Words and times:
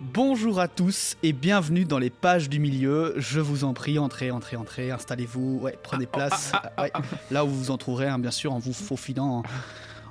Bonjour 0.00 0.60
à 0.60 0.68
tous 0.68 1.16
et 1.24 1.32
bienvenue 1.32 1.84
dans 1.84 1.98
les 1.98 2.10
pages 2.10 2.48
du 2.48 2.60
milieu. 2.60 3.14
Je 3.16 3.40
vous 3.40 3.64
en 3.64 3.74
prie, 3.74 3.98
entrez, 3.98 4.30
entrez, 4.30 4.56
entrez, 4.56 4.90
installez-vous, 4.92 5.58
ouais, 5.60 5.76
prenez 5.82 6.06
place. 6.06 6.52
Ouais, 6.78 6.92
là 7.32 7.44
où 7.44 7.48
vous 7.48 7.64
vous 7.64 7.70
en 7.72 7.78
trouverez, 7.78 8.06
hein, 8.06 8.20
bien 8.20 8.30
sûr, 8.30 8.52
en 8.52 8.60
vous 8.60 8.72
faufilant 8.72 9.42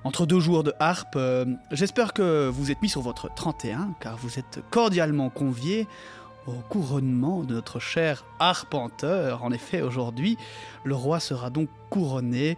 entre 0.03 0.25
deux 0.25 0.41
jours 0.41 0.63
de 0.63 0.73
harpe. 0.81 1.15
Euh, 1.15 1.45
J'espère 1.71 2.11
que 2.11 2.49
vous 2.49 2.69
êtes 2.69 2.81
mis 2.81 2.89
sur 2.89 3.01
votre 3.01 3.33
31, 3.33 3.93
car 4.01 4.17
vous 4.17 4.37
êtes 4.37 4.59
cordialement 4.71 5.29
conviés 5.29 5.87
au 6.47 6.53
couronnement 6.69 7.43
de 7.43 7.53
notre 7.53 7.79
cher 7.79 8.25
arpenteur. 8.39 9.41
En 9.43 9.53
effet, 9.53 9.81
aujourd'hui, 9.81 10.37
le 10.83 10.95
roi 10.95 11.21
sera 11.21 11.49
donc 11.49 11.69
couronné. 11.89 12.57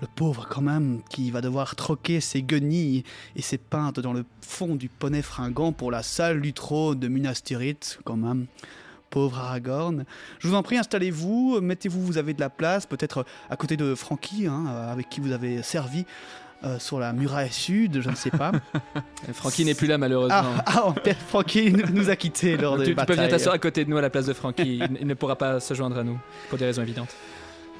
Le 0.00 0.06
pauvre 0.06 0.46
quand 0.48 0.60
même, 0.60 1.00
qui 1.08 1.30
va 1.30 1.40
devoir 1.40 1.76
troquer 1.76 2.20
ses 2.20 2.42
guenilles 2.42 3.04
et 3.36 3.42
ses 3.42 3.58
pintes 3.58 4.00
dans 4.00 4.12
le 4.12 4.24
fond 4.40 4.76
du 4.76 4.88
poney 4.88 5.22
fringant 5.22 5.72
pour 5.72 5.90
la 5.90 6.02
salle 6.02 6.40
du 6.40 6.52
trône 6.52 6.98
de 6.98 7.08
Minas 7.08 7.40
Tirith, 7.44 7.98
quand 8.04 8.16
même. 8.16 8.46
Pauvre 9.10 9.38
Aragorn. 9.38 10.04
Je 10.38 10.48
vous 10.48 10.54
en 10.54 10.62
prie, 10.62 10.76
installez-vous, 10.76 11.60
mettez-vous, 11.62 12.02
vous 12.02 12.18
avez 12.18 12.34
de 12.34 12.40
la 12.40 12.50
place, 12.50 12.84
peut-être 12.84 13.24
à 13.48 13.56
côté 13.56 13.76
de 13.78 13.94
Frankie, 13.94 14.46
hein, 14.46 14.66
avec 14.66 15.08
qui 15.08 15.20
vous 15.20 15.32
avez 15.32 15.62
servi 15.62 16.04
euh, 16.64 16.78
sur 16.80 16.98
la 16.98 17.12
muraille 17.12 17.52
sud, 17.52 18.00
je 18.00 18.10
ne 18.10 18.16
sais 18.16 18.30
pas. 18.30 18.50
Francky 19.32 19.64
n'est 19.64 19.74
plus 19.74 19.86
là 19.86 19.96
malheureusement. 19.96 20.42
Ah, 20.66 20.92
ah 20.96 21.12
Francky 21.28 21.72
nous 21.72 22.10
a 22.10 22.16
quittés 22.16 22.56
lors 22.56 22.76
de 22.78 22.84
tu, 22.84 22.96
tu 22.96 23.06
peux 23.06 23.14
venir 23.14 23.28
t'asseoir 23.28 23.54
à 23.54 23.58
côté 23.58 23.84
de 23.84 23.90
nous 23.90 23.96
à 23.96 24.00
la 24.00 24.10
place 24.10 24.26
de 24.26 24.32
Francky. 24.32 24.78
il, 24.78 24.98
il 25.00 25.06
ne 25.06 25.14
pourra 25.14 25.36
pas 25.36 25.60
se 25.60 25.72
joindre 25.74 25.98
à 25.98 26.02
nous 26.02 26.18
pour 26.48 26.58
des 26.58 26.64
raisons 26.64 26.82
évidentes. 26.82 27.14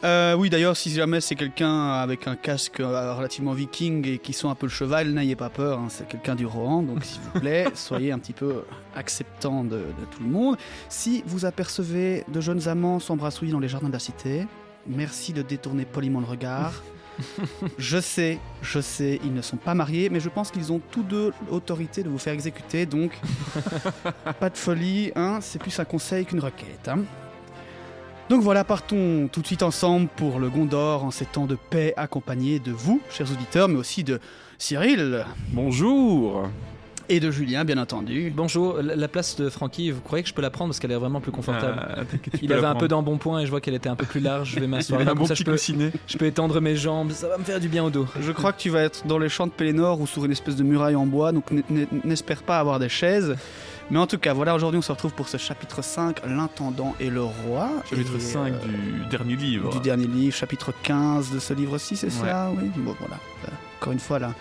Euh, 0.05 0.35
oui, 0.35 0.49
d'ailleurs, 0.49 0.77
si 0.77 0.91
jamais 0.91 1.21
c'est 1.21 1.35
quelqu'un 1.35 1.89
avec 1.95 2.29
un 2.29 2.37
casque 2.37 2.81
euh, 2.81 3.15
relativement 3.15 3.53
viking 3.53 4.07
et 4.07 4.19
qui 4.19 4.33
sent 4.33 4.47
un 4.47 4.55
peu 4.55 4.67
le 4.67 4.71
cheval, 4.71 5.11
n'ayez 5.11 5.35
pas 5.35 5.51
peur, 5.51 5.81
hein, 5.81 5.89
c'est 5.89 6.07
quelqu'un 6.07 6.37
du 6.37 6.47
Rohan, 6.47 6.83
donc 6.83 7.05
s'il 7.05 7.21
vous 7.21 7.41
plaît, 7.41 7.67
soyez 7.75 8.13
un 8.13 8.19
petit 8.19 8.33
peu 8.33 8.63
acceptant 8.95 9.65
de, 9.65 9.71
de, 9.71 10.05
tout 10.11 10.23
le 10.23 10.29
monde. 10.29 10.57
Si 10.89 11.25
vous 11.27 11.45
apercevez 11.45 12.25
de 12.29 12.41
jeunes 12.41 12.69
amants 12.69 13.01
s'embrassouiller 13.01 13.53
dans 13.53 13.59
les 13.59 13.69
jardins 13.69 13.89
de 13.89 13.93
la 13.93 13.99
cité, 13.99 14.47
merci 14.87 15.33
de 15.33 15.43
détourner 15.43 15.85
poliment 15.85 16.21
le 16.21 16.27
regard. 16.27 16.83
je 17.79 17.99
sais, 17.99 18.39
je 18.63 18.81
sais, 18.81 19.19
ils 19.25 19.35
ne 19.35 19.43
sont 19.43 19.57
pas 19.57 19.75
mariés, 19.75 20.11
mais 20.11 20.21
je 20.21 20.29
pense 20.29 20.53
qu'ils 20.53 20.73
ont 20.73 20.81
tous 20.93 21.03
deux 21.03 21.33
l'autorité 21.51 22.05
de 22.05 22.09
vous 22.09 22.19
faire 22.19 22.35
exécuter, 22.35 22.87
donc 22.87 23.19
pas 24.41 24.51
de 24.51 24.57
folie, 24.57 25.11
hein, 25.17 25.41
c'est 25.41 25.59
plus 25.59 25.77
un 25.81 25.85
conseil 25.85 26.25
qu'une 26.25 26.39
requête. 26.39 26.87
Hein. 26.87 27.01
Donc 28.29 28.43
voilà, 28.43 28.63
partons 28.63 29.27
tout 29.33 29.41
de 29.41 29.47
suite 29.47 29.63
ensemble 29.63 30.09
pour 30.17 30.39
le 30.39 30.51
Gondor 30.51 31.03
en 31.03 31.11
ces 31.11 31.25
temps 31.25 31.47
de 31.47 31.57
paix 31.71 31.95
accompagnés 31.97 32.59
de 32.59 32.73
vous, 32.73 33.01
chers 33.11 33.33
auditeurs, 33.33 33.69
mais 33.69 33.77
aussi 33.77 34.05
de 34.05 34.21
Cyril. 34.59 35.25
Bonjour 35.53 36.47
et 37.09 37.21
de 37.21 37.31
Julien, 37.31 37.65
bien 37.65 37.79
entendu. 37.79 38.31
Bonjour, 38.37 38.81
la 38.83 39.09
place 39.09 39.37
de 39.37 39.49
Francky, 39.49 39.91
vous 39.91 40.03
croyez 40.03 40.23
que 40.23 40.29
je 40.29 40.35
peux 40.35 40.43
la 40.43 40.51
prendre 40.51 40.69
parce 40.69 40.79
qu'elle 40.79 40.93
est 40.93 40.97
vraiment 40.97 41.23
plus 41.23 41.33
confortable 41.33 41.81
ah, 41.81 42.03
Il 42.43 42.53
avait 42.53 42.67
un 42.67 42.75
peu 42.75 42.87
d'embonpoint 42.87 43.41
et 43.41 43.47
je 43.47 43.51
vois 43.51 43.63
qu'elle 43.63 43.75
était 43.75 43.89
un 43.89 43.97
peu 43.97 44.05
plus 44.05 44.21
large. 44.21 44.53
Je 44.55 44.61
vais 44.61 44.67
m'asseoir 44.69 45.03
là, 45.03 45.15
bon 45.15 45.25
ça, 45.25 45.33
je 45.33 45.43
peux, 45.43 45.57
je 45.57 46.19
peux 46.19 46.27
étendre 46.27 46.61
mes 46.61 46.77
jambes, 46.77 47.13
ça 47.13 47.29
va 47.29 47.39
me 47.39 47.45
faire 47.45 47.61
du 47.61 47.69
bien 47.69 47.83
au 47.83 47.89
dos. 47.89 48.07
Je 48.21 48.33
crois 48.33 48.53
que 48.53 48.61
tu 48.61 48.69
vas 48.69 48.83
être 48.83 49.07
dans 49.07 49.19
les 49.19 49.31
champs 49.31 49.47
de 49.47 49.53
Pélénor 49.53 50.03
ou 50.03 50.07
sur 50.07 50.27
une 50.27 50.33
espèce 50.33 50.57
de 50.57 50.65
muraille 50.65 50.97
en 50.97 51.07
bois, 51.07 51.33
donc 51.33 51.47
n'espère 52.05 52.43
pas 52.43 52.59
avoir 52.59 52.79
des 52.79 52.91
chaises. 52.91 53.37
Mais 53.91 53.99
en 53.99 54.07
tout 54.07 54.19
cas, 54.19 54.35
voilà, 54.35 54.55
aujourd'hui 54.55 54.79
on 54.79 54.83
se 54.83 54.93
retrouve 54.93 55.15
pour 55.15 55.29
ce 55.29 55.39
chapitre 55.39 55.83
5, 55.83 56.27
l'intendant 56.27 56.95
et 57.01 57.09
le 57.09 57.23
roi. 57.23 57.71
Chapitre 57.89 58.17
et 58.17 58.21
5 58.21 58.53
euh, 58.53 59.03
du 59.03 59.07
dernier 59.07 59.37
livre. 59.37 59.71
Du 59.71 59.81
dernier 59.81 60.07
livre, 60.07 60.37
chapitre 60.37 60.75
15 60.83 61.31
de 61.33 61.39
ce 61.39 61.55
livre-ci, 61.55 61.97
c'est 61.97 62.07
ouais. 62.07 62.29
ça? 62.29 62.51
Oui, 62.55 62.71
bon 62.77 62.95
voilà. 62.99 63.17
Encore 63.81 63.93
une 63.93 63.99
fois 63.99 64.19
là. 64.19 64.35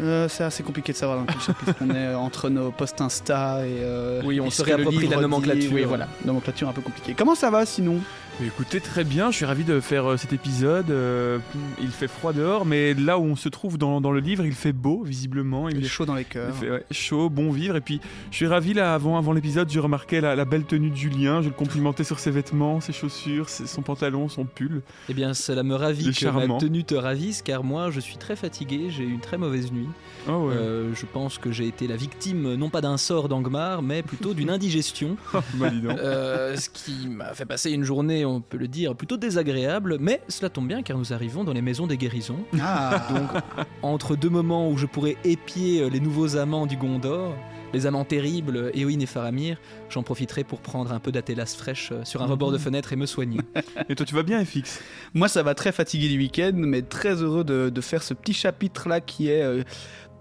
Euh, 0.00 0.28
c'est 0.28 0.44
assez 0.44 0.62
compliqué 0.62 0.92
de 0.92 0.96
savoir 0.96 1.18
dans 1.18 1.24
quel 1.24 1.40
chapitre 1.40 1.74
on 1.80 1.90
est 1.94 2.14
entre 2.14 2.48
nos 2.48 2.70
posts 2.70 3.00
Insta 3.00 3.66
et. 3.66 3.80
Euh, 3.82 4.22
oui, 4.24 4.40
on 4.40 4.50
se 4.50 4.62
réapproprie 4.62 5.08
la 5.08 5.16
nomenclature. 5.16 5.72
Oui, 5.72 5.82
voilà, 5.84 6.08
nomenclature 6.24 6.68
un 6.68 6.72
peu 6.72 6.82
compliquée. 6.82 7.14
Comment 7.16 7.34
ça 7.34 7.50
va 7.50 7.66
sinon? 7.66 8.00
Écoutez, 8.42 8.80
très 8.80 9.04
bien, 9.04 9.30
je 9.30 9.36
suis 9.36 9.44
ravi 9.44 9.62
de 9.62 9.78
faire 9.78 10.10
euh, 10.10 10.16
cet 10.16 10.32
épisode. 10.32 10.90
Euh, 10.90 11.38
il 11.80 11.90
fait 11.90 12.08
froid 12.08 12.32
dehors, 12.32 12.66
mais 12.66 12.92
là 12.92 13.16
où 13.16 13.22
on 13.22 13.36
se 13.36 13.48
trouve 13.48 13.78
dans, 13.78 14.00
dans 14.00 14.10
le 14.10 14.18
livre, 14.18 14.44
il 14.44 14.54
fait 14.54 14.72
beau, 14.72 15.04
visiblement. 15.04 15.68
Il, 15.68 15.78
il 15.78 15.84
est 15.84 15.88
chaud 15.88 16.04
dans 16.04 16.16
les 16.16 16.24
cœurs. 16.24 16.52
Il 16.52 16.66
fait 16.66 16.70
ouais, 16.70 16.84
chaud, 16.90 17.30
bon 17.30 17.52
vivre. 17.52 17.76
Et 17.76 17.80
puis, 17.80 18.00
je 18.32 18.36
suis 18.36 18.46
ravi, 18.48 18.74
là, 18.74 18.92
avant, 18.92 19.16
avant 19.18 19.32
l'épisode, 19.32 19.70
je 19.70 19.78
remarquais 19.78 20.20
la, 20.20 20.34
la, 20.34 20.44
belle 20.44 20.64
tenue 20.64 20.90
de 20.90 20.96
Julien. 20.96 21.42
Je 21.42 21.48
le 21.48 21.54
complimentais 21.54 22.02
sur 22.02 22.18
ses 22.18 22.32
vêtements, 22.32 22.80
ses 22.80 22.92
chaussures, 22.92 23.48
ses, 23.48 23.68
son 23.68 23.82
pantalon, 23.82 24.28
son 24.28 24.44
pull. 24.44 24.82
Eh 25.08 25.14
bien, 25.14 25.32
cela 25.32 25.62
me 25.62 25.76
ravit 25.76 26.06
que 26.06 26.12
charmant. 26.12 26.54
ma 26.54 26.58
tenue 26.58 26.82
te 26.82 26.96
ravisse, 26.96 27.40
car 27.40 27.62
moi, 27.62 27.92
je 27.92 28.00
suis 28.00 28.16
très 28.16 28.34
fatigué, 28.34 28.86
j'ai 28.90 29.04
eu 29.04 29.12
une 29.12 29.20
très 29.20 29.38
mauvaise 29.38 29.70
nuit. 29.70 29.88
Oh 30.28 30.48
ouais. 30.48 30.54
euh, 30.54 30.94
je 30.94 31.06
pense 31.06 31.38
que 31.38 31.52
j'ai 31.52 31.68
été 31.68 31.86
la 31.86 31.96
victime, 31.96 32.54
non 32.54 32.68
pas 32.68 32.80
d'un 32.80 32.96
sort 32.96 33.28
d'Angmar, 33.28 33.80
mais 33.80 34.02
plutôt 34.02 34.34
d'une 34.34 34.50
indigestion. 34.50 35.16
bah, 35.54 35.70
euh, 35.84 36.56
ce 36.56 36.68
qui 36.68 37.08
m'a 37.08 37.32
fait 37.34 37.44
passer 37.44 37.70
une 37.70 37.84
journée, 37.84 38.23
on 38.24 38.40
peut 38.40 38.58
le 38.58 38.68
dire, 38.68 38.94
plutôt 38.94 39.16
désagréable, 39.16 39.98
mais 40.00 40.20
cela 40.28 40.48
tombe 40.48 40.68
bien 40.68 40.82
car 40.82 40.98
nous 40.98 41.12
arrivons 41.12 41.44
dans 41.44 41.52
les 41.52 41.62
maisons 41.62 41.86
des 41.86 41.96
guérisons. 41.96 42.44
Ah. 42.60 43.06
Donc, 43.14 43.42
entre 43.82 44.16
deux 44.16 44.30
moments 44.30 44.70
où 44.70 44.76
je 44.76 44.86
pourrais 44.86 45.16
épier 45.24 45.88
les 45.90 46.00
nouveaux 46.00 46.36
amants 46.36 46.66
du 46.66 46.76
Gondor, 46.76 47.34
les 47.74 47.86
amants 47.86 48.04
terribles, 48.04 48.70
Éowyn 48.72 49.00
et 49.00 49.06
Faramir, 49.06 49.58
j'en 49.90 50.02
profiterai 50.02 50.44
pour 50.44 50.60
prendre 50.60 50.92
un 50.92 51.00
peu 51.00 51.10
d'Atelas 51.10 51.54
fraîche 51.58 51.92
sur 52.04 52.22
un 52.22 52.26
rebord 52.26 52.52
de 52.52 52.58
fenêtre 52.58 52.92
et 52.92 52.96
me 52.96 53.06
soigner. 53.06 53.40
Et 53.88 53.96
toi, 53.96 54.06
tu 54.06 54.14
vas 54.14 54.22
bien, 54.22 54.42
FX 54.44 54.80
Moi, 55.12 55.28
ça 55.28 55.42
va 55.42 55.54
très 55.54 55.72
fatigué 55.72 56.08
du 56.08 56.18
week-end, 56.18 56.52
mais 56.54 56.82
très 56.82 57.22
heureux 57.22 57.44
de, 57.44 57.70
de 57.70 57.80
faire 57.80 58.02
ce 58.02 58.14
petit 58.14 58.32
chapitre-là 58.32 59.00
qui 59.00 59.28
est. 59.28 59.42
Euh, 59.42 59.62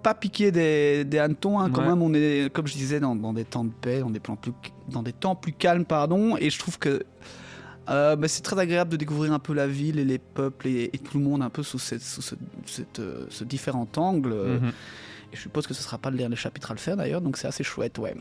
pas 0.02 0.14
piquer 0.14 0.52
des, 0.52 1.06
des 1.06 1.18
hannetons, 1.18 1.60
hein, 1.60 1.70
quand 1.70 1.88
même 1.88 2.02
on 2.02 2.14
est, 2.14 2.52
comme 2.52 2.68
je 2.68 2.74
disais, 2.74 3.00
dans, 3.00 3.16
dans 3.16 3.32
des 3.32 3.46
temps 3.46 3.64
de 3.64 3.72
paix, 3.72 4.02
dans 4.02 4.10
des, 4.10 4.20
plans 4.20 4.36
plus, 4.36 4.52
dans 4.90 5.02
des 5.02 5.14
temps 5.14 5.34
plus 5.34 5.54
calmes, 5.54 5.86
pardon, 5.86 6.36
et 6.38 6.50
je 6.50 6.60
trouve 6.60 6.78
que 6.78 7.04
euh, 7.90 8.16
bah, 8.16 8.28
c'est 8.28 8.42
très 8.42 8.58
agréable 8.60 8.90
de 8.92 8.98
découvrir 8.98 9.34
un 9.34 9.40
peu 9.40 9.54
la 9.54 9.68
ville 9.68 10.00
et 10.00 10.06
les 10.06 10.20
peuples 10.20 10.68
et, 10.68 10.90
et 10.94 10.98
tout 11.00 11.18
le 11.18 11.24
monde 11.24 11.42
un 11.42 11.50
peu 11.50 11.64
sous, 11.64 11.80
cette, 11.80 12.02
sous 12.02 12.22
ce, 12.22 12.36
cette, 12.66 13.00
euh, 13.00 13.26
ce 13.30 13.44
différent 13.44 13.88
angle. 13.98 14.32
euh, 14.34 14.60
Mhm. 14.60 14.70
Et 15.32 15.36
je 15.36 15.42
suppose 15.42 15.66
que 15.66 15.74
ce 15.74 15.82
sera 15.82 15.98
pas 15.98 16.12
le 16.12 16.18
dernier 16.18 16.36
chapitre 16.36 16.70
à 16.72 16.74
le 16.76 16.80
faire 16.80 16.96
d'ailleurs, 16.96 17.20
donc 17.22 17.38
c'est 17.38 17.48
assez 17.48 17.64
chouette, 17.64 17.98
ouais. 17.98 18.16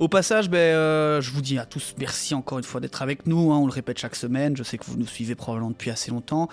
Au 0.00 0.08
passage, 0.08 0.50
ben, 0.50 0.58
euh, 0.58 1.20
je 1.20 1.30
vous 1.30 1.40
dis 1.40 1.56
à 1.58 1.64
tous 1.64 1.94
merci 1.96 2.34
encore 2.34 2.58
une 2.58 2.64
fois 2.64 2.80
d'être 2.80 3.00
avec 3.00 3.26
nous. 3.26 3.52
hein, 3.52 3.58
on 3.58 3.66
le 3.66 3.72
répète 3.72 3.98
chaque 3.98 4.16
semaine. 4.16 4.56
Je 4.56 4.64
sais 4.64 4.76
que 4.76 4.84
vous 4.84 4.96
nous 4.98 5.06
suivez 5.06 5.36
probablement 5.36 5.70
depuis 5.70 5.90
assez 5.90 6.10
longtemps. 6.10 6.48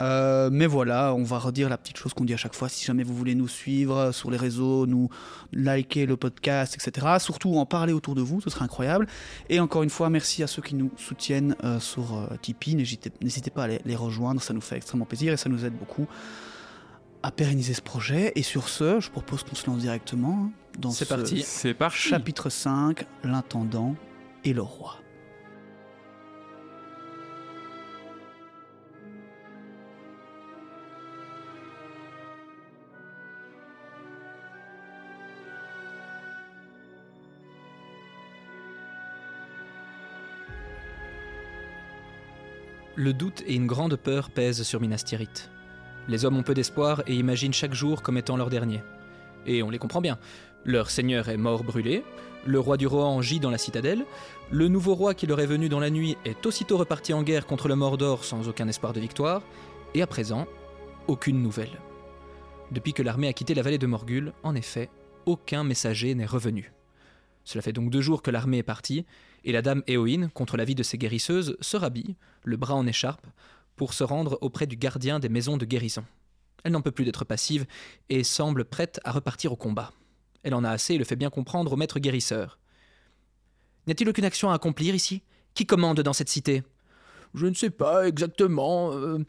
Euh, 0.00 0.48
mais 0.52 0.66
voilà, 0.66 1.14
on 1.14 1.22
va 1.22 1.38
redire 1.38 1.68
la 1.68 1.76
petite 1.76 1.96
chose 1.96 2.14
qu'on 2.14 2.24
dit 2.24 2.34
à 2.34 2.36
chaque 2.36 2.54
fois. 2.54 2.68
Si 2.68 2.84
jamais 2.84 3.02
vous 3.02 3.14
voulez 3.14 3.34
nous 3.34 3.48
suivre 3.48 4.12
sur 4.12 4.30
les 4.30 4.36
réseaux, 4.36 4.86
nous 4.86 5.08
liker 5.52 6.06
le 6.06 6.16
podcast, 6.16 6.74
etc. 6.74 7.18
Surtout 7.18 7.56
en 7.56 7.66
parler 7.66 7.92
autour 7.92 8.14
de 8.14 8.22
vous, 8.22 8.40
ce 8.40 8.50
serait 8.50 8.64
incroyable. 8.64 9.06
Et 9.48 9.60
encore 9.60 9.82
une 9.82 9.90
fois, 9.90 10.10
merci 10.10 10.42
à 10.42 10.46
ceux 10.46 10.62
qui 10.62 10.74
nous 10.74 10.90
soutiennent 10.96 11.56
euh, 11.64 11.80
sur 11.80 12.16
euh, 12.16 12.36
Tipeee. 12.40 12.76
N'hésitez 12.76 13.10
n'hésitez 13.20 13.50
pas 13.50 13.64
à 13.64 13.68
les, 13.68 13.80
les 13.84 13.96
rejoindre, 13.96 14.42
ça 14.42 14.54
nous 14.54 14.60
fait 14.60 14.76
extrêmement 14.76 15.06
plaisir 15.06 15.32
et 15.32 15.36
ça 15.36 15.48
nous 15.48 15.64
aide 15.64 15.74
beaucoup 15.74 16.06
à 17.22 17.30
pérenniser 17.30 17.74
ce 17.74 17.82
projet. 17.82 18.32
Et 18.34 18.42
sur 18.42 18.68
ce, 18.68 19.00
je 19.00 19.10
propose 19.10 19.42
qu'on 19.42 19.54
se 19.54 19.66
lance 19.66 19.78
directement 19.80 20.46
hein, 20.46 20.50
dans 20.78 20.90
C'est 20.90 21.04
ce 21.04 21.14
parti. 21.14 21.42
C'est 21.42 21.74
parti 21.74 21.98
chapitre 21.98 22.48
5, 22.48 23.04
l'intendant 23.24 23.94
et 24.44 24.52
le 24.52 24.62
roi. 24.62 24.96
Le 43.00 43.14
doute 43.14 43.42
et 43.46 43.54
une 43.54 43.66
grande 43.66 43.96
peur 43.96 44.28
pèsent 44.28 44.62
sur 44.62 44.78
Minas 44.78 45.04
Tirith. 45.06 45.50
Les 46.06 46.26
hommes 46.26 46.36
ont 46.36 46.42
peu 46.42 46.52
d'espoir 46.52 47.02
et 47.06 47.14
imaginent 47.14 47.54
chaque 47.54 47.72
jour 47.72 48.02
comme 48.02 48.18
étant 48.18 48.36
leur 48.36 48.50
dernier. 48.50 48.82
Et 49.46 49.62
on 49.62 49.70
les 49.70 49.78
comprend 49.78 50.02
bien. 50.02 50.18
Leur 50.66 50.90
seigneur 50.90 51.30
est 51.30 51.38
mort 51.38 51.64
brûlé, 51.64 52.04
le 52.44 52.60
roi 52.60 52.76
du 52.76 52.86
Rohan 52.86 53.22
gît 53.22 53.40
dans 53.40 53.48
la 53.48 53.56
citadelle, 53.56 54.04
le 54.50 54.68
nouveau 54.68 54.94
roi 54.94 55.14
qui 55.14 55.26
leur 55.26 55.40
est 55.40 55.46
venu 55.46 55.70
dans 55.70 55.80
la 55.80 55.88
nuit 55.88 56.18
est 56.26 56.44
aussitôt 56.44 56.76
reparti 56.76 57.14
en 57.14 57.22
guerre 57.22 57.46
contre 57.46 57.68
le 57.68 57.74
Mordor 57.74 58.22
sans 58.22 58.48
aucun 58.48 58.68
espoir 58.68 58.92
de 58.92 59.00
victoire, 59.00 59.40
et 59.94 60.02
à 60.02 60.06
présent, 60.06 60.46
aucune 61.08 61.42
nouvelle. 61.42 61.80
Depuis 62.70 62.92
que 62.92 63.02
l'armée 63.02 63.28
a 63.28 63.32
quitté 63.32 63.54
la 63.54 63.62
vallée 63.62 63.78
de 63.78 63.86
Morgul, 63.86 64.34
en 64.42 64.54
effet, 64.54 64.90
aucun 65.24 65.64
messager 65.64 66.14
n'est 66.14 66.26
revenu. 66.26 66.70
Cela 67.44 67.62
fait 67.62 67.72
donc 67.72 67.88
deux 67.88 68.02
jours 68.02 68.20
que 68.20 68.30
l'armée 68.30 68.58
est 68.58 68.62
partie, 68.62 69.06
et 69.44 69.52
la 69.52 69.62
dame 69.62 69.82
Éowyn, 69.86 70.28
contre 70.28 70.56
l'avis 70.56 70.74
de 70.74 70.82
ses 70.82 70.98
guérisseuses, 70.98 71.56
se 71.60 71.76
rhabille, 71.76 72.16
le 72.44 72.56
bras 72.56 72.74
en 72.74 72.86
écharpe, 72.86 73.26
pour 73.76 73.94
se 73.94 74.04
rendre 74.04 74.38
auprès 74.40 74.66
du 74.66 74.76
gardien 74.76 75.18
des 75.18 75.28
maisons 75.28 75.56
de 75.56 75.64
guérison. 75.64 76.04
Elle 76.64 76.72
n'en 76.72 76.82
peut 76.82 76.90
plus 76.90 77.04
d'être 77.04 77.24
passive 77.24 77.66
et 78.08 78.24
semble 78.24 78.64
prête 78.64 79.00
à 79.04 79.12
repartir 79.12 79.52
au 79.52 79.56
combat. 79.56 79.92
Elle 80.42 80.54
en 80.54 80.64
a 80.64 80.70
assez 80.70 80.94
et 80.94 80.98
le 80.98 81.04
fait 81.04 81.16
bien 81.16 81.30
comprendre 81.30 81.72
au 81.72 81.76
maître 81.76 81.98
guérisseur. 81.98 82.58
N'y 83.86 83.92
a-t-il 83.92 84.08
aucune 84.08 84.24
action 84.24 84.50
à 84.50 84.54
accomplir 84.54 84.94
ici? 84.94 85.22
Qui 85.54 85.66
commande 85.66 86.00
dans 86.00 86.12
cette 86.12 86.28
cité? 86.28 86.62
Je 87.34 87.46
ne 87.46 87.54
sais 87.54 87.70
pas 87.70 88.08
exactement. 88.08 88.92
Euh, 88.92 89.24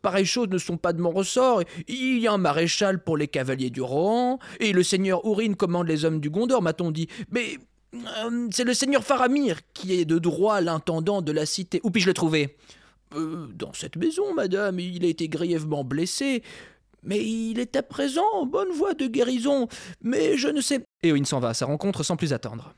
pareilles 0.00 0.26
choses 0.26 0.48
ne 0.48 0.58
sont 0.58 0.78
pas 0.78 0.92
de 0.92 1.00
mon 1.00 1.10
ressort. 1.10 1.62
Il 1.86 2.18
y 2.18 2.26
a 2.26 2.32
un 2.32 2.38
maréchal 2.38 3.02
pour 3.02 3.16
les 3.16 3.28
cavaliers 3.28 3.70
du 3.70 3.82
Rohan, 3.82 4.38
et 4.58 4.72
le 4.72 4.82
seigneur 4.82 5.24
Ourine 5.26 5.54
commande 5.54 5.86
les 5.86 6.04
hommes 6.04 6.20
du 6.20 6.30
Gondor, 6.30 6.62
m'a-t-on 6.62 6.90
dit. 6.90 7.08
Mais 7.30 7.58
euh, 7.94 8.48
c'est 8.50 8.64
le 8.64 8.74
seigneur 8.74 9.04
Faramir 9.04 9.60
qui 9.74 9.94
est 9.94 10.04
de 10.04 10.18
droit 10.18 10.60
l'intendant 10.60 11.22
de 11.22 11.32
la 11.32 11.46
cité. 11.46 11.80
Où 11.84 11.90
puis-je 11.90 12.06
le 12.06 12.14
trouver? 12.14 12.56
Euh, 13.14 13.48
Dans 13.54 13.72
cette 13.72 13.96
maison, 13.96 14.34
madame. 14.34 14.80
Il 14.80 15.04
a 15.04 15.08
été 15.08 15.28
grièvement 15.28 15.84
blessé. 15.84 16.42
Mais 17.02 17.24
il 17.24 17.58
est 17.58 17.74
à 17.76 17.82
présent 17.82 18.24
en 18.32 18.46
bonne 18.46 18.70
voie 18.70 18.94
de 18.94 19.06
guérison. 19.06 19.68
Mais 20.02 20.36
je 20.36 20.48
ne 20.48 20.60
sais. 20.60 20.84
Éowyn 21.02 21.24
s'en 21.24 21.40
va 21.40 21.48
à 21.48 21.54
sa 21.54 21.66
rencontre 21.66 22.02
sans 22.02 22.16
plus 22.16 22.32
attendre. 22.32 22.74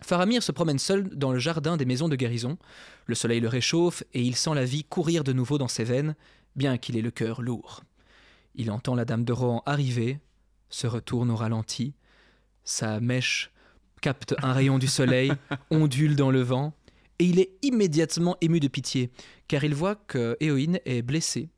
Faramir 0.00 0.44
se 0.44 0.52
promène 0.52 0.78
seul 0.78 1.08
dans 1.08 1.32
le 1.32 1.40
jardin 1.40 1.76
des 1.76 1.84
maisons 1.84 2.08
de 2.08 2.14
guérison. 2.14 2.56
Le 3.06 3.16
soleil 3.16 3.40
le 3.40 3.48
réchauffe 3.48 4.04
et 4.14 4.22
il 4.22 4.36
sent 4.36 4.54
la 4.54 4.64
vie 4.64 4.84
courir 4.84 5.24
de 5.24 5.32
nouveau 5.32 5.58
dans 5.58 5.66
ses 5.66 5.82
veines, 5.82 6.14
bien 6.54 6.78
qu'il 6.78 6.96
ait 6.96 7.02
le 7.02 7.10
cœur 7.10 7.42
lourd. 7.42 7.82
Il 8.54 8.70
entend 8.70 8.94
la 8.94 9.04
dame 9.04 9.24
de 9.24 9.32
Rohan 9.32 9.62
arriver, 9.66 10.20
se 10.68 10.86
retourne 10.86 11.30
au 11.32 11.36
ralenti. 11.36 11.94
Sa 12.62 13.00
mèche 13.00 13.50
capte 14.00 14.34
un 14.42 14.52
rayon 14.52 14.78
du 14.78 14.86
soleil, 14.86 15.32
ondule 15.70 16.16
dans 16.16 16.30
le 16.30 16.42
vent, 16.42 16.72
et 17.18 17.24
il 17.24 17.40
est 17.40 17.50
immédiatement 17.62 18.36
ému 18.40 18.60
de 18.60 18.68
pitié, 18.68 19.10
car 19.48 19.64
il 19.64 19.74
voit 19.74 19.96
que 19.96 20.36
Éowyn 20.40 20.78
est 20.84 21.02
blessée, 21.02 21.48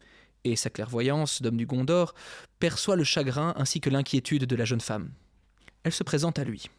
et 0.45 0.57
sa 0.57 0.71
clairvoyance 0.71 1.43
d'homme 1.43 1.57
du 1.57 1.67
Gondor 1.67 2.15
perçoit 2.59 2.97
le 2.97 3.05
chagrin 3.05 3.55
ainsi 3.57 3.81
que 3.81 3.91
l'inquiétude 3.91 4.45
de 4.45 4.57
la 4.57 4.65
jeune 4.65 4.81
femme. 4.81 5.11
Elle 5.83 5.93
se 5.93 6.03
présente 6.03 6.39
à 6.39 6.45
lui. 6.45 6.71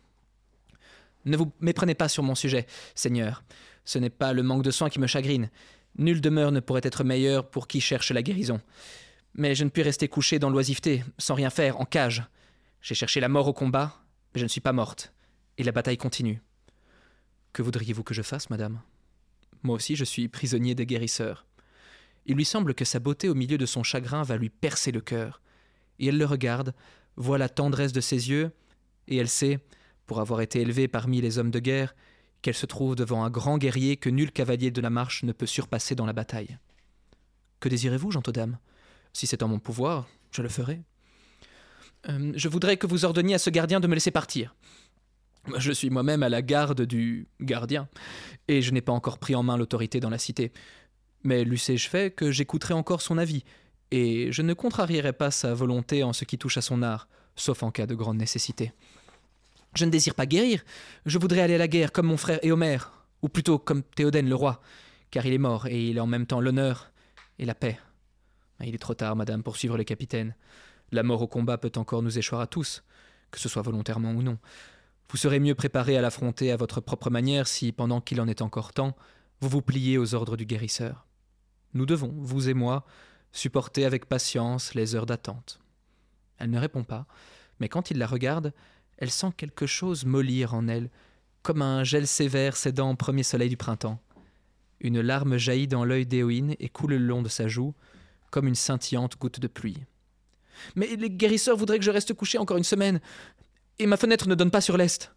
Ne 1.26 1.38
vous 1.38 1.52
méprenez 1.60 1.96
pas 1.96 2.10
sur 2.10 2.24
mon 2.24 2.36
sujet, 2.36 2.66
Seigneur. 2.96 3.44
Ce 3.86 4.00
n'est 4.00 4.10
pas 4.10 4.34
le 4.34 4.44
manque 4.44 4.64
de 4.64 4.72
soins 4.72 4.90
qui 4.90 5.00
me 5.00 5.08
chagrine. 5.08 5.50
Nulle 5.98 6.22
demeure 6.22 6.52
ne 6.52 6.60
pourrait 6.60 6.82
être 6.84 7.04
meilleure 7.04 7.50
pour 7.50 7.68
qui 7.68 7.82
cherche 7.82 8.12
la 8.12 8.24
guérison. 8.24 8.62
Mais 9.36 9.56
je 9.56 9.64
ne 9.64 9.70
puis 9.70 9.84
rester 9.84 10.08
couché 10.08 10.40
dans 10.40 10.50
l'oisiveté, 10.50 11.04
sans 11.18 11.36
rien 11.36 11.50
faire, 11.50 11.80
en 11.80 11.86
cage. 11.86 12.24
J'ai 12.82 12.96
cherché 12.96 13.20
la 13.20 13.30
mort 13.30 13.48
au 13.48 13.54
combat, 13.54 14.02
mais 14.34 14.40
je 14.40 14.46
ne 14.46 14.50
suis 14.50 14.62
pas 14.62 14.74
morte. 14.74 15.14
Et 15.58 15.64
la 15.64 15.72
bataille 15.72 15.98
continue. 15.98 16.42
Que 17.54 17.62
voudriez-vous 17.62 18.04
que 18.04 18.14
je 18.14 18.22
fasse, 18.22 18.50
madame? 18.50 18.82
Moi 19.64 19.76
aussi, 19.76 19.96
je 19.96 20.06
suis 20.06 20.28
prisonnier 20.28 20.76
des 20.76 20.86
guérisseurs. 20.86 21.46
Il 22.26 22.36
lui 22.36 22.46
semble 22.46 22.74
que 22.74 22.86
sa 22.86 23.00
beauté 23.00 23.30
au 23.30 23.36
milieu 23.36 23.58
de 23.58 23.66
son 23.66 23.84
chagrin 23.84 24.24
va 24.24 24.38
lui 24.38 24.50
percer 24.50 24.92
le 24.92 25.02
cœur. 25.02 25.42
Et 26.00 26.08
elle 26.08 26.18
le 26.18 26.26
regarde, 26.26 26.74
voit 27.16 27.38
la 27.38 27.50
tendresse 27.50 27.94
de 27.94 28.02
ses 28.02 28.30
yeux, 28.30 28.52
et 29.08 29.18
elle 29.18 29.30
sait, 29.30 29.60
pour 30.08 30.20
avoir 30.20 30.42
été 30.42 30.62
élevée 30.62 30.88
parmi 30.88 31.22
les 31.22 31.38
hommes 31.38 31.52
de 31.52 31.60
guerre, 31.60 31.96
qu'elle 32.42 32.56
se 32.56 32.66
trouve 32.66 32.96
devant 32.96 33.24
un 33.24 33.30
grand 33.30 33.58
guerrier 33.58 33.98
que 33.98 34.10
nul 34.10 34.32
cavalier 34.32 34.72
de 34.72 34.82
la 34.82 34.90
marche 34.90 35.24
ne 35.24 35.32
peut 35.32 35.46
surpasser 35.46 35.96
dans 35.96 36.06
la 36.06 36.14
bataille. 36.14 36.58
Que 37.60 37.70
désirez-vous, 37.70 38.12
gentodame 38.12 38.58
Si 39.14 39.28
c'est 39.28 39.44
en 39.44 39.48
mon 39.48 39.60
pouvoir, 39.60 40.08
je 40.32 40.42
le 40.42 40.50
ferai. 40.50 40.82
Euh, 42.10 42.32
je 42.36 42.48
voudrais 42.48 42.78
que 42.78 42.88
vous 42.88 43.06
ordonniez 43.06 43.36
à 43.36 43.40
ce 43.40 43.52
gardien 43.52 43.80
de 43.80 43.88
me 43.88 43.94
laisser 43.94 44.10
partir. 44.10 44.56
Je 45.58 45.72
suis 45.72 45.90
moi-même 45.90 46.24
à 46.24 46.30
la 46.30 46.42
garde 46.42 46.82
du 46.82 47.28
gardien, 47.40 47.88
et 48.48 48.62
je 48.62 48.72
n'ai 48.72 48.82
pas 48.82 48.92
encore 48.92 49.18
pris 49.18 49.36
en 49.36 49.44
main 49.44 49.58
l'autorité 49.58 50.00
dans 50.00 50.10
la 50.10 50.20
cité. 50.20 50.52
Mais 51.24 51.44
l'eussé-je 51.44 51.90
fait 51.90 52.14
que 52.14 52.32
j'écouterai 52.32 52.74
encore 52.74 53.02
son 53.02 53.18
avis, 53.18 53.44
et 53.90 54.32
je 54.32 54.42
ne 54.42 54.54
contrarierai 54.54 55.14
pas 55.14 55.32
sa 55.32 55.54
volonté 55.54 56.04
en 56.04 56.14
ce 56.14 56.26
qui 56.26 56.38
touche 56.38 56.58
à 56.58 56.62
son 56.62 56.84
art, 56.84 57.08
sauf 57.36 57.64
en 57.64 57.72
cas 57.72 57.88
de 57.88 57.96
grande 57.96 58.18
nécessité. 58.18 58.72
Je 59.74 59.86
ne 59.86 59.90
désire 59.90 60.16
pas 60.16 60.26
guérir, 60.26 60.64
je 61.06 61.18
voudrais 61.18 61.42
aller 61.42 61.56
à 61.56 61.60
la 61.60 61.68
guerre 61.68 61.92
comme 61.92 62.08
mon 62.08 62.18
frère 62.18 62.40
Éomer, 62.44 62.78
ou 63.22 63.30
plutôt 63.30 63.58
comme 63.58 63.84
Théoden 63.84 64.28
le 64.28 64.36
roi, 64.36 64.62
car 65.12 65.26
il 65.26 65.34
est 65.34 65.38
mort 65.38 65.68
et 65.68 65.90
il 65.90 65.98
est 65.98 66.02
en 66.02 66.08
même 66.08 66.26
temps 66.26 66.42
l'honneur 66.42 66.92
et 67.40 67.46
la 67.46 67.56
paix. 67.56 67.80
Il 68.64 68.76
est 68.76 68.80
trop 68.80 68.94
tard, 68.94 69.16
madame, 69.16 69.44
pour 69.44 69.58
suivre 69.58 69.78
les 69.78 69.86
capitaines. 69.86 70.36
La 70.92 71.04
mort 71.04 71.22
au 71.22 71.28
combat 71.28 71.58
peut 71.58 71.72
encore 71.76 72.04
nous 72.04 72.18
échoir 72.18 72.42
à 72.42 72.48
tous, 72.48 72.84
que 73.32 73.40
ce 73.40 73.50
soit 73.50 73.62
volontairement 73.62 74.12
ou 74.12 74.22
non. 74.22 74.38
Vous 75.12 75.18
serez 75.18 75.42
mieux 75.42 75.56
préparé 75.56 75.98
à 75.98 76.02
l'affronter 76.02 76.54
à 76.54 76.58
votre 76.58 76.80
propre 76.80 77.10
manière 77.10 77.46
si, 77.46 77.74
pendant 77.74 78.00
qu'il 78.00 78.22
en 78.22 78.30
est 78.30 78.42
encore 78.42 78.72
temps, 78.72 78.96
vous 79.42 79.50
vous 79.50 79.62
pliez 79.62 79.98
aux 79.98 80.16
ordres 80.16 80.38
du 80.38 80.46
guérisseur. 80.46 81.06
Nous 81.74 81.86
devons, 81.86 82.14
vous 82.18 82.48
et 82.48 82.54
moi, 82.54 82.86
supporter 83.34 83.84
avec 83.84 84.06
patience 84.06 84.74
les 84.74 84.96
heures 84.96 85.06
d'attente. 85.06 85.60
Elle 86.38 86.50
ne 86.50 86.60
répond 86.60 86.86
pas, 86.86 87.08
mais 87.60 87.68
quand 87.68 87.92
il 87.92 87.98
la 87.98 88.08
regarde, 88.08 88.54
elle 88.98 89.12
sent 89.12 89.32
quelque 89.36 89.66
chose 89.66 90.06
mollir 90.06 90.54
en 90.54 90.70
elle, 90.70 90.90
comme 91.44 91.62
un 91.62 91.84
gel 91.84 92.08
sévère 92.08 92.56
cédant 92.56 92.92
au 92.92 92.96
premier 92.96 93.24
soleil 93.24 93.50
du 93.50 93.58
printemps. 93.58 94.00
Une 94.80 95.02
larme 95.02 95.36
jaillit 95.36 95.68
dans 95.68 95.84
l'œil 95.84 96.06
d'Éowyn 96.06 96.54
et 96.60 96.70
coule 96.70 96.92
le 96.92 97.06
long 97.06 97.22
de 97.22 97.30
sa 97.30 97.50
joue, 97.50 97.74
comme 98.30 98.48
une 98.48 98.56
scintillante 98.56 99.18
goutte 99.18 99.42
de 99.42 99.48
pluie. 99.48 99.84
Mais 100.76 100.96
les 100.96 101.10
guérisseurs 101.10 101.58
voudraient 101.58 101.80
que 101.80 101.86
je 101.86 101.92
reste 101.92 102.14
couché 102.14 102.38
encore 102.38 102.58
une 102.58 102.64
semaine, 102.64 103.02
et 103.80 103.86
ma 103.86 103.98
fenêtre 103.98 104.28
ne 104.28 104.36
donne 104.36 104.52
pas 104.52 104.62
sur 104.62 104.78
l'est. 104.78 105.14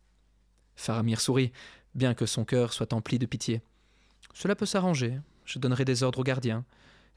Faramir 0.77 1.21
sourit, 1.21 1.53
bien 1.95 2.15
que 2.15 2.27
son 2.27 2.45
cœur 2.45 2.73
soit 2.73 2.93
empli 2.93 3.19
de 3.19 3.27
pitié. 3.27 3.63
Cela 4.33 4.57
peut 4.57 4.67
s'arranger, 4.67 5.21
je 5.45 5.59
donnerai 5.59 5.85
des 5.85 6.03
ordres 6.03 6.21
aux 6.21 6.25
gardiens, 6.25 6.65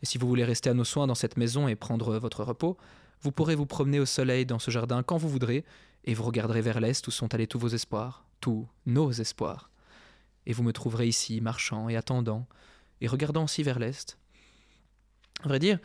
et 0.02 0.06
si 0.06 0.18
vous 0.18 0.28
voulez 0.28 0.46
rester 0.46 0.70
à 0.70 0.74
nos 0.74 0.84
soins 0.84 1.08
dans 1.08 1.16
cette 1.16 1.38
maison 1.38 1.68
et 1.68 1.76
prendre 1.76 2.18
votre 2.20 2.44
repos, 2.44 2.78
vous 3.22 3.32
pourrez 3.32 3.56
vous 3.56 3.66
promener 3.66 4.00
au 4.00 4.06
soleil 4.06 4.46
dans 4.46 4.60
ce 4.60 4.70
jardin 4.70 5.02
quand 5.02 5.18
vous 5.18 5.30
voudrez, 5.30 5.66
et 6.06 6.14
vous 6.14 6.24
regarderez 6.24 6.62
vers 6.62 6.80
l'est 6.80 7.06
où 7.08 7.12
sont 7.12 7.34
allés 7.34 7.48
tous 7.48 7.60
vos 7.60 7.70
espoirs, 7.70 8.26
tous 8.40 8.68
nos 8.86 9.12
espoirs. 9.12 9.72
Et 10.46 10.54
vous 10.54 10.64
me 10.64 10.72
trouverez 10.72 11.08
ici, 11.08 11.42
marchant 11.42 11.90
et 11.90 11.98
attendant, 11.98 12.48
et 13.02 13.08
regardant 13.08 13.44
aussi 13.44 13.64
vers 13.64 13.80
l'est. 13.80 14.18
À 15.44 15.48
vrai 15.50 15.60
dire, 15.60 15.80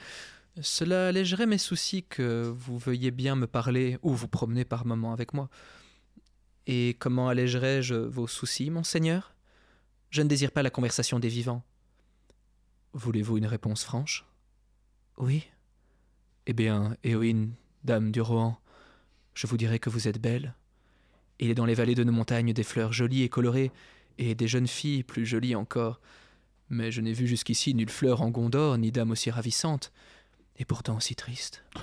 cela 0.61 1.09
allégerait 1.09 1.47
mes 1.47 1.59
soucis 1.59 2.03
que 2.03 2.53
vous 2.55 2.79
veuillez 2.79 3.11
bien 3.11 3.37
me 3.37 3.47
parler 3.47 3.99
ou 4.03 4.13
vous 4.13 4.29
promener 4.29 4.65
par 4.65 4.85
moments 4.85 5.13
avec 5.13 5.33
moi. 5.33 5.49
Et 6.67 6.97
comment 6.99 7.29
allégerais-je 7.29 7.95
vos 7.95 8.27
soucis, 8.27 8.71
monseigneur? 8.71 9.35
Je 10.11 10.23
ne 10.23 10.29
désire 10.29 10.53
pas 10.53 10.63
la 10.63 10.71
conversation 10.71 11.19
des 11.19 11.29
vivants. 11.29 11.65
Voulez-vous 12.93 13.39
une 13.39 13.47
réponse 13.47 13.83
franche? 13.83 14.27
Oui. 15.17 15.45
Eh 16.47 16.53
bien, 16.53 16.97
Éowyn, 17.03 17.49
dame 17.85 18.13
du 18.13 18.21
Rohan, 18.21 18.59
je 19.35 19.47
vous 19.47 19.57
dirai 19.57 19.79
que 19.79 19.91
vous 19.91 20.09
êtes 20.09 20.21
belle. 20.21 20.55
Il 21.39 21.51
est 21.51 21.55
dans 21.55 21.65
les 21.65 21.75
vallées 21.75 21.95
de 21.95 22.05
nos 22.05 22.13
montagnes 22.13 22.53
des 22.53 22.63
fleurs 22.63 22.93
jolies 22.93 23.23
et 23.23 23.29
colorées, 23.29 23.73
et 24.19 24.35
des 24.35 24.49
jeunes 24.49 24.69
filles 24.69 25.03
plus 25.03 25.25
jolies 25.25 25.57
encore. 25.57 26.01
Mais 26.69 26.93
je 26.93 27.01
n'ai 27.01 27.13
vu 27.13 27.27
jusqu'ici 27.27 27.75
nulle 27.75 27.91
fleur 27.91 28.23
en 28.23 28.31
Gondor, 28.31 28.77
ni 28.79 28.93
dame 28.93 29.11
aussi 29.11 29.31
ravissante, 29.31 29.93
et 30.63 30.65
pourtant 30.65 30.97
aussi 30.97 31.15
triste. 31.15 31.65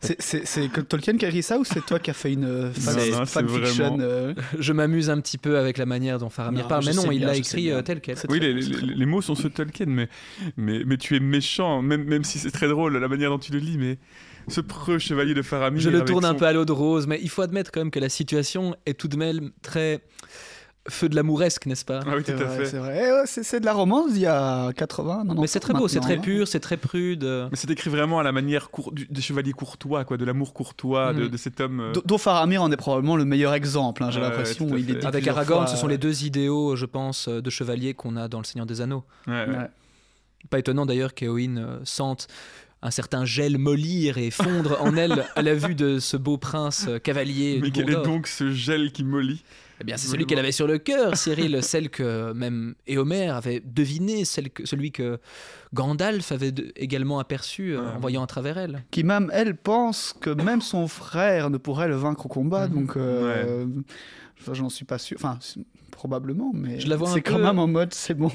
C'est 0.00 0.72
Tolkien 0.88 1.16
qui 1.16 1.24
a 1.24 1.28
écrit 1.28 1.42
ça 1.42 1.58
ou 1.58 1.64
c'est 1.64 1.84
toi 1.84 1.98
qui 1.98 2.08
as 2.10 2.14
fait 2.14 2.32
une 2.32 2.44
euh, 2.44 2.72
fanfiction 2.72 3.98
euh 4.00 4.32
Je 4.58 4.72
m'amuse 4.72 5.10
un 5.10 5.20
petit 5.20 5.38
peu 5.38 5.58
avec 5.58 5.76
la 5.76 5.86
manière 5.86 6.20
dont 6.20 6.30
Faramir 6.30 6.68
parle, 6.68 6.84
mais 6.86 6.94
non, 6.94 7.10
il 7.10 7.22
l'a 7.22 7.34
écrit 7.34 7.72
euh, 7.72 7.82
tel 7.82 8.00
quel. 8.00 8.16
Oui, 8.28 8.38
les, 8.38 8.54
les, 8.54 9.06
mots 9.06 9.20
sont 9.20 9.34
ceux 9.34 9.48
de 9.48 9.54
Tolkien, 9.54 9.86
mais, 9.86 10.08
mais, 10.56 10.84
mais 10.86 10.98
tu 10.98 11.16
es 11.16 11.20
méchant, 11.20 11.82
même, 11.82 12.04
même 12.04 12.22
si 12.22 12.38
c'est 12.38 12.52
très 12.52 12.68
drôle 12.68 12.96
la 12.96 13.08
manière 13.08 13.30
dont 13.30 13.40
tu 13.40 13.50
le 13.50 13.58
lis, 13.58 13.76
mais 13.76 13.98
ce 14.46 14.60
preux 14.60 15.00
chevalier 15.00 15.34
de 15.34 15.42
Faramir. 15.42 15.82
Je 15.82 15.90
le 15.90 16.04
tourne 16.04 16.24
un 16.24 16.34
peu 16.34 16.46
à 16.46 16.52
l'eau 16.52 16.64
de 16.64 16.72
rose, 16.72 17.08
mais 17.08 17.18
il 17.20 17.28
faut 17.28 17.42
admettre 17.42 17.72
quand 17.72 17.80
même 17.80 17.90
que 17.90 18.00
la 18.00 18.08
situation 18.08 18.76
est 18.86 18.94
tout 18.94 19.08
de 19.08 19.16
même 19.16 19.50
très 19.62 20.00
feu 20.88 21.08
de 21.08 21.16
l'amouresque, 21.16 21.66
n'est-ce 21.66 21.84
pas? 21.84 22.00
Ah 22.06 22.14
oui, 22.16 22.24
tout 22.24 22.32
à 22.32 22.48
fait. 22.48 22.66
C'est 22.66 22.78
vrai, 22.78 23.10
eh 23.24 23.26
c'est 23.26 23.60
de 23.60 23.64
la 23.64 23.72
romance 23.72 24.12
d'il 24.12 24.22
y 24.22 24.26
a 24.26 24.72
80. 24.72 25.24
Non, 25.24 25.40
mais 25.40 25.46
c'est 25.46 25.60
très 25.60 25.72
beau, 25.72 25.88
c'est 25.88 26.00
très 26.00 26.18
pur, 26.18 26.48
c'est 26.48 26.60
très 26.60 26.76
prude. 26.76 27.24
Mais 27.24 27.56
c'est 27.56 27.70
écrit 27.70 27.90
vraiment 27.90 28.18
à 28.18 28.22
la 28.22 28.32
manière 28.32 28.70
des 29.10 29.20
chevaliers 29.20 29.52
courtois, 29.52 30.04
quoi, 30.04 30.16
de 30.16 30.24
l'amour 30.24 30.54
courtois 30.54 31.12
de, 31.12 31.28
mm. 31.28 31.36
cet 31.36 31.60
homme. 31.60 31.80
Euh. 31.80 31.92
Dont 32.04 32.18
Faramir 32.18 32.62
en 32.62 32.70
est 32.70 32.76
probablement 32.76 33.16
le 33.16 33.24
meilleur 33.24 33.54
exemple, 33.54 34.02
hein, 34.02 34.10
j'ai 34.10 34.20
l'impression. 34.20 34.68
Avec 35.04 35.26
Aragorn, 35.26 35.66
ce 35.66 35.76
sont 35.76 35.86
les 35.88 35.98
deux 35.98 36.24
idéaux, 36.24 36.76
je 36.76 36.86
pense, 36.86 37.28
de 37.28 37.50
chevalier 37.50 37.94
qu'on 37.94 38.16
a 38.16 38.28
dans 38.28 38.38
Le 38.38 38.44
Seigneur 38.44 38.66
des 38.66 38.80
Anneaux. 38.80 39.04
Pas 40.50 40.58
étonnant 40.58 40.86
d'ailleurs 40.86 41.14
qu'Eowyn 41.14 41.58
euh, 41.58 41.78
sente 41.84 42.28
un 42.80 42.90
certain 42.90 43.24
gel 43.24 43.58
mollir 43.58 44.18
et 44.18 44.30
fondre 44.30 44.78
en 44.80 44.96
elle 44.96 45.26
à 45.34 45.42
la 45.42 45.54
vue 45.54 45.74
de 45.74 45.98
ce 45.98 46.16
beau 46.16 46.38
prince 46.38 46.86
euh, 46.88 46.98
cavalier. 46.98 47.58
Mais 47.60 47.70
quel 47.70 47.90
est 47.90 48.02
donc 48.02 48.26
ce 48.28 48.50
gel 48.50 48.92
qui 48.92 49.04
mollit? 49.04 49.42
Eh 49.80 49.84
bien, 49.84 49.96
c'est 49.96 50.08
celui 50.08 50.26
qu'elle 50.26 50.38
avait 50.38 50.52
sur 50.52 50.66
le 50.66 50.78
cœur, 50.78 51.16
Cyril, 51.16 51.58
celle 51.62 51.88
que 51.90 52.32
même 52.32 52.74
Éomer 52.86 53.28
avait 53.28 53.60
deviné, 53.64 54.24
celle 54.24 54.50
que, 54.50 54.66
celui 54.66 54.90
que 54.90 55.18
Gandalf 55.72 56.32
avait 56.32 56.52
également 56.76 57.18
aperçu 57.18 57.76
euh, 57.76 57.94
en 57.94 58.00
voyant 58.00 58.22
à 58.22 58.26
travers 58.26 58.58
elle. 58.58 58.84
Qui 58.90 59.04
même, 59.04 59.30
elle, 59.32 59.56
pense 59.56 60.14
que 60.20 60.30
même 60.30 60.60
son 60.60 60.88
frère 60.88 61.50
ne 61.50 61.58
pourrait 61.58 61.88
le 61.88 61.96
vaincre 61.96 62.26
au 62.26 62.28
combat, 62.28 62.68
mhm. 62.68 62.74
donc 62.74 62.96
euh, 62.96 63.66
j'en 64.52 64.68
suis 64.68 64.84
pas 64.84 64.98
sûr. 64.98 65.16
Enfin, 65.18 65.38
probablement, 65.90 66.52
mais 66.54 66.78
c'est 66.80 67.22
quand 67.22 67.38
même 67.38 67.58
en 67.58 67.68
mode 67.68 67.94
c'est 67.94 68.14
bon. 68.14 68.30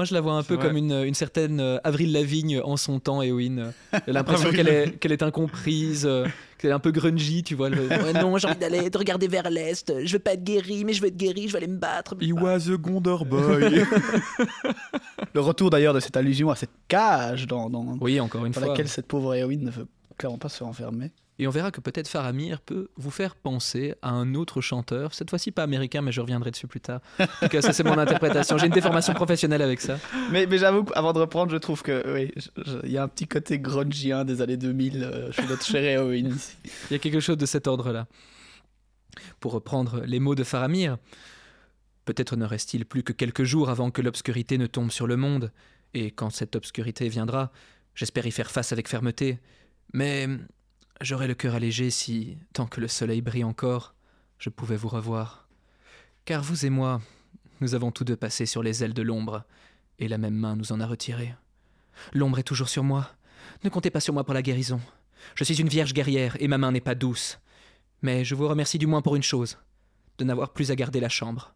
Moi, 0.00 0.06
je 0.06 0.14
la 0.14 0.22
vois 0.22 0.32
un 0.32 0.42
peu 0.42 0.56
comme 0.56 0.78
une, 0.78 0.92
une, 0.92 1.12
certaine 1.12 1.60
euh, 1.60 1.76
Avril 1.84 2.10
Lavigne 2.14 2.58
en 2.64 2.78
son 2.78 3.00
temps, 3.00 3.20
Eowyn. 3.20 3.74
J'ai 4.06 4.12
l'impression 4.14 4.50
qu'elle 4.50 4.68
est, 4.68 4.98
qu'elle 4.98 5.12
est 5.12 5.22
incomprise, 5.22 6.06
euh, 6.06 6.24
C'est 6.56 6.70
un 6.70 6.78
peu 6.78 6.90
grungy, 6.90 7.42
tu 7.42 7.54
vois. 7.54 7.68
le- 7.68 7.86
Ouais, 7.86 8.14
non, 8.14 8.38
j'ai 8.38 8.48
envie 8.48 8.56
d'aller 8.56 8.88
de 8.88 8.96
regarder 8.96 9.28
vers 9.28 9.50
l'est. 9.50 9.92
Je 10.02 10.10
veux 10.14 10.18
pas 10.18 10.32
être 10.32 10.42
guéri, 10.42 10.86
mais 10.86 10.94
je 10.94 11.02
veux 11.02 11.08
être 11.08 11.18
guéri. 11.18 11.48
Je 11.48 11.52
veux 11.52 11.58
aller 11.58 11.66
me 11.66 11.76
battre. 11.76 12.16
He 12.18 12.32
was 12.32 12.70
a 12.72 12.78
Gondor 12.78 13.26
boy. 13.26 13.84
Le 15.34 15.40
retour 15.42 15.68
d'ailleurs 15.68 15.92
de 15.92 16.00
cette 16.00 16.16
allusion 16.16 16.48
à 16.48 16.56
cette 16.56 16.70
cage 16.88 17.46
dans, 17.46 17.68
dans, 17.68 17.84
Oui, 18.00 18.18
encore 18.20 18.46
une 18.46 18.52
dans 18.52 18.60
fois. 18.60 18.70
laquelle 18.70 18.88
cette 18.88 19.06
pauvre 19.06 19.34
héroïne 19.34 19.64
ne 19.66 19.70
veut 19.70 19.86
clairement 20.16 20.38
pas 20.38 20.48
se 20.48 20.56
faire 20.56 20.66
enfermer. 20.66 21.10
Et 21.40 21.46
on 21.46 21.50
verra 21.50 21.70
que 21.70 21.80
peut-être 21.80 22.06
Faramir 22.06 22.60
peut 22.60 22.90
vous 22.98 23.10
faire 23.10 23.34
penser 23.34 23.94
à 24.02 24.10
un 24.10 24.34
autre 24.34 24.60
chanteur, 24.60 25.14
cette 25.14 25.30
fois-ci 25.30 25.52
pas 25.52 25.62
américain, 25.62 26.02
mais 26.02 26.12
je 26.12 26.20
reviendrai 26.20 26.50
dessus 26.50 26.66
plus 26.66 26.82
tard. 26.82 27.00
En 27.18 27.24
tout 27.24 27.48
cas, 27.48 27.62
ça 27.62 27.72
c'est 27.72 27.82
mon 27.82 27.96
interprétation. 27.96 28.58
J'ai 28.58 28.66
une 28.66 28.74
déformation 28.74 29.14
professionnelle 29.14 29.62
avec 29.62 29.80
ça. 29.80 29.98
Mais, 30.30 30.44
mais 30.44 30.58
j'avoue 30.58 30.84
qu'avant 30.84 31.14
de 31.14 31.18
reprendre, 31.18 31.50
je 31.50 31.56
trouve 31.56 31.82
que 31.82 32.04
oui, 32.14 32.34
il 32.84 32.90
y 32.90 32.98
a 32.98 33.02
un 33.02 33.08
petit 33.08 33.26
côté 33.26 33.58
grungien 33.58 34.26
des 34.26 34.42
années 34.42 34.58
2000 34.58 35.02
euh, 35.02 35.32
chez 35.32 35.46
notre 35.46 35.74
héroïne 35.74 36.28
ici. 36.28 36.56
Il 36.90 36.92
y 36.92 36.96
a 36.96 36.98
quelque 36.98 37.20
chose 37.20 37.38
de 37.38 37.46
cet 37.46 37.66
ordre-là. 37.66 38.06
Pour 39.40 39.52
reprendre 39.52 40.02
les 40.04 40.20
mots 40.20 40.34
de 40.34 40.44
Faramir, 40.44 40.98
peut-être 42.04 42.36
ne 42.36 42.44
reste-t-il 42.44 42.84
plus 42.84 43.02
que 43.02 43.14
quelques 43.14 43.44
jours 43.44 43.70
avant 43.70 43.90
que 43.90 44.02
l'obscurité 44.02 44.58
ne 44.58 44.66
tombe 44.66 44.90
sur 44.90 45.06
le 45.06 45.16
monde, 45.16 45.52
et 45.94 46.10
quand 46.10 46.28
cette 46.28 46.54
obscurité 46.54 47.08
viendra, 47.08 47.50
j'espère 47.94 48.26
y 48.26 48.30
faire 48.30 48.50
face 48.50 48.72
avec 48.72 48.88
fermeté, 48.88 49.38
mais 49.94 50.28
j'aurai 51.00 51.26
le 51.26 51.34
cœur 51.34 51.54
allégé 51.54 51.90
si, 51.90 52.38
tant 52.52 52.66
que 52.66 52.80
le 52.80 52.88
soleil 52.88 53.20
brille 53.20 53.44
encore, 53.44 53.94
je 54.38 54.50
pouvais 54.50 54.76
vous 54.76 54.88
revoir. 54.88 55.48
Car 56.24 56.42
vous 56.42 56.66
et 56.66 56.70
moi, 56.70 57.00
nous 57.60 57.74
avons 57.74 57.90
tous 57.90 58.04
deux 58.04 58.16
passé 58.16 58.46
sur 58.46 58.62
les 58.62 58.84
ailes 58.84 58.94
de 58.94 59.02
l'ombre, 59.02 59.44
et 59.98 60.08
la 60.08 60.18
même 60.18 60.34
main 60.34 60.56
nous 60.56 60.72
en 60.72 60.80
a 60.80 60.86
retirés. 60.86 61.34
L'ombre 62.12 62.38
est 62.38 62.44
toujours 62.44 62.68
sur 62.68 62.84
moi. 62.84 63.10
Ne 63.64 63.68
comptez 63.68 63.90
pas 63.90 64.00
sur 64.00 64.14
moi 64.14 64.24
pour 64.24 64.34
la 64.34 64.42
guérison. 64.42 64.80
Je 65.34 65.44
suis 65.44 65.60
une 65.60 65.68
vierge 65.68 65.92
guerrière 65.92 66.36
et 66.40 66.48
ma 66.48 66.58
main 66.58 66.72
n'est 66.72 66.80
pas 66.80 66.94
douce. 66.94 67.38
Mais 68.02 68.24
je 68.24 68.34
vous 68.34 68.48
remercie 68.48 68.78
du 68.78 68.86
moins 68.86 69.02
pour 69.02 69.16
une 69.16 69.22
chose, 69.22 69.58
de 70.18 70.24
n'avoir 70.24 70.52
plus 70.52 70.70
à 70.70 70.76
garder 70.76 71.00
la 71.00 71.10
chambre. 71.10 71.54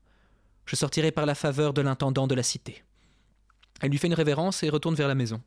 Je 0.67 0.77
sortirai 0.77 1.11
par 1.11 1.27
la 1.27 1.35
faveur 1.35 1.73
de 1.73 1.83
l'intendant 1.83 2.27
de 2.27 2.35
la 2.35 2.43
cité. 2.43 2.85
Elle 3.81 3.91
lui 3.91 3.99
fait 3.99 4.07
une 4.07 4.15
révérence 4.15 4.63
et 4.63 4.69
retourne 4.69 4.95
vers 4.95 5.09
la 5.09 5.15
maison. 5.15 5.43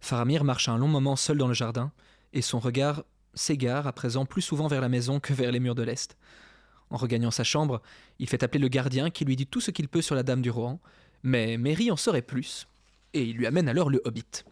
Faramir 0.00 0.44
marche 0.44 0.68
un 0.68 0.78
long 0.78 0.88
moment 0.88 1.16
seul 1.16 1.38
dans 1.38 1.48
le 1.48 1.54
jardin, 1.54 1.92
et 2.32 2.42
son 2.42 2.58
regard 2.58 3.04
s'égare 3.34 3.86
à 3.86 3.92
présent 3.92 4.24
plus 4.24 4.42
souvent 4.42 4.66
vers 4.66 4.80
la 4.80 4.88
maison 4.88 5.20
que 5.20 5.32
vers 5.32 5.52
les 5.52 5.60
murs 5.60 5.74
de 5.74 5.82
l'Est. 5.82 6.16
En 6.90 6.96
regagnant 6.96 7.30
sa 7.30 7.44
chambre, 7.44 7.80
il 8.18 8.28
fait 8.28 8.42
appeler 8.42 8.60
le 8.60 8.68
gardien 8.68 9.10
qui 9.10 9.24
lui 9.24 9.36
dit 9.36 9.46
tout 9.46 9.60
ce 9.60 9.70
qu'il 9.70 9.88
peut 9.88 10.02
sur 10.02 10.14
la 10.14 10.22
dame 10.22 10.42
du 10.42 10.50
Rohan, 10.50 10.80
mais 11.22 11.56
Mary 11.56 11.90
en 11.90 11.96
saurait 11.96 12.22
plus, 12.22 12.66
et 13.14 13.22
il 13.22 13.36
lui 13.36 13.46
amène 13.46 13.68
alors 13.68 13.90
le 13.90 14.00
hobbit. 14.04 14.44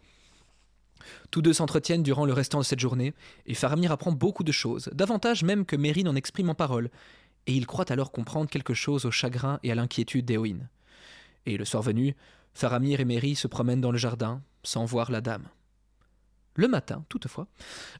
Tous 1.31 1.41
deux 1.41 1.53
s'entretiennent 1.53 2.03
durant 2.03 2.25
le 2.25 2.33
restant 2.33 2.59
de 2.59 2.63
cette 2.63 2.79
journée, 2.79 3.13
et 3.45 3.53
Faramir 3.53 3.91
apprend 3.91 4.11
beaucoup 4.11 4.43
de 4.43 4.51
choses, 4.51 4.89
davantage 4.93 5.43
même 5.43 5.65
que 5.65 5.75
Mary 5.75 6.03
n'en 6.03 6.15
exprime 6.15 6.49
en 6.49 6.55
parole, 6.55 6.89
et 7.47 7.53
il 7.53 7.67
croit 7.67 7.91
alors 7.91 8.11
comprendre 8.11 8.49
quelque 8.49 8.73
chose 8.73 9.05
au 9.05 9.11
chagrin 9.11 9.59
et 9.63 9.71
à 9.71 9.75
l'inquiétude 9.75 10.25
d'Éowyn. 10.25 10.59
Et 11.45 11.57
le 11.57 11.65
soir 11.65 11.83
venu, 11.83 12.15
Faramir 12.53 12.99
et 12.99 13.05
Mary 13.05 13.35
se 13.35 13.47
promènent 13.47 13.81
dans 13.81 13.91
le 13.91 13.97
jardin, 13.97 14.41
sans 14.63 14.85
voir 14.85 15.11
la 15.11 15.21
dame. 15.21 15.47
Le 16.59 16.67
matin, 16.67 17.05
toutefois, 17.07 17.47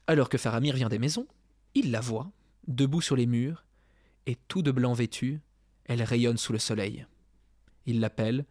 alors 0.06 0.28
que 0.28 0.36
Faramir 0.36 0.74
vient 0.74 0.90
des 0.90 0.98
maisons, 0.98 1.26
il 1.74 1.90
la 1.90 2.02
voit, 2.02 2.30
debout 2.68 3.00
sur 3.00 3.16
les 3.16 3.24
murs, 3.24 3.64
et 4.26 4.36
tout 4.48 4.60
de 4.60 4.70
blanc 4.70 4.92
vêtue, 4.92 5.40
elle 5.86 6.02
rayonne 6.02 6.36
sous 6.36 6.52
le 6.52 6.58
soleil. 6.58 7.06
Il 7.86 8.00
l'appelle, 8.00 8.44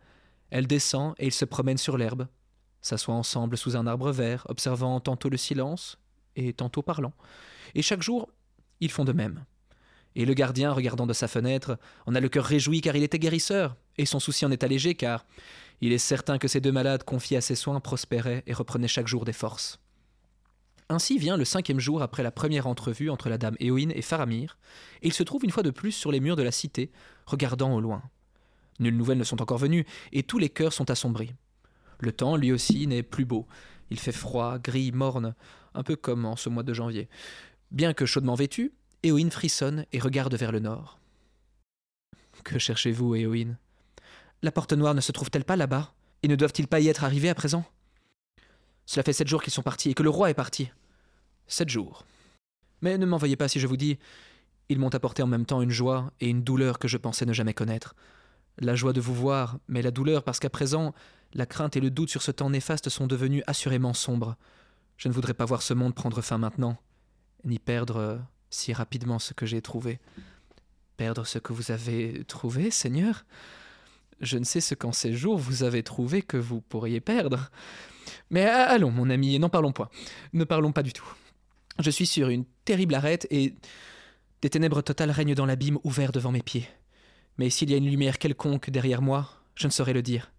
elle 0.50 0.66
descend 0.66 1.14
et 1.20 1.28
ils 1.28 1.32
se 1.32 1.46
promènent 1.46 1.78
sur 1.78 1.96
l'herbe, 1.96 2.28
s'assoient 2.82 3.14
ensemble 3.14 3.56
sous 3.56 3.78
un 3.78 3.86
arbre 3.86 4.12
vert, 4.12 4.48
observant 4.50 5.00
tantôt 5.00 5.30
le 5.30 5.38
silence 5.38 6.00
et 6.36 6.54
tantôt 6.54 6.82
parlant. 6.82 7.14
Et 7.76 7.84
chaque 7.84 8.02
jour, 8.02 8.32
ils 8.80 8.90
font 8.90 9.06
de 9.06 9.14
même. 9.14 9.46
Et 10.16 10.26
le 10.26 10.34
gardien, 10.34 10.72
regardant 10.72 11.06
de 11.06 11.14
sa 11.14 11.28
fenêtre, 11.28 11.78
en 12.08 12.16
a 12.16 12.20
le 12.20 12.30
cœur 12.30 12.46
réjoui 12.46 12.82
car 12.82 12.96
il 12.96 13.04
était 13.04 13.20
guérisseur, 13.20 13.76
et 14.00 14.08
son 14.08 14.20
souci 14.20 14.44
en 14.44 14.50
est 14.50 14.64
allégé 14.64 14.96
car 14.96 15.28
il 15.82 15.94
est 15.94 16.00
certain 16.00 16.40
que 16.40 16.48
ces 16.48 16.62
deux 16.62 16.72
malades 16.72 17.04
confiés 17.04 17.38
à 17.38 17.42
ses 17.42 17.54
soins 17.54 17.80
prospéraient 17.80 18.42
et 18.48 18.54
reprenaient 18.54 18.88
chaque 18.88 19.08
jour 19.08 19.24
des 19.24 19.34
forces. 19.34 19.80
Ainsi 20.92 21.20
vient 21.20 21.38
le 21.38 21.46
cinquième 21.46 21.80
jour 21.80 22.02
après 22.02 22.24
la 22.24 22.32
première 22.32 22.66
entrevue 22.66 23.12
entre 23.12 23.30
la 23.30 23.38
dame 23.38 23.56
Éowyn 23.60 23.92
et 23.92 24.02
Faramir, 24.02 24.58
et 25.04 25.08
il 25.08 25.14
se 25.14 25.22
trouve 25.22 25.46
une 25.46 25.52
fois 25.52 25.62
de 25.62 25.70
plus 25.70 25.92
sur 25.92 26.12
les 26.12 26.20
murs 26.20 26.36
de 26.36 26.42
la 26.42 26.52
cité, 26.52 26.92
regardant 27.28 27.76
au 27.76 27.80
loin. 27.80 28.02
Nulles 28.80 28.98
nouvelles 28.98 29.20
ne 29.20 29.24
sont 29.24 29.42
encore 29.42 29.60
venues, 29.60 29.86
et 30.12 30.24
tous 30.24 30.40
les 30.40 30.50
cœurs 30.50 30.74
sont 30.74 30.90
assombris. 30.90 31.36
Le 32.00 32.12
temps, 32.12 32.36
lui 32.36 32.52
aussi, 32.52 32.88
n'est 32.88 33.04
plus 33.04 33.26
beau. 33.26 33.46
Il 33.92 34.00
fait 34.00 34.12
froid, 34.12 34.58
gris, 34.58 34.92
morne, 34.92 35.36
un 35.76 35.84
peu 35.84 35.96
comme 35.96 36.26
en 36.26 36.36
ce 36.36 36.50
mois 36.50 36.64
de 36.64 36.74
janvier. 36.74 37.08
Bien 37.70 37.94
que 37.94 38.08
chaudement 38.08 38.36
vêtu, 38.36 38.74
Éowyn 39.04 39.30
frissonne 39.30 39.86
et 39.92 40.00
regarde 40.00 40.34
vers 40.34 40.52
le 40.52 40.60
nord. 40.60 41.00
Que 42.44 42.58
cherchez-vous, 42.58 43.14
Éowyn? 43.14 43.58
La 44.42 44.52
porte 44.52 44.74
noire 44.74 44.96
ne 44.96 45.02
se 45.02 45.12
trouve-t-elle 45.12 45.46
pas 45.46 45.56
là-bas? 45.56 45.94
Et 46.24 46.28
ne 46.28 46.36
doivent-ils 46.36 46.68
pas 46.68 46.80
y 46.80 46.88
être 46.88 47.04
arrivés 47.04 47.30
à 47.30 47.36
présent? 47.36 47.64
Cela 48.86 49.04
fait 49.04 49.14
sept 49.14 49.28
jours 49.28 49.44
qu'ils 49.44 49.54
sont 49.54 49.62
partis 49.62 49.92
et 49.92 49.94
que 49.94 50.04
le 50.04 50.10
roi 50.10 50.32
est 50.32 50.34
parti. 50.34 50.72
Sept 51.50 51.68
jours. 51.68 52.06
Mais 52.82 52.98
ne 52.98 53.06
m'en 53.06 53.18
veuillez 53.18 53.36
pas 53.36 53.48
si 53.48 53.60
je 53.60 53.68
vous 53.68 53.76
dis, 53.76 53.98
ils 54.70 54.80
m'ont 54.80 54.94
apporté 54.94 55.24
en 55.24 55.28
même 55.28 55.48
temps 55.48 55.62
une 55.62 55.72
joie 55.72 56.14
et 56.22 56.30
une 56.30 56.44
douleur 56.44 56.78
que 56.80 56.88
je 56.88 56.98
pensais 56.98 57.26
ne 57.26 57.34
jamais 57.34 57.56
connaître. 57.56 57.96
La 58.60 58.76
joie 58.76 58.94
de 58.94 59.02
vous 59.02 59.16
voir, 59.16 59.58
mais 59.68 59.82
la 59.82 59.92
douleur 59.92 60.24
parce 60.24 60.40
qu'à 60.40 60.52
présent, 60.52 60.94
la 61.34 61.48
crainte 61.48 61.76
et 61.76 61.82
le 61.82 61.90
doute 61.90 62.10
sur 62.10 62.22
ce 62.22 62.32
temps 62.32 62.52
néfaste 62.52 62.90
sont 62.90 63.08
devenus 63.08 63.44
assurément 63.48 63.94
sombres. 63.94 64.36
Je 64.98 65.08
ne 65.08 65.14
voudrais 65.14 65.34
pas 65.34 65.46
voir 65.46 65.64
ce 65.64 65.74
monde 65.74 65.96
prendre 65.96 66.22
fin 66.22 66.38
maintenant, 66.38 66.78
ni 67.46 67.58
perdre 67.58 67.98
euh, 67.98 68.18
si 68.52 68.72
rapidement 68.72 69.18
ce 69.18 69.34
que 69.34 69.48
j'ai 69.48 69.62
trouvé. 69.62 70.00
Perdre 70.98 71.26
ce 71.26 71.40
que 71.40 71.52
vous 71.52 71.72
avez 71.72 72.24
trouvé, 72.26 72.70
Seigneur? 72.70 73.26
Je 74.22 74.38
ne 74.38 74.44
sais 74.44 74.62
ce 74.62 74.76
qu'en 74.76 74.92
ces 74.92 75.14
jours 75.14 75.38
vous 75.38 75.64
avez 75.64 75.82
trouvé 75.82 76.22
que 76.22 76.38
vous 76.38 76.62
pourriez 76.62 77.00
perdre. 77.00 77.50
Mais 78.30 78.46
allons, 78.46 78.92
mon 78.92 79.10
ami, 79.10 79.36
et 79.36 79.40
n'en 79.40 79.50
parlons 79.50 79.72
point. 79.72 79.90
Ne 80.34 80.44
parlons 80.44 80.74
pas 80.74 80.84
du 80.84 80.94
tout. 80.94 81.08
Je 81.80 81.90
suis 81.90 82.06
sur 82.06 82.28
une 82.30 82.46
terrible 82.66 82.94
arête 82.94 83.26
et 83.32 83.56
des 84.42 84.50
ténèbres 84.50 84.82
totales 84.82 85.12
règnent 85.12 85.36
dans 85.36 85.46
l'abîme 85.46 85.80
ouvert 85.84 86.12
devant 86.12 86.32
mes 86.32 86.42
pieds. 86.42 86.68
Mais 87.38 87.50
s'il 87.50 87.70
y 87.70 87.74
a 87.74 87.78
une 87.78 87.90
lumière 87.90 88.20
quelconque 88.20 88.70
derrière 88.70 89.02
moi, 89.02 89.30
je 89.56 89.66
ne 89.66 89.72
saurais 89.72 89.94
le 89.94 90.02
dire, 90.02 90.32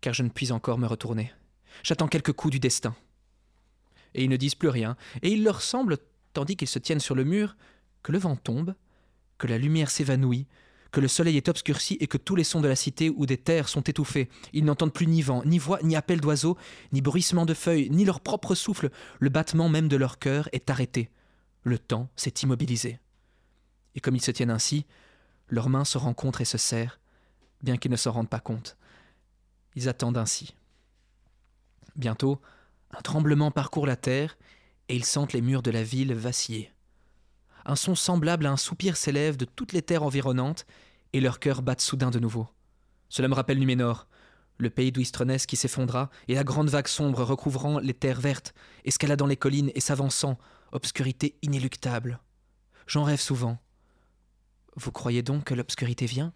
car 0.00 0.12
je 0.12 0.24
ne 0.24 0.28
puis 0.28 0.50
encore 0.50 0.78
me 0.78 0.86
retourner. 0.86 1.32
J'attends 1.84 2.08
quelques 2.08 2.32
coups 2.32 2.52
du 2.52 2.60
destin. 2.60 2.94
Et 4.14 4.24
ils 4.24 4.30
ne 4.30 4.36
disent 4.36 4.56
plus 4.56 4.68
rien, 4.68 4.96
et 5.22 5.30
il 5.30 5.44
leur 5.44 5.62
semble, 5.62 5.98
tandis 6.32 6.56
qu'ils 6.56 6.68
se 6.68 6.78
tiennent 6.80 7.00
sur 7.00 7.14
le 7.14 7.24
mur, 7.24 7.56
que 8.02 8.12
le 8.12 8.18
vent 8.18 8.36
tombe, 8.36 8.74
que 9.38 9.46
la 9.46 9.58
lumière 9.58 9.90
s'évanouit, 9.90 10.46
que 10.94 11.00
le 11.00 11.08
soleil 11.08 11.36
est 11.36 11.48
obscurci 11.48 11.96
et 11.98 12.06
que 12.06 12.16
tous 12.16 12.36
les 12.36 12.44
sons 12.44 12.60
de 12.60 12.68
la 12.68 12.76
cité 12.76 13.10
ou 13.10 13.26
des 13.26 13.36
terres 13.36 13.68
sont 13.68 13.80
étouffés. 13.80 14.28
Ils 14.52 14.64
n'entendent 14.64 14.92
plus 14.92 15.08
ni 15.08 15.22
vent, 15.22 15.42
ni 15.44 15.58
voix, 15.58 15.80
ni 15.82 15.96
appel 15.96 16.20
d'oiseaux, 16.20 16.56
ni 16.92 17.00
bruissement 17.02 17.44
de 17.46 17.52
feuilles, 17.52 17.90
ni 17.90 18.04
leur 18.04 18.20
propre 18.20 18.54
souffle. 18.54 18.90
Le 19.18 19.28
battement 19.28 19.68
même 19.68 19.88
de 19.88 19.96
leur 19.96 20.20
cœur 20.20 20.48
est 20.52 20.70
arrêté. 20.70 21.10
Le 21.64 21.80
temps 21.80 22.08
s'est 22.14 22.34
immobilisé. 22.44 23.00
Et 23.96 24.00
comme 24.00 24.14
ils 24.14 24.22
se 24.22 24.30
tiennent 24.30 24.52
ainsi, 24.52 24.86
leurs 25.48 25.68
mains 25.68 25.84
se 25.84 25.98
rencontrent 25.98 26.42
et 26.42 26.46
se 26.46 26.58
serrent, 26.58 27.00
bien 27.60 27.76
qu'ils 27.76 27.90
ne 27.90 27.96
s'en 27.96 28.12
rendent 28.12 28.30
pas 28.30 28.38
compte. 28.38 28.76
Ils 29.74 29.88
attendent 29.88 30.16
ainsi. 30.16 30.54
Bientôt, 31.96 32.40
un 32.96 33.02
tremblement 33.02 33.50
parcourt 33.50 33.86
la 33.86 33.96
terre, 33.96 34.38
et 34.88 34.94
ils 34.94 35.04
sentent 35.04 35.32
les 35.32 35.40
murs 35.40 35.62
de 35.62 35.72
la 35.72 35.82
ville 35.82 36.14
vaciller. 36.14 36.70
Un 37.66 37.74
son 37.74 37.96
semblable 37.96 38.46
à 38.46 38.52
un 38.52 38.56
soupir 38.56 38.96
s'élève 38.96 39.36
de 39.36 39.44
toutes 39.44 39.72
les 39.72 39.82
terres 39.82 40.04
environnantes, 40.04 40.66
et 41.14 41.20
leurs 41.20 41.38
cœurs 41.38 41.62
battent 41.62 41.80
soudain 41.80 42.10
de 42.10 42.18
nouveau. 42.18 42.48
Cela 43.08 43.28
me 43.28 43.34
rappelle 43.34 43.60
Numénor, 43.60 44.08
le 44.58 44.68
pays 44.68 44.90
d'Ouistrenès 44.90 45.46
qui 45.46 45.56
s'effondra, 45.56 46.10
et 46.26 46.34
la 46.34 46.42
grande 46.42 46.68
vague 46.68 46.88
sombre 46.88 47.22
recouvrant 47.22 47.78
les 47.78 47.94
terres 47.94 48.20
vertes, 48.20 48.52
escaladant 48.84 49.26
les 49.26 49.36
collines 49.36 49.70
et 49.76 49.80
s'avançant, 49.80 50.36
obscurité 50.72 51.36
inéluctable. 51.40 52.18
J'en 52.88 53.04
rêve 53.04 53.20
souvent. 53.20 53.58
Vous 54.74 54.90
croyez 54.90 55.22
donc 55.22 55.44
que 55.44 55.54
l'obscurité 55.54 56.06
vient? 56.06 56.32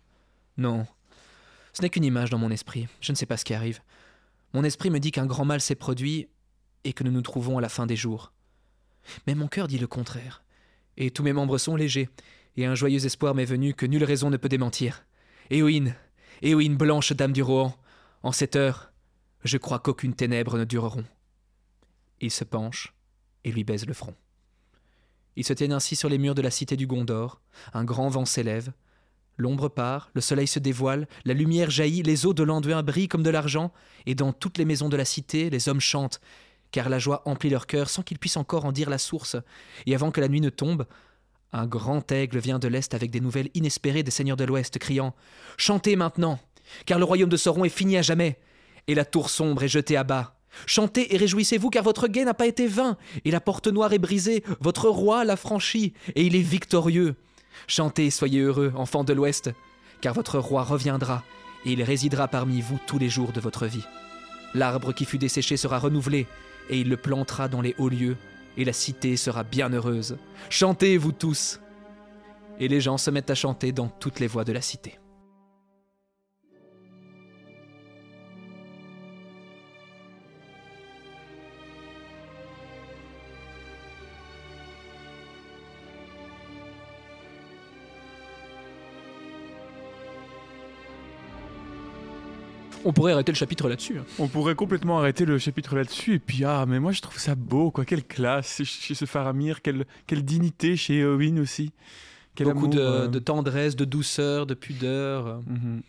Non. 0.56 0.86
Ce 1.72 1.82
n'est 1.82 1.90
qu'une 1.90 2.04
image 2.04 2.30
dans 2.30 2.38
mon 2.38 2.52
esprit, 2.52 2.86
je 3.00 3.10
ne 3.10 3.16
sais 3.16 3.26
pas 3.26 3.36
ce 3.36 3.44
qui 3.44 3.54
arrive. 3.54 3.80
Mon 4.54 4.62
esprit 4.62 4.90
me 4.90 5.00
dit 5.00 5.10
qu'un 5.10 5.26
grand 5.26 5.44
mal 5.44 5.60
s'est 5.60 5.74
produit 5.74 6.28
et 6.84 6.92
que 6.92 7.02
nous 7.02 7.10
nous 7.10 7.22
trouvons 7.22 7.58
à 7.58 7.60
la 7.60 7.68
fin 7.68 7.86
des 7.86 7.96
jours. 7.96 8.32
Mais 9.26 9.34
mon 9.34 9.48
cœur 9.48 9.66
dit 9.66 9.78
le 9.78 9.88
contraire, 9.88 10.44
et 10.96 11.10
tous 11.10 11.24
mes 11.24 11.32
membres 11.32 11.58
sont 11.58 11.74
légers, 11.74 12.08
et 12.56 12.66
un 12.66 12.74
joyeux 12.74 13.04
espoir 13.04 13.34
m'est 13.34 13.44
venu 13.44 13.74
que 13.74 13.86
nulle 13.86 14.04
raison 14.04 14.30
ne 14.30 14.36
peut 14.36 14.48
démentir. 14.48 15.04
Éowyn, 15.50 15.94
Éowyn 16.42 16.74
blanche 16.74 17.12
dame 17.12 17.32
du 17.32 17.42
Rohan, 17.42 17.74
en 18.22 18.32
cette 18.32 18.56
heure, 18.56 18.92
je 19.44 19.58
crois 19.58 19.78
qu'aucune 19.78 20.14
ténèbre 20.14 20.58
ne 20.58 20.64
dureront. 20.64 21.04
Il 22.20 22.30
se 22.30 22.44
penche 22.44 22.94
et 23.44 23.52
lui 23.52 23.64
baise 23.64 23.86
le 23.86 23.94
front. 23.94 24.14
Ils 25.36 25.44
se 25.44 25.52
tiennent 25.52 25.72
ainsi 25.72 25.94
sur 25.94 26.08
les 26.08 26.18
murs 26.18 26.34
de 26.34 26.42
la 26.42 26.50
cité 26.50 26.76
du 26.76 26.86
Gondor, 26.86 27.40
un 27.72 27.84
grand 27.84 28.08
vent 28.08 28.24
s'élève, 28.24 28.72
l'ombre 29.36 29.68
part, 29.68 30.10
le 30.14 30.20
soleil 30.20 30.48
se 30.48 30.58
dévoile, 30.58 31.06
la 31.24 31.34
lumière 31.34 31.70
jaillit, 31.70 32.02
les 32.02 32.26
eaux 32.26 32.34
de 32.34 32.42
l'Anduin 32.42 32.82
brillent 32.82 33.08
comme 33.08 33.22
de 33.22 33.30
l'argent, 33.30 33.72
et 34.06 34.16
dans 34.16 34.32
toutes 34.32 34.58
les 34.58 34.64
maisons 34.64 34.88
de 34.88 34.96
la 34.96 35.04
cité, 35.04 35.48
les 35.48 35.68
hommes 35.68 35.80
chantent 35.80 36.20
car 36.70 36.88
la 36.88 36.98
joie 36.98 37.22
emplit 37.24 37.50
leur 37.50 37.66
cœur 37.66 37.88
sans 37.88 38.02
qu'ils 38.02 38.18
puissent 38.18 38.36
encore 38.36 38.64
en 38.64 38.72
dire 38.72 38.90
la 38.90 38.98
source. 38.98 39.36
Et 39.86 39.94
avant 39.94 40.10
que 40.10 40.20
la 40.20 40.28
nuit 40.28 40.40
ne 40.40 40.50
tombe, 40.50 40.86
un 41.52 41.66
grand 41.66 42.10
aigle 42.12 42.38
vient 42.38 42.58
de 42.58 42.68
l'Est 42.68 42.94
avec 42.94 43.10
des 43.10 43.20
nouvelles 43.20 43.50
inespérées 43.54 44.02
des 44.02 44.10
seigneurs 44.10 44.36
de 44.36 44.44
l'Ouest, 44.44 44.78
criant 44.78 45.14
Chantez 45.56 45.96
maintenant, 45.96 46.38
car 46.84 46.98
le 46.98 47.04
royaume 47.04 47.30
de 47.30 47.36
Sauron 47.36 47.64
est 47.64 47.70
fini 47.70 47.96
à 47.96 48.02
jamais, 48.02 48.38
et 48.86 48.94
la 48.94 49.04
tour 49.04 49.30
sombre 49.30 49.62
est 49.62 49.68
jetée 49.68 49.96
à 49.96 50.04
bas. 50.04 50.34
Chantez 50.66 51.14
et 51.14 51.18
réjouissez-vous, 51.18 51.70
car 51.70 51.84
votre 51.84 52.08
guet 52.08 52.24
n'a 52.24 52.34
pas 52.34 52.46
été 52.46 52.66
vain, 52.66 52.96
et 53.24 53.30
la 53.30 53.40
porte 53.40 53.66
noire 53.68 53.92
est 53.92 53.98
brisée, 53.98 54.44
votre 54.60 54.88
roi 54.88 55.24
l'a 55.24 55.36
franchi, 55.36 55.94
et 56.14 56.24
il 56.24 56.36
est 56.36 56.40
victorieux. 56.40 57.16
Chantez 57.66 58.10
soyez 58.10 58.40
heureux, 58.40 58.72
enfants 58.76 59.04
de 59.04 59.12
l'Ouest, 59.12 59.50
car 60.00 60.14
votre 60.14 60.38
roi 60.38 60.64
reviendra, 60.64 61.24
et 61.64 61.72
il 61.72 61.82
résidera 61.82 62.28
parmi 62.28 62.60
vous 62.60 62.78
tous 62.86 62.98
les 62.98 63.08
jours 63.08 63.32
de 63.32 63.40
votre 63.40 63.66
vie. 63.66 63.84
L'arbre 64.54 64.92
qui 64.92 65.04
fut 65.04 65.18
desséché 65.18 65.56
sera 65.56 65.78
renouvelé, 65.78 66.26
et 66.70 66.78
il 66.78 66.88
le 66.88 66.96
plantera 66.96 67.48
dans 67.48 67.60
les 67.60 67.74
hauts 67.78 67.88
lieux, 67.88 68.16
et 68.58 68.64
la 68.64 68.72
cité 68.74 69.16
sera 69.16 69.44
bien 69.44 69.70
heureuse. 69.70 70.18
Chantez, 70.50 70.98
vous 70.98 71.12
tous 71.12 71.60
Et 72.58 72.68
les 72.68 72.80
gens 72.80 72.98
se 72.98 73.10
mettent 73.10 73.30
à 73.30 73.36
chanter 73.36 73.72
dans 73.72 73.88
toutes 73.88 74.18
les 74.18 74.26
voies 74.26 74.44
de 74.44 74.52
la 74.52 74.60
cité. 74.60 74.98
On 92.88 92.92
pourrait 92.94 93.12
arrêter 93.12 93.32
le 93.32 93.36
chapitre 93.36 93.68
là-dessus. 93.68 93.98
hein. 93.98 94.04
On 94.18 94.28
pourrait 94.28 94.54
complètement 94.54 94.98
arrêter 94.98 95.26
le 95.26 95.36
chapitre 95.38 95.76
là-dessus. 95.76 96.14
Et 96.14 96.18
puis, 96.18 96.44
ah, 96.44 96.64
mais 96.66 96.80
moi, 96.80 96.90
je 96.92 97.02
trouve 97.02 97.18
ça 97.18 97.34
beau, 97.34 97.70
quoi. 97.70 97.84
Quelle 97.84 98.02
classe 98.02 98.62
chez 98.64 98.94
ce 98.94 99.04
Faramir. 99.04 99.60
Quelle, 99.60 99.84
quelle 100.06 100.24
dignité 100.24 100.74
chez 100.74 101.04
Owen 101.04 101.38
aussi. 101.38 101.70
Quel 102.34 102.46
Beaucoup 102.46 102.60
amour, 102.64 102.74
de, 102.74 102.80
euh. 102.80 103.06
de 103.08 103.18
tendresse, 103.18 103.76
de 103.76 103.84
douceur, 103.84 104.46
de 104.46 104.54
pudeur. 104.54 105.42
Mhm. 105.46 105.82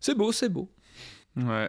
C'est 0.00 0.16
beau, 0.16 0.32
c'est 0.32 0.48
beau. 0.48 0.70
Ouais. 1.36 1.68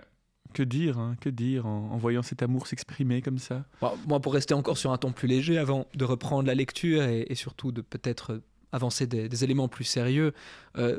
Que 0.53 0.63
dire, 0.63 0.97
hein, 0.99 1.15
que 1.19 1.27
dire 1.29 1.65
en, 1.65 1.89
en 1.91 1.97
voyant 1.97 2.21
cet 2.21 2.41
amour 2.41 2.65
s'exprimer 2.67 3.21
comme 3.21 3.39
ça? 3.39 3.65
Bon, 3.81 3.91
moi, 4.07 4.21
pour 4.21 4.33
rester 4.33 4.53
encore 4.53 4.77
sur 4.77 4.93
un 4.93 4.97
ton 4.97 5.11
plus 5.11 5.27
léger, 5.27 5.57
avant 5.57 5.85
de 5.95 6.05
reprendre 6.05 6.47
la 6.47 6.55
lecture 6.55 7.03
et, 7.03 7.25
et 7.27 7.35
surtout 7.35 7.73
de 7.73 7.81
peut-être 7.81 8.31
euh, 8.33 8.43
avancer 8.71 9.05
des, 9.05 9.27
des 9.27 9.43
éléments 9.43 9.67
plus 9.67 9.83
sérieux, 9.83 10.31
euh, 10.77 10.97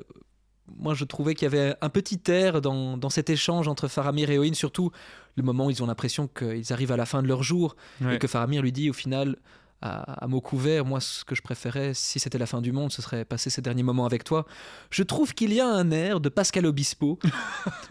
moi 0.79 0.95
je 0.95 1.05
trouvais 1.05 1.35
qu'il 1.35 1.45
y 1.47 1.55
avait 1.55 1.75
un 1.81 1.89
petit 1.89 2.21
air 2.29 2.61
dans, 2.61 2.97
dans 2.97 3.11
cet 3.11 3.31
échange 3.31 3.69
entre 3.69 3.89
Faramir 3.89 4.31
et 4.31 4.39
Oin, 4.39 4.55
surtout 4.55 4.91
le 5.37 5.43
moment 5.43 5.67
où 5.67 5.71
ils 5.71 5.83
ont 5.83 5.87
l'impression 5.87 6.29
qu'ils 6.29 6.73
arrivent 6.73 6.93
à 6.93 6.97
la 6.97 7.07
fin 7.07 7.23
de 7.23 7.29
leur 7.29 7.43
jour 7.43 7.75
Ouais. 8.01 8.17
et 8.17 8.19
que 8.19 8.27
Faramir 8.29 8.63
lui 8.63 8.73
dit 8.73 8.91
au 8.91 8.93
final 8.93 9.37
à, 9.83 10.25
à 10.25 10.27
mots 10.29 10.41
couverts, 10.41 10.85
moi 10.85 11.01
ce 11.01 11.25
que 11.25 11.35
je 11.35 11.43
préférais, 11.43 11.93
si 11.95 12.19
c'était 12.21 12.39
la 12.39 12.47
fin 12.47 12.61
du 12.61 12.73
monde, 12.73 12.93
ce 12.93 13.03
serait 13.03 13.25
passer 13.25 13.51
ces 13.51 13.61
derniers 13.61 13.83
moments 13.83 14.07
avec 14.07 14.25
toi. 14.25 14.47
Je 14.91 15.03
trouve 15.03 15.35
qu'il 15.35 15.53
y 15.53 15.61
a 15.61 15.67
un 15.67 15.91
air 15.91 16.21
de 16.21 16.29
Pascal 16.29 16.67
Obispo. 16.67 17.19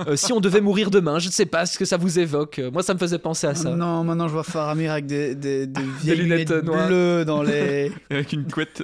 Euh, 0.07 0.15
si 0.15 0.33
on 0.33 0.39
devait 0.39 0.61
mourir 0.61 0.89
demain, 0.89 1.19
je 1.19 1.27
ne 1.27 1.31
sais 1.31 1.45
pas 1.45 1.65
ce 1.67 1.77
que 1.77 1.85
ça 1.85 1.95
vous 1.97 2.17
évoque. 2.17 2.57
Euh, 2.57 2.71
Moi 2.71 2.81
ça 2.81 2.93
me 2.95 2.99
faisait 2.99 3.19
penser 3.19 3.45
à 3.45 3.53
ça. 3.53 3.69
Non, 3.75 4.03
maintenant 4.03 4.27
je 4.27 4.33
vois 4.33 4.43
Faramir 4.43 4.91
avec 4.93 5.05
des, 5.05 5.35
des, 5.35 5.67
des 5.67 5.81
vieilles 6.01 6.17
lunettes 6.17 6.49
lunettes 6.49 6.65
noires. 6.65 6.87
bleues 6.87 7.23
dans 7.25 7.43
les. 7.43 7.91
Avec 8.09 8.33
une 8.33 8.47
couette. 8.51 8.81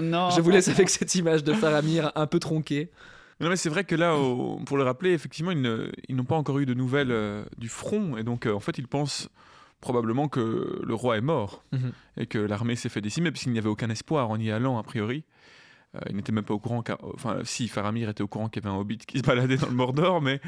non. 0.00 0.30
Je 0.30 0.40
vous 0.40 0.50
laisse 0.50 0.68
avec 0.68 0.90
cette 0.90 1.14
image 1.14 1.44
de 1.44 1.52
Faramir 1.52 2.10
un 2.14 2.26
peu 2.26 2.38
tronquée. 2.38 2.90
Non 3.40 3.48
mais 3.48 3.56
c'est 3.56 3.68
vrai 3.70 3.84
que 3.84 3.94
là, 3.94 4.14
pour 4.66 4.76
le 4.76 4.82
rappeler, 4.82 5.12
effectivement, 5.12 5.52
ils 5.52 6.16
n'ont 6.16 6.24
pas 6.24 6.36
encore 6.36 6.58
eu 6.58 6.66
de 6.66 6.74
nouvelles 6.74 7.10
euh, 7.12 7.42
du 7.56 7.68
front, 7.68 8.16
et 8.18 8.22
donc 8.22 8.46
euh, 8.46 8.52
en 8.52 8.60
fait, 8.60 8.76
ils 8.76 8.86
pensent 8.88 9.28
probablement 9.80 10.28
que 10.28 10.80
le 10.84 10.94
roi 10.94 11.16
est 11.16 11.22
mort 11.22 11.64
Mhm. 11.72 11.92
et 12.18 12.26
que 12.26 12.38
l'armée 12.38 12.76
s'est 12.76 12.88
fait 12.88 13.00
décimer, 13.00 13.30
puisqu'il 13.30 13.52
n'y 13.52 13.58
avait 13.58 13.68
aucun 13.68 13.90
espoir 13.90 14.30
en 14.30 14.38
y 14.38 14.50
allant 14.50 14.78
a 14.78 14.82
priori. 14.82 15.24
Euh, 15.96 16.00
il 16.10 16.16
n'était 16.16 16.32
même 16.32 16.44
pas 16.44 16.54
au 16.54 16.58
courant, 16.60 16.84
enfin 17.14 17.38
si 17.44 17.66
Faramir 17.66 18.08
était 18.08 18.22
au 18.22 18.28
courant 18.28 18.48
qu'il 18.48 18.62
y 18.62 18.66
avait 18.66 18.74
un 18.76 18.78
hobbit 18.78 18.98
qui 18.98 19.18
se 19.18 19.22
baladait 19.24 19.56
dans 19.56 19.66
le 19.68 19.74
Mordor, 19.74 20.20
mais 20.20 20.40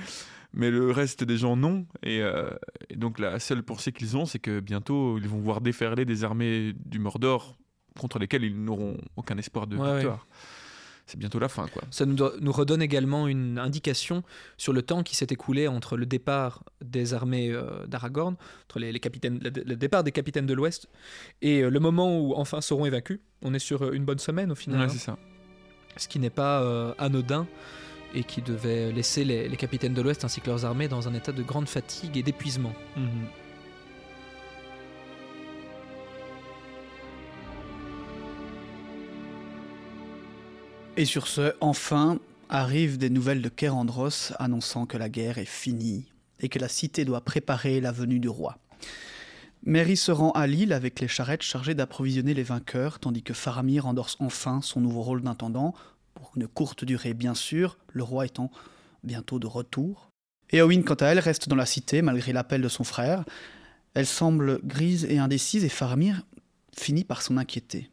mais 0.54 0.70
le 0.70 0.90
reste 0.90 1.24
des 1.24 1.38
gens 1.38 1.56
non. 1.56 1.86
Et, 2.02 2.20
euh, 2.20 2.50
et 2.90 2.96
donc 2.96 3.18
la 3.18 3.40
seule 3.40 3.62
pensée 3.62 3.90
qu'ils 3.90 4.16
ont, 4.16 4.26
c'est 4.26 4.38
que 4.38 4.60
bientôt 4.60 5.16
ils 5.18 5.26
vont 5.28 5.40
voir 5.40 5.60
déferler 5.62 6.04
des 6.04 6.22
armées 6.24 6.74
du 6.84 6.98
Mordor 6.98 7.56
contre 7.98 8.18
lesquelles 8.18 8.44
ils 8.44 8.62
n'auront 8.62 8.98
aucun 9.16 9.36
espoir 9.38 9.66
de 9.66 9.76
Ouais, 9.76 9.94
victoire. 9.96 10.26
C'est 11.06 11.18
bientôt 11.18 11.38
la 11.40 11.48
fin, 11.48 11.66
quoi. 11.66 11.82
Ça 11.90 12.06
nous, 12.06 12.14
do- 12.14 12.32
nous 12.40 12.52
redonne 12.52 12.80
également 12.80 13.26
une 13.26 13.58
indication 13.58 14.22
sur 14.56 14.72
le 14.72 14.82
temps 14.82 15.02
qui 15.02 15.16
s'est 15.16 15.26
écoulé 15.30 15.66
entre 15.68 15.96
le 15.96 16.06
départ 16.06 16.62
des 16.82 17.12
armées 17.12 17.50
euh, 17.50 17.86
d'Aragorn, 17.86 18.36
entre 18.64 18.78
les, 18.78 18.92
les 18.92 19.00
capitaines, 19.00 19.38
le, 19.42 19.50
le 19.50 19.76
départ 19.76 20.04
des 20.04 20.12
capitaines 20.12 20.46
de 20.46 20.54
l'Ouest, 20.54 20.88
et 21.42 21.62
euh, 21.62 21.70
le 21.70 21.80
moment 21.80 22.18
où 22.18 22.34
enfin 22.36 22.60
Sauron 22.60 22.86
est 22.86 22.90
vaincu. 22.90 23.20
On 23.42 23.52
est 23.52 23.58
sur 23.58 23.82
euh, 23.82 23.92
une 23.92 24.04
bonne 24.04 24.20
semaine 24.20 24.52
au 24.52 24.54
final, 24.54 24.78
Ouais, 24.78 24.86
hein. 24.86 24.88
c'est 24.88 24.98
ça. 24.98 25.18
ce 25.96 26.06
qui 26.08 26.18
n'est 26.20 26.30
pas 26.30 26.62
euh, 26.62 26.94
anodin 26.98 27.46
et 28.14 28.24
qui 28.24 28.40
devait 28.42 28.92
laisser 28.92 29.24
les, 29.24 29.48
les 29.48 29.56
capitaines 29.56 29.94
de 29.94 30.02
l'Ouest 30.02 30.24
ainsi 30.24 30.40
que 30.40 30.46
leurs 30.50 30.64
armées 30.64 30.86
dans 30.88 31.08
un 31.08 31.14
état 31.14 31.32
de 31.32 31.42
grande 31.42 31.68
fatigue 31.68 32.16
et 32.16 32.22
d'épuisement. 32.22 32.72
Mhm. 32.96 33.08
Et 40.98 41.06
sur 41.06 41.26
ce, 41.26 41.54
enfin, 41.62 42.18
arrivent 42.50 42.98
des 42.98 43.08
nouvelles 43.08 43.40
de 43.40 43.48
Kerandros 43.48 44.32
annonçant 44.38 44.84
que 44.84 44.98
la 44.98 45.08
guerre 45.08 45.38
est 45.38 45.46
finie 45.46 46.04
et 46.40 46.50
que 46.50 46.58
la 46.58 46.68
cité 46.68 47.06
doit 47.06 47.22
préparer 47.22 47.80
la 47.80 47.92
venue 47.92 48.18
du 48.18 48.28
roi. 48.28 48.58
Merry 49.64 49.96
se 49.96 50.12
rend 50.12 50.32
à 50.32 50.46
Lille 50.46 50.72
avec 50.72 51.00
les 51.00 51.08
charrettes 51.08 51.42
chargées 51.42 51.74
d'approvisionner 51.74 52.34
les 52.34 52.42
vainqueurs, 52.42 52.98
tandis 52.98 53.22
que 53.22 53.32
Faramir 53.32 53.86
endorse 53.86 54.16
enfin 54.20 54.60
son 54.60 54.80
nouveau 54.80 55.00
rôle 55.02 55.22
d'intendant, 55.22 55.72
pour 56.14 56.32
une 56.36 56.46
courte 56.46 56.84
durée 56.84 57.14
bien 57.14 57.34
sûr, 57.34 57.78
le 57.88 58.02
roi 58.02 58.26
étant 58.26 58.50
bientôt 59.02 59.38
de 59.38 59.46
retour. 59.46 60.10
Éowyn, 60.50 60.82
quant 60.82 60.94
à 60.94 61.06
elle, 61.06 61.20
reste 61.20 61.48
dans 61.48 61.56
la 61.56 61.64
cité 61.64 62.02
malgré 62.02 62.34
l'appel 62.34 62.60
de 62.60 62.68
son 62.68 62.84
frère. 62.84 63.24
Elle 63.94 64.06
semble 64.06 64.60
grise 64.62 65.06
et 65.06 65.18
indécise 65.18 65.64
et 65.64 65.70
Faramir 65.70 66.22
finit 66.76 67.04
par 67.04 67.22
s'en 67.22 67.38
inquiéter. 67.38 67.91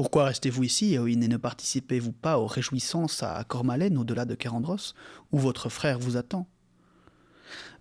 Pourquoi 0.00 0.24
restez-vous 0.24 0.64
ici, 0.64 0.94
Éowyn, 0.94 1.20
et 1.20 1.28
ne 1.28 1.36
participez-vous 1.36 2.12
pas 2.12 2.38
aux 2.38 2.46
réjouissances 2.46 3.22
à 3.22 3.44
Cormalen, 3.44 3.98
au-delà 3.98 4.24
de 4.24 4.34
Kerandros, 4.34 4.94
où 5.30 5.38
votre 5.38 5.68
frère 5.68 5.98
vous 5.98 6.16
attend? 6.16 6.48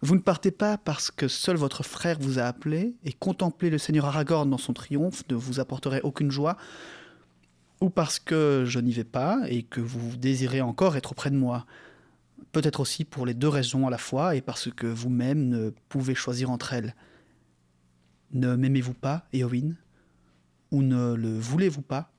Vous 0.02 0.16
ne 0.16 0.20
partez 0.20 0.52
pas 0.52 0.78
parce 0.78 1.12
que 1.12 1.30
seul 1.30 1.56
votre 1.56 1.82
frère 1.82 2.18
vous 2.20 2.38
a 2.38 2.42
appelé, 2.42 2.94
et 3.06 3.14
contempler 3.14 3.70
le 3.70 3.78
seigneur 3.78 4.04
Aragorn 4.04 4.50
dans 4.50 4.58
son 4.58 4.74
triomphe 4.74 5.24
ne 5.30 5.36
vous 5.36 5.62
apporterait 5.62 6.02
aucune 6.02 6.30
joie, 6.30 6.58
ou 7.80 7.90
parce 7.90 8.20
que 8.20 8.66
je 8.68 8.82
n'y 8.82 8.92
vais 8.92 9.06
pas, 9.06 9.40
et 9.48 9.64
que 9.64 9.80
vous 9.80 10.18
désirez 10.18 10.60
encore 10.60 10.98
être 10.98 11.14
auprès 11.14 11.32
de 11.32 11.38
moi. 11.38 11.66
Peut-être 12.52 12.82
aussi 12.82 13.06
pour 13.06 13.26
les 13.28 13.34
deux 13.34 13.48
raisons 13.48 13.88
à 13.88 13.90
la 13.90 13.98
fois, 13.98 14.36
et 14.36 14.42
parce 14.42 14.70
que 14.70 14.88
vous-même 14.88 15.48
ne 15.48 15.70
pouvez 15.88 16.16
choisir 16.16 16.50
entre 16.52 16.74
elles. 16.74 16.96
Ne 18.34 18.58
m'aimez-vous 18.58 18.94
pas, 18.94 19.26
Éowyn 19.32 19.78
ou 20.72 20.82
ne 20.82 21.14
le 21.14 21.38
voulez-vous 21.38 21.82
pas? 21.82 22.12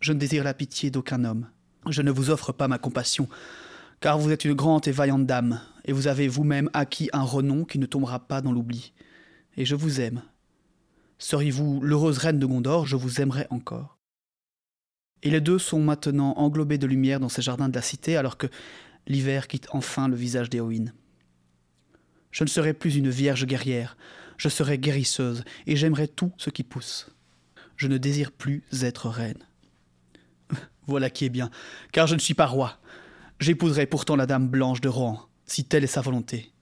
Je 0.00 0.12
ne 0.12 0.18
désire 0.18 0.44
la 0.44 0.54
pitié 0.54 0.90
d'aucun 0.90 1.24
homme. 1.24 1.48
Je 1.88 2.02
ne 2.02 2.10
vous 2.10 2.30
offre 2.30 2.52
pas 2.52 2.68
ma 2.68 2.78
compassion, 2.78 3.28
car 4.00 4.18
vous 4.18 4.30
êtes 4.30 4.44
une 4.44 4.54
grande 4.54 4.86
et 4.86 4.92
vaillante 4.92 5.26
dame, 5.26 5.60
et 5.84 5.92
vous 5.92 6.06
avez 6.06 6.28
vous-même 6.28 6.70
acquis 6.72 7.08
un 7.12 7.22
renom 7.22 7.64
qui 7.64 7.78
ne 7.78 7.86
tombera 7.86 8.20
pas 8.20 8.40
dans 8.40 8.52
l'oubli. 8.52 8.92
Et 9.56 9.64
je 9.64 9.74
vous 9.74 10.00
aime. 10.00 10.22
Seriez-vous 11.18 11.80
l'heureuse 11.80 12.18
reine 12.18 12.38
de 12.38 12.46
Gondor, 12.46 12.86
je 12.86 12.96
vous 12.96 13.20
aimerais 13.20 13.48
encore. 13.50 13.98
Et 15.22 15.30
les 15.30 15.40
deux 15.40 15.58
sont 15.58 15.80
maintenant 15.80 16.34
englobés 16.34 16.78
de 16.78 16.86
lumière 16.86 17.18
dans 17.18 17.28
ces 17.28 17.42
jardins 17.42 17.68
de 17.68 17.74
la 17.74 17.82
cité, 17.82 18.16
alors 18.16 18.38
que 18.38 18.46
l'hiver 19.08 19.48
quitte 19.48 19.66
enfin 19.72 20.06
le 20.06 20.14
visage 20.14 20.48
d'Éowyn. 20.48 20.92
Je 22.30 22.44
ne 22.44 22.48
serai 22.48 22.72
plus 22.72 22.94
une 22.96 23.10
vierge 23.10 23.46
guerrière, 23.46 23.96
je 24.36 24.48
serai 24.48 24.78
guérisseuse, 24.78 25.42
et 25.66 25.74
j'aimerai 25.74 26.06
tout 26.06 26.30
ce 26.36 26.50
qui 26.50 26.62
pousse 26.62 27.10
je 27.78 27.86
ne 27.86 27.96
désire 27.96 28.32
plus 28.32 28.62
être 28.82 29.08
reine. 29.08 29.42
Voilà 30.86 31.08
qui 31.08 31.24
est 31.24 31.30
bien, 31.30 31.50
car 31.92 32.06
je 32.06 32.14
ne 32.14 32.20
suis 32.20 32.34
pas 32.34 32.46
roi. 32.46 32.78
J'épouserai 33.40 33.86
pourtant 33.86 34.16
la 34.16 34.26
dame 34.26 34.48
blanche 34.48 34.80
de 34.80 34.88
Rohan, 34.88 35.20
si 35.46 35.64
telle 35.64 35.84
est 35.84 35.86
sa 35.86 36.00
volonté. 36.02 36.52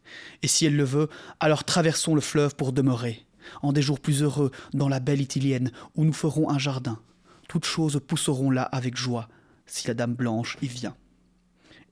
Et 0.42 0.46
si 0.46 0.66
elle 0.66 0.76
le 0.76 0.85
veut, 0.85 1.09
alors 1.40 1.64
traversons 1.64 2.14
le 2.14 2.20
fleuve 2.20 2.55
pour 2.55 2.72
demeurer, 2.72 3.26
en 3.62 3.72
des 3.72 3.83
jours 3.83 3.98
plus 3.98 4.22
heureux, 4.22 4.50
dans 4.74 4.88
la 4.88 5.00
belle 5.00 5.20
Ithilienne, 5.20 5.72
où 5.94 6.05
nous 6.05 6.12
ferons 6.12 6.50
un 6.50 6.59
jardin. 6.59 7.00
Toutes 7.48 7.64
choses 7.64 8.00
pousseront 8.07 8.50
là 8.50 8.62
avec 8.62 8.96
joie, 8.96 9.29
si 9.64 9.88
la 9.88 9.94
dame 9.94 10.14
blanche 10.14 10.59
y 10.61 10.68
vient. 10.68 10.96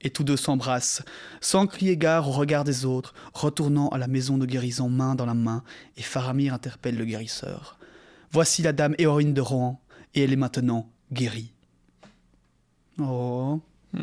Et 0.01 0.11
tous 0.11 0.23
deux 0.23 0.37
s'embrassent, 0.37 1.01
sans 1.41 1.65
crier 1.65 1.97
gare 1.97 2.29
au 2.29 2.31
regard 2.31 2.63
des 2.63 2.85
autres, 2.85 3.15
retournant 3.33 3.89
à 3.89 3.97
la 3.97 4.07
maison 4.07 4.37
de 4.37 4.45
guérison 4.45 4.87
main 4.87 5.15
dans 5.15 5.25
la 5.25 5.33
main, 5.33 5.63
et 5.97 6.03
Faramir 6.03 6.53
interpelle 6.53 6.97
le 6.97 7.05
guérisseur. 7.05 7.79
Voici 8.35 8.61
la 8.63 8.73
dame 8.73 8.95
Éorine 8.97 9.33
de 9.33 9.39
Rohan, 9.39 9.79
et 10.13 10.23
elle 10.25 10.33
est 10.33 10.35
maintenant 10.35 10.89
guérie. 11.13 11.53
Oh. 13.01 13.61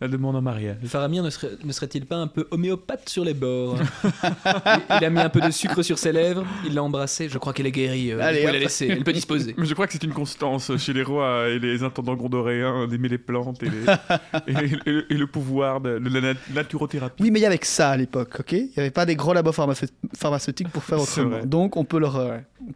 la 0.00 0.08
demande 0.08 0.36
en 0.36 0.42
mariage. 0.42 0.76
Faramir 0.86 1.22
ne, 1.22 1.30
serait, 1.30 1.52
ne 1.64 1.72
serait-il 1.72 2.04
pas 2.04 2.16
un 2.16 2.26
peu 2.26 2.46
homéopathe 2.50 3.08
sur 3.08 3.24
les 3.24 3.32
bords 3.32 3.78
il, 4.04 4.96
il 5.00 5.04
a 5.04 5.10
mis 5.10 5.20
un 5.20 5.28
peu 5.28 5.40
de 5.40 5.50
sucre 5.50 5.82
sur 5.82 5.98
ses 5.98 6.12
lèvres, 6.12 6.44
il 6.66 6.74
l'a 6.74 6.82
embrassée. 6.82 7.28
Je 7.28 7.38
crois 7.38 7.52
qu'elle 7.52 7.66
est 7.66 7.72
guérie. 7.72 8.12
euh, 8.12 8.20
Allez, 8.20 8.40
vous 8.44 8.52
la 8.52 8.58
laisser, 8.58 8.88
elle 8.88 9.02
peut 9.04 9.12
disposer. 9.12 9.54
Mais 9.56 9.66
je 9.66 9.72
crois 9.74 9.86
que 9.86 9.92
c'est 9.92 10.02
une 10.04 10.12
constance 10.12 10.76
chez 10.76 10.92
les 10.92 11.02
rois 11.04 11.48
et 11.48 11.58
les 11.58 11.82
intendants 11.84 12.16
gondoréens 12.16 12.86
d'aimer 12.88 13.08
les 13.08 13.18
plantes 13.18 13.62
et, 13.62 13.70
les- 13.70 13.84
et- 14.48 14.52
et 14.86 14.92
le, 14.92 15.12
et 15.12 15.16
le 15.16 15.26
pouvoir 15.26 15.80
de, 15.80 15.98
de 16.00 16.08
la 16.10 16.20
nat- 16.34 16.40
naturothérapie. 16.52 17.22
Oui, 17.22 17.30
mais 17.30 17.38
il 17.38 17.42
y 17.42 17.46
avait 17.46 17.58
que 17.58 17.66
ça 17.66 17.90
à 17.90 17.96
l'époque, 17.96 18.40
ok? 18.40 18.52
Il 18.52 18.58
n'y 18.66 18.72
avait 18.76 18.90
pas 18.90 19.06
des 19.06 19.16
gros 19.16 19.32
labos 19.32 19.52
pharmace- 19.52 19.90
pharmaceutiques 20.16 20.68
pour 20.70 20.82
faire 20.84 21.00
autrement. 21.00 21.44
Donc, 21.44 21.76
on 21.76 21.84
peut, 21.84 21.98
leur, 21.98 22.16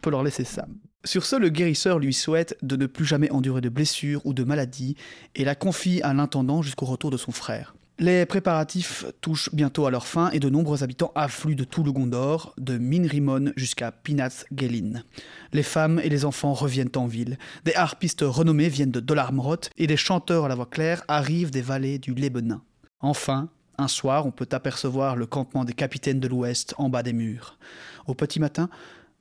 peut 0.01 0.09
leur 0.09 0.23
laisser 0.23 0.43
ça. 0.43 0.65
Sur 1.05 1.25
ce, 1.25 1.35
le 1.35 1.49
guérisseur 1.49 1.97
lui 1.99 2.13
souhaite 2.13 2.57
de 2.61 2.75
ne 2.75 2.85
plus 2.85 3.05
jamais 3.05 3.31
endurer 3.31 3.61
de 3.61 3.69
blessures 3.69 4.25
ou 4.25 4.33
de 4.33 4.43
maladies 4.43 4.95
et 5.35 5.45
la 5.45 5.55
confie 5.55 6.01
à 6.01 6.13
l'intendant 6.13 6.61
jusqu'au 6.61 6.85
retour 6.85 7.09
de 7.09 7.17
son 7.17 7.31
frère. 7.31 7.73
Les 7.99 8.25
préparatifs 8.25 9.05
touchent 9.19 9.49
bientôt 9.53 9.85
à 9.85 9.91
leur 9.91 10.07
fin 10.07 10.29
et 10.31 10.39
de 10.39 10.49
nombreux 10.49 10.83
habitants 10.83 11.11
affluent 11.15 11.57
de 11.57 11.65
tout 11.65 11.83
le 11.83 11.91
Gondor, 11.91 12.53
de 12.57 12.77
Minrimon 12.77 13.51
jusqu'à 13.57 13.91
Pinath 13.91 14.45
Gelin. 14.55 15.03
Les 15.51 15.63
femmes 15.63 15.99
et 16.01 16.07
les 16.07 16.23
enfants 16.23 16.53
reviennent 16.53 16.95
en 16.95 17.07
ville. 17.07 17.37
Des 17.65 17.75
harpistes 17.75 18.23
renommés 18.25 18.69
viennent 18.69 18.91
de 18.91 19.01
Dolarmroth 19.01 19.69
et 19.77 19.85
des 19.85 19.97
chanteurs 19.97 20.45
à 20.45 20.47
la 20.47 20.55
voix 20.55 20.65
claire 20.65 21.03
arrivent 21.09 21.51
des 21.51 21.61
vallées 21.61 21.99
du 21.99 22.13
Lébenin. 22.13 22.61
Enfin, 23.01 23.49
un 23.77 23.89
soir, 23.89 24.25
on 24.25 24.31
peut 24.31 24.47
apercevoir 24.51 25.17
le 25.17 25.25
campement 25.25 25.65
des 25.65 25.73
capitaines 25.73 26.21
de 26.21 26.27
l'Ouest 26.29 26.73
en 26.77 26.87
bas 26.87 27.03
des 27.03 27.13
murs. 27.13 27.57
Au 28.07 28.13
petit 28.13 28.39
matin, 28.39 28.69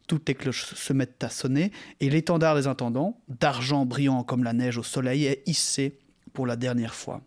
toutes 0.09 0.29
les 0.29 0.35
cloches 0.35 0.75
se 0.75 0.93
mettent 0.93 1.23
à 1.23 1.29
sonner 1.29 1.71
et 2.01 2.11
l'étendard 2.11 2.57
des 2.57 2.67
intendants, 2.67 3.21
d'argent 3.29 3.87
brillant 3.87 4.25
comme 4.25 4.43
la 4.43 4.53
neige 4.53 4.79
au 4.79 4.83
soleil, 4.83 5.27
est 5.27 5.43
hissé 5.47 5.99
pour 6.33 6.47
la 6.47 6.57
dernière 6.57 6.95
fois. 6.95 7.21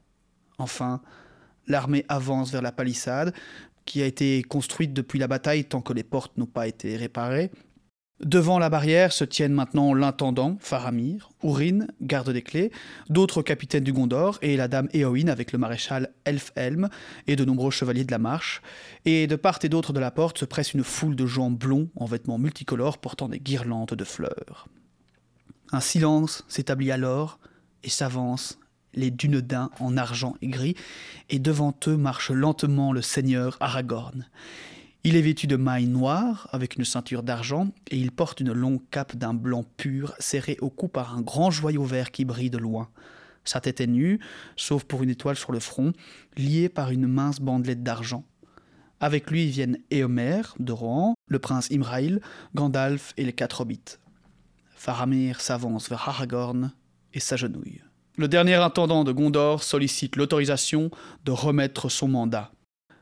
Enfin, 0.57 1.01
l'armée 1.67 2.05
avance 2.09 2.51
vers 2.51 2.61
la 2.61 2.73
palissade, 2.73 3.33
qui 3.85 4.01
a 4.01 4.05
été 4.05 4.43
construite 4.43 4.93
depuis 4.93 5.19
la 5.19 5.27
bataille 5.27 5.65
tant 5.65 5.81
que 5.81 5.93
les 5.93 6.03
portes 6.03 6.37
n'ont 6.37 6.45
pas 6.45 6.67
été 6.67 6.97
réparées. 6.97 7.51
Devant 8.23 8.59
la 8.59 8.69
barrière 8.69 9.11
se 9.11 9.23
tiennent 9.23 9.53
maintenant 9.53 9.95
l'intendant, 9.95 10.55
Faramir, 10.59 11.31
Ourin, 11.41 11.87
garde 12.01 12.29
des 12.29 12.43
clés, 12.43 12.71
d'autres 13.09 13.41
capitaines 13.41 13.83
du 13.83 13.93
Gondor 13.93 14.37
et 14.43 14.55
la 14.57 14.67
dame 14.67 14.89
Éowyn 14.93 15.27
avec 15.27 15.51
le 15.51 15.57
maréchal 15.57 16.11
Elfhelm 16.25 16.89
et 17.25 17.35
de 17.35 17.45
nombreux 17.45 17.71
chevaliers 17.71 18.03
de 18.03 18.11
la 18.11 18.19
marche. 18.19 18.61
Et 19.05 19.25
de 19.25 19.35
part 19.35 19.57
et 19.63 19.69
d'autre 19.69 19.91
de 19.91 19.99
la 19.99 20.11
porte 20.11 20.37
se 20.37 20.45
presse 20.45 20.75
une 20.75 20.83
foule 20.83 21.15
de 21.15 21.25
gens 21.25 21.49
blonds 21.49 21.89
en 21.95 22.05
vêtements 22.05 22.37
multicolores 22.37 22.99
portant 22.99 23.27
des 23.27 23.39
guirlandes 23.39 23.95
de 23.95 24.03
fleurs. 24.03 24.67
Un 25.71 25.79
silence 25.79 26.45
s'établit 26.47 26.91
alors 26.91 27.39
et 27.83 27.89
s'avance 27.89 28.59
les 28.93 29.09
dunedins 29.09 29.71
en 29.79 29.97
argent 29.97 30.35
et 30.43 30.47
gris, 30.47 30.75
et 31.29 31.39
devant 31.39 31.73
eux 31.87 31.97
marche 31.97 32.29
lentement 32.29 32.93
le 32.93 33.01
seigneur 33.01 33.57
Aragorn. 33.61 34.27
Il 35.03 35.15
est 35.15 35.21
vêtu 35.21 35.47
de 35.47 35.55
mailles 35.55 35.87
noires, 35.87 36.47
avec 36.51 36.75
une 36.75 36.85
ceinture 36.85 37.23
d'argent, 37.23 37.69
et 37.89 37.97
il 37.97 38.11
porte 38.11 38.39
une 38.39 38.53
longue 38.53 38.81
cape 38.91 39.15
d'un 39.15 39.33
blanc 39.33 39.65
pur, 39.77 40.13
serrée 40.19 40.57
au 40.61 40.69
cou 40.69 40.87
par 40.87 41.17
un 41.17 41.21
grand 41.21 41.49
joyau 41.49 41.83
vert 41.83 42.11
qui 42.11 42.23
brille 42.23 42.51
de 42.51 42.59
loin. 42.59 42.87
Sa 43.43 43.59
tête 43.59 43.81
est 43.81 43.87
nue, 43.87 44.19
sauf 44.55 44.83
pour 44.83 45.01
une 45.01 45.09
étoile 45.09 45.37
sur 45.37 45.51
le 45.51 45.59
front, 45.59 45.93
liée 46.37 46.69
par 46.69 46.91
une 46.91 47.07
mince 47.07 47.39
bandelette 47.39 47.81
d'argent. 47.81 48.23
Avec 48.99 49.31
lui 49.31 49.47
viennent 49.47 49.79
Éomer, 49.89 50.43
de 50.59 50.71
Rohan, 50.71 51.15
le 51.27 51.39
prince 51.39 51.71
Imrail, 51.71 52.19
Gandalf 52.53 53.13
et 53.17 53.25
les 53.25 53.33
quatre 53.33 53.61
hobbits. 53.61 53.97
Faramir 54.75 55.41
s'avance 55.41 55.89
vers 55.89 56.07
Aragorn 56.07 56.73
et 57.15 57.19
s'agenouille. 57.19 57.81
Le 58.17 58.27
dernier 58.27 58.55
intendant 58.55 59.03
de 59.03 59.11
Gondor 59.11 59.63
sollicite 59.63 60.15
l'autorisation 60.15 60.91
de 61.25 61.31
remettre 61.31 61.89
son 61.89 62.07
mandat. 62.07 62.51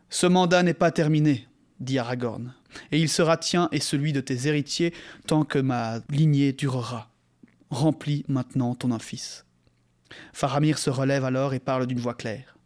Ce 0.09 0.25
mandat 0.25 0.63
n'est 0.63 0.73
pas 0.73 0.91
terminé, 0.91 1.48
dit 1.79 1.99
Aragorn, 1.99 2.53
et 2.91 2.99
il 2.99 3.09
sera 3.09 3.37
tien 3.37 3.69
et 3.71 3.79
celui 3.79 4.13
de 4.13 4.21
tes 4.21 4.47
héritiers 4.47 4.93
tant 5.27 5.43
que 5.43 5.59
ma 5.59 5.99
lignée 6.09 6.53
durera. 6.53 7.09
Remplis 7.69 8.25
maintenant 8.27 8.75
ton 8.75 8.97
fils. 8.99 9.45
Faramir 10.33 10.77
se 10.77 10.89
relève 10.89 11.23
alors 11.23 11.53
et 11.53 11.59
parle 11.59 11.85
d'une 11.85 11.99
voix 11.99 12.15
claire. 12.15 12.57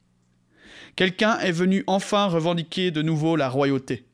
Quelqu'un 0.96 1.40
est 1.40 1.52
venu 1.52 1.84
enfin 1.88 2.28
revendiquer 2.28 2.92
de 2.92 3.02
nouveau 3.02 3.36
la 3.36 3.50
royauté. 3.50 4.06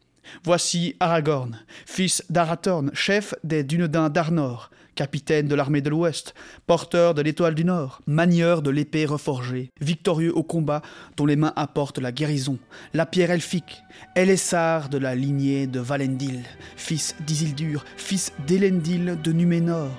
Voici 0.44 0.96
Aragorn, 1.00 1.60
fils 1.86 2.24
d'Arathorn, 2.30 2.92
chef 2.94 3.34
des 3.44 3.64
Dunedains 3.64 4.10
d'Arnor, 4.10 4.70
capitaine 5.00 5.48
de 5.48 5.56
l'armée 5.56 5.80
de 5.80 5.90
l'Ouest, 5.90 6.34
porteur 6.68 7.14
de 7.14 7.22
l'étoile 7.22 7.56
du 7.56 7.64
Nord, 7.64 8.02
manieur 8.06 8.62
de 8.62 8.70
l'épée 8.70 9.06
reforgée, 9.06 9.72
victorieux 9.80 10.36
au 10.36 10.44
combat, 10.44 10.82
dont 11.16 11.26
les 11.26 11.38
mains 11.38 11.54
apportent 11.56 12.00
la 12.00 12.12
guérison, 12.12 12.60
la 12.94 13.06
pierre 13.06 13.32
elfique, 13.32 13.82
Elessar 14.18 14.90
de 14.90 14.98
la 14.98 15.16
lignée 15.16 15.68
de 15.68 15.80
Valendil, 15.80 16.44
fils 16.76 17.16
d'Isildur, 17.26 17.86
fils 17.96 18.34
d'Elendil 18.46 19.18
de 19.24 19.32
Numénor. 19.32 19.90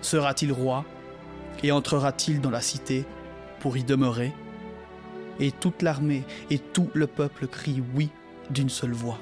Sera-t-il 0.00 0.50
roi 0.50 0.86
et 1.62 1.70
entrera-t-il 1.70 2.40
dans 2.40 2.48
la 2.48 2.62
cité 2.62 3.04
pour 3.60 3.76
y 3.76 3.84
demeurer? 3.84 4.32
Et 5.40 5.50
toute 5.50 5.82
l'armée 5.82 6.24
et 6.48 6.58
tout 6.58 6.88
le 6.94 7.06
peuple 7.06 7.48
crient 7.48 7.82
oui 7.94 8.08
d'une 8.48 8.70
seule 8.70 8.92
voix. 8.92 9.18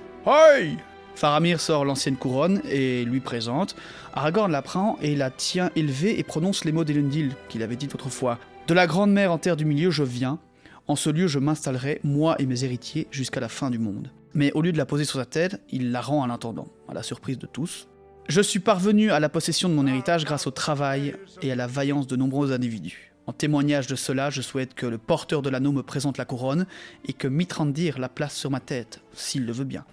Faramir 1.21 1.61
sort 1.61 1.85
l'ancienne 1.85 2.17
couronne 2.17 2.63
et 2.65 3.05
lui 3.05 3.21
présente. 3.21 3.77
Aragorn 4.15 4.51
la 4.51 4.63
prend 4.63 4.97
et 5.03 5.15
la 5.15 5.29
tient 5.29 5.71
élevée 5.77 6.19
et 6.19 6.23
prononce 6.23 6.65
les 6.65 6.73
mots 6.73 6.83
d'Elendil 6.83 7.37
qu'il 7.51 7.63
avait 7.63 7.77
dit 7.77 7.91
autrefois. 7.93 8.39
De 8.69 8.73
la 8.73 8.87
grande 8.87 9.13
mer 9.13 9.31
en 9.31 9.37
terre 9.37 9.59
du 9.59 9.67
milieu, 9.67 9.91
je 9.91 10.03
viens. 10.03 10.39
En 10.87 10.97
ce 10.97 11.11
lieu, 11.11 11.27
je 11.27 11.39
m'installerai, 11.39 12.01
moi 12.05 12.37
et 12.39 12.47
mes 12.47 12.65
héritiers, 12.65 13.07
jusqu'à 13.11 13.39
la 13.39 13.51
fin 13.51 13.69
du 13.69 13.79
monde. 13.79 14.11
Mais 14.33 14.51
au 14.53 14.63
lieu 14.63 14.73
de 14.73 14.79
la 14.79 14.87
poser 14.87 15.05
sur 15.05 15.19
sa 15.19 15.27
tête, 15.27 15.61
il 15.69 15.93
la 15.93 16.01
rend 16.01 16.25
à 16.25 16.27
l'intendant, 16.27 16.69
à 16.89 16.95
la 16.95 17.03
surprise 17.03 17.37
de 17.37 17.47
tous. 17.47 17.87
Je 18.31 18.41
suis 18.41 18.61
parvenu 18.61 19.11
à 19.11 19.21
la 19.21 19.29
possession 19.29 19.69
de 19.69 19.75
mon 19.75 19.87
héritage 19.87 20.25
grâce 20.25 20.47
au 20.47 20.51
travail 20.51 21.17
et 21.43 21.53
à 21.53 21.55
la 21.55 21.67
vaillance 21.67 22.07
de 22.07 22.17
nombreux 22.17 22.51
individus. 22.51 23.13
En 23.27 23.35
témoignage 23.35 23.89
de 23.89 23.95
cela, 23.95 24.31
je 24.31 24.41
souhaite 24.41 24.73
que 24.73 24.87
le 24.87 24.97
porteur 24.97 25.43
de 25.43 25.51
l'anneau 25.51 25.73
me 25.73 25.83
présente 25.83 26.17
la 26.17 26.25
couronne 26.25 26.65
et 27.07 27.13
que 27.13 27.29
Mitrandir 27.29 27.99
la 27.99 28.09
place 28.09 28.35
sur 28.35 28.51
ma 28.51 28.61
tête, 28.61 29.03
s'il 29.13 29.45
le 29.45 29.53
veut 29.53 29.65
bien. 29.65 29.85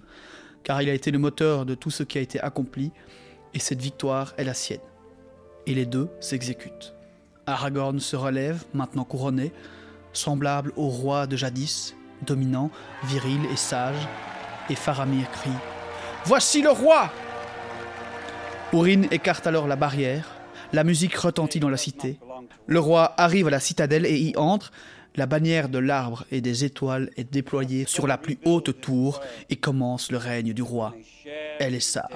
Car 0.67 0.81
il 0.81 0.89
a 0.89 0.93
été 0.93 1.11
le 1.11 1.17
moteur 1.17 1.65
de 1.65 1.75
tout 1.75 1.91
ce 1.91 2.03
qui 2.03 2.17
a 2.17 2.21
été 2.21 2.41
accompli, 2.41 2.91
et 3.53 3.59
cette 3.59 3.81
victoire 3.81 4.33
est 4.35 4.43
la 4.43 4.53
sienne. 4.53 4.81
Et 5.65 5.73
les 5.73 5.85
deux 5.85 6.09
s'exécutent. 6.19 6.93
Aragorn 7.45 8.01
se 8.01 8.17
relève, 8.17 8.65
maintenant 8.73 9.05
couronné, 9.05 9.53
semblable 10.11 10.73
au 10.75 10.89
roi 10.89 11.25
de 11.25 11.37
jadis, 11.37 11.95
dominant, 12.25 12.69
viril 13.05 13.39
et 13.49 13.55
sage, 13.55 14.09
et 14.69 14.75
Faramir 14.75 15.31
crie 15.31 15.49
Voici 16.25 16.61
le 16.61 16.71
roi 16.71 17.13
Ourin 18.73 19.03
écarte 19.09 19.47
alors 19.47 19.67
la 19.67 19.77
barrière, 19.77 20.27
la 20.73 20.83
musique 20.83 21.15
retentit 21.15 21.61
dans 21.61 21.69
la 21.69 21.77
cité. 21.77 22.19
Le 22.65 22.79
roi 22.81 23.13
arrive 23.15 23.47
à 23.47 23.51
la 23.51 23.61
citadelle 23.61 24.05
et 24.05 24.17
y 24.17 24.35
entre. 24.35 24.71
La 25.17 25.25
bannière 25.25 25.67
de 25.67 25.79
l'arbre 25.79 26.25
et 26.29 26.41
des 26.41 26.63
étoiles 26.63 27.09
est 27.17 27.33
déployée 27.33 27.85
sur 27.87 28.05
la 28.05 28.19
plus 28.19 28.37
haute 28.45 28.79
tour 28.79 29.19
et 29.49 29.55
commence 29.55 30.11
le 30.11 30.17
règne 30.17 30.53
du 30.53 30.61
roi 30.61 30.93
Elessar. 31.59 32.07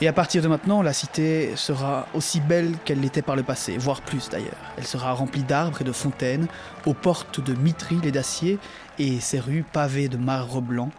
Et 0.00 0.06
à 0.06 0.12
partir 0.12 0.42
de 0.42 0.48
maintenant, 0.48 0.80
la 0.82 0.92
cité 0.92 1.56
sera 1.56 2.06
aussi 2.14 2.40
belle 2.40 2.72
qu'elle 2.84 3.00
l'était 3.00 3.22
par 3.22 3.34
le 3.34 3.42
passé, 3.42 3.76
voire 3.78 4.00
plus 4.00 4.28
d'ailleurs. 4.28 4.54
Elle 4.78 4.86
sera 4.86 5.12
remplie 5.12 5.42
d'arbres 5.42 5.80
et 5.80 5.84
de 5.84 5.90
fontaines, 5.90 6.46
aux 6.84 6.94
portes 6.94 7.40
de 7.40 7.54
mitril 7.54 8.06
et 8.06 8.12
d'acier, 8.12 8.58
et 9.00 9.18
ses 9.18 9.40
rues 9.40 9.64
pavées 9.72 10.08
de 10.08 10.18
marbre 10.18 10.60
blanc. 10.60 10.90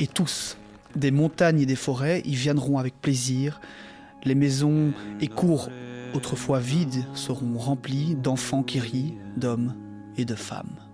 Et 0.00 0.08
tous, 0.08 0.56
des 0.96 1.12
montagnes 1.12 1.60
et 1.60 1.66
des 1.66 1.76
forêts, 1.76 2.22
y 2.24 2.34
viendront 2.34 2.78
avec 2.78 3.00
plaisir. 3.00 3.60
Les 4.24 4.34
maisons 4.34 4.92
et 5.20 5.28
cours, 5.28 5.68
autrefois 6.14 6.60
vides, 6.60 7.04
seront 7.14 7.56
remplies 7.58 8.14
d'enfants 8.14 8.62
qui 8.62 8.80
rient, 8.80 9.18
d'hommes 9.36 9.74
et 10.16 10.24
de 10.24 10.34
femmes. 10.34 10.91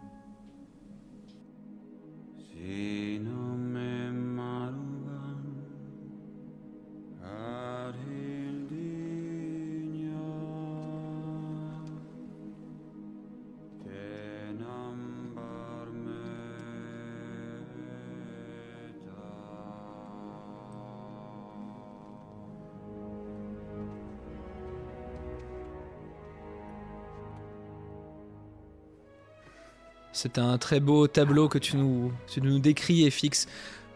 C'est 30.20 30.38
un 30.38 30.58
très 30.58 30.80
beau 30.80 31.06
tableau 31.06 31.48
que 31.48 31.58
tu 31.58 31.76
nous, 31.76 32.10
tu 32.26 32.40
décris 32.58 33.06
et 33.06 33.10
fixes. 33.10 33.46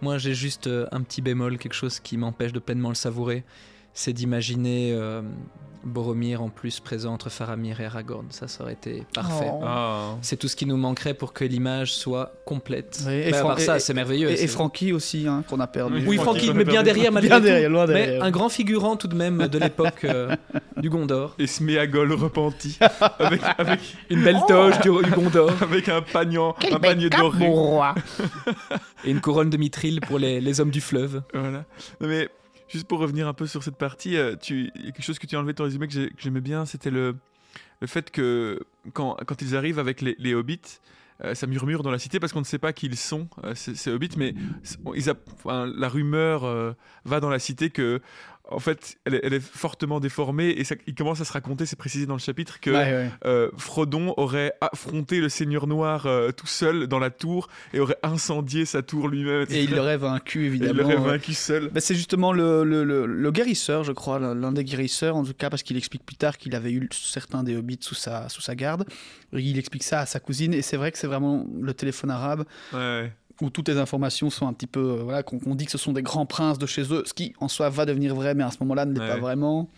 Moi, 0.02 0.18
j'ai 0.18 0.34
juste 0.34 0.68
euh, 0.68 0.86
un 0.92 1.00
petit 1.02 1.20
bémol, 1.20 1.58
quelque 1.58 1.74
chose 1.74 1.98
qui 1.98 2.16
m'empêche 2.16 2.52
de 2.52 2.60
pleinement 2.60 2.90
le 2.90 2.94
savourer. 2.94 3.42
C'est 3.94 4.12
d'imaginer 4.12 4.92
euh, 4.92 5.22
Boromir 5.84 6.42
en 6.42 6.48
plus 6.48 6.78
présent 6.78 7.12
entre 7.12 7.28
Faramir 7.28 7.80
et 7.80 7.84
Aragorn. 7.86 8.26
Ça, 8.30 8.46
ça 8.46 8.62
aurait 8.62 8.72
été 8.74 9.02
parfait. 9.12 9.50
Oh. 9.52 9.60
Ah. 9.64 10.14
C'est 10.22 10.36
tout 10.36 10.46
ce 10.48 10.54
qui 10.54 10.64
nous 10.64 10.76
manquerait 10.76 11.12
pour 11.12 11.32
que 11.32 11.44
l'image 11.44 11.92
soit 11.92 12.32
complète. 12.46 13.00
Et 13.06 13.30
Mais 13.30 13.34
à 13.34 13.38
Fran- 13.40 13.48
part 13.48 13.58
ça, 13.60 13.76
et- 13.76 13.80
c'est 13.80 13.92
merveilleux. 13.92 14.30
Et, 14.30 14.34
et 14.34 14.36
c'est- 14.36 14.46
Francky 14.46 14.92
aussi, 14.92 15.26
hein, 15.26 15.42
qu'on 15.50 15.58
a 15.58 15.66
perdu. 15.66 16.04
Oui, 16.06 16.16
Francky, 16.18 16.52
mais 16.54 16.64
bien 16.64 16.82
derrière, 16.84 17.10
malgré 17.10 17.28
Bien 17.30 17.38
tout. 17.40 17.44
derrière, 17.46 17.68
loin 17.68 17.86
Mais 17.88 17.94
derrière. 18.06 18.22
un 18.22 18.30
grand 18.30 18.48
figurant 18.48 18.96
tout 18.96 19.08
de 19.08 19.16
même 19.16 19.48
de 19.48 19.58
l'époque 19.58 20.04
euh, 20.04 20.34
du 20.76 20.88
Gondor. 20.88 21.34
Et 21.40 21.48
Sméagol 21.48 22.12
repenti 22.12 22.78
avec, 23.18 23.40
avec, 23.58 23.80
Une 24.08 24.22
belle 24.22 24.38
toge 24.46 24.78
du, 24.80 24.88
du 24.88 25.10
Gondor 25.10 25.50
avec 25.62 25.88
un 25.88 26.00
pagnon, 26.00 26.54
un 26.70 26.78
panier 26.78 27.10
doré. 27.10 27.46
roi 27.48 27.94
et 29.04 29.10
une 29.10 29.20
couronne 29.20 29.50
de 29.50 29.56
mithril 29.56 30.00
pour 30.00 30.18
les, 30.20 30.40
les 30.40 30.60
hommes 30.60 30.70
du 30.70 30.80
fleuve. 30.80 31.22
Voilà. 31.34 31.64
Non, 32.00 32.06
mais 32.08 32.28
juste 32.72 32.86
pour 32.88 32.98
revenir 32.98 33.28
un 33.28 33.34
peu 33.34 33.46
sur 33.46 33.62
cette 33.62 33.76
partie, 33.76 34.16
euh, 34.16 34.34
il 34.48 34.64
y 34.64 34.88
a 34.88 34.92
quelque 34.92 35.02
chose 35.02 35.18
que 35.18 35.26
tu 35.26 35.36
as 35.36 35.38
enlevé 35.38 35.52
de 35.52 35.58
ton 35.58 35.64
résumé 35.64 35.86
que 35.86 35.92
j'ai- 35.92 36.08
que 36.08 36.20
j'aimais 36.20 36.40
bien, 36.40 36.64
c'était 36.64 36.90
le, 36.90 37.16
fait 37.84 38.10
que 38.10 38.60
quand, 38.94 39.16
ils 39.40 39.56
arrivent 39.56 39.78
avec 39.78 40.00
les, 40.00 40.34
hobbits, 40.34 40.80
euh, 41.24 41.34
ça 41.34 41.46
murmure 41.46 41.82
dans 41.82 41.90
la 41.90 41.98
cité 41.98 42.18
parce 42.18 42.32
qu'on 42.32 42.40
ne 42.40 42.44
sait 42.44 42.58
pas 42.58 42.72
qui 42.72 42.86
ils 42.86 42.96
sont, 42.96 43.28
euh, 43.44 43.54
ces, 43.54 43.90
hobbits, 43.90 44.16
mais 44.16 44.34
la 44.94 45.88
rumeur 45.88 46.74
va 47.04 47.20
dans 47.20 47.30
la 47.30 47.38
cité 47.38 47.70
que, 47.70 48.00
en 48.54 48.58
fait, 48.58 48.96
elle 49.04 49.14
est, 49.14 49.20
elle 49.24 49.34
est 49.34 49.40
fortement 49.42 50.00
déformée 50.00 50.50
et 50.50 50.64
ça, 50.64 50.74
il 50.86 50.94
commence 50.94 51.20
à 51.20 51.24
se 51.24 51.32
raconter, 51.32 51.66
c'est 51.66 51.76
précisé 51.76 52.06
dans 52.06 52.14
le 52.14 52.20
chapitre, 52.20 52.60
que 52.60 52.70
Ouais, 52.70 52.76
ouais. 52.92 53.10
euh, 53.24 53.50
Frodon 53.56 54.14
aurait 54.16 54.52
affronté 54.60 55.20
le 55.20 55.28
Seigneur 55.28 55.66
Noir 55.66 56.06
euh, 56.06 56.30
tout 56.32 56.46
seul 56.46 56.86
dans 56.86 56.98
la 56.98 57.10
tour 57.10 57.48
et 57.72 57.80
aurait 57.80 57.98
incendié 58.02 58.64
sa 58.64 58.82
tour 58.82 59.08
lui-même. 59.08 59.46
Et 59.50 59.62
il 59.64 59.74
l'aurait 59.74 59.96
vaincu, 59.96 60.44
Et 60.44 60.46
évidemment. 60.46 60.72
il 60.72 60.78
l'aurait 60.94 60.96
vaincu 61.12 61.34
seul. 61.34 61.68
Bah, 61.70 61.80
c'est 61.80 61.94
justement 61.94 62.32
le, 62.32 62.64
le, 62.64 62.84
le- 62.84 63.06
le 63.06 63.30
guérisseur, 63.30 63.84
je 63.84 63.92
crois, 63.92 64.18
l'un 64.18 64.34
l'un 64.34 64.52
des 64.52 64.64
guérisseurs, 64.64 65.16
en 65.16 65.24
tout 65.24 65.34
cas, 65.34 65.50
parce 65.50 65.62
qu'il 65.62 65.76
explique 65.76 66.04
plus 66.04 66.16
tard 66.16 66.38
qu'il 66.38 66.54
avait 66.54 66.72
eu 66.72 66.88
certains 66.92 67.42
des 67.42 67.56
hobbits 67.56 67.78
sous 67.80 67.94
sa, 67.94 68.28
sous 68.28 68.40
sa 68.40 68.54
garde. 68.54 68.84
Il 69.32 69.58
explique 69.58 69.82
ça 69.82 70.00
à 70.00 70.06
sa 70.06 70.20
cousine, 70.20 70.52
et 70.52 70.62
c'est 70.62 70.76
vrai 70.76 70.92
que 70.92 70.98
c'est 70.98 71.06
vraiment 71.06 71.46
le 71.60 71.72
téléphone 71.74 72.10
arabe 72.10 72.44
Ouais. 72.72 73.12
Où 73.42 73.50
toutes 73.50 73.68
les 73.68 73.76
informations 73.76 74.30
sont 74.30 74.46
un 74.46 74.52
petit 74.52 74.66
peu. 74.66 74.80
euh, 74.80 75.02
voilà, 75.02 75.22
qu'on 75.22 75.54
dit 75.54 75.66
que 75.66 75.72
ce 75.72 75.78
sont 75.78 75.92
des 75.92 76.02
grands 76.02 76.26
princes 76.26 76.58
de 76.58 76.66
chez 76.66 76.82
eux, 76.92 77.02
ce 77.06 77.12
qui 77.12 77.34
en 77.40 77.48
soi 77.48 77.68
va 77.68 77.84
devenir 77.84 78.14
vrai, 78.14 78.34
mais 78.34 78.44
à 78.44 78.50
ce 78.50 78.56
moment-là 78.60 78.84
ne 78.86 78.92
l'est 78.94 79.00
pas 79.06 79.16
vraiment. 79.20 79.68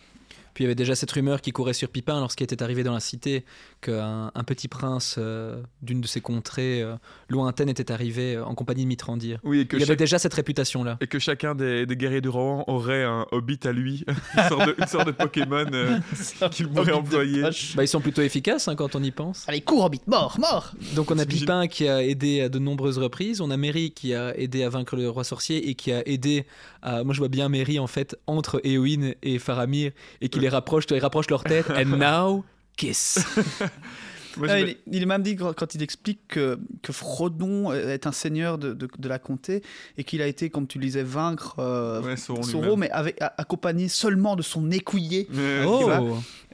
Puis 0.55 0.63
il 0.63 0.67
y 0.67 0.69
avait 0.69 0.75
déjà 0.75 0.95
cette 0.95 1.11
rumeur 1.11 1.41
qui 1.41 1.51
courait 1.53 1.73
sur 1.73 1.89
Pipin 1.89 2.21
lorsqu'il 2.21 2.45
était 2.45 2.63
arrivé 2.63 2.83
dans 2.85 2.95
la 2.95 3.01
cité 3.01 3.45
qu'un 3.81 4.31
un 4.35 4.45
petit 4.45 4.69
prince 4.69 5.17
euh, 5.19 5.61
d'une 5.83 6.01
de 6.01 6.07
ces 6.07 6.21
contrées 6.21 6.81
euh, 6.83 6.95
lointaines 7.29 7.69
était 7.69 7.91
arrivé 7.93 8.37
euh, 8.37 8.45
en 8.45 8.55
compagnie 8.55 8.85
de 8.85 8.89
Mitrandir. 8.89 9.39
Oui, 9.43 9.61
et 9.61 9.67
que, 9.67 9.77
Il 9.77 9.81
y 9.81 9.83
avait 9.83 9.93
chaque- 9.93 9.99
déjà 9.99 10.19
cette 10.19 10.35
réputation-là. 10.35 10.97
et 11.01 11.07
que 11.07 11.19
chacun 11.19 11.55
des, 11.55 11.87
des 11.87 11.97
guerriers 11.97 12.21
du 12.21 12.29
Rohan 12.29 12.65
aurait 12.69 13.03
un 13.05 13.27
hobbit 13.33 13.59
à 13.65 13.73
lui, 13.73 14.05
une 14.37 14.49
sorte 14.49 14.67
de, 14.69 14.75
une 14.79 14.87
sorte 14.87 15.07
de 15.07 15.13
Pokémon 15.13 15.67
euh, 15.73 15.99
qu'il 16.51 16.69
pourrait 16.69 16.93
employer. 16.93 17.43
Bah, 17.75 17.83
ils 17.85 17.89
sont 17.89 18.01
plutôt 18.01 18.23
efficaces 18.23 18.69
hein, 18.69 18.77
quand 18.77 18.95
on 18.95 19.03
y 19.03 19.11
pense. 19.11 19.45
Allez, 19.49 19.61
cours, 19.61 19.85
Hobbit, 19.85 20.03
mort, 20.07 20.37
mort 20.39 20.73
Donc 20.95 21.11
on 21.11 21.19
a 21.19 21.27
Pipin 21.27 21.67
qui 21.67 21.89
a 21.89 22.03
aidé 22.05 22.43
à 22.43 22.49
de 22.49 22.59
nombreuses 22.59 22.99
reprises, 22.99 23.41
on 23.41 23.51
a 23.51 23.57
Merry 23.57 23.91
qui 23.91 24.15
a 24.15 24.39
aidé 24.39 24.63
à 24.63 24.69
vaincre 24.69 24.97
le 24.97 25.09
roi 25.11 25.25
sorcier 25.25 25.69
et 25.69 25.75
qui 25.75 25.91
a 25.93 26.07
aidé 26.09 26.47
à... 26.83 27.03
Moi 27.05 27.13
je 27.15 27.19
vois 27.19 27.29
bien 27.29 27.49
Merry 27.49 27.79
en 27.79 27.87
fait 27.87 28.17
entre 28.27 28.61
Éowyn 28.65 29.13
et 29.23 29.39
Faramir 29.39 29.93
et 30.21 30.29
qui 30.29 30.39
les 30.45 30.51
rapproche, 30.51 30.85
les 30.91 31.01
rapproche 31.01 31.31
leur 31.31 31.43
tête. 31.43 31.71
And 31.71 31.85
now, 31.99 32.45
kiss. 32.77 33.19
Moi, 34.37 34.49
il, 34.59 34.69
est- 34.71 34.79
il 34.91 35.03
est 35.03 35.07
même 35.07 35.23
dit 35.23 35.37
quand 35.37 35.75
il 35.75 35.83
explique 35.83 36.21
que, 36.29 36.59
que 36.83 36.93
Frodon 36.93 37.73
est 37.73 38.07
un 38.07 38.13
seigneur 38.13 38.59
de, 38.59 38.73
de- 38.73 38.89
de 38.99 39.09
la 39.09 39.19
comté 39.19 39.63
et 39.99 40.05
qu'il 40.05 40.23
a 40.23 40.27
été, 40.27 40.51
comme 40.51 40.67
tu 40.67 40.79
le 40.79 40.85
disais, 40.85 41.03
vaincre 41.03 41.57
euh, 41.59 42.03
Ouais, 42.03 42.17
Sauron 42.17 42.77
mais 42.77 42.91
avec, 42.91 43.21
a- 43.23 43.35
accompagné 43.39 43.89
seulement 43.89 44.37
de 44.37 44.43
son 44.43 44.71
écuyer. 44.71 45.29
Mais- 45.33 45.63
Oh. 45.67 45.91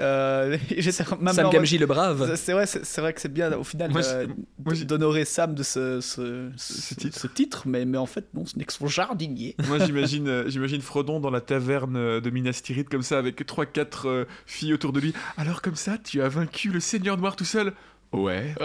Euh, 0.00 0.56
même 1.20 1.34
Sam 1.34 1.50
Gamgee 1.50 1.78
le 1.78 1.86
brave. 1.86 2.34
C'est- 2.36 2.52
vrai, 2.52 2.66
c'est 2.66 3.00
vrai 3.00 3.12
que 3.12 3.20
c'est 3.20 3.32
bien 3.32 3.52
au 3.52 3.64
final 3.64 3.90
Moi, 3.90 4.00
euh, 4.04 4.26
d'honorer 4.84 5.24
Sam 5.24 5.54
de 5.54 5.62
ce, 5.62 6.00
ce, 6.00 6.50
Ce 6.56 6.94
titre. 6.94 7.18
ce 7.18 7.26
titre, 7.26 7.62
mais, 7.66 7.84
mais 7.84 7.98
en 7.98 8.06
fait 8.06 8.26
non, 8.34 8.46
ce 8.46 8.56
n'est 8.58 8.64
que 8.64 8.72
son 8.72 8.86
jardinier. 8.86 9.56
Moi, 9.68 9.78
j'imagine, 9.84 10.28
euh, 10.28 10.44
j'imagine 10.48 10.80
Frodon 10.80 11.20
dans 11.20 11.30
la 11.30 11.40
taverne 11.40 12.20
de 12.20 12.30
Minas 12.30 12.60
Tirith 12.62 12.88
comme 12.88 13.02
ça, 13.02 13.18
avec 13.18 13.44
trois, 13.46 13.66
quatre 13.66 14.08
euh, 14.08 14.24
filles 14.46 14.72
autour 14.74 14.92
de 14.92 15.00
lui. 15.00 15.12
Alors 15.36 15.60
comme 15.62 15.76
ça, 15.76 15.98
tu 15.98 16.22
as 16.22 16.28
vaincu 16.28 16.70
le 16.70 16.80
Seigneur 16.80 17.16
Noir 17.18 17.36
tout 17.36 17.44
seul 17.44 17.69
Ouais. 18.12 18.54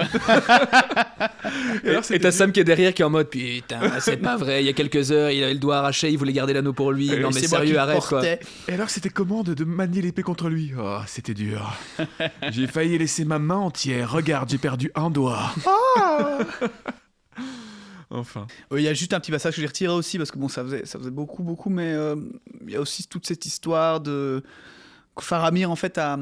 Et 1.84 1.90
alors, 1.90 2.02
et 2.02 2.04
c'était 2.04 2.20
t'as 2.20 2.32
Sam 2.32 2.52
qui 2.52 2.60
est 2.60 2.64
derrière 2.64 2.94
qui 2.94 3.04
est 3.04 3.06
en 3.06 3.12
mode 3.12 3.30
putain, 3.30 3.80
c'est 4.00 4.18
pas 4.18 4.38
vrai, 4.38 4.64
il 4.64 4.66
y 4.66 4.70
a 4.70 4.74
quelques 4.74 5.12
heures 5.12 5.30
il 5.30 5.44
avait 5.44 5.54
le 5.54 5.60
doigt 5.60 5.78
arraché, 5.78 6.10
il 6.10 6.18
voulait 6.18 6.34
garder 6.34 6.54
l'anneau 6.54 6.74
pour 6.74 6.92
lui. 6.92 7.12
Et 7.12 7.20
non 7.20 7.30
mais 7.32 7.42
sérieux, 7.42 7.78
arrête 7.78 8.02
quoi. 8.02 8.26
Et 8.26 8.40
alors, 8.70 8.90
c'était 8.90 9.10
comment 9.10 9.44
de, 9.44 9.54
de 9.54 9.64
manier 9.64 10.02
l'épée 10.02 10.24
contre 10.24 10.50
lui? 10.50 10.72
Oh, 10.78 10.98
c'était 11.06 11.36
dur. 11.36 11.74
J'ai 12.52 12.66
failli 12.66 12.98
laisser 12.98 13.24
ma 13.26 13.38
main 13.38 13.58
entière. 13.58 14.12
Regarde, 14.12 14.50
j'ai 14.50 14.58
perdu 14.58 14.92
un 14.96 15.12
doigt. 15.12 15.54
enfin. 18.10 18.48
Euh, 18.72 18.80
Il 18.80 18.84
y 18.84 18.88
a 18.88 18.94
juste 18.94 19.14
un 19.14 19.20
petit 19.20 19.32
passage 19.32 19.56
que 19.56 19.62
j'ai 19.62 19.68
retiré 19.68 19.94
aussi 19.94 20.18
parce 20.18 20.32
que 20.32 20.40
bon, 20.40 20.48
ça 20.50 20.64
faisait, 20.64 20.86
ça 20.86 20.98
faisait 20.98 21.12
beaucoup, 21.12 21.44
beaucoup, 21.44 21.70
mais 21.70 21.94
euh, 21.94 22.16
il 22.66 22.74
y 22.74 22.76
a 22.76 22.82
aussi 22.82 23.08
toute 23.08 23.28
cette 23.28 23.46
histoire 23.46 24.00
de 24.00 24.44
Faramir 25.20 25.70
en 25.70 25.76
fait 25.76 25.98
a. 25.98 26.18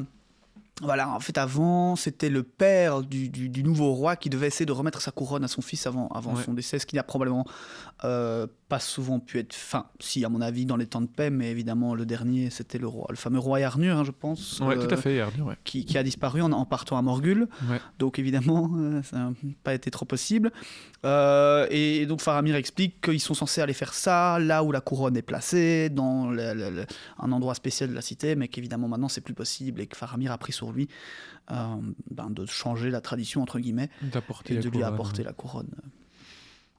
Voilà, 0.84 1.10
en 1.10 1.20
fait, 1.20 1.38
avant, 1.38 1.96
c'était 1.96 2.30
le 2.30 2.44
père 2.44 3.02
du, 3.02 3.30
du- 3.30 3.50
du 3.50 3.64
nouveau 3.64 3.94
roi 3.94 4.16
qui 4.16 4.30
devait 4.30 4.48
essayer 4.48 4.66
de 4.66 4.72
remettre 4.72 5.02
sa 5.02 5.12
couronne 5.12 5.44
à 5.44 5.48
son 5.48 5.62
fils 5.62 5.88
avant, 5.88 6.08
avant 6.10 6.34
Ouais. 6.36 6.44
son 6.44 6.54
décès, 6.54 6.78
ce 6.80 6.86
qui 6.86 6.96
n'a 6.96 7.04
probablement 7.04 7.46
euh, 8.04 8.48
pas 8.70 8.80
souvent 8.80 9.20
pu 9.20 9.40
être. 9.40 9.54
Enfin, 9.56 9.86
si, 10.00 10.26
à 10.26 10.30
mon 10.30 10.42
avis, 10.42 10.66
dans 10.66 10.76
les 10.78 10.88
temps 10.88 11.02
de 11.02 11.08
paix, 11.08 11.30
mais 11.30 11.50
évidemment, 11.52 11.96
le 11.96 12.06
dernier, 12.06 12.50
c'était 12.50 12.78
le 12.78 12.88
roi, 12.88 13.06
le 13.10 13.16
fameux 13.16 13.40
roi 13.40 13.60
Yarnur, 13.60 13.98
hein, 13.98 14.04
je 14.04 14.12
pense. 14.12 14.60
Ouais, 14.60 14.76
euh, 14.78 14.88
tout 14.88 14.94
à 14.94 14.98
fait, 14.98 15.22
Arthur, 15.22 15.46
ouais. 15.46 15.56
qui, 15.64 15.86
qui 15.86 15.98
a 15.98 16.04
disparu 16.04 16.42
en, 16.42 16.52
en 16.52 16.66
partant 16.66 16.98
à 16.98 17.02
Morgul. 17.02 17.48
Ouais. 17.70 17.80
Donc 18.00 18.20
évidemment, 18.20 18.72
euh, 18.78 19.02
ça 19.04 19.18
n'a 19.18 19.34
pas 19.64 19.74
été 19.74 19.90
trop 19.92 20.06
possible. 20.06 20.52
Et, 21.06 21.98
et 22.02 22.06
donc 22.06 22.22
Faramir 22.22 22.56
explique 22.56 23.02
qu'ils 23.02 23.20
sont 23.20 23.34
censés 23.34 23.62
aller 23.62 23.74
faire 23.74 23.94
ça 23.94 24.40
là 24.40 24.64
où 24.64 24.72
la 24.72 24.80
couronne 24.82 25.18
est 25.18 25.22
placée, 25.22 25.90
dans 25.90 26.30
le- 26.30 26.54
le- 26.54 26.70
le- 26.70 26.86
un 27.20 27.32
endroit 27.32 27.56
spécial 27.56 27.90
de 27.90 27.96
la 27.96 28.02
cité, 28.02 28.36
mais 28.36 28.48
qu'évidemment 28.48 28.88
maintenant 28.88 29.10
c'est 29.10 29.22
plus 29.22 29.34
possible 29.34 29.82
et 29.82 29.88
que 29.88 29.98
Faramir 29.98 30.32
a 30.32 30.38
pris 30.38 30.54
sur 30.54 30.72
lui 30.72 30.88
ben, 31.50 32.30
de 32.30 32.46
changer 32.46 32.90
la 32.90 33.02
tradition 33.02 33.42
entre 33.42 33.60
guillemets 33.60 33.90
et 34.54 34.56
de 34.62 34.70
lui 34.70 34.84
apporter 34.94 35.24
la 35.24 35.34
couronne. 35.34 35.68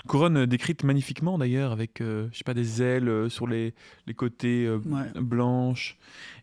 Couronne 0.06 0.44
décrite 0.46 0.84
magnifiquement 0.84 1.38
d'ailleurs, 1.38 1.72
avec, 1.72 2.00
euh, 2.00 2.28
je 2.32 2.38
sais 2.38 2.44
pas, 2.44 2.54
des 2.54 2.82
ailes 2.82 3.08
euh, 3.08 3.28
sur 3.28 3.46
les, 3.46 3.74
les 4.06 4.14
côtés 4.14 4.66
euh, 4.66 4.78
Ouais. 4.86 5.10
blanches. 5.20 5.96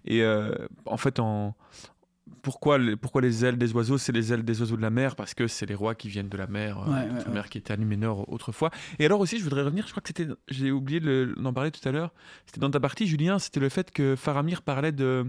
Et 0.06 0.24
euh, 0.24 0.54
en 0.86 0.98
fait, 0.98 1.20
en... 1.20 1.56
Pourquoi, 2.44 2.80
les, 2.80 2.96
pourquoi 2.96 3.22
les 3.22 3.46
ailes 3.46 3.58
des 3.58 3.72
oiseaux? 3.74 4.00
C'est 4.00 4.12
les 4.14 4.34
ailes 4.34 4.44
des 4.44 4.62
oiseaux 4.62 4.78
de 4.78 4.82
la 4.82 4.90
mer, 4.90 5.16
parce 5.16 5.36
que 5.36 5.48
c'est 5.48 5.68
les 5.68 5.76
rois 5.76 5.94
qui 5.94 6.08
viennent 6.10 6.30
de 6.30 6.38
la 6.38 6.48
mer, 6.48 6.80
euh, 6.80 6.86
Ouais, 6.86 6.92
ouais, 7.02 7.08
la 7.20 7.28
ouais. 7.28 7.34
mer 7.34 7.50
qui 7.50 7.60
était 7.60 7.74
à 7.74 7.78
Numénor 7.78 8.28
autrefois. 8.34 8.72
Et 8.98 9.06
alors 9.06 9.20
aussi, 9.20 9.38
je 9.38 9.44
voudrais 9.44 9.62
revenir, 9.62 9.86
je 9.86 9.92
crois 9.92 10.02
que 10.02 10.08
c'était, 10.08 10.28
j'ai 10.48 10.72
oublié 10.72 11.00
d'en 11.00 11.54
parler 11.54 11.70
tout 11.70 11.88
à 11.88 11.92
l'heure, 11.92 12.14
c'était 12.48 12.60
dans 12.62 12.72
ta 12.72 12.80
partie, 12.80 13.06
Julien, 13.06 13.38
c'était 13.38 13.60
le 13.60 13.70
fait 13.70 13.92
que 13.92 14.16
Faramir 14.16 14.64
parlait 14.64 14.92
de 14.92 15.26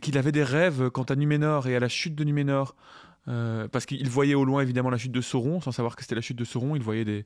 qu'il 0.00 0.16
avait 0.18 0.32
des 0.32 0.42
rêves 0.44 0.90
quant 0.90 1.02
à 1.04 1.14
Numénor 1.14 1.68
et 1.68 1.76
à 1.76 1.80
la 1.80 1.88
chute 1.88 2.14
de 2.14 2.24
Numénor. 2.24 2.74
Euh, 3.26 3.68
parce 3.68 3.86
qu'il 3.86 4.06
voyait 4.10 4.34
au 4.34 4.44
loin 4.44 4.60
évidemment 4.60 4.90
la 4.90 4.98
chute 4.98 5.12
de 5.12 5.20
Sauron, 5.22 5.60
sans 5.62 5.72
savoir 5.72 5.96
que 5.96 6.02
c'était 6.02 6.14
la 6.14 6.20
chute 6.20 6.36
de 6.36 6.44
Sauron. 6.44 6.76
Il 6.76 6.82
voyait 6.82 7.06
des, 7.06 7.24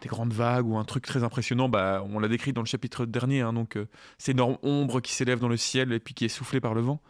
des 0.00 0.08
grandes 0.08 0.32
vagues 0.32 0.66
ou 0.66 0.76
un 0.78 0.84
truc 0.84 1.04
très 1.04 1.24
impressionnant. 1.24 1.68
Bah, 1.68 2.04
on 2.08 2.20
l'a 2.20 2.28
décrit 2.28 2.52
dans 2.52 2.60
le 2.60 2.66
chapitre 2.68 3.04
dernier. 3.04 3.40
hein, 3.40 3.52
donc, 3.52 3.76
euh, 3.76 3.86
cette 4.18 4.34
énorme 4.36 4.58
ombre 4.62 5.00
qui 5.00 5.12
s'élève 5.12 5.40
dans 5.40 5.48
le 5.48 5.56
ciel 5.56 5.92
et 5.92 5.98
puis 5.98 6.14
qui 6.14 6.24
est 6.24 6.28
soufflée 6.28 6.60
par 6.60 6.72
le 6.74 6.82
vent. 6.82 7.00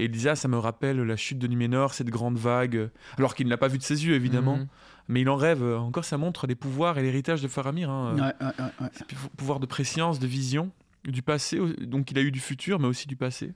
Et 0.00 0.06
il 0.06 0.10
disait 0.10 0.30
ah, 0.30 0.36
ça 0.36 0.48
me 0.48 0.58
rappelle 0.58 0.96
la 1.02 1.16
chute 1.16 1.38
de 1.38 1.46
Numénor, 1.46 1.94
cette 1.94 2.10
grande 2.10 2.36
vague. 2.36 2.90
Alors 3.16 3.36
qu'il 3.36 3.46
ne 3.46 3.50
l'a 3.50 3.58
pas 3.58 3.68
vue 3.68 3.78
de 3.78 3.84
ses 3.84 4.04
yeux 4.04 4.14
évidemment, 4.14 4.56
Mhm. 4.56 4.66
mais 5.06 5.20
il 5.20 5.28
en 5.28 5.36
rêve. 5.36 5.62
Encore, 5.62 6.04
ça 6.04 6.18
montre 6.18 6.48
les 6.48 6.56
pouvoirs 6.56 6.98
et 6.98 7.02
l'héritage 7.02 7.42
de 7.42 7.48
Faramir. 7.48 7.90
hein, 7.90 8.10
euh, 8.10 8.14
Ouais, 8.16 8.22
ouais, 8.40 8.52
ouais, 8.58 8.70
ouais. 8.80 8.88
c'est 8.92 9.06
pou- 9.06 9.28
pouvoir 9.36 9.60
de 9.60 9.66
préscience, 9.66 10.18
de 10.18 10.26
vision, 10.26 10.72
du 11.04 11.22
passé. 11.22 11.60
Donc, 11.82 12.10
il 12.10 12.18
a 12.18 12.22
eu 12.22 12.32
du 12.32 12.40
futur, 12.40 12.80
mais 12.80 12.88
aussi 12.88 13.06
du 13.06 13.14
passé. 13.14 13.52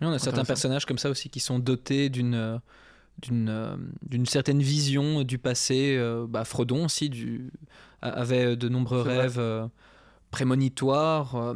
Oui, 0.00 0.08
on 0.08 0.12
a 0.12 0.18
certains 0.18 0.44
personnages 0.44 0.86
comme 0.86 0.98
ça 0.98 1.08
aussi 1.08 1.28
qui 1.30 1.38
sont 1.38 1.60
dotés 1.60 2.08
d'une 2.08 2.34
euh, 2.34 2.58
d'une 3.22 3.48
euh, 3.48 3.76
d'une 4.08 4.26
certaine 4.26 4.60
vision 4.60 5.22
du 5.22 5.38
passé. 5.38 5.96
euh, 5.98 6.26
bah, 6.28 6.44
Frodon 6.44 6.84
aussi 6.86 7.08
du, 7.10 7.50
avait 8.02 8.56
de 8.56 8.68
nombreux 8.68 9.00
rêves 9.02 9.38
euh, 9.38 9.66
prémonitoires. 10.30 11.36
euh, 11.36 11.54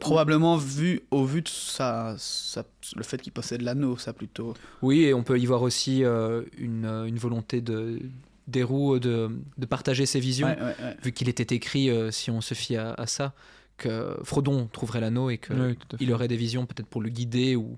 Probablement 0.00 0.56
vu 0.56 1.02
au 1.10 1.24
vu 1.24 1.42
de 1.42 1.48
sa, 1.48 2.14
sa- 2.18 2.64
le 2.96 3.02
fait 3.02 3.20
qu'il 3.22 3.32
possède 3.32 3.62
l'anneau, 3.62 3.96
ça 3.96 4.12
plutôt. 4.12 4.54
oui, 4.82 5.02
et 5.04 5.14
on 5.14 5.22
peut 5.22 5.38
y 5.38 5.46
voir 5.46 5.62
aussi 5.62 6.04
euh, 6.04 6.42
une, 6.58 6.86
une 7.06 7.18
volonté 7.18 7.60
de 7.60 8.00
d'Hérou 8.48 9.00
de, 9.00 9.28
de 9.58 9.66
partager 9.66 10.06
ses 10.06 10.20
visions, 10.20 10.46
Ouais, 10.46 10.56
ouais, 10.56 10.74
ouais. 10.80 10.96
vu 11.02 11.10
qu'il 11.10 11.28
était 11.28 11.52
écrit, 11.56 11.90
euh, 11.90 12.12
si 12.12 12.30
on 12.30 12.40
se 12.40 12.54
fie 12.54 12.76
à, 12.76 12.92
à 12.92 13.06
ça, 13.08 13.32
que 13.76 14.16
Frodon 14.22 14.68
trouverait 14.72 15.00
l'anneau 15.00 15.30
et 15.30 15.38
qu'il 15.38 16.12
aurait 16.12 16.28
des 16.28 16.36
visions 16.36 16.64
peut-être 16.64 16.86
pour 16.86 17.02
le 17.02 17.08
guider 17.08 17.56
ou 17.56 17.76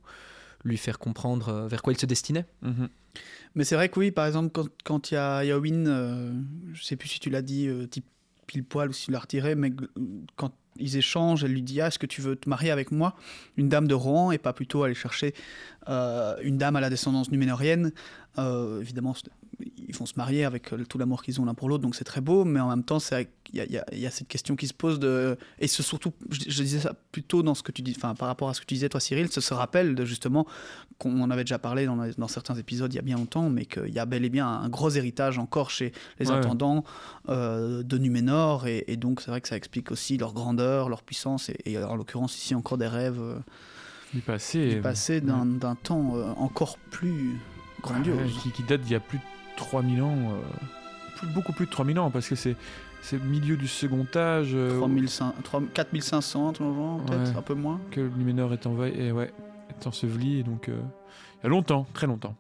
lui 0.65 0.77
faire 0.77 0.99
comprendre 0.99 1.49
euh, 1.49 1.69
vers 1.69 1.83
quoi 1.83 1.93
il 1.93 1.99
se 1.99 2.07
destinait. 2.07 2.47
Mhm. 2.63 2.89
Mais 3.55 3.65
c'est 3.65 3.75
vrai 3.75 3.89
que 3.89 3.99
oui, 3.99 4.11
par 4.11 4.27
exemple, 4.27 4.51
quand- 4.85 5.11
il 5.11 5.15
y 5.15 5.17
a 5.17 5.45
Yawin, 5.45 5.87
euh, 5.87 6.33
je 6.73 6.85
sais 6.85 6.97
plus 6.97 7.09
si 7.09 7.21
tu 7.21 7.31
l'as 7.31 7.43
dit, 7.43 7.67
euh, 7.69 7.87
type 7.87 8.05
pile 8.47 8.65
poil 8.65 8.89
ou 8.91 8.93
si 8.93 9.07
tu 9.07 9.11
l'as 9.13 9.19
retiré, 9.19 9.55
mais 9.55 9.73
quand 10.37 10.53
Ils 10.81 10.97
échangent, 10.97 11.43
elle 11.43 11.51
lui 11.51 11.63
dit 11.63 11.81
ah, 11.81 11.89
Est-ce 11.89 11.99
que 11.99 12.07
tu 12.07 12.21
veux 12.21 12.37
te 12.37 12.49
marier 12.49 12.71
avec 12.71 12.93
moi? 12.93 13.17
Une 13.57 13.69
dame 13.69 13.89
de 13.89 13.95
Rohan, 13.95 14.31
et 14.31 14.39
pas 14.39 14.53
plutôt 14.53 14.85
aller 14.85 14.95
chercher 14.95 15.35
une 15.89 16.57
dame 16.57 16.77
à 16.77 16.81
la 16.81 16.89
descendance 16.89 17.33
numénorienne. 17.33 17.91
Évidemment, 18.37 19.15
ils 19.61 19.95
vont 19.95 20.07
se 20.07 20.15
marier 20.17 20.45
avec 20.45 20.73
euh, 20.73 20.85
tout 20.85 20.99
l'amour 20.99 21.23
qu'ils 21.23 21.41
ont 21.41 21.45
l'un 21.45 21.55
pour 21.55 21.69
l'autre, 21.69 21.83
donc 21.83 21.95
c'est 21.95 22.05
très 22.05 22.21
beau, 22.21 22.45
mais 22.45 22.61
en 22.61 22.69
même 22.69 22.85
temps, 22.85 22.99
il 23.11 23.27
y, 23.55 23.97
y 23.97 24.07
a, 24.07 24.11
cette 24.11 24.29
question 24.29 24.57
qui 24.57 24.67
se 24.67 24.75
pose 24.75 24.99
de. 24.99 25.37
Et 25.59 25.67
c'est 25.67 25.83
surtout, 25.83 26.13
je, 26.31 26.63
disais 26.63 26.81
ça 26.81 26.95
plutôt 27.13 27.43
dans 27.43 27.55
ce 27.55 27.63
que 27.63 27.73
tu 27.73 27.83
dis, 27.83 27.95
enfin, 27.97 28.15
par 28.15 28.29
rapport 28.29 28.49
à 28.49 28.55
ce 28.55 28.61
que 28.61 28.67
tu 28.67 28.75
disais, 28.75 28.89
toi, 28.89 29.01
Cyril, 29.01 29.31
ce 29.31 29.41
se 29.41 29.55
rappelle 29.55 29.95
de 29.95 30.05
justement 30.05 30.47
qu'on 30.99 31.21
en 31.21 31.31
avait 31.31 31.45
déjà 31.45 31.59
parlé 31.59 31.87
dans, 31.87 31.97
dans, 31.97 32.29
certains 32.29 32.55
épisodes 32.55 32.93
il 32.93 32.97
y 32.97 32.99
a 32.99 33.03
bien 33.03 33.17
longtemps, 33.17 33.51
mais 33.51 33.65
qu'il 33.65 33.93
y 33.93 33.99
a 33.99 34.07
bel 34.07 34.25
et 34.25 34.31
bien 34.31 34.47
un 34.47 34.69
gros 34.69 34.91
héritage 34.91 35.39
encore 35.39 35.71
chez 35.71 35.93
les 36.19 36.31
intendants 36.31 36.85
euh, 37.29 37.83
de 37.83 37.99
Numénor, 37.99 38.67
et, 38.67 38.97
donc 38.97 39.21
c'est 39.21 39.31
vrai 39.31 39.41
que 39.41 39.49
ça 39.49 39.57
explique 39.57 39.91
aussi 39.91 40.19
leur 40.19 40.33
grandeur, 40.33 40.89
leur 40.89 41.03
puissance, 41.03 41.51
et, 41.65 41.79
en 41.79 41.97
l'occurrence 41.97 42.37
ici 42.37 42.55
encore 42.55 42.79
des 42.79 42.89
rêves. 42.89 43.21
Euh, 43.21 43.39
du 44.15 44.21
passé. 44.21 44.75
Du 44.75 44.81
passé 44.81 45.21
d'un 45.21 45.75
temps 45.83 46.15
encore 46.39 46.79
plus 46.91 47.37
grandiose. 47.83 48.39
qui, 48.43 48.51
qui 48.51 48.63
date 48.63 48.81
d'il 48.81 48.93
y 48.93 48.95
a 48.95 49.01
plus 49.01 49.19
de 49.19 49.38
3000 49.59 50.03
ans, 50.03 50.17
euh, 50.17 50.41
plus, 51.17 51.29
beaucoup 51.29 51.53
plus 51.53 51.67
de 51.67 51.71
3000 51.71 51.99
ans, 51.99 52.11
parce 52.11 52.29
que 52.29 52.35
c'est 52.35 52.57
c'est 53.01 53.23
milieu 53.23 53.57
du 53.57 53.69
second 53.69 54.07
âge. 54.15 54.51
Euh, 54.55 54.81
4500, 55.75 56.53
peut-être, 56.53 57.37
un 57.37 57.43
peu 57.43 57.55
moins. 57.55 57.81
Que 57.91 58.01
le 58.01 58.11
Numénor 58.11 58.53
est, 58.53 58.67
envahi, 58.67 58.93
et 59.01 59.13
ouais, 59.13 59.33
est 59.71 59.87
enseveli, 59.87 60.41
et 60.41 60.43
donc 60.43 60.69
euh, 60.69 60.81
il 61.41 61.45
y 61.45 61.47
a 61.47 61.49
longtemps, 61.49 61.87
très 61.93 62.07
longtemps. 62.07 62.35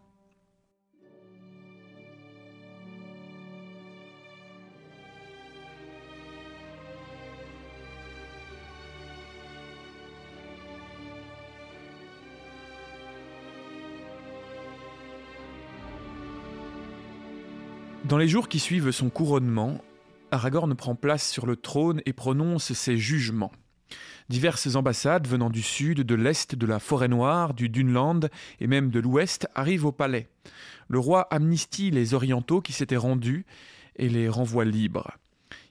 Dans 18.08 18.16
les 18.16 18.26
jours 18.26 18.48
qui 18.48 18.58
suivent 18.58 18.90
son 18.90 19.10
couronnement, 19.10 19.84
Aragorn 20.30 20.74
prend 20.74 20.94
place 20.94 21.30
sur 21.30 21.44
le 21.44 21.56
trône 21.56 22.00
et 22.06 22.14
prononce 22.14 22.72
ses 22.72 22.96
jugements. 22.96 23.52
Diverses 24.30 24.76
ambassades 24.76 25.28
venant 25.28 25.50
du 25.50 25.60
sud, 25.60 26.00
de 26.00 26.14
l'est, 26.14 26.54
de 26.54 26.64
la 26.64 26.78
forêt 26.78 27.08
noire, 27.08 27.52
du 27.52 27.68
Dunland 27.68 28.30
et 28.60 28.66
même 28.66 28.88
de 28.88 28.98
l'ouest 28.98 29.46
arrivent 29.54 29.84
au 29.84 29.92
palais. 29.92 30.30
Le 30.88 30.98
roi 30.98 31.28
amnistie 31.30 31.90
les 31.90 32.14
orientaux 32.14 32.62
qui 32.62 32.72
s'étaient 32.72 32.96
rendus 32.96 33.44
et 33.96 34.08
les 34.08 34.30
renvoie 34.30 34.64
libres. 34.64 35.10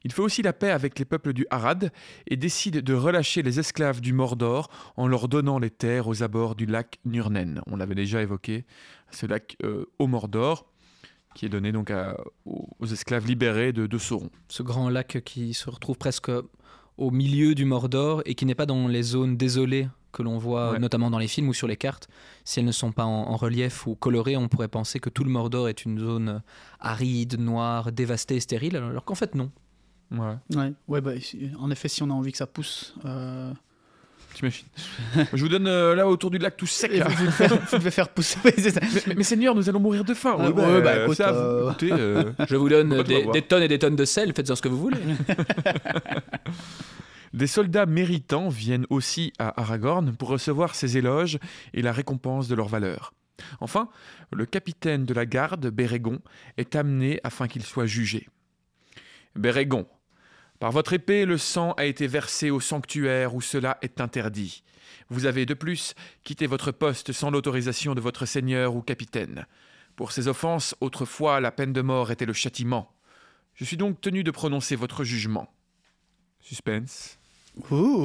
Il 0.03 0.13
fait 0.13 0.21
aussi 0.21 0.43
la 0.43 0.53
paix 0.53 0.69
avec 0.69 0.99
les 0.99 1.05
peuples 1.05 1.33
du 1.33 1.47
Harad 1.49 1.91
et 2.27 2.37
décide 2.37 2.81
de 2.81 2.93
relâcher 2.93 3.41
les 3.41 3.59
esclaves 3.59 3.99
du 3.99 4.13
Mordor 4.13 4.69
en 4.95 5.07
leur 5.07 5.27
donnant 5.27 5.57
les 5.57 5.71
terres 5.71 6.07
aux 6.07 6.21
abords 6.21 6.53
du 6.53 6.67
lac 6.67 6.99
Nurnen. 7.03 7.61
On 7.65 7.77
l'avait 7.77 7.95
déjà 7.95 8.21
évoqué, 8.21 8.65
ce 9.09 9.25
lac 9.25 9.57
euh, 9.63 9.85
au 9.97 10.05
Mordor 10.05 10.67
qui 11.37 11.45
est 11.45 11.49
donné 11.49 11.71
donc 11.71 11.93
aux, 12.45 12.85
esclaves 12.85 13.27
libérés 13.27 13.71
de, 13.71 13.85
de, 13.85 13.97
Sauron. 13.99 14.31
Ce 14.49 14.63
grand 14.63 14.89
lac 14.89 15.21
qui 15.23 15.53
se 15.53 15.69
retrouve 15.69 15.95
presque 15.95 16.31
au 16.97 17.11
milieu 17.11 17.53
du 17.53 17.63
Mordor 17.63 18.23
et 18.25 18.33
qui 18.33 18.47
n'est 18.47 18.55
pas 18.55 18.65
dans 18.65 18.87
les 18.87 19.03
zones 19.03 19.37
désolées 19.37 19.87
que 20.11 20.23
l'on 20.23 20.39
voit 20.39 20.79
notamment 20.79 21.11
dans 21.11 21.19
les 21.19 21.27
films 21.27 21.49
ou 21.49 21.53
sur 21.53 21.67
les 21.67 21.77
cartes. 21.77 22.09
Si 22.43 22.59
elles 22.59 22.65
ne 22.65 22.71
sont 22.71 22.91
pas 22.91 23.05
en, 23.05 23.35
relief 23.35 23.85
ou 23.85 23.93
colorées, 23.93 24.35
on 24.35 24.47
pourrait 24.47 24.67
penser 24.67 24.99
que 24.99 25.11
tout 25.11 25.23
le 25.23 25.29
Mordor 25.29 25.69
est 25.69 25.85
une 25.85 25.99
zone 25.99 26.41
aride, 26.79 27.39
noire, 27.39 27.91
dévastée 27.91 28.37
et 28.37 28.39
stérile, 28.39 28.75
alors 28.75 29.05
qu'en 29.05 29.15
fait 29.15 29.35
non. 29.35 29.51
Ouais. 30.09 30.37
Ouais, 30.55 30.73
ouais 30.87 31.01
bah, 31.01 31.11
en 31.59 31.69
effet, 31.69 31.87
si 31.87 32.01
on 32.01 32.09
a 32.09 32.13
envie 32.13 32.31
que 32.31 32.39
ça 32.39 32.47
pousse, 32.47 32.95
euh, 33.05 33.53
je 34.43 35.41
vous 35.41 35.49
donne 35.49 35.67
euh, 35.67 35.95
là 35.95 36.07
autour 36.07 36.31
du 36.31 36.37
lac 36.37 36.57
tout 36.57 36.65
sec. 36.65 36.91
Vous, 36.91 37.77
devez 37.77 37.91
faire, 37.91 38.09
pousser. 38.09 38.37
mais, 39.15 39.23
Seigneur, 39.23 39.55
nous 39.55 39.69
allons 39.69 39.79
mourir 39.79 40.03
de 40.03 40.13
faim. 40.13 40.37
Ah, 40.39 40.51
bah, 40.51 40.81
bah, 40.81 41.03
écoute, 41.03 41.19
euh, 41.21 41.73
euh, 41.83 42.31
je 42.47 42.55
vous 42.55 42.69
donne 42.69 43.03
des, 43.03 43.41
tonnes 43.41 43.63
et 43.63 43.67
des 43.67 43.79
tonnes 43.79 43.95
de 43.95 44.05
sel. 44.05 44.33
Faites-en 44.33 44.55
ce 44.55 44.61
que 44.61 44.69
vous 44.69 44.79
voulez. 44.79 44.97
Des 47.33 47.47
soldats 47.47 47.85
méritants 47.85 48.47
viennent 48.47 48.85
aussi 48.89 49.33
à 49.37 49.59
Aragorn 49.59 50.15
pour 50.15 50.29
recevoir 50.29 50.75
ses 50.75 50.97
éloges 50.97 51.37
et 51.73 51.81
la 51.81 51.91
récompense 51.91 52.47
de 52.47 52.55
leur 52.55 52.69
valeur. 52.69 53.13
Enfin, 53.59 53.89
le 54.31 54.45
capitaine 54.45 55.05
de 55.05 55.13
la 55.13 55.25
garde, 55.25 55.67
Bérégon, 55.67 56.19
est 56.57 56.75
amené 56.75 57.19
afin 57.23 57.47
qu'il 57.47 57.63
soit 57.63 57.85
jugé. 57.85 58.27
Bérégon, 59.35 59.85
par 60.59 60.71
votre 60.71 60.93
épée, 60.93 61.25
le 61.25 61.37
sang 61.37 61.73
a 61.73 61.85
été 61.85 62.07
versé 62.07 62.49
au 62.49 62.59
sanctuaire 62.59 63.35
où 63.35 63.41
cela 63.41 63.77
est 63.81 64.01
interdit. 64.01 64.63
Vous 65.09 65.25
avez 65.25 65.45
de 65.45 65.53
plus 65.53 65.93
quitté 66.23 66.47
votre 66.47 66.71
poste 66.71 67.11
sans 67.11 67.29
l'autorisation 67.29 67.95
de 67.95 68.01
votre 68.01 68.25
seigneur 68.25 68.75
ou 68.75 68.81
capitaine. 68.81 69.45
Pour 69.95 70.11
ces 70.11 70.27
offenses, 70.27 70.75
autrefois, 70.81 71.39
la 71.39 71.51
peine 71.51 71.73
de 71.73 71.81
mort 71.81 72.11
était 72.11 72.25
le 72.25 72.33
châtiment. 72.33 72.91
Je 73.53 73.65
suis 73.65 73.77
donc 73.77 74.01
tenu 74.01 74.23
de 74.23 74.31
prononcer 74.31 74.75
votre 74.75 75.03
jugement. 75.03 75.47
Suspense. 76.39 77.17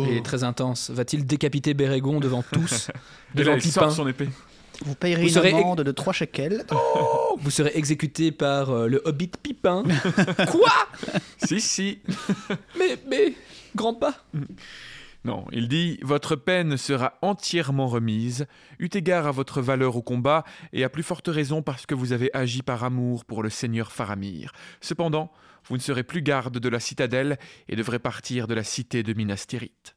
Il 0.09 0.17
est 0.17 0.25
très 0.25 0.45
intense. 0.45 0.91
Va-t-il 0.91 1.27
décapiter 1.27 1.75
Bérégon 1.75 2.21
devant 2.21 2.43
tous 2.43 2.91
devant 3.35 3.59
Pipin 3.59 3.91
son 3.91 4.09
épée. 4.09 4.29
Vous 4.85 4.95
payerez 4.95 5.29
une 5.29 5.39
amende 5.39 5.83
de 5.83 5.93
3 5.93 6.13
shekels. 6.13 6.65
Oh 6.95 7.39
vous 7.41 7.51
serez 7.51 7.73
exécuté 7.75 8.31
par 8.31 8.71
euh, 8.71 8.87
le 8.87 9.01
hobbit 9.05 9.31
Pipin. 9.43 9.85
Quoi 10.51 10.73
Si, 11.39 11.61
si. 11.61 11.99
mais, 12.79 12.99
mais, 13.09 13.33
grand 13.75 13.95
pas. 13.95 14.15
Non, 15.25 15.47
il 15.51 15.69
dit 15.69 15.99
Votre 16.03 16.37
peine 16.37 16.77
sera 16.77 17.15
entièrement 17.23 17.87
remise, 17.87 18.47
eut 18.79 18.91
égard 18.93 19.27
à 19.27 19.31
votre 19.31 19.63
valeur 19.63 19.97
au 19.97 20.03
combat, 20.03 20.45
et 20.73 20.85
à 20.85 20.89
plus 20.89 21.03
forte 21.03 21.29
raison 21.29 21.63
parce 21.63 21.87
que 21.87 21.95
vous 21.95 22.13
avez 22.13 22.31
agi 22.35 22.63
par 22.63 22.85
amour 22.85 23.25
pour 23.25 23.43
le 23.43 23.51
seigneur 23.51 23.93
Faramir. 23.93 24.53
Cependant, 24.81 25.33
vous 25.69 25.77
ne 25.77 25.83
serez 25.83 26.03
plus 26.03 26.23
garde 26.23 26.59
de 26.59 26.69
la 26.69 26.81
citadelle 26.81 27.39
et 27.69 27.77
devrez 27.77 27.99
partir 27.99 28.47
de 28.47 28.55
la 28.55 28.65
cité 28.65 29.03
de 29.03 29.15
Minas 29.15 29.45
Tirith. 29.49 29.97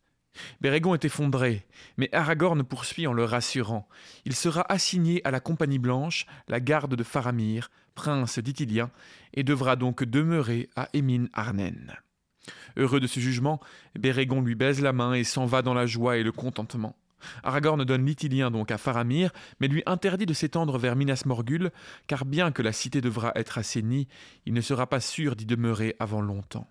Bérégon 0.62 0.94
est 0.94 1.06
effondré, 1.06 1.66
mais 1.98 2.10
Aragorn 2.14 2.64
poursuit 2.64 3.08
en 3.08 3.14
le 3.14 3.24
rassurant. 3.24 3.88
Il 4.26 4.36
sera 4.36 4.66
assigné 4.70 5.22
à 5.26 5.32
la 5.32 5.40
Compagnie 5.40 5.80
Blanche, 5.80 6.26
la 6.48 6.60
garde 6.60 6.96
de 6.96 7.04
Faramir, 7.04 7.70
prince 7.96 8.40
d'Ithilien, 8.40 8.92
et 9.34 9.44
devra 9.44 9.76
donc 9.76 10.04
demeurer 10.04 10.70
à 10.76 10.90
Émine 10.94 11.30
Arnen. 11.34 11.94
Heureux 12.78 13.00
de 13.00 13.08
ce 13.08 13.20
jugement, 13.20 13.60
Bérégon 13.98 14.42
lui 14.42 14.56
baise 14.56 14.82
la 14.82 14.94
main 14.94 15.14
et 15.14 15.24
s'en 15.24 15.46
va 15.46 15.62
dans 15.62 15.74
la 15.74 15.86
joie 15.86 16.18
et 16.18 16.24
le 16.24 16.32
contentement. 16.32 16.96
Aragorn 17.44 17.84
donne 17.86 18.06
l'Ithilien 18.06 18.52
donc 18.52 18.72
à 18.72 18.78
Faramir, 18.78 19.32
mais 19.60 19.68
lui 19.68 19.84
interdit 19.86 20.26
de 20.26 20.34
s'étendre 20.34 20.78
vers 20.78 20.96
Minas 20.96 21.24
Morgul, 21.26 21.72
car 22.08 22.26
bien 22.26 22.52
que 22.52 22.62
la 22.62 22.72
cité 22.72 23.02
devra 23.02 23.32
être 23.36 23.58
assainie, 23.58 24.08
il 24.46 24.54
ne 24.54 24.62
sera 24.62 24.88
pas 24.88 25.00
sûr 25.00 25.36
d'y 25.36 25.46
demeurer 25.46 25.96
avant 26.00 26.22
longtemps. 26.22 26.68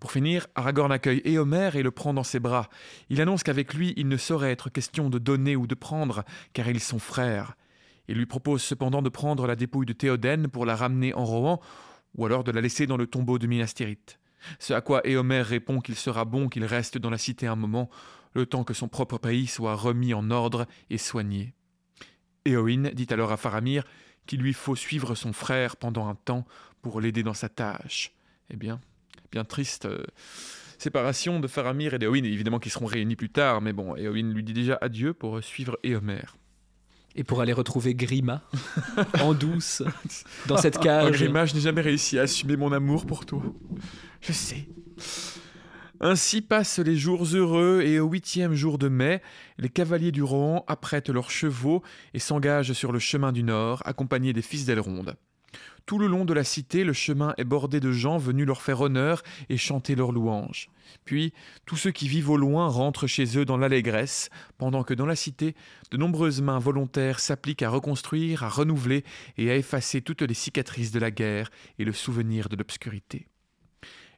Pour 0.00 0.12
finir, 0.12 0.46
Aragorn 0.54 0.92
accueille 0.92 1.22
Éomer 1.24 1.70
et 1.74 1.82
le 1.82 1.90
prend 1.90 2.14
dans 2.14 2.24
ses 2.24 2.40
bras. 2.40 2.68
Il 3.08 3.20
annonce 3.20 3.42
qu'avec 3.42 3.74
lui, 3.74 3.94
il 3.96 4.08
ne 4.08 4.16
saurait 4.16 4.50
être 4.50 4.68
question 4.68 5.10
de 5.10 5.18
donner 5.18 5.56
ou 5.56 5.66
de 5.66 5.74
prendre, 5.74 6.24
car 6.52 6.68
ils 6.68 6.80
sont 6.80 6.98
frères. 6.98 7.56
Il 8.08 8.16
lui 8.16 8.26
propose 8.26 8.62
cependant 8.62 9.02
de 9.02 9.08
prendre 9.08 9.46
la 9.46 9.56
dépouille 9.56 9.86
de 9.86 9.92
Théoden 9.92 10.48
pour 10.48 10.66
la 10.66 10.76
ramener 10.76 11.14
en 11.14 11.24
Rohan, 11.24 11.60
ou 12.16 12.26
alors 12.26 12.44
de 12.44 12.52
la 12.52 12.60
laisser 12.60 12.86
dans 12.86 12.96
le 12.96 13.06
tombeau 13.06 13.38
de 13.38 13.46
Minas 13.46 13.72
Tirith. 13.74 14.18
Ce 14.58 14.74
à 14.74 14.80
quoi 14.80 15.06
Éomer 15.06 15.42
répond 15.42 15.80
qu'il 15.80 15.96
sera 15.96 16.24
bon 16.24 16.48
qu'il 16.48 16.64
reste 16.64 16.98
dans 16.98 17.10
la 17.10 17.18
cité 17.18 17.46
un 17.46 17.56
moment, 17.56 17.88
le 18.34 18.46
temps 18.46 18.64
que 18.64 18.74
son 18.74 18.88
propre 18.88 19.18
pays 19.18 19.46
soit 19.46 19.74
remis 19.74 20.12
en 20.12 20.30
ordre 20.30 20.66
et 20.90 20.98
soigné. 20.98 21.54
Éowyn 22.44 22.90
dit 22.92 23.06
alors 23.10 23.32
à 23.32 23.36
Faramir 23.36 23.84
qu'il 24.26 24.40
lui 24.40 24.52
faut 24.52 24.76
suivre 24.76 25.14
son 25.14 25.32
frère 25.32 25.76
pendant 25.76 26.08
un 26.08 26.14
temps 26.14 26.44
pour 26.82 27.00
l'aider 27.00 27.22
dans 27.22 27.34
sa 27.34 27.48
tâche. 27.48 28.12
Eh 28.50 28.56
bien, 28.56 28.80
bien 29.34 29.44
triste 29.44 29.86
euh, 29.86 30.04
séparation 30.78 31.40
de 31.40 31.48
Faramir 31.48 31.92
et 31.92 31.98
d'Éowyn, 31.98 32.22
évidemment 32.22 32.60
qu'ils 32.60 32.70
seront 32.70 32.86
réunis 32.86 33.16
plus 33.16 33.30
tard, 33.30 33.60
mais 33.60 33.72
bon, 33.72 33.96
Éowyn 33.96 34.32
lui 34.32 34.44
dit 34.44 34.52
déjà 34.52 34.78
adieu 34.80 35.12
pour 35.12 35.42
suivre 35.42 35.76
Éomer. 35.82 36.22
Et 37.16 37.24
pour 37.24 37.40
aller 37.40 37.52
retrouver 37.52 37.94
Grima, 37.96 38.42
en 39.20 39.34
douce, 39.34 39.82
dans 40.46 40.56
cette 40.56 40.78
cage. 40.80 41.08
Oh, 41.08 41.12
Grima, 41.12 41.46
je 41.46 41.54
n'ai 41.54 41.60
jamais 41.60 41.80
réussi 41.80 42.18
à 42.18 42.22
assumer 42.22 42.56
mon 42.56 42.72
amour 42.72 43.06
pour 43.06 43.26
toi. 43.26 43.42
Je 44.20 44.32
sais. 44.32 44.68
Ainsi 46.00 46.40
passent 46.40 46.78
les 46.78 46.96
jours 46.96 47.24
heureux, 47.34 47.82
et 47.84 47.98
au 47.98 48.08
huitième 48.08 48.54
jour 48.54 48.78
de 48.78 48.88
mai, 48.88 49.20
les 49.58 49.68
cavaliers 49.68 50.12
du 50.12 50.22
Rohan 50.22 50.64
apprêtent 50.68 51.10
leurs 51.10 51.30
chevaux 51.30 51.82
et 52.14 52.20
s'engagent 52.20 52.72
sur 52.72 52.92
le 52.92 53.00
chemin 53.00 53.32
du 53.32 53.42
Nord, 53.42 53.82
accompagnés 53.84 54.32
des 54.32 54.42
fils 54.42 54.64
d'Elrond. 54.64 55.04
Tout 55.86 55.98
le 55.98 56.06
long 56.06 56.24
de 56.24 56.32
la 56.32 56.44
cité, 56.44 56.82
le 56.82 56.94
chemin 56.94 57.34
est 57.36 57.44
bordé 57.44 57.78
de 57.78 57.92
gens 57.92 58.16
venus 58.16 58.46
leur 58.46 58.62
faire 58.62 58.80
honneur 58.80 59.22
et 59.50 59.58
chanter 59.58 59.94
leurs 59.94 60.12
louanges. 60.12 60.70
Puis, 61.04 61.34
tous 61.66 61.76
ceux 61.76 61.90
qui 61.90 62.08
vivent 62.08 62.30
au 62.30 62.36
loin 62.36 62.68
rentrent 62.68 63.06
chez 63.06 63.38
eux 63.38 63.44
dans 63.44 63.58
l'allégresse, 63.58 64.30
pendant 64.56 64.82
que 64.82 64.94
dans 64.94 65.06
la 65.06 65.16
cité, 65.16 65.54
de 65.90 65.96
nombreuses 65.96 66.40
mains 66.40 66.58
volontaires 66.58 67.20
s'appliquent 67.20 67.62
à 67.62 67.68
reconstruire, 67.68 68.44
à 68.44 68.48
renouveler 68.48 69.04
et 69.36 69.50
à 69.50 69.56
effacer 69.56 70.00
toutes 70.00 70.22
les 70.22 70.34
cicatrices 70.34 70.90
de 70.90 71.00
la 71.00 71.10
guerre 71.10 71.50
et 71.78 71.84
le 71.84 71.92
souvenir 71.92 72.48
de 72.48 72.56
l'obscurité. 72.56 73.26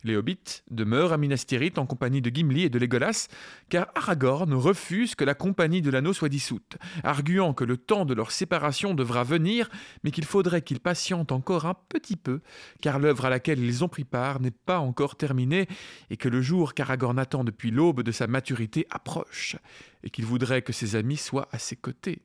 Les 0.06 0.14
hobbits 0.14 0.62
demeurent 0.70 1.12
à 1.12 1.16
Minas 1.16 1.42
Tirith 1.48 1.78
en 1.78 1.84
compagnie 1.84 2.22
de 2.22 2.30
Gimli 2.30 2.62
et 2.62 2.68
de 2.68 2.78
Legolas, 2.78 3.26
car 3.68 3.88
Aragorn 3.96 4.54
refuse 4.54 5.16
que 5.16 5.24
la 5.24 5.34
compagnie 5.34 5.82
de 5.82 5.90
l'anneau 5.90 6.12
soit 6.12 6.28
dissoute, 6.28 6.76
arguant 7.02 7.54
que 7.54 7.64
le 7.64 7.76
temps 7.76 8.04
de 8.04 8.14
leur 8.14 8.30
séparation 8.30 8.94
devra 8.94 9.24
venir, 9.24 9.68
mais 10.04 10.12
qu'il 10.12 10.24
faudrait 10.24 10.62
qu'ils 10.62 10.78
patientent 10.78 11.32
encore 11.32 11.66
un 11.66 11.74
petit 11.88 12.14
peu, 12.14 12.40
car 12.80 13.00
l'œuvre 13.00 13.24
à 13.24 13.30
laquelle 13.30 13.58
ils 13.58 13.82
ont 13.82 13.88
pris 13.88 14.04
part 14.04 14.38
n'est 14.38 14.52
pas 14.52 14.78
encore 14.78 15.16
terminée, 15.16 15.66
et 16.10 16.16
que 16.16 16.28
le 16.28 16.40
jour 16.40 16.74
qu'Aragorn 16.74 17.18
attend 17.18 17.42
depuis 17.42 17.72
l'aube 17.72 18.04
de 18.04 18.12
sa 18.12 18.28
maturité 18.28 18.86
approche, 18.90 19.56
et 20.04 20.10
qu'il 20.10 20.24
voudrait 20.24 20.62
que 20.62 20.72
ses 20.72 20.94
amis 20.94 21.16
soient 21.16 21.48
à 21.50 21.58
ses 21.58 21.74
côtés. 21.74 22.22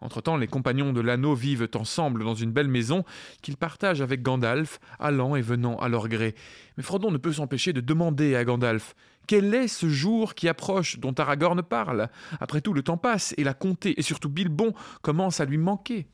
Entre-temps, 0.00 0.36
les 0.36 0.46
compagnons 0.46 0.92
de 0.92 1.00
l'anneau 1.00 1.34
vivent 1.34 1.68
ensemble 1.74 2.24
dans 2.24 2.34
une 2.34 2.52
belle 2.52 2.68
maison 2.68 3.04
qu'ils 3.42 3.56
partagent 3.56 4.00
avec 4.00 4.22
Gandalf, 4.22 4.80
allant 4.98 5.36
et 5.36 5.42
venant 5.42 5.76
à 5.78 5.88
leur 5.88 6.08
gré. 6.08 6.34
Mais 6.76 6.82
Frodon 6.82 7.10
ne 7.10 7.18
peut 7.18 7.32
s'empêcher 7.32 7.72
de 7.72 7.80
demander 7.80 8.34
à 8.34 8.44
Gandalf 8.44 8.94
quel 9.26 9.54
est 9.54 9.68
ce 9.68 9.88
jour 9.88 10.34
qui 10.34 10.48
approche 10.48 10.98
dont 10.98 11.14
Aragorn 11.16 11.62
parle? 11.62 12.08
Après 12.40 12.60
tout, 12.60 12.72
le 12.72 12.82
temps 12.82 12.96
passe 12.96 13.32
et 13.36 13.44
la 13.44 13.54
comté 13.54 13.94
et 13.96 14.02
surtout 14.02 14.28
Bilbon 14.28 14.74
commence 15.02 15.38
à 15.38 15.44
lui 15.44 15.56
manquer. 15.56 16.08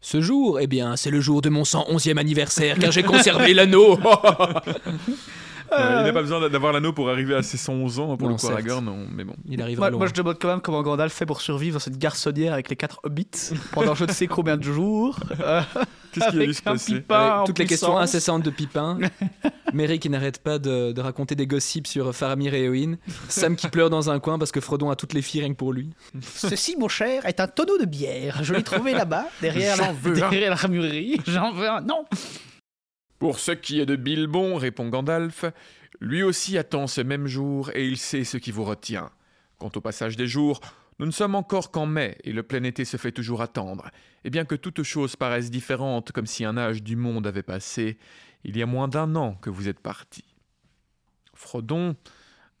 Ce 0.00 0.20
jour, 0.20 0.58
eh 0.58 0.66
bien, 0.66 0.96
c'est 0.96 1.12
le 1.12 1.20
jour 1.20 1.42
de 1.42 1.48
mon 1.48 1.62
111e 1.62 2.18
anniversaire, 2.18 2.78
car 2.78 2.90
j'ai 2.90 3.04
conservé 3.04 3.54
l'anneau. 3.54 3.98
Euh, 5.78 6.00
il 6.00 6.04
n'a 6.06 6.12
pas 6.12 6.22
besoin 6.22 6.48
d'avoir 6.48 6.72
l'anneau 6.72 6.92
pour 6.92 7.10
arriver 7.10 7.34
à 7.34 7.42
ses 7.42 7.56
111 7.56 7.98
ans 7.98 8.16
pour 8.16 8.28
Non, 8.28 8.34
le 8.34 8.40
coup. 8.40 8.48
Aragorn, 8.48 8.84
non, 8.84 9.06
mais 9.14 9.24
bon. 9.24 9.34
Il 9.48 9.60
arrivera 9.62 9.84
Moi, 9.86 9.90
loin. 9.90 9.98
moi, 9.98 10.06
je 10.08 10.12
demande 10.14 10.38
quand 10.40 10.48
même 10.48 10.60
comment 10.60 10.82
Gandalf 10.82 11.12
fait 11.12 11.26
pour 11.26 11.40
survivre 11.40 11.74
dans 11.74 11.80
cette 11.80 11.98
garçonnière 11.98 12.52
avec 12.52 12.68
les 12.68 12.76
quatre 12.76 13.00
hobbits 13.04 13.28
pendant 13.72 13.94
je 13.94 14.04
ne 14.04 14.10
sais 14.12 14.26
combien 14.26 14.56
de 14.56 14.62
jours. 14.64 15.18
euh, 15.40 15.60
Qu'est-ce 16.12 16.28
qui 16.30 16.36
a 16.36 16.38
dû 16.38 16.42
avec 16.44 16.54
se 16.54 16.60
un 16.66 16.72
passer 16.72 17.02
toutes 17.44 17.58
les 17.58 17.66
questions 17.66 17.98
incessantes 17.98 18.42
de 18.42 18.48
Pipin, 18.48 18.98
Merry 19.74 19.98
qui 19.98 20.08
n'arrête 20.08 20.38
pas 20.42 20.58
de, 20.58 20.92
de 20.92 21.00
raconter 21.02 21.34
des 21.34 21.46
gossips 21.46 21.86
sur 21.86 22.14
Faramir 22.14 22.54
et 22.54 22.64
Eowyn, 22.64 22.96
Sam 23.28 23.54
qui 23.54 23.68
pleure 23.68 23.90
dans 23.90 24.08
un 24.08 24.18
coin 24.18 24.38
parce 24.38 24.50
que 24.50 24.60
Frodon 24.60 24.88
a 24.88 24.96
toutes 24.96 25.12
les 25.12 25.20
filles 25.20 25.40
rien 25.40 25.50
que 25.50 25.58
pour 25.58 25.74
lui. 25.74 25.90
Ceci, 26.22 26.76
mon 26.78 26.88
cher, 26.88 27.26
est 27.26 27.38
un 27.38 27.48
tonneau 27.48 27.76
de 27.76 27.84
bière. 27.84 28.38
Je 28.42 28.54
l'ai 28.54 28.62
trouvé 28.62 28.92
là-bas, 28.94 29.26
derrière, 29.42 29.76
la, 29.76 29.92
derrière 30.12 30.50
l'armurerie. 30.50 31.20
J'en 31.26 31.52
veux 31.52 31.68
un. 31.68 31.82
Non 31.82 32.06
Pour 33.18 33.38
ce 33.38 33.52
qui 33.52 33.80
est 33.80 33.86
de 33.86 33.96
Bilbon, 33.96 34.56
répond 34.56 34.88
Gandalf, 34.88 35.44
lui 36.00 36.22
aussi 36.22 36.58
attend 36.58 36.86
ce 36.86 37.00
même 37.00 37.26
jour 37.26 37.70
et 37.74 37.86
il 37.86 37.96
sait 37.96 38.24
ce 38.24 38.36
qui 38.36 38.50
vous 38.50 38.64
retient. 38.64 39.10
Quant 39.58 39.70
au 39.74 39.80
passage 39.80 40.16
des 40.16 40.26
jours, 40.26 40.60
nous 40.98 41.06
ne 41.06 41.10
sommes 41.10 41.34
encore 41.34 41.70
qu'en 41.70 41.86
mai 41.86 42.18
et 42.24 42.32
le 42.32 42.42
plein 42.42 42.62
été 42.62 42.84
se 42.84 42.96
fait 42.96 43.12
toujours 43.12 43.42
attendre. 43.42 43.90
Et 44.24 44.30
bien 44.30 44.44
que 44.44 44.54
toutes 44.54 44.82
choses 44.82 45.16
paraissent 45.16 45.50
différentes 45.50 46.12
comme 46.12 46.26
si 46.26 46.44
un 46.44 46.58
âge 46.58 46.82
du 46.82 46.96
monde 46.96 47.26
avait 47.26 47.42
passé, 47.42 47.98
il 48.44 48.56
y 48.56 48.62
a 48.62 48.66
moins 48.66 48.88
d'un 48.88 49.16
an 49.16 49.34
que 49.34 49.50
vous 49.50 49.68
êtes 49.68 49.80
parti. 49.80 50.24
Frodon, 51.34 51.96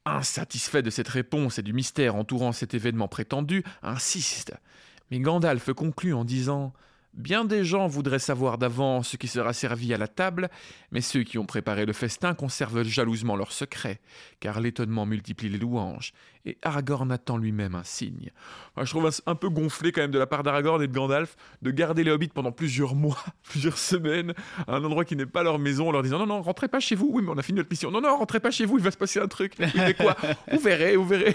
insatisfait 0.06 0.82
de 0.82 0.90
cette 0.90 1.08
réponse 1.08 1.58
et 1.58 1.62
du 1.62 1.72
mystère 1.72 2.14
entourant 2.14 2.52
cet 2.52 2.74
événement 2.74 3.08
prétendu, 3.08 3.62
insiste. 3.82 4.54
Mais 5.10 5.18
Gandalf 5.18 5.72
conclut 5.72 6.14
en 6.14 6.24
disant 6.24 6.72
Bien 7.16 7.46
des 7.46 7.64
gens 7.64 7.86
voudraient 7.86 8.18
savoir 8.18 8.58
d'avance 8.58 9.08
ce 9.08 9.16
qui 9.16 9.26
sera 9.26 9.54
servi 9.54 9.94
à 9.94 9.96
la 9.96 10.06
table, 10.06 10.50
mais 10.90 11.00
ceux 11.00 11.22
qui 11.22 11.38
ont 11.38 11.46
préparé 11.46 11.86
le 11.86 11.94
festin 11.94 12.34
conservent 12.34 12.82
jalousement 12.82 13.36
leur 13.36 13.52
secret, 13.52 14.00
car 14.38 14.60
l'étonnement 14.60 15.06
multiplie 15.06 15.48
les 15.48 15.56
louanges, 15.56 16.12
et 16.46 16.56
Aragorn 16.62 17.10
attend 17.10 17.36
lui-même 17.36 17.74
un 17.74 17.82
signe. 17.82 18.30
Moi, 18.76 18.84
je 18.84 18.90
trouve 18.90 19.10
un 19.26 19.34
peu 19.34 19.48
gonflé 19.48 19.90
quand 19.90 20.00
même 20.00 20.10
de 20.12 20.18
la 20.18 20.26
part 20.26 20.42
d'Aragorn 20.44 20.80
et 20.82 20.86
de 20.86 20.92
Gandalf 20.92 21.36
de 21.60 21.70
garder 21.72 22.04
les 22.04 22.10
hobbits 22.12 22.28
pendant 22.28 22.52
plusieurs 22.52 22.94
mois, 22.94 23.18
plusieurs 23.50 23.78
semaines, 23.78 24.32
à 24.68 24.76
un 24.76 24.84
endroit 24.84 25.04
qui 25.04 25.16
n'est 25.16 25.26
pas 25.26 25.42
leur 25.42 25.58
maison, 25.58 25.88
en 25.88 25.92
leur 25.92 26.02
disant 26.04 26.18
non, 26.20 26.26
non, 26.26 26.42
rentrez 26.42 26.68
pas 26.68 26.78
chez 26.80 26.94
vous, 26.94 27.10
oui, 27.12 27.22
mais 27.24 27.30
on 27.30 27.38
a 27.38 27.42
fini 27.42 27.56
notre 27.56 27.70
mission, 27.70 27.90
non, 27.90 28.00
non, 28.00 28.16
rentrez 28.16 28.38
pas 28.40 28.50
chez 28.50 28.64
vous, 28.64 28.78
il 28.78 28.84
va 28.84 28.90
se 28.90 28.96
passer 28.96 29.18
un 29.20 29.26
truc. 29.28 29.54
Oui, 29.58 29.66
mais 29.74 29.94
quoi 29.94 30.16
Vous 30.52 30.60
verrez, 30.60 30.96
vous 30.96 31.06
verrez. 31.06 31.34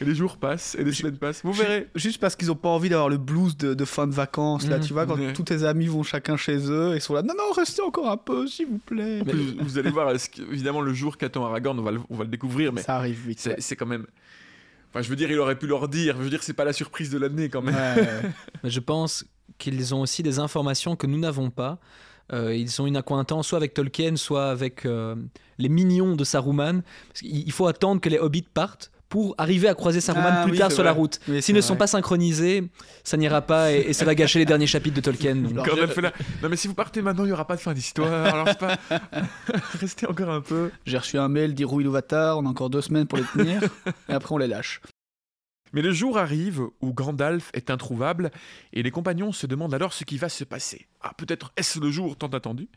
Et 0.00 0.04
les 0.04 0.14
jours 0.14 0.36
passent, 0.36 0.76
et 0.76 0.84
les 0.84 0.92
semaines 0.92 1.16
passent, 1.18 1.42
vous 1.42 1.52
verrez. 1.52 1.88
Juste 1.96 2.20
parce 2.20 2.36
qu'ils 2.36 2.50
ont 2.52 2.56
pas 2.56 2.68
envie 2.68 2.88
d'avoir 2.88 3.08
le 3.08 3.18
blues 3.18 3.56
de, 3.56 3.74
de 3.74 3.84
fin 3.84 4.06
de 4.06 4.14
vacances, 4.14 4.68
là, 4.68 4.78
Mhm. 4.78 4.84
tu 4.84 4.92
vois, 4.92 5.06
quand 5.06 5.16
tous 5.34 5.42
tes 5.42 5.64
amis 5.64 5.86
vont 5.86 6.02
chacun 6.04 6.36
chez 6.36 6.70
eux 6.70 6.94
et 6.94 7.00
sont 7.00 7.14
là, 7.14 7.22
non, 7.22 7.34
non, 7.36 7.52
restez 7.56 7.82
encore 7.82 8.08
un 8.10 8.16
peu, 8.16 8.46
s'il 8.46 8.66
vous 8.66 8.78
plaît. 8.78 9.20
En 9.22 9.24
plus, 9.24 9.56
vous 9.58 9.78
allez 9.78 9.90
voir, 9.90 10.12
évidemment, 10.52 10.80
le 10.82 10.94
jour 10.94 11.16
qu'attend 11.16 11.44
Aragorn, 11.46 11.78
on 11.78 11.82
va 11.82 11.90
le, 11.90 12.00
on 12.10 12.16
va 12.16 12.24
le 12.24 12.30
découvrir, 12.30 12.72
mais 12.72 12.82
Ça 12.82 12.96
arrive 12.96 13.26
vite. 13.26 13.40
c'est 13.40 13.60
c'est 13.60 13.76
quand 13.76 13.86
même. 13.86 14.06
Enfin, 14.92 15.00
je 15.00 15.08
veux 15.08 15.16
dire, 15.16 15.30
il 15.30 15.38
aurait 15.38 15.58
pu 15.58 15.66
leur 15.66 15.88
dire. 15.88 16.16
Je 16.18 16.22
veux 16.22 16.30
dire, 16.30 16.42
c'est 16.42 16.52
pas 16.52 16.66
la 16.66 16.74
surprise 16.74 17.08
de 17.08 17.18
l'année 17.18 17.48
quand 17.48 17.62
même. 17.62 17.74
Ouais, 17.74 18.02
ouais. 18.02 18.30
Mais 18.62 18.68
je 18.68 18.80
pense 18.80 19.24
qu'ils 19.56 19.94
ont 19.94 20.02
aussi 20.02 20.22
des 20.22 20.38
informations 20.38 20.96
que 20.96 21.06
nous 21.06 21.18
n'avons 21.18 21.50
pas. 21.50 21.78
Euh, 22.32 22.54
ils 22.54 22.80
ont 22.80 22.86
une 22.86 22.96
accointance 22.96 23.48
soit 23.48 23.56
avec 23.56 23.72
Tolkien, 23.72 24.16
soit 24.16 24.50
avec 24.50 24.84
euh, 24.84 25.16
les 25.58 25.70
minions 25.70 26.14
de 26.14 26.24
Saruman. 26.24 26.82
Parce 27.08 27.22
il 27.22 27.52
faut 27.52 27.66
attendre 27.66 28.00
que 28.00 28.10
les 28.10 28.18
hobbits 28.18 28.46
partent 28.52 28.90
pour 29.12 29.34
arriver 29.36 29.68
à 29.68 29.74
croiser 29.74 30.00
Saruman 30.00 30.32
Ah 30.34 30.42
plus 30.44 30.52
oui, 30.52 30.58
tard 30.58 30.72
sur 30.72 30.82
la 30.82 30.92
route. 30.92 31.20
Oui, 31.28 31.42
S'ils 31.42 31.54
ne 31.54 31.60
vrai. 31.60 31.68
sont 31.68 31.76
pas 31.76 31.86
synchronisés, 31.86 32.64
ça 33.04 33.18
n'ira 33.18 33.42
pas 33.42 33.70
et, 33.70 33.80
et 33.88 33.92
ça 33.92 34.06
va 34.06 34.14
gâcher 34.14 34.38
les 34.38 34.46
derniers 34.46 34.66
chapitres 34.66 34.96
de 34.96 35.02
Tolkien. 35.02 35.34
donc. 35.34 35.66
Je-. 35.68 36.00
Non, 36.42 36.48
mais 36.48 36.56
si 36.56 36.66
vous 36.66 36.72
partez 36.72 37.02
maintenant, 37.02 37.24
il 37.24 37.26
n'y 37.26 37.32
aura 37.34 37.46
pas 37.46 37.56
de 37.56 37.60
fin 37.60 37.74
d'histoire. 37.74 38.10
Alors, 38.10 38.48
c'est 38.48 38.58
pas. 38.58 38.78
Restez 39.80 40.06
encore 40.06 40.30
un 40.30 40.40
peu. 40.40 40.70
J'ai 40.86 40.96
reçu 40.96 41.18
un 41.18 41.28
mail 41.28 41.52
d'Irouille 41.52 41.84
Louvatar, 41.84 42.38
on 42.38 42.46
a 42.46 42.48
encore 42.48 42.70
deux 42.70 42.80
semaines 42.80 43.06
pour 43.06 43.18
les 43.18 43.24
tenir, 43.24 43.60
et 44.08 44.12
après 44.14 44.34
on 44.34 44.38
les 44.38 44.46
lâche. 44.48 44.80
Mais 45.72 45.82
le 45.82 45.92
jour 45.92 46.18
arrive 46.18 46.62
où 46.80 46.92
Gandalf 46.92 47.50
est 47.54 47.70
introuvable 47.70 48.30
et 48.72 48.82
les 48.82 48.90
compagnons 48.90 49.32
se 49.32 49.46
demandent 49.46 49.74
alors 49.74 49.92
ce 49.92 50.04
qui 50.04 50.18
va 50.18 50.28
se 50.28 50.44
passer. 50.44 50.86
Ah, 51.00 51.14
peut-être 51.16 51.52
est-ce 51.56 51.80
le 51.80 51.90
jour 51.90 52.16
tant 52.16 52.28
attendu? 52.28 52.68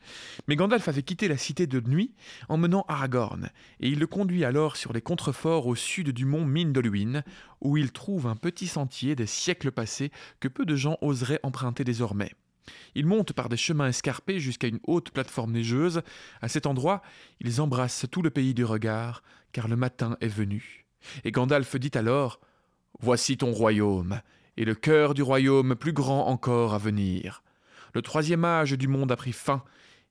Mais 0.47 0.55
Gandalf 0.55 0.87
avait 0.87 1.03
quitté 1.03 1.27
la 1.27 1.37
cité 1.37 1.67
de 1.67 1.81
nuit 1.81 2.13
emmenant 2.47 2.85
Aragorn 2.87 3.49
et 3.79 3.89
il 3.89 3.99
le 3.99 4.07
conduit 4.07 4.45
alors 4.45 4.77
sur 4.77 4.93
les 4.93 5.01
contreforts 5.01 5.67
au 5.67 5.75
sud 5.75 6.09
du 6.09 6.25
mont 6.25 6.45
Mindoluin 6.45 7.23
où 7.61 7.77
il 7.77 7.91
trouve 7.91 8.27
un 8.27 8.35
petit 8.35 8.67
sentier 8.67 9.15
des 9.15 9.27
siècles 9.27 9.71
passés 9.71 10.11
que 10.39 10.47
peu 10.47 10.65
de 10.65 10.75
gens 10.75 10.97
oseraient 11.01 11.39
emprunter 11.43 11.83
désormais. 11.83 12.31
Ils 12.95 13.05
montent 13.05 13.33
par 13.33 13.49
des 13.49 13.57
chemins 13.57 13.87
escarpés 13.87 14.39
jusqu'à 14.39 14.67
une 14.67 14.79
haute 14.83 15.11
plateforme 15.11 15.51
neigeuse. 15.51 16.01
À 16.41 16.47
cet 16.47 16.65
endroit, 16.65 17.01
ils 17.39 17.61
embrassent 17.61 18.07
tout 18.09 18.21
le 18.21 18.31
pays 18.31 18.53
du 18.53 18.65
regard, 18.65 19.21
car 19.51 19.67
le 19.67 19.75
matin 19.75 20.17
est 20.21 20.27
venu. 20.27 20.85
Et 21.23 21.31
Gandalf 21.31 21.75
dit 21.75 21.91
alors 21.93 22.39
Voici 22.99 23.37
ton 23.37 23.51
royaume, 23.51 24.21
et 24.57 24.65
le 24.65 24.75
cœur 24.75 25.13
du 25.13 25.21
royaume 25.21 25.75
plus 25.75 25.93
grand 25.93 26.27
encore 26.27 26.73
à 26.73 26.77
venir. 26.77 27.43
Le 27.93 28.01
troisième 28.01 28.45
âge 28.45 28.71
du 28.71 28.87
monde 28.87 29.11
a 29.11 29.15
pris 29.15 29.33
fin, 29.33 29.63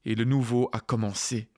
et 0.05 0.14
le 0.14 0.24
nouveau 0.24 0.68
a 0.72 0.80
commencé. 0.80 1.49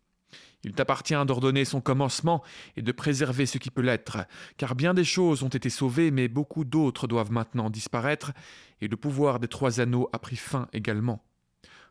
Il 0.63 0.73
t'appartient 0.73 1.15
d'ordonner 1.27 1.65
son 1.65 1.81
commencement 1.81 2.43
et 2.77 2.83
de 2.83 2.93
préserver 2.93 3.47
ce 3.47 3.59
qui 3.59 3.71
peut 3.71 3.83
l'être, 3.83 4.19
car 4.57 4.75
bien 4.75 4.95
des 4.95 5.05
choses 5.05 5.43
ont 5.43 5.49
été 5.49 5.71
sauvées, 5.71 6.11
mais 6.11 6.29
beaucoup 6.29 6.65
d'autres 6.65 7.07
doivent 7.07 7.33
maintenant 7.33 7.71
disparaître, 7.71 8.33
et 8.81 8.89
le 8.89 8.97
pouvoir 8.97 9.41
des 9.41 9.49
trois 9.49 9.81
anneaux 9.81 10.09
a 10.13 10.19
pris 10.19 10.37
fin 10.37 10.69
également. 10.73 11.23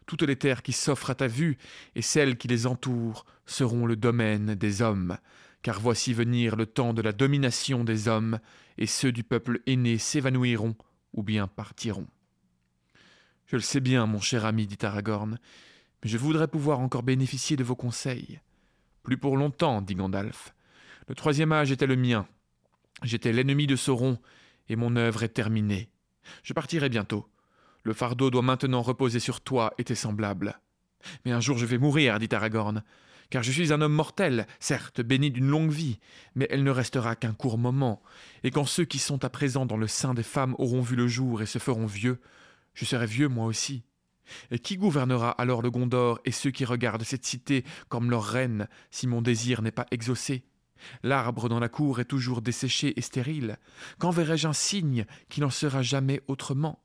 Toutes 0.05 0.23
les 0.23 0.35
terres 0.35 0.61
qui 0.61 0.73
s'offrent 0.73 1.09
à 1.09 1.15
ta 1.15 1.27
vue 1.27 1.57
et 1.95 2.01
celles 2.01 2.37
qui 2.37 2.47
les 2.47 2.67
entourent 2.67 3.25
seront 3.45 3.85
le 3.85 3.95
domaine 3.95 4.55
des 4.55 4.81
hommes, 4.81 5.17
car 5.65 5.79
voici 5.79 6.13
venir 6.13 6.55
le 6.55 6.67
temps 6.67 6.93
de 6.93 7.01
la 7.01 7.11
domination 7.11 7.83
des 7.83 8.07
hommes, 8.07 8.37
et 8.77 8.85
ceux 8.85 9.11
du 9.11 9.23
peuple 9.23 9.61
aîné 9.65 9.97
s'évanouiront 9.97 10.75
ou 11.11 11.23
bien 11.23 11.47
partiront. 11.47 12.05
Je 13.47 13.55
le 13.55 13.63
sais 13.63 13.79
bien, 13.79 14.05
mon 14.05 14.19
cher 14.19 14.45
ami, 14.45 14.67
dit 14.67 14.77
Aragorn, 14.85 15.39
mais 16.03 16.09
je 16.11 16.19
voudrais 16.19 16.47
pouvoir 16.47 16.81
encore 16.81 17.01
bénéficier 17.01 17.57
de 17.57 17.63
vos 17.63 17.75
conseils. 17.75 18.39
Plus 19.01 19.17
pour 19.17 19.37
longtemps, 19.37 19.81
dit 19.81 19.95
Gandalf. 19.95 20.53
Le 21.07 21.15
troisième 21.15 21.51
âge 21.51 21.71
était 21.71 21.87
le 21.87 21.95
mien. 21.95 22.27
J'étais 23.01 23.33
l'ennemi 23.33 23.65
de 23.65 23.75
Sauron, 23.75 24.19
et 24.69 24.75
mon 24.75 24.95
œuvre 24.95 25.23
est 25.23 25.29
terminée. 25.29 25.89
Je 26.43 26.53
partirai 26.53 26.89
bientôt. 26.89 27.27
Le 27.81 27.93
fardeau 27.93 28.29
doit 28.29 28.43
maintenant 28.43 28.83
reposer 28.83 29.19
sur 29.19 29.41
toi 29.41 29.73
et 29.79 29.83
tes 29.83 29.95
semblables. 29.95 30.59
Mais 31.25 31.31
un 31.31 31.41
jour 31.41 31.57
je 31.57 31.65
vais 31.65 31.79
mourir, 31.79 32.19
dit 32.19 32.29
Aragorn, 32.31 32.83
car 33.29 33.43
je 33.43 33.51
suis 33.51 33.73
un 33.73 33.81
homme 33.81 33.93
mortel, 33.93 34.47
certes 34.59 35.01
béni 35.01 35.31
d'une 35.31 35.47
longue 35.47 35.71
vie, 35.71 35.99
mais 36.35 36.47
elle 36.49 36.63
ne 36.63 36.71
restera 36.71 37.15
qu'un 37.15 37.33
court 37.33 37.57
moment, 37.57 38.01
et 38.43 38.51
quand 38.51 38.65
ceux 38.65 38.85
qui 38.85 38.99
sont 38.99 39.23
à 39.25 39.29
présent 39.29 39.65
dans 39.65 39.77
le 39.77 39.87
sein 39.87 40.13
des 40.13 40.23
femmes 40.23 40.55
auront 40.57 40.81
vu 40.81 40.95
le 40.95 41.07
jour 41.07 41.41
et 41.41 41.45
se 41.45 41.59
feront 41.59 41.85
vieux, 41.85 42.19
je 42.73 42.85
serai 42.85 43.05
vieux 43.05 43.27
moi 43.27 43.45
aussi. 43.45 43.83
Et 44.51 44.59
qui 44.59 44.77
gouvernera 44.77 45.29
alors 45.29 45.61
le 45.61 45.69
Gondor 45.69 46.19
et 46.25 46.31
ceux 46.31 46.51
qui 46.51 46.65
regardent 46.65 47.03
cette 47.03 47.25
cité 47.25 47.63
comme 47.89 48.09
leur 48.09 48.23
reine 48.23 48.67
si 48.89 49.07
mon 49.07 49.21
désir 49.21 49.61
n'est 49.61 49.71
pas 49.71 49.85
exaucé? 49.91 50.43
L'arbre 51.03 51.47
dans 51.47 51.59
la 51.59 51.69
cour 51.69 51.99
est 51.99 52.05
toujours 52.05 52.41
desséché 52.41 52.97
et 52.97 53.01
stérile. 53.01 53.57
Quand 53.97 54.11
verrai-je 54.11 54.47
un 54.47 54.53
signe 54.53 55.05
qui 55.29 55.41
n'en 55.41 55.49
sera 55.49 55.81
jamais 55.81 56.21
autrement? 56.27 56.81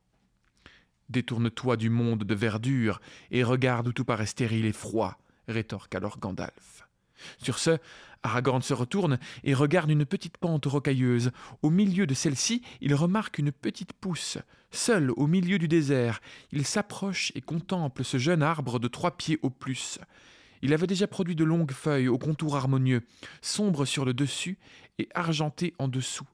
Détourne-toi 1.09 1.77
du 1.77 1.91
monde 1.91 2.25
de 2.25 2.35
verdure 2.35 3.01
et 3.31 3.43
regarde 3.43 3.89
où 3.89 3.93
tout 3.93 4.05
paraît 4.05 4.27
stérile 4.27 4.65
et 4.65 4.73
froid, 4.73 5.19
rétorque 5.51 5.95
alors 5.95 6.19
Gandalf. 6.19 6.87
Sur 7.43 7.59
ce, 7.59 7.79
Aragorn 8.23 8.63
se 8.63 8.75
retourne 8.75 9.19
et 9.45 9.55
regarde 9.55 9.91
une 9.91 10.05
petite 10.05 10.39
pente 10.39 10.67
rocailleuse. 10.67 11.33
Au 11.63 11.71
milieu 11.71 12.07
de 12.07 12.15
celle-ci, 12.15 12.63
il 12.81 12.95
remarque 12.95 13.39
une 13.39 13.53
petite 13.53 13.93
pousse. 13.93 14.39
Seul 14.71 15.11
au 15.13 15.27
milieu 15.27 15.59
du 15.59 15.69
désert, 15.69 16.21
il 16.53 16.67
s'approche 16.67 17.33
et 17.35 17.41
contemple 17.41 18.05
ce 18.05 18.19
jeune 18.19 18.43
arbre 18.43 18.79
de 18.79 18.89
trois 18.89 19.17
pieds 19.17 19.39
au 19.43 19.51
plus. 19.51 19.99
Il 20.63 20.75
avait 20.75 20.87
déjà 20.87 21.07
produit 21.07 21.35
de 21.35 21.45
longues 21.45 21.73
feuilles 21.73 22.09
au 22.09 22.19
contour 22.19 22.57
harmonieux, 22.57 23.03
sombres 23.41 23.87
sur 23.87 24.05
le 24.05 24.13
dessus 24.13 24.59
et 24.99 25.09
argentées 25.15 25.75
en 25.79 25.89
dessous. 25.89 26.29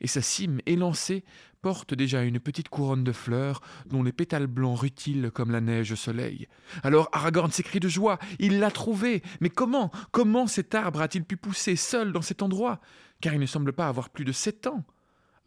Et 0.00 0.06
sa 0.06 0.22
cime 0.22 0.60
élancée 0.66 1.24
porte 1.62 1.94
déjà 1.94 2.22
une 2.24 2.40
petite 2.40 2.68
couronne 2.68 3.04
de 3.04 3.12
fleurs 3.12 3.60
dont 3.86 4.02
les 4.02 4.12
pétales 4.12 4.48
blancs 4.48 4.80
rutilent 4.80 5.30
comme 5.30 5.52
la 5.52 5.60
neige 5.60 5.92
au 5.92 5.96
soleil. 5.96 6.48
Alors 6.82 7.08
Aragorn 7.12 7.50
s'écrie 7.50 7.80
de 7.80 7.88
joie. 7.88 8.18
Il 8.40 8.58
l'a 8.58 8.70
trouvé. 8.70 9.22
Mais 9.40 9.48
comment 9.48 9.90
Comment 10.10 10.48
cet 10.48 10.74
arbre 10.74 11.00
a-t-il 11.00 11.24
pu 11.24 11.36
pousser 11.36 11.76
seul 11.76 12.12
dans 12.12 12.20
cet 12.20 12.42
endroit? 12.42 12.80
Car 13.20 13.32
il 13.32 13.40
ne 13.40 13.46
semble 13.46 13.72
pas 13.72 13.88
avoir 13.88 14.10
plus 14.10 14.24
de 14.24 14.32
sept 14.32 14.66
ans. 14.66 14.84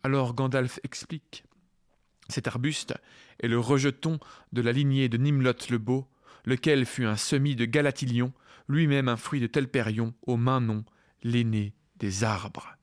Alors 0.03 0.33
Gandalf 0.33 0.79
explique. 0.83 1.43
Cet 2.29 2.47
arbuste 2.47 2.95
est 3.41 3.47
le 3.47 3.59
rejeton 3.59 4.19
de 4.53 4.61
la 4.61 4.71
lignée 4.71 5.09
de 5.09 5.17
Nimlot 5.17 5.53
le 5.69 5.77
Beau, 5.77 6.07
lequel 6.45 6.85
fut 6.85 7.05
un 7.05 7.17
semis 7.17 7.55
de 7.55 7.65
Galatilion, 7.65 8.33
lui-même 8.67 9.09
un 9.09 9.17
fruit 9.17 9.41
de 9.41 9.47
Telperion, 9.47 10.13
au 10.25 10.37
nom 10.37 10.85
l'aîné 11.23 11.73
des 11.97 12.23
arbres. 12.23 12.77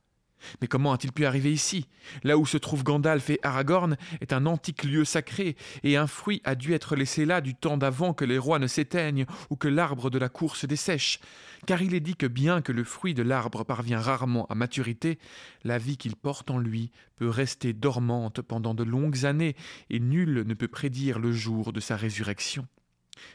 Mais 0.61 0.67
comment 0.67 0.93
a-t-il 0.93 1.11
pu 1.11 1.25
arriver 1.25 1.51
ici? 1.51 1.87
Là 2.23 2.37
où 2.37 2.45
se 2.45 2.57
trouvent 2.57 2.83
Gandalf 2.83 3.29
et 3.29 3.39
Aragorn 3.43 3.97
est 4.21 4.33
un 4.33 4.45
antique 4.45 4.83
lieu 4.83 5.05
sacré, 5.05 5.55
et 5.83 5.97
un 5.97 6.07
fruit 6.07 6.41
a 6.43 6.55
dû 6.55 6.73
être 6.73 6.95
laissé 6.95 7.25
là 7.25 7.41
du 7.41 7.55
temps 7.55 7.77
d'avant 7.77 8.13
que 8.13 8.25
les 8.25 8.37
rois 8.37 8.59
ne 8.59 8.67
s'éteignent 8.67 9.25
ou 9.49 9.55
que 9.55 9.67
l'arbre 9.67 10.09
de 10.09 10.17
la 10.17 10.29
cour 10.29 10.55
se 10.55 10.65
dessèche. 10.65 11.19
Car 11.65 11.81
il 11.81 11.93
est 11.93 11.99
dit 11.99 12.15
que 12.15 12.27
bien 12.27 12.61
que 12.61 12.71
le 12.71 12.83
fruit 12.83 13.13
de 13.13 13.23
l'arbre 13.23 13.63
parvient 13.63 13.99
rarement 13.99 14.45
à 14.47 14.55
maturité, 14.55 15.17
la 15.63 15.77
vie 15.77 15.97
qu'il 15.97 16.15
porte 16.15 16.49
en 16.51 16.57
lui 16.57 16.91
peut 17.15 17.29
rester 17.29 17.73
dormante 17.73 18.41
pendant 18.41 18.73
de 18.73 18.83
longues 18.83 19.25
années, 19.25 19.55
et 19.89 19.99
nul 19.99 20.43
ne 20.45 20.53
peut 20.53 20.67
prédire 20.67 21.19
le 21.19 21.31
jour 21.31 21.71
de 21.71 21.79
sa 21.79 21.95
résurrection. 21.95 22.67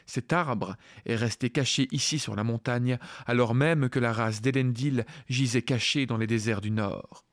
Cet 0.05 0.33
arbre 0.33 0.75
est 1.05 1.15
resté 1.15 1.49
caché 1.49 1.87
ici 1.91 2.19
sur 2.19 2.35
la 2.35 2.43
montagne, 2.43 2.97
alors 3.25 3.55
même 3.55 3.89
que 3.89 3.99
la 3.99 4.13
race 4.13 4.41
d'Elendil 4.41 5.05
gisait 5.29 5.61
cachée 5.61 6.05
dans 6.05 6.17
les 6.17 6.27
déserts 6.27 6.61
du 6.61 6.71
nord. 6.71 7.25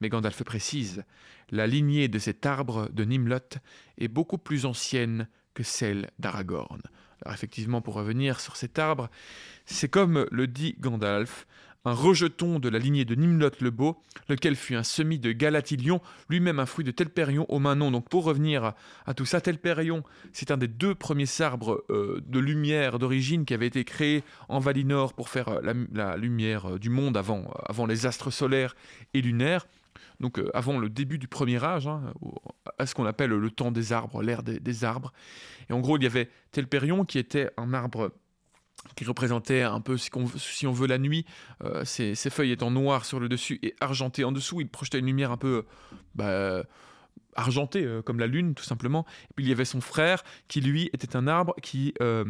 Mais 0.00 0.08
Gandalf 0.08 0.42
précise, 0.42 1.04
la 1.50 1.66
lignée 1.66 2.08
de 2.08 2.18
cet 2.18 2.44
arbre 2.46 2.88
de 2.92 3.04
Nimlot 3.04 3.58
est 3.98 4.08
beaucoup 4.08 4.38
plus 4.38 4.66
ancienne 4.66 5.28
que 5.54 5.62
celle 5.62 6.10
d'Aragorn. 6.18 6.80
Alors 7.24 7.34
effectivement, 7.34 7.80
pour 7.80 7.94
revenir 7.94 8.40
sur 8.40 8.56
cet 8.56 8.78
arbre, 8.78 9.10
c'est 9.64 9.88
comme 9.88 10.26
le 10.30 10.46
dit 10.48 10.74
Gandalf, 10.80 11.46
un 11.84 11.92
rejeton 11.92 12.58
de 12.58 12.68
la 12.68 12.78
lignée 12.78 13.04
de 13.04 13.14
Nimlot 13.14 13.50
le 13.60 13.70
Beau, 13.70 14.00
lequel 14.28 14.56
fut 14.56 14.76
un 14.76 14.82
semis 14.82 15.18
de 15.18 15.32
Galatilion, 15.32 16.00
lui-même 16.28 16.58
un 16.58 16.66
fruit 16.66 16.84
de 16.84 16.90
Telperion 16.90 17.46
au 17.48 17.58
Manon. 17.58 17.90
Donc 17.90 18.08
pour 18.08 18.24
revenir 18.24 18.74
à, 19.06 19.14
tout 19.14 19.24
ça, 19.24 19.40
Telperion, 19.40 20.04
c'est 20.32 20.50
un 20.50 20.56
des 20.56 20.68
deux 20.68 20.94
premiers 20.94 21.40
arbres 21.40 21.84
euh, 21.90 22.20
de 22.26 22.38
lumière 22.38 22.98
d'origine 22.98 23.44
qui 23.44 23.54
avait 23.54 23.66
été 23.66 23.84
créé 23.84 24.22
en 24.48 24.60
Valinor 24.60 25.14
pour 25.14 25.28
faire 25.28 25.48
euh, 25.48 25.74
la, 25.92 26.16
lumière 26.16 26.74
euh, 26.74 26.78
du 26.78 26.90
monde 26.90 27.16
avant, 27.16 27.52
avant 27.66 27.86
les 27.86 28.06
astres 28.06 28.30
solaires 28.30 28.76
et 29.14 29.20
lunaires. 29.20 29.66
Donc 30.20 30.40
avant 30.54 30.78
le 30.78 30.88
début 30.88 31.18
du 31.18 31.26
premier 31.26 31.62
âge, 31.64 31.88
hein, 31.88 32.12
à 32.78 32.86
ce 32.86 32.94
qu'on 32.94 33.06
appelle 33.06 33.30
le 33.30 33.50
temps 33.50 33.72
des 33.72 33.92
arbres, 33.92 34.22
l'ère 34.22 34.44
des, 34.44 34.60
des, 34.60 34.84
arbres. 34.84 35.12
Et 35.68 35.72
en 35.72 35.80
gros, 35.80 35.96
il 35.96 36.04
y 36.04 36.06
avait 36.06 36.28
Telperion 36.52 37.04
qui 37.04 37.18
était 37.18 37.50
un 37.56 37.74
arbre 37.74 38.12
qui 38.94 39.04
représentait 39.04 39.62
un 39.62 39.80
peu, 39.80 39.96
si 39.96 40.66
on 40.66 40.72
veut, 40.72 40.86
la 40.86 40.98
nuit. 40.98 41.24
Euh, 41.64 41.84
ses, 41.84 42.14
feuilles 42.14 42.52
étant 42.52 42.70
noires 42.70 43.04
sur 43.04 43.20
le 43.20 43.28
dessus 43.28 43.58
et 43.62 43.74
argentées 43.80 44.24
en 44.24 44.32
dessous. 44.32 44.60
Il 44.60 44.68
projetait 44.68 44.98
une 44.98 45.06
lumière 45.06 45.30
un 45.30 45.36
peu 45.36 45.64
bah, 46.14 46.64
argentée, 47.34 47.84
euh, 47.84 48.02
comme 48.02 48.18
la 48.18 48.26
lune, 48.26 48.54
tout 48.54 48.64
simplement. 48.64 49.06
Et 49.30 49.34
puis 49.34 49.44
il 49.44 49.48
y 49.48 49.52
avait 49.52 49.64
son 49.64 49.80
frère, 49.80 50.22
qui 50.48 50.60
lui 50.60 50.90
était 50.92 51.16
un 51.16 51.26
arbre 51.26 51.54
qui. 51.62 51.94
Euh, 52.00 52.24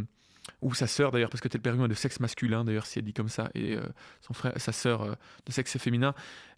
ou 0.60 0.74
sa 0.74 0.88
sœur 0.88 1.12
d'ailleurs, 1.12 1.30
parce 1.30 1.40
que 1.40 1.46
Telperion 1.46 1.84
est 1.84 1.88
de 1.88 1.94
sexe 1.94 2.18
masculin 2.18 2.64
d'ailleurs, 2.64 2.86
si 2.86 2.98
elle 2.98 3.04
dit 3.04 3.12
comme 3.12 3.28
ça, 3.28 3.48
et 3.54 3.76
son 4.20 4.34
frère, 4.34 4.52
sa 4.56 4.72
sœur 4.72 5.16
de 5.46 5.52
sexe 5.52 5.78
féminin, 5.78 6.14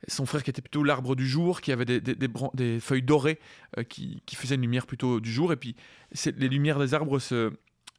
son 0.09 0.25
frère 0.25 0.43
qui 0.43 0.49
était 0.49 0.63
plutôt 0.63 0.83
l'arbre 0.83 1.15
du 1.15 1.29
jour, 1.29 1.61
qui 1.61 1.71
avait 1.71 1.85
des, 1.85 2.01
des, 2.01 2.81
feuilles 2.81 3.03
dorées 3.03 3.39
qui, 3.91 4.23
qui, 4.25 4.37
faisaient 4.37 4.55
une 4.55 4.63
lumière 4.63 4.87
plutôt 4.87 5.21
du 5.21 5.31
jour, 5.31 5.53
et 5.53 5.57
puis 5.57 5.77
les 6.25 6.49
lumières 6.49 6.79
des 6.79 6.95
arbres 6.95 7.19
se, 7.19 7.53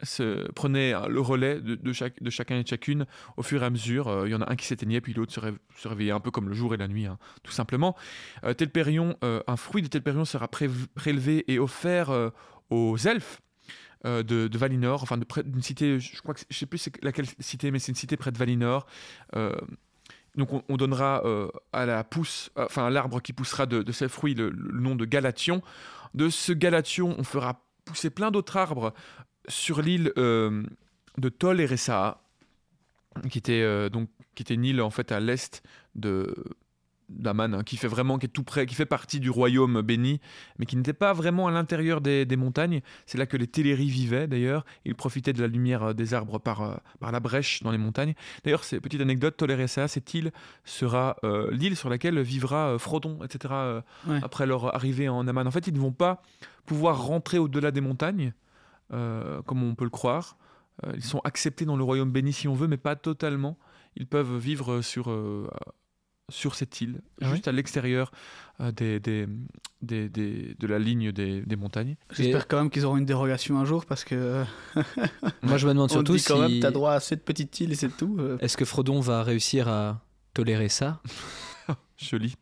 se 0.03 0.51
prenait 0.51 0.93
le 1.07 1.21
relais 1.21 1.59
de, 1.61 1.93
chacun 1.93 2.57
et 2.57 2.63
de 2.63 2.67
chacune 2.67 3.05
au 3.37 3.43
fur 3.43 3.63
et 3.63 3.65
à 3.65 3.69
mesure. 3.69 4.07
Euh, 4.07 4.27
il 4.27 4.31
y 4.31 4.35
en 4.35 4.41
a 4.41 4.51
un 4.51 4.55
qui 4.55 4.65
s'éteignait, 4.65 5.01
puis 5.01 5.13
l'autre 5.13 5.33
se, 5.33 5.87
réveillait 5.87 6.11
un 6.11 6.19
peu 6.19 6.31
comme 6.31 6.49
le 6.49 6.55
jour 6.55 6.73
et 6.73 6.77
la 6.77 6.87
nuit, 6.87 7.05
hein, 7.05 7.17
tout 7.43 7.51
simplement. 7.51 7.95
Euh, 8.43 8.53
Telperion, 8.53 9.17
euh, 9.23 9.41
un 9.47 9.57
fruit 9.57 9.81
de 9.81 9.87
Telperion 9.87 10.25
sera 10.25 10.47
prélevé 10.47 11.45
et 11.47 11.59
offert 11.59 12.31
aux 12.69 12.97
elfes. 12.97 13.41
De, 14.03 14.55
Valinor, 14.55 15.01
enfin 15.01 15.17
d'une 15.17 15.63
cité, 15.63 15.99
je 15.99 16.21
crois 16.21 16.35
que 16.35 16.41
je 16.47 16.55
sais 16.55 16.67
plus 16.67 16.89
laquelle 17.01 17.25
cité, 17.39 17.71
mais 17.71 17.79
c'est 17.79 17.91
une 17.91 17.95
cité 17.95 18.17
près 18.17 18.31
de 18.31 18.37
Valinor. 18.37 18.85
donc 20.35 20.63
on, 20.69 20.77
donnera 20.77 21.23
à 21.73 21.87
la 21.87 22.03
pousse, 22.03 22.51
enfin 22.55 22.85
à 22.85 22.91
l'arbre 22.91 23.19
qui 23.19 23.33
poussera 23.33 23.65
de, 23.65 23.81
de 23.81 23.91
ces 23.91 24.07
fruits 24.07 24.35
le, 24.35 24.51
le, 24.51 24.79
nom 24.79 24.95
de 24.95 25.05
Galation. 25.05 25.63
De 26.13 26.29
ce 26.29 26.53
Galation, 26.53 27.15
on 27.17 27.23
fera 27.23 27.65
pousser 27.85 28.09
plein 28.09 28.29
d'autres 28.29 28.57
arbres 28.57 28.93
sur 29.47 29.81
l'île 29.81 30.11
euh, 30.17 30.63
de 31.17 31.29
Tol 31.29 31.61
et 31.61 31.67
qui 33.29 33.37
était 33.37 33.61
euh, 33.61 33.89
donc 33.89 34.09
qui 34.35 34.43
était 34.43 34.53
une 34.53 34.65
île 34.65 34.81
en 34.81 34.89
fait 34.89 35.11
à 35.11 35.19
l'est 35.19 35.63
de 35.95 36.35
d'Aman, 37.07 37.53
hein, 37.53 37.63
qui 37.63 37.77
fait 37.77 37.87
vraiment, 37.87 38.17
qui 38.17 38.25
est 38.25 38.29
tout 38.29 38.41
près, 38.41 38.65
qui 38.65 38.73
fait 38.73 38.87
partie 38.87 39.19
du 39.19 39.29
royaume 39.29 39.83
béni, 39.83 40.19
mais 40.57 40.65
qui 40.65 40.75
n'était 40.75 40.91
pas 40.91 41.13
vraiment 41.13 41.45
à 41.47 41.51
l'intérieur 41.51 42.01
des, 42.01 42.25
montagnes. 42.35 42.81
C'est 43.05 43.19
là 43.19 43.27
que 43.27 43.37
les 43.37 43.45
Téléris 43.45 43.89
vivaient 43.89 44.25
d'ailleurs. 44.25 44.65
Ils 44.85 44.95
profitaient 44.95 45.31
de 45.31 45.39
la 45.39 45.47
lumière 45.47 45.83
euh, 45.83 45.93
des 45.93 46.15
arbres 46.15 46.39
par, 46.39 46.81
par 46.99 47.11
la 47.11 47.19
brèche 47.19 47.61
dans 47.61 47.69
les 47.69 47.77
montagnes. 47.77 48.15
D'ailleurs, 48.43 48.63
c'est 48.63 48.79
petite 48.79 49.01
anecdote, 49.01 49.39
Ressa, 49.47 49.87
cette 49.87 50.15
île 50.15 50.31
sera 50.63 51.17
l'île 51.51 51.75
sur 51.75 51.89
laquelle 51.89 52.19
vivra 52.21 52.79
Frodon, 52.79 53.23
etc. 53.23 53.53
Après 54.23 54.47
leur 54.47 54.73
arrivée 54.73 55.07
en 55.07 55.27
Aman. 55.27 55.45
En 55.45 55.51
fait, 55.51 55.67
ils 55.67 55.75
ne 55.75 55.79
vont 55.79 55.91
pas 55.91 56.23
pouvoir 56.65 57.05
rentrer 57.05 57.37
au-delà 57.37 57.69
des 57.69 57.81
montagnes 57.81 58.33
comme 58.89 59.63
on 59.63 59.75
peut 59.75 59.85
le 59.85 59.89
croire. 59.89 60.37
Euh, 60.85 60.93
ils 60.95 61.03
sont 61.03 61.19
acceptés 61.23 61.65
dans 61.65 61.77
le 61.77 61.83
royaume 61.83 62.11
béni 62.11 62.33
si 62.33 62.47
on 62.47 62.53
veut, 62.53 62.67
mais 62.67 62.77
pas 62.77 62.95
totalement. 62.95 63.57
Ils 63.95 64.07
peuvent 64.07 64.37
vivre 64.37 64.81
sur, 64.81 65.09
euh, 65.09 65.49
sur 66.29 66.55
cette 66.55 66.81
île, 66.81 67.01
ah 67.21 67.29
juste 67.31 67.47
à 67.47 67.53
l'extérieur 67.53 68.11
des, 68.59 68.99
des, 68.99 69.25
des, 69.81 70.09
de 70.09 70.67
la 70.67 70.79
ligne 70.79 71.11
des, 71.13 71.55
montagnes. 71.55 71.95
J'espère 72.11 72.47
quand 72.47 72.57
même 72.57 72.69
qu'ils 72.69 72.85
auront 72.85 72.97
une 72.97 73.05
dérogation 73.05 73.57
un 73.57 73.65
jour 73.65 73.85
parce 73.85 74.03
que. 74.03 74.43
Moi 75.43 75.57
je 75.57 75.67
me 75.67 75.73
demande 75.73 75.91
surtout 75.91 76.17
si. 76.17 76.25
quand 76.25 76.39
même, 76.39 76.59
t'as 76.59 76.71
droit 76.71 76.93
à 76.93 76.99
cette 76.99 77.23
petite 77.23 77.57
île 77.61 77.71
et 77.71 77.75
c'est 77.75 77.95
tout. 77.95 78.19
Est-ce 78.39 78.57
que 78.57 78.65
Frodon 78.65 78.99
va 78.99 79.23
réussir 79.23 79.69
à 79.69 80.01
tolérer 80.33 80.69
ça? 80.69 81.01
Joli, 81.97 82.35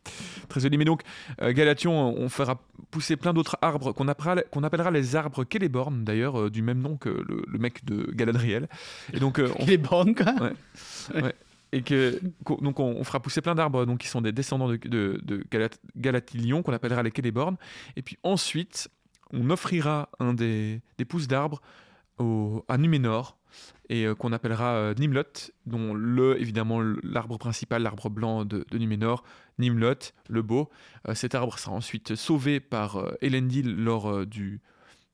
très 0.50 0.60
joli. 0.60 0.78
Mais 0.78 0.86
donc, 0.86 1.02
euh, 1.42 1.54
Galation, 1.54 1.94
on 1.94 2.30
fera 2.30 2.62
pousser 2.92 3.16
plein 3.18 3.34
d'autres 3.34 3.58
arbres 3.62 3.92
qu'on 3.92 4.08
appellera, 4.08 4.92
les 4.92 5.16
arbres 5.16 5.46
Celeborn, 5.52 6.04
d'ailleurs, 6.04 6.40
euh, 6.40 6.50
du 6.50 6.62
même 6.62 6.80
nom 6.80 6.98
que 6.98 7.10
le, 7.10 7.60
mec 7.60 7.86
de 7.86 8.12
Galadriel. 8.14 8.68
Et 9.14 9.20
donc, 9.20 9.40
euh, 9.40 9.50
on... 9.60 9.66
Celeborn, 9.66 10.16
quoi. 10.16 10.34
Ouais. 11.14 11.36
Et 11.72 11.82
que 11.82 12.20
donc 12.62 12.80
on, 12.80 13.04
fera 13.04 13.20
pousser 13.20 13.42
plein 13.42 13.56
d'arbres 13.56 13.88
donc 13.88 13.98
qui 13.98 14.08
sont 14.08 14.22
des 14.22 14.32
descendants 14.32 14.70
de, 14.70 14.78
de, 14.78 15.20
de 15.24 15.44
Galatilion 15.96 16.62
qu'on 16.62 16.74
appellera 16.74 17.02
les 17.02 17.12
Celeborn. 17.16 17.58
Et 17.96 18.04
puis 18.04 18.20
ensuite, 18.22 18.90
on 19.32 19.50
offrira 19.50 20.10
un 20.20 20.36
des, 20.36 20.82
des 21.00 21.06
pousses 21.06 21.28
d'arbres 21.28 21.64
à 22.20 22.78
Numénor 22.78 23.38
et 23.90 24.06
euh, 24.06 24.16
qu'on 24.16 24.32
appellera 24.32 24.76
euh, 24.76 24.94
Nimlot, 24.96 25.52
dont 25.66 25.94
le, 25.94 26.40
évidemment, 26.40 26.82
l'arbre 27.04 27.38
principal, 27.38 27.84
l'arbre 27.84 28.10
blanc 28.10 28.46
de, 28.46 28.66
de, 28.70 28.78
Numénor, 28.78 29.24
Nimlot, 29.60 30.14
le 30.30 30.42
beau. 30.42 30.70
Euh, 31.08 31.16
cet 31.16 31.36
arbre 31.36 31.58
sera 31.60 31.76
ensuite 31.76 32.16
sauvé 32.16 32.60
par 32.60 33.04
Elendil 33.22 33.76
lors 33.76 34.26
du, 34.26 34.62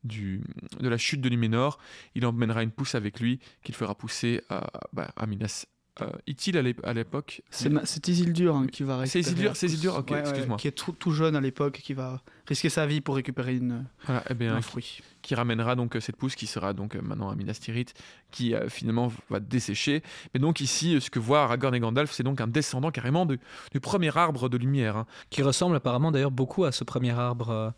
de 0.03 0.89
la 0.89 0.97
chute 0.97 1.21
de 1.21 1.29
Numénor. 1.29 1.79
Il 2.15 2.25
emmènera 2.25 2.63
une 2.63 2.71
pousse 2.71 2.95
avec 2.95 3.19
lui 3.19 3.39
qu'il 3.63 3.75
fera 3.75 3.95
pousser 3.95 4.41
à, 4.49 4.69
bah, 4.93 5.11
à 5.15 5.25
Minas 5.25 5.65
euh, 6.01 6.73
à 6.83 6.93
l'époque. 6.93 7.41
C'est 7.49 8.07
Isildur 8.07 8.55
hein, 8.55 8.67
qui 8.67 8.83
va 8.83 8.97
rester. 8.97 9.23
C'est 9.23 9.65
Isildur, 9.65 9.97
ok, 9.97 10.11
excuse-moi. 10.11 10.57
qui 10.57 10.67
est 10.67 10.71
tout, 10.71 11.11
jeune 11.11 11.35
à 11.35 11.41
l'époque, 11.41 11.79
qui 11.83 11.93
va 11.93 12.21
risquer 12.47 12.69
sa 12.69 12.85
vie 12.85 13.01
pour 13.01 13.15
récupérer 13.15 13.55
une, 13.55 13.85
eh 14.29 14.33
bien, 14.33 14.55
un 14.55 14.61
fruit. 14.61 15.01
Qui, 15.21 15.35
ramènera 15.35 15.75
donc 15.75 15.95
euh, 15.95 15.99
cette 15.99 16.15
pousse 16.15 16.35
qui 16.35 16.47
sera 16.47 16.73
donc 16.73 16.95
euh, 16.95 17.01
maintenant 17.01 17.29
à 17.29 17.35
Minas 17.35 17.59
Tirith, 17.61 17.93
qui 18.31 18.53
finalement 18.67 19.11
va 19.29 19.39
dessécher. 19.39 20.03
Mais 20.33 20.39
donc 20.39 20.61
ici, 20.61 20.99
ce 21.01 21.09
que 21.09 21.19
voit 21.19 21.43
Aragorn 21.43 21.75
et 21.75 21.79
Gandalf, 21.79 22.11
c'est 22.11 22.23
donc 22.23 22.41
un 22.41 22.47
descendant 22.47 22.91
carrément 22.91 23.25
du, 23.25 23.39
premier 23.81 24.15
arbre 24.17 24.49
de 24.49 24.57
lumière. 24.57 24.97
Hein. 24.97 25.05
Qui 25.29 25.41
ressemble 25.41 25.75
apparemment 25.75 26.11
d'ailleurs 26.11 26.31
beaucoup 26.31 26.65
à 26.65 26.71
ce 26.71 26.83
premier 26.83 27.11
arbre, 27.11 27.73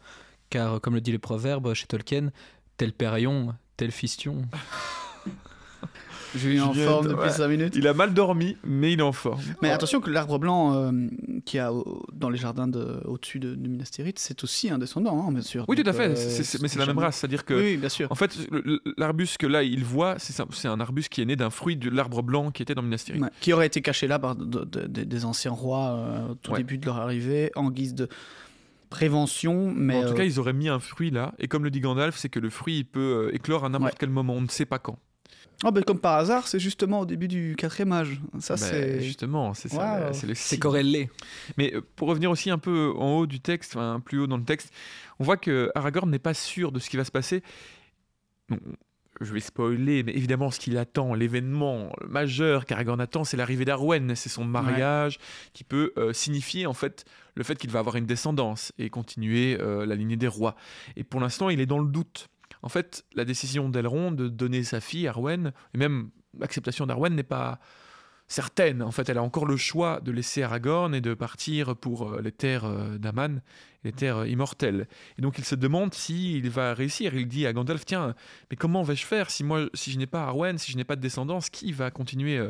car 0.49 0.79
comme 0.81 0.95
le 0.95 1.01
dit 1.01 1.11
le 1.11 1.19
proverbe 1.19 1.73
chez 1.73 1.87
Tolkien, 1.87 2.31
tel 2.77 2.93
périon, 2.93 3.55
tel 3.77 3.91
fistion. 3.91 4.47
Julien 6.35 6.65
en 6.65 6.73
forme 6.73 7.07
depuis 7.07 7.21
ouais. 7.23 7.29
5 7.29 7.47
minutes. 7.47 7.73
Il 7.75 7.87
a 7.87 7.93
mal 7.93 8.13
dormi, 8.13 8.55
mais 8.63 8.93
il 8.93 8.99
est 8.99 9.03
en 9.03 9.11
forme. 9.11 9.41
Mais 9.61 9.69
attention 9.69 9.99
que 10.01 10.09
l'arbre 10.09 10.39
blanc 10.39 10.73
euh, 10.75 10.91
qu'il 11.45 11.57
y 11.57 11.59
a 11.59 11.73
au- 11.73 12.05
dans 12.13 12.29
les 12.29 12.37
jardins 12.37 12.67
de- 12.67 13.01
au-dessus 13.05 13.39
de, 13.39 13.55
de 13.55 13.67
Minas 13.67 13.89
Tirith, 13.91 14.19
c'est 14.19 14.43
aussi 14.43 14.69
un 14.69 14.77
descendant, 14.77 15.25
hein, 15.27 15.31
bien 15.31 15.41
sûr. 15.41 15.65
Oui, 15.67 15.75
tout 15.81 15.89
à 15.89 15.93
fait. 15.93 16.09
euh, 16.09 16.15
c'est- 16.15 16.43
c'est- 16.43 16.61
mais 16.61 16.67
c'est 16.67 16.79
la 16.79 16.85
même 16.85 16.97
race. 16.99 17.17
C'est-à-dire 17.17 17.43
que, 17.45 17.53
Oui, 17.53 17.61
oui, 17.61 17.77
bien 17.77 17.89
sûr. 17.89 18.11
en 18.11 18.15
fait, 18.15 18.37
le- 18.51 18.81
l'arbuste 18.97 19.37
que 19.37 19.47
là, 19.47 19.63
il 19.63 19.83
voit, 19.83 20.15
c'est 20.19 20.33
ça- 20.33 20.45
c'est 20.51 20.67
un 20.67 20.79
arbuste 20.79 21.09
qui 21.09 21.21
est 21.21 21.25
né 21.25 21.35
d'un 21.35 21.49
fruit 21.49 21.75
de 21.75 21.89
l'arbre 21.89 22.21
blanc 22.23 22.51
qui 22.51 22.61
était 22.61 22.75
dans 22.75 22.81
Minas 22.81 23.03
Tirith. 23.05 23.21
Ouais, 23.21 23.29
Qui 23.41 23.53
aurait 23.53 23.67
été 23.67 23.81
caché 23.81 24.07
là 24.07 24.19
par 24.19 24.35
de- 24.35 24.45
de- 24.45 24.87
de- 24.87 25.03
des 25.03 25.25
anciens 25.25 25.51
rois 25.51 25.89
euh, 25.97 26.29
au 26.29 26.35
tout 26.35 26.53
début 26.53 26.77
de 26.77 26.85
leur 26.85 26.97
arrivée, 26.97 27.51
en 27.55 27.69
guise 27.71 27.93
de 27.95 28.07
prévention. 28.89 29.71
Mais 29.75 29.97
en 29.97 30.01
tout 30.03 30.07
euh, 30.09 30.13
cas, 30.13 30.23
ils 30.23 30.39
auraient 30.39 30.53
mis 30.53 30.69
un 30.69 30.79
fruit 30.79 31.11
là. 31.11 31.33
Et 31.39 31.47
comme 31.47 31.63
le 31.63 31.71
dit 31.71 31.79
Gandalf, 31.79 32.17
c'est 32.17 32.29
que 32.29 32.39
le 32.39 32.49
fruit, 32.49 32.79
il 32.79 32.85
peut 32.85 33.27
euh, 33.29 33.35
éclore 33.35 33.65
à 33.65 33.69
n'importe 33.69 33.93
Ouais. 33.93 33.97
quel 33.99 34.09
moment. 34.09 34.33
On 34.33 34.41
ne 34.41 34.47
sait 34.49 34.65
pas 34.65 34.79
quand. 34.79 34.97
Oh, 35.63 35.71
ben, 35.71 35.83
comme 35.83 35.99
par 35.99 36.17
hasard, 36.17 36.47
c'est 36.47 36.59
justement 36.59 37.01
au 37.01 37.05
début 37.05 37.27
du 37.27 37.55
quatrième 37.57 37.91
âge. 37.91 38.19
Ça, 38.39 38.55
Ben, 38.55 38.59
c'est. 38.59 39.01
Justement, 39.01 39.53
c'est 39.53 39.69
ça. 39.69 40.11
C'est 40.13 40.27
le 40.27 40.35
C'est 40.35 40.59
corrélé. 40.59 41.09
Mais 41.57 41.73
euh, 41.73 41.81
pour 41.95 42.07
revenir 42.07 42.31
aussi 42.31 42.49
un 42.49 42.57
peu 42.57 42.93
en 42.97 43.17
haut 43.17 43.27
du 43.27 43.39
texte, 43.39 43.75
enfin 43.75 43.99
plus 43.99 44.19
haut 44.19 44.27
dans 44.27 44.37
le 44.37 44.43
texte, 44.43 44.71
on 45.19 45.23
voit 45.23 45.37
que 45.37 45.71
Aragorn 45.75 46.09
n'est 46.09 46.19
pas 46.19 46.33
sûr 46.33 46.71
de 46.71 46.79
ce 46.79 46.89
qui 46.89 46.97
va 46.97 47.05
se 47.05 47.11
passer. 47.11 47.43
Bon, 48.49 48.57
je 49.19 49.33
vais 49.33 49.39
spoiler, 49.39 50.03
mais 50.03 50.13
évidemment, 50.13 50.51
ce 50.51 50.59
qu'il 50.59 50.77
attend, 50.77 51.13
l'événement 51.13 51.91
majeur 52.07 52.65
qu'Aragorn 52.65 52.99
attend, 52.99 53.23
c'est 53.23 53.37
l'arrivée 53.37 53.65
d'Arwen. 53.65 54.15
C'est 54.15 54.29
son 54.29 54.45
mariage 54.45 55.19
qui 55.53 55.63
peut 55.63 55.93
euh, 55.97 56.13
signifier 56.13 56.65
en 56.65 56.73
fait 56.73 57.05
le 57.35 57.43
fait 57.43 57.55
qu'il 57.55 57.69
va 57.69 57.79
avoir 57.79 57.95
une 57.95 58.05
descendance 58.05 58.71
et 58.77 58.89
continuer 58.89 59.57
euh, 59.59 59.85
la 59.85 59.95
lignée 59.95 60.17
des 60.17 60.27
rois. 60.27 60.55
Et 60.95 61.03
pour 61.03 61.19
l'instant, 61.19 61.49
il 61.49 61.59
est 61.59 61.65
dans 61.65 61.79
le 61.79 61.87
doute. 61.87 62.29
En 62.63 62.69
fait, 62.69 63.05
la 63.15 63.25
décision 63.25 63.69
d'Elrond 63.69 64.11
de 64.11 64.27
donner 64.27 64.63
sa 64.63 64.79
fille, 64.79 65.07
Arwen, 65.07 65.53
et 65.73 65.77
même 65.77 66.09
l'acceptation 66.39 66.85
d'Arwen 66.85 67.15
n'est 67.15 67.23
pas 67.23 67.59
certaine. 68.31 68.81
En 68.81 68.91
fait, 68.91 69.09
elle 69.09 69.17
a 69.17 69.23
encore 69.23 69.45
le 69.45 69.57
choix 69.57 69.99
de 69.99 70.11
laisser 70.11 70.41
Aragorn 70.41 70.95
et 70.95 71.01
de 71.01 71.13
partir 71.13 71.75
pour 71.75 72.09
euh, 72.13 72.21
les 72.21 72.31
terres 72.31 72.65
euh, 72.65 72.97
d'Aman, 72.97 73.41
les 73.83 73.91
terres 73.91 74.17
euh, 74.17 74.27
immortelles. 74.27 74.87
Et 75.17 75.21
donc, 75.21 75.37
il 75.37 75.43
se 75.43 75.55
demande 75.55 75.93
s'il 75.93 76.49
va 76.49 76.73
réussir. 76.73 77.13
Il 77.13 77.27
dit 77.27 77.45
à 77.45 77.53
Gandalf 77.53 77.85
Tiens, 77.85 78.15
mais 78.49 78.55
comment 78.55 78.83
vais-je 78.83 79.05
faire 79.05 79.29
si 79.29 79.43
moi, 79.43 79.67
si 79.73 79.91
je 79.91 79.97
n'ai 79.97 80.07
pas 80.07 80.23
Arwen, 80.23 80.57
si 80.57 80.71
je 80.71 80.77
n'ai 80.77 80.85
pas 80.85 80.95
de 80.95 81.01
descendance, 81.01 81.49
qui 81.49 81.73
va 81.73 81.91
continuer, 81.91 82.41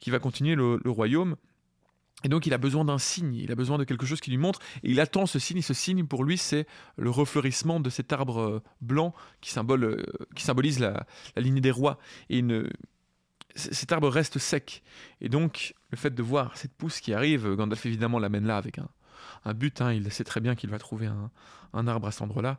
qui 0.00 0.10
va 0.10 0.18
continuer 0.18 0.56
le 0.56 0.90
royaume? 0.90 1.36
Et 2.24 2.28
donc 2.28 2.46
il 2.46 2.54
a 2.54 2.58
besoin 2.58 2.84
d'un 2.84 2.98
signe, 2.98 3.34
il 3.34 3.50
a 3.52 3.54
besoin 3.54 3.78
de 3.78 3.84
quelque 3.84 4.06
chose 4.06 4.20
qui 4.20 4.30
lui 4.30 4.38
montre, 4.38 4.60
et 4.82 4.90
il 4.90 5.00
attend 5.00 5.26
ce 5.26 5.38
signe, 5.38 5.58
et 5.58 5.62
ce 5.62 5.74
signe 5.74 6.06
pour 6.06 6.24
lui 6.24 6.38
c'est 6.38 6.66
le 6.96 7.10
refleurissement 7.10 7.80
de 7.80 7.90
cet 7.90 8.12
arbre 8.12 8.40
euh, 8.40 8.62
blanc 8.80 9.14
qui, 9.40 9.50
symbole, 9.50 9.84
euh, 9.84 10.02
qui 10.34 10.44
symbolise 10.44 10.78
la, 10.80 11.06
lignée 11.36 11.60
des 11.60 11.70
rois. 11.70 11.98
Et 12.30 12.44
cet 13.54 13.92
arbre 13.92 14.08
reste 14.08 14.38
sec. 14.38 14.82
Et 15.20 15.28
donc, 15.28 15.74
le 15.90 15.96
fait 15.96 16.14
de 16.14 16.22
voir 16.22 16.56
cette 16.56 16.72
pousse 16.72 17.00
qui 17.00 17.12
arrive, 17.12 17.54
Gandalf 17.54 17.84
évidemment 17.84 18.18
l'amène 18.18 18.46
là 18.46 18.56
avec 18.56 18.78
un, 18.78 18.88
un 19.44 19.54
but. 19.54 19.80
hein. 19.80 19.92
il 19.92 20.10
sait 20.10 20.24
très 20.24 20.40
bien 20.40 20.54
qu'il 20.54 20.70
va 20.70 20.78
trouver 20.78 21.06
un, 21.06 21.30
un 21.72 21.86
arbre 21.86 22.06
à 22.06 22.12
cet 22.12 22.22
endroit-là. 22.22 22.58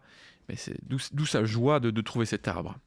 Mais 0.50 0.56
c'est 0.56 0.78
d'où 0.84 1.26
sa 1.26 1.46
joie 1.46 1.80
de, 1.80 1.90
de 1.90 2.02
trouver 2.02 2.26
cet 2.26 2.48
arbre. 2.48 2.78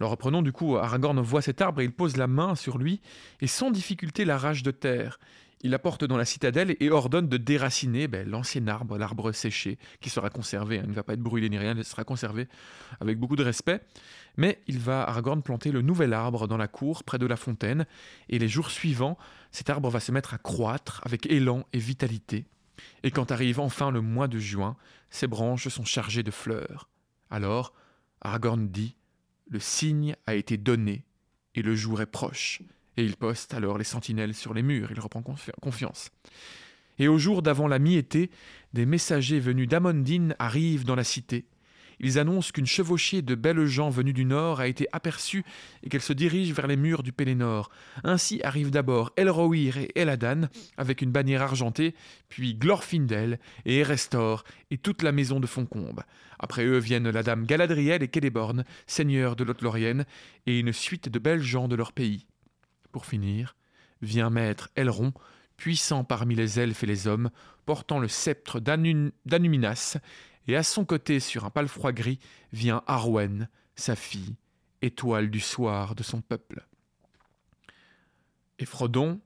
Alors 0.00 0.12
reprenons 0.12 0.42
du 0.42 0.52
coup, 0.52 0.76
Aragorn 0.76 1.20
voit 1.20 1.42
cet 1.42 1.60
arbre 1.60 1.80
et 1.80 1.84
il 1.84 1.92
pose 1.92 2.16
la 2.16 2.26
main 2.26 2.54
sur 2.54 2.78
lui 2.78 3.00
et 3.40 3.46
sans 3.46 3.70
difficulté 3.70 4.24
l'arrache 4.24 4.62
de 4.62 4.70
terre. 4.70 5.18
Il 5.62 5.74
apporte 5.74 6.04
dans 6.04 6.16
la 6.16 6.24
citadelle 6.24 6.76
et 6.78 6.90
ordonne 6.90 7.28
de 7.28 7.36
déraciner 7.36 8.06
ben, 8.06 8.28
l'ancien 8.28 8.66
arbre, 8.68 8.96
l'arbre 8.96 9.32
séché, 9.32 9.78
qui 10.00 10.08
sera 10.08 10.30
conservé. 10.30 10.78
hein. 10.78 10.82
Il 10.84 10.90
ne 10.90 10.94
va 10.94 11.02
pas 11.02 11.14
être 11.14 11.20
brûlé 11.20 11.48
ni 11.48 11.58
rien, 11.58 11.74
il 11.76 11.84
sera 11.84 12.04
conservé 12.04 12.46
avec 13.00 13.18
beaucoup 13.18 13.36
de 13.36 13.42
respect. 13.42 13.80
Mais 14.36 14.60
il 14.68 14.78
va, 14.78 15.02
Aragorn, 15.02 15.42
planter 15.42 15.72
le 15.72 15.82
nouvel 15.82 16.12
arbre 16.12 16.46
dans 16.46 16.56
la 16.56 16.68
cour, 16.68 17.02
près 17.02 17.18
de 17.18 17.26
la 17.26 17.36
fontaine, 17.36 17.86
et 18.28 18.38
les 18.38 18.48
jours 18.48 18.70
suivants, 18.70 19.18
cet 19.50 19.68
arbre 19.68 19.90
va 19.90 19.98
se 19.98 20.12
mettre 20.12 20.32
à 20.32 20.38
croître 20.38 21.00
avec 21.04 21.26
élan 21.26 21.66
et 21.72 21.78
vitalité. 21.78 22.44
Et 23.02 23.10
quand 23.10 23.32
arrive 23.32 23.58
enfin 23.58 23.90
le 23.90 24.00
mois 24.00 24.28
de 24.28 24.38
juin, 24.38 24.76
ses 25.10 25.26
branches 25.26 25.68
sont 25.68 25.84
chargées 25.84 26.22
de 26.22 26.30
fleurs. 26.30 26.88
Alors, 27.30 27.74
Aragorn 28.20 28.68
dit 28.68 28.94
Le 29.48 29.58
signe 29.58 30.14
a 30.26 30.34
été 30.34 30.56
donné, 30.56 31.04
et 31.56 31.62
le 31.62 31.74
jour 31.74 32.00
est 32.00 32.06
proche. 32.06 32.62
Et 32.98 33.04
il 33.04 33.16
poste 33.16 33.54
alors 33.54 33.78
les 33.78 33.84
sentinelles 33.84 34.34
sur 34.34 34.52
les 34.52 34.62
murs, 34.62 34.90
il 34.90 34.98
reprend 34.98 35.20
confi- 35.20 35.52
confiance. 35.62 36.10
Et 36.98 37.06
au 37.06 37.16
jour 37.16 37.42
d'avant 37.42 37.68
la 37.68 37.78
mi-été, 37.78 38.28
des 38.72 38.86
messagers 38.86 39.38
venus 39.38 39.68
d'Amondine 39.68 40.34
arrivent 40.40 40.84
dans 40.84 40.96
la 40.96 41.04
cité. 41.04 41.46
Ils 42.00 42.18
annoncent 42.18 42.50
qu'une 42.52 42.66
chevauchée 42.66 43.22
de 43.22 43.36
belles 43.36 43.66
gens 43.66 43.88
venus 43.88 44.14
du 44.14 44.24
nord 44.24 44.58
a 44.58 44.66
été 44.66 44.88
aperçue 44.90 45.44
et 45.84 45.88
qu'elle 45.88 46.00
se 46.00 46.12
dirige 46.12 46.52
vers 46.52 46.66
les 46.66 46.76
murs 46.76 47.04
du 47.04 47.12
Pélénor. 47.12 47.70
Ainsi 48.02 48.40
arrivent 48.42 48.72
d'abord 48.72 49.12
Elrohir 49.16 49.78
et 49.78 49.92
Eladan 49.94 50.48
avec 50.76 51.00
une 51.00 51.12
bannière 51.12 51.42
argentée, 51.42 51.94
puis 52.28 52.56
Glorfindel 52.56 53.38
et 53.64 53.78
Erestor 53.78 54.42
et 54.72 54.78
toute 54.78 55.04
la 55.04 55.12
maison 55.12 55.38
de 55.38 55.46
Foncombe. 55.46 56.02
Après 56.40 56.64
eux 56.64 56.78
viennent 56.78 57.10
la 57.10 57.22
dame 57.22 57.46
Galadriel 57.46 58.02
et 58.02 58.10
Celeborn, 58.12 58.64
seigneurs 58.88 59.36
de 59.36 59.44
Lothlorien, 59.44 60.04
et 60.46 60.58
une 60.58 60.72
suite 60.72 61.08
de 61.08 61.20
belles 61.20 61.42
gens 61.42 61.68
de 61.68 61.76
leur 61.76 61.92
pays. 61.92 62.26
Pour 62.92 63.06
finir, 63.06 63.56
vient 64.02 64.30
maître 64.30 64.70
Elrond, 64.76 65.12
puissant 65.56 66.04
parmi 66.04 66.34
les 66.34 66.60
elfes 66.60 66.84
et 66.84 66.86
les 66.86 67.06
hommes, 67.06 67.30
portant 67.66 67.98
le 67.98 68.08
sceptre 68.08 68.60
d'Anu- 68.60 69.12
d'Anuminas, 69.26 69.98
et 70.46 70.56
à 70.56 70.62
son 70.62 70.84
côté, 70.84 71.20
sur 71.20 71.44
un 71.44 71.50
palefroid 71.50 71.92
gris, 71.92 72.18
vient 72.52 72.82
Arwen, 72.86 73.48
sa 73.76 73.94
fille, 73.94 74.36
étoile 74.80 75.30
du 75.30 75.40
soir 75.40 75.94
de 75.94 76.02
son 76.02 76.22
peuple. 76.22 76.66
Et 78.58 78.64
Frodon, 78.64 79.20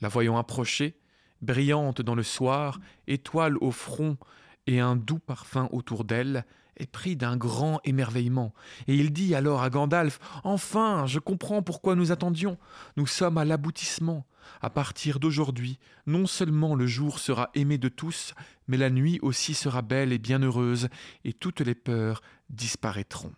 la 0.00 0.08
voyant 0.08 0.36
approcher, 0.36 0.98
brillante 1.40 2.02
dans 2.02 2.14
le 2.14 2.22
soir, 2.22 2.80
étoile 3.06 3.56
au 3.58 3.70
front 3.70 4.18
et 4.66 4.80
un 4.80 4.96
doux 4.96 5.18
parfum 5.18 5.68
autour 5.72 6.04
d'elle, 6.04 6.44
est 6.78 6.90
pris 6.90 7.16
d'un 7.16 7.36
grand 7.36 7.80
émerveillement, 7.84 8.52
et 8.86 8.94
il 8.94 9.12
dit 9.12 9.34
alors 9.34 9.62
à 9.62 9.70
Gandalf 9.70 10.18
Enfin, 10.44 11.06
je 11.06 11.18
comprends 11.18 11.62
pourquoi 11.62 11.94
nous 11.94 12.12
attendions. 12.12 12.58
Nous 12.96 13.06
sommes 13.06 13.38
à 13.38 13.44
l'aboutissement. 13.44 14.26
À 14.60 14.70
partir 14.70 15.18
d'aujourd'hui, 15.18 15.78
non 16.06 16.26
seulement 16.26 16.76
le 16.76 16.86
jour 16.86 17.18
sera 17.18 17.50
aimé 17.54 17.78
de 17.78 17.88
tous, 17.88 18.34
mais 18.68 18.76
la 18.76 18.90
nuit 18.90 19.18
aussi 19.22 19.54
sera 19.54 19.82
belle 19.82 20.12
et 20.12 20.18
bienheureuse, 20.18 20.88
et 21.24 21.32
toutes 21.32 21.60
les 21.60 21.74
peurs 21.74 22.22
disparaîtront. 22.48 23.32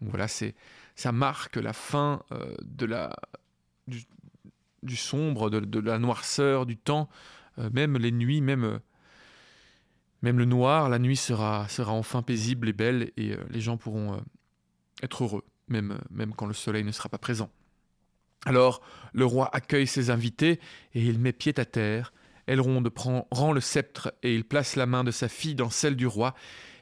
Donc 0.00 0.10
voilà, 0.10 0.28
c'est 0.28 0.54
ça 0.94 1.10
marque 1.10 1.56
la 1.56 1.72
fin 1.72 2.22
euh, 2.32 2.54
de 2.62 2.86
la 2.86 3.16
du, 4.82 4.96
sombre, 4.96 5.48
de, 5.50 5.60
de 5.60 5.80
la 5.80 5.98
noirceur 5.98 6.66
du 6.66 6.76
temps, 6.76 7.08
Euh, 7.58 7.70
même 7.72 7.96
les 7.96 8.10
nuits, 8.10 8.40
même 8.40 8.64
euh, 8.64 8.78
même 10.24 10.38
le 10.38 10.46
noir, 10.46 10.88
la 10.88 10.98
nuit 10.98 11.18
sera 11.18 11.66
enfin 11.88 12.22
paisible 12.22 12.70
et 12.70 12.72
belle, 12.72 13.12
et 13.18 13.32
euh, 13.32 13.36
les 13.50 13.60
gens 13.60 13.76
pourront 13.76 14.14
euh, 14.14 14.18
être 15.02 15.24
heureux, 15.24 15.44
même 15.68 15.92
euh, 15.92 15.98
même 16.10 16.32
quand 16.34 16.46
le 16.46 16.54
soleil 16.54 16.82
ne 16.82 16.92
sera 16.92 17.10
pas 17.10 17.18
présent. 17.18 17.50
Alors 18.46 18.80
le 19.12 19.26
roi 19.26 19.50
accueille 19.52 19.86
ses 19.86 20.08
invités 20.08 20.60
et 20.94 21.02
il 21.02 21.18
met 21.18 21.34
pied 21.34 21.52
à 21.58 21.66
terre. 21.66 22.14
Elrond 22.46 22.82
prend, 22.84 23.28
rend 23.30 23.52
le 23.52 23.60
sceptre 23.60 24.14
et 24.22 24.34
il 24.34 24.44
place 24.44 24.76
la 24.76 24.86
main 24.86 25.04
de 25.04 25.10
sa 25.10 25.28
fille 25.28 25.54
dans 25.54 25.68
celle 25.68 25.94
du 25.94 26.06
roi. 26.06 26.34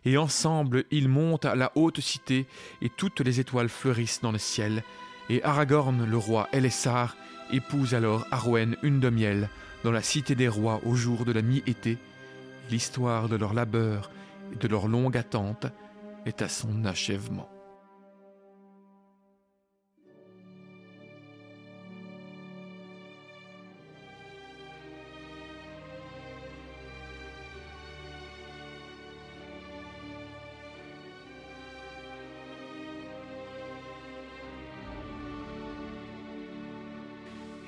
Et 0.04 0.16
ensemble, 0.16 0.84
ils 0.92 1.08
montent 1.08 1.44
à 1.44 1.56
la 1.56 1.72
haute 1.74 2.00
cité 2.00 2.46
et 2.80 2.90
toutes 2.90 3.20
les 3.20 3.40
étoiles 3.40 3.68
fleurissent 3.68 4.20
dans 4.20 4.32
le 4.32 4.38
ciel. 4.38 4.84
Et 5.30 5.42
Aragorn, 5.42 6.04
le 6.04 6.16
roi 6.16 6.48
Elessar, 6.52 7.16
épouse 7.52 7.94
alors 7.94 8.24
Arwen, 8.30 8.76
une 8.84 9.00
de 9.00 9.10
miel, 9.10 9.48
dans 9.82 9.92
la 9.92 10.02
cité 10.02 10.36
des 10.36 10.48
rois 10.48 10.80
au 10.84 10.94
jour 10.94 11.24
de 11.24 11.32
la 11.32 11.42
mi-été. 11.42 11.98
L'histoire 12.70 13.28
de 13.28 13.36
leur 13.36 13.54
labeur 13.54 14.10
et 14.52 14.56
de 14.56 14.68
leur 14.68 14.88
longue 14.88 15.16
attente 15.16 15.66
est 16.26 16.42
à 16.42 16.48
son 16.48 16.84
achèvement. 16.84 17.51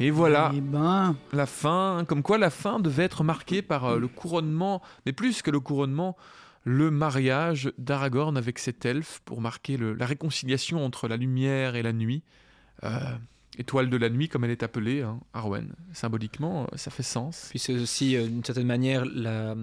Et 0.04 0.10
voilà, 0.10 0.52
Eh 0.54 0.60
ben, 0.60 1.16
la 1.32 1.46
fin, 1.46 2.04
comme 2.06 2.22
quoi 2.22 2.36
la 2.38 2.50
fin 2.50 2.78
devait 2.78 3.04
être 3.04 3.24
marquée 3.24 3.62
par 3.62 3.84
euh, 3.86 3.98
le 3.98 4.08
couronnement, 4.08 4.82
mais 5.06 5.12
plus 5.12 5.40
que 5.42 5.50
le 5.50 5.60
couronnement, 5.60 6.16
le 6.64 6.90
mariage 6.90 7.72
d'Aragorn 7.78 8.36
avec 8.36 8.58
cet 8.58 8.84
elfe 8.84 9.20
pour 9.24 9.40
marquer 9.40 9.76
le- 9.76 9.94
la 9.94 10.06
réconciliation 10.06 10.84
entre 10.84 11.08
la 11.08 11.16
lumière 11.16 11.74
et 11.76 11.82
la 11.82 11.92
nuit. 11.92 12.22
Euh, 12.84 12.98
étoile 13.58 13.88
de 13.88 13.96
la 13.96 14.10
nuit, 14.10 14.28
comme 14.28 14.44
elle 14.44 14.50
est 14.50 14.62
appelée, 14.62 15.02
hein, 15.02 15.20
Arwen. 15.32 15.72
Symboliquement, 15.92 16.64
euh, 16.64 16.76
ça 16.76 16.90
fait 16.90 17.02
sens. 17.02 17.46
Puis 17.50 17.58
c'est 17.58 17.74
aussi, 17.74 18.16
euh, 18.16 18.26
d'une 18.26 18.44
certaine 18.44 18.66
manière, 18.66 19.04
la- 19.06 19.54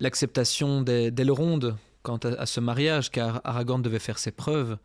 l'acceptation 0.00 0.82
des- 0.82 1.10
d'Elrond 1.10 1.76
quant 2.02 2.16
à, 2.18 2.28
à 2.28 2.46
ce 2.46 2.60
mariage, 2.60 3.10
car 3.10 3.40
Aragorn 3.44 3.82
devait 3.82 3.98
faire 3.98 4.18
ses 4.18 4.30
preuves. 4.32 4.78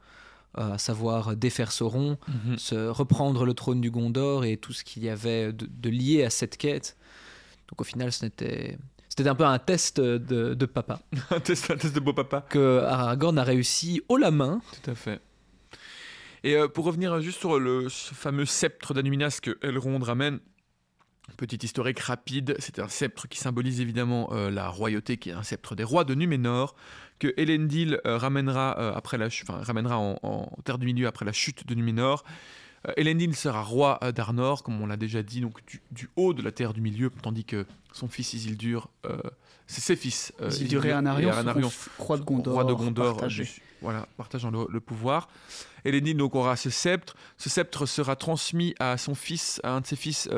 À 0.56 0.78
savoir 0.78 1.36
défaire 1.36 1.72
Sauron, 1.72 2.18
Mhm. 2.28 2.58
se 2.58 2.88
reprendre 2.88 3.45
le 3.45 3.53
trône 3.53 3.82
du 3.82 3.91
Gondor 3.91 4.45
et 4.45 4.58
tout 4.58 4.74
ce 4.74 4.84
qu'il 4.84 5.03
y 5.03 5.10
avait 5.10 5.53
de, 5.53 5.68
de 5.70 5.89
lié 5.89 6.24
à 6.24 6.30
cette 6.30 6.58
quête. 6.58 6.97
Donc 7.70 7.82
au 7.82 7.84
final, 7.84 8.12
ce 8.12 8.26
n'était 8.26 8.78
c'était 9.10 9.30
un 9.30 9.36
peu 9.36 9.45
un 9.45 9.60
test 9.60 9.99
de, 10.01 10.53
de 10.53 10.66
papa 10.66 10.99
un, 11.32 11.39
test, 11.39 11.72
un 11.72 11.78
test 11.78 11.95
de 11.95 11.99
beau 12.01 12.14
papa. 12.14 12.45
que 12.49 12.80
Aragorn 12.84 13.38
a 13.38 13.43
réussi 13.43 14.01
haut 14.10 14.18
la 14.18 14.32
main. 14.32 14.62
Tout 14.84 14.91
à 14.91 14.95
fait. 14.95 15.22
Et 16.43 16.56
euh, 16.56 16.68
pour 16.68 16.86
revenir 16.86 17.20
juste 17.22 17.39
sur 17.39 17.60
le 17.60 17.89
ce 17.89 18.14
fameux 18.14 18.45
sceptre 18.45 18.93
d'Anuminas 18.93 19.39
que 19.41 19.58
Elrond 19.64 19.97
ramène, 19.99 20.39
petite 21.38 21.63
historique 21.63 21.99
rapide, 21.99 22.55
c'est 22.59 22.80
un 22.80 22.88
sceptre 22.88 23.28
qui 23.28 23.38
symbolise 23.39 23.82
évidemment 23.82 24.30
euh, 24.32 24.49
la 24.49 24.69
royauté, 24.69 25.17
qui 25.17 25.30
est 25.30 25.34
un 25.34 25.43
sceptre 25.43 25.76
des 25.76 25.84
rois 25.84 26.03
de 26.03 26.15
Numénor, 26.15 26.76
que 27.19 27.34
Elendil 27.38 27.99
euh, 28.05 28.17
ramènera, 28.17 28.78
euh, 28.80 28.93
après 28.95 29.17
la, 29.17 29.28
enfin, 29.28 29.59
ramènera 29.61 29.97
en, 29.97 30.19
en 30.23 30.49
Terre 30.63 30.78
du 30.78 30.86
Milieu 30.86 31.07
après 31.07 31.26
la 31.26 31.34
chute 31.34 31.67
de 31.67 31.76
Numénor. 31.76 32.23
Elendil 32.97 33.36
sera 33.36 33.63
roi 33.63 33.99
d'Arnor, 34.15 34.61
comme 34.61 34.80
on 34.80 34.86
l'a 34.86 34.95
déjà 34.97 35.23
dit, 35.23 35.41
donc 35.41 35.65
du, 35.65 35.82
du 35.89 36.07
haut 36.15 36.34
de 36.36 36.43
la 36.43 36.51
Terre 36.51 36.71
du 36.71 36.82
Milieu, 36.82 37.09
tandis 37.23 37.43
que 37.43 37.65
son 37.91 38.07
fils 38.07 38.34
Isildur, 38.34 38.89
c'est 39.65 39.82
ses 39.82 39.95
fils. 39.95 40.32
Isildur 40.47 40.86
et 40.86 40.91
Anarion 40.91 41.71
rois 41.97 42.17
de 42.17 42.23
Gondor, 42.23 42.53
roi 42.53 42.63
de 42.63 42.73
Gondor, 42.73 43.26
du- 43.26 43.49
voilà, 43.82 44.07
partageant 44.17 44.51
le, 44.51 44.67
le 44.69 44.80
pouvoir. 44.80 45.30
Elendil 45.84 46.15
donc 46.15 46.36
aura 46.36 46.55
ce 46.55 46.69
sceptre. 46.69 47.15
Ce 47.38 47.49
sceptre 47.49 47.88
sera 47.88 48.15
transmis 48.15 48.76
à 48.80 48.97
son 48.97 49.15
fils, 49.15 49.59
à 49.63 49.71
un 49.71 49.82
de 49.82 49.88
ses 49.88 49.95
fils, 49.95 50.30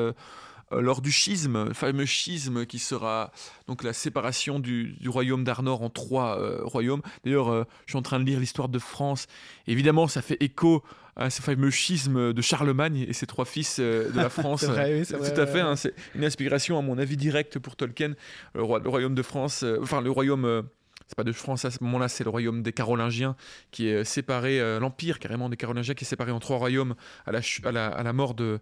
lors 0.70 1.00
du 1.00 1.10
schisme, 1.12 1.64
le 1.68 1.74
fameux 1.74 2.04
schisme 2.06 2.66
qui 2.66 2.78
sera 2.78 3.32
donc 3.66 3.82
la 3.82 3.92
séparation 3.92 4.58
du, 4.60 4.94
du 5.00 5.08
royaume 5.08 5.44
d'Arnor 5.44 5.82
en 5.82 5.90
trois 5.90 6.38
euh, 6.40 6.60
royaumes. 6.62 7.02
D'ailleurs, 7.24 7.48
euh, 7.48 7.64
je 7.86 7.92
suis 7.92 7.98
en 7.98 8.02
train 8.02 8.20
de 8.20 8.24
lire 8.24 8.38
l'histoire 8.40 8.68
de 8.68 8.78
France. 8.78 9.26
Évidemment, 9.66 10.08
ça 10.08 10.20
fait 10.22 10.36
écho 10.40 10.82
à 11.16 11.30
ce 11.30 11.42
fameux 11.42 11.70
schisme 11.70 12.32
de 12.32 12.42
Charlemagne 12.42 13.04
et 13.08 13.12
ses 13.12 13.26
trois 13.26 13.44
fils 13.44 13.78
euh, 13.80 14.10
de 14.10 14.16
la 14.20 14.28
France. 14.30 14.60
C'est 14.60 14.66
vrai, 14.66 15.00
oui, 15.00 15.06
Tout 15.06 15.16
vrai, 15.16 15.40
à 15.40 15.46
fait. 15.46 15.60
hein, 15.60 15.74
c'est 15.74 15.94
une 16.14 16.24
inspiration, 16.24 16.78
à 16.78 16.82
mon 16.82 16.98
avis, 16.98 17.16
directe 17.16 17.58
pour 17.58 17.74
Tolkien. 17.74 18.14
Le, 18.54 18.62
roi- 18.62 18.78
le 18.80 18.88
royaume 18.88 19.14
de 19.14 19.22
France, 19.22 19.62
euh, 19.64 19.78
enfin 19.82 20.00
le 20.00 20.10
royaume. 20.10 20.44
euh, 20.44 20.62
c'est 21.06 21.16
pas 21.16 21.24
de 21.24 21.32
France 21.32 21.64
à 21.64 21.70
ce 21.70 21.78
moment-là, 21.84 22.06
c'est 22.08 22.22
le 22.22 22.28
royaume 22.28 22.62
des 22.62 22.74
Carolingiens 22.74 23.34
qui 23.70 23.88
est 23.88 23.94
euh, 23.94 24.04
séparé, 24.04 24.60
euh, 24.60 24.78
l'empire 24.78 25.18
carrément 25.18 25.48
des 25.48 25.56
Carolingiens 25.56 25.94
qui 25.94 26.04
est 26.04 26.06
séparé 26.06 26.30
en 26.32 26.38
trois 26.38 26.58
royaumes 26.58 26.94
à 27.24 27.32
la, 27.32 27.40
chu- 27.40 27.62
à 27.66 27.72
la, 27.72 27.86
à 27.88 28.02
la 28.02 28.12
mort 28.12 28.34
de 28.34 28.60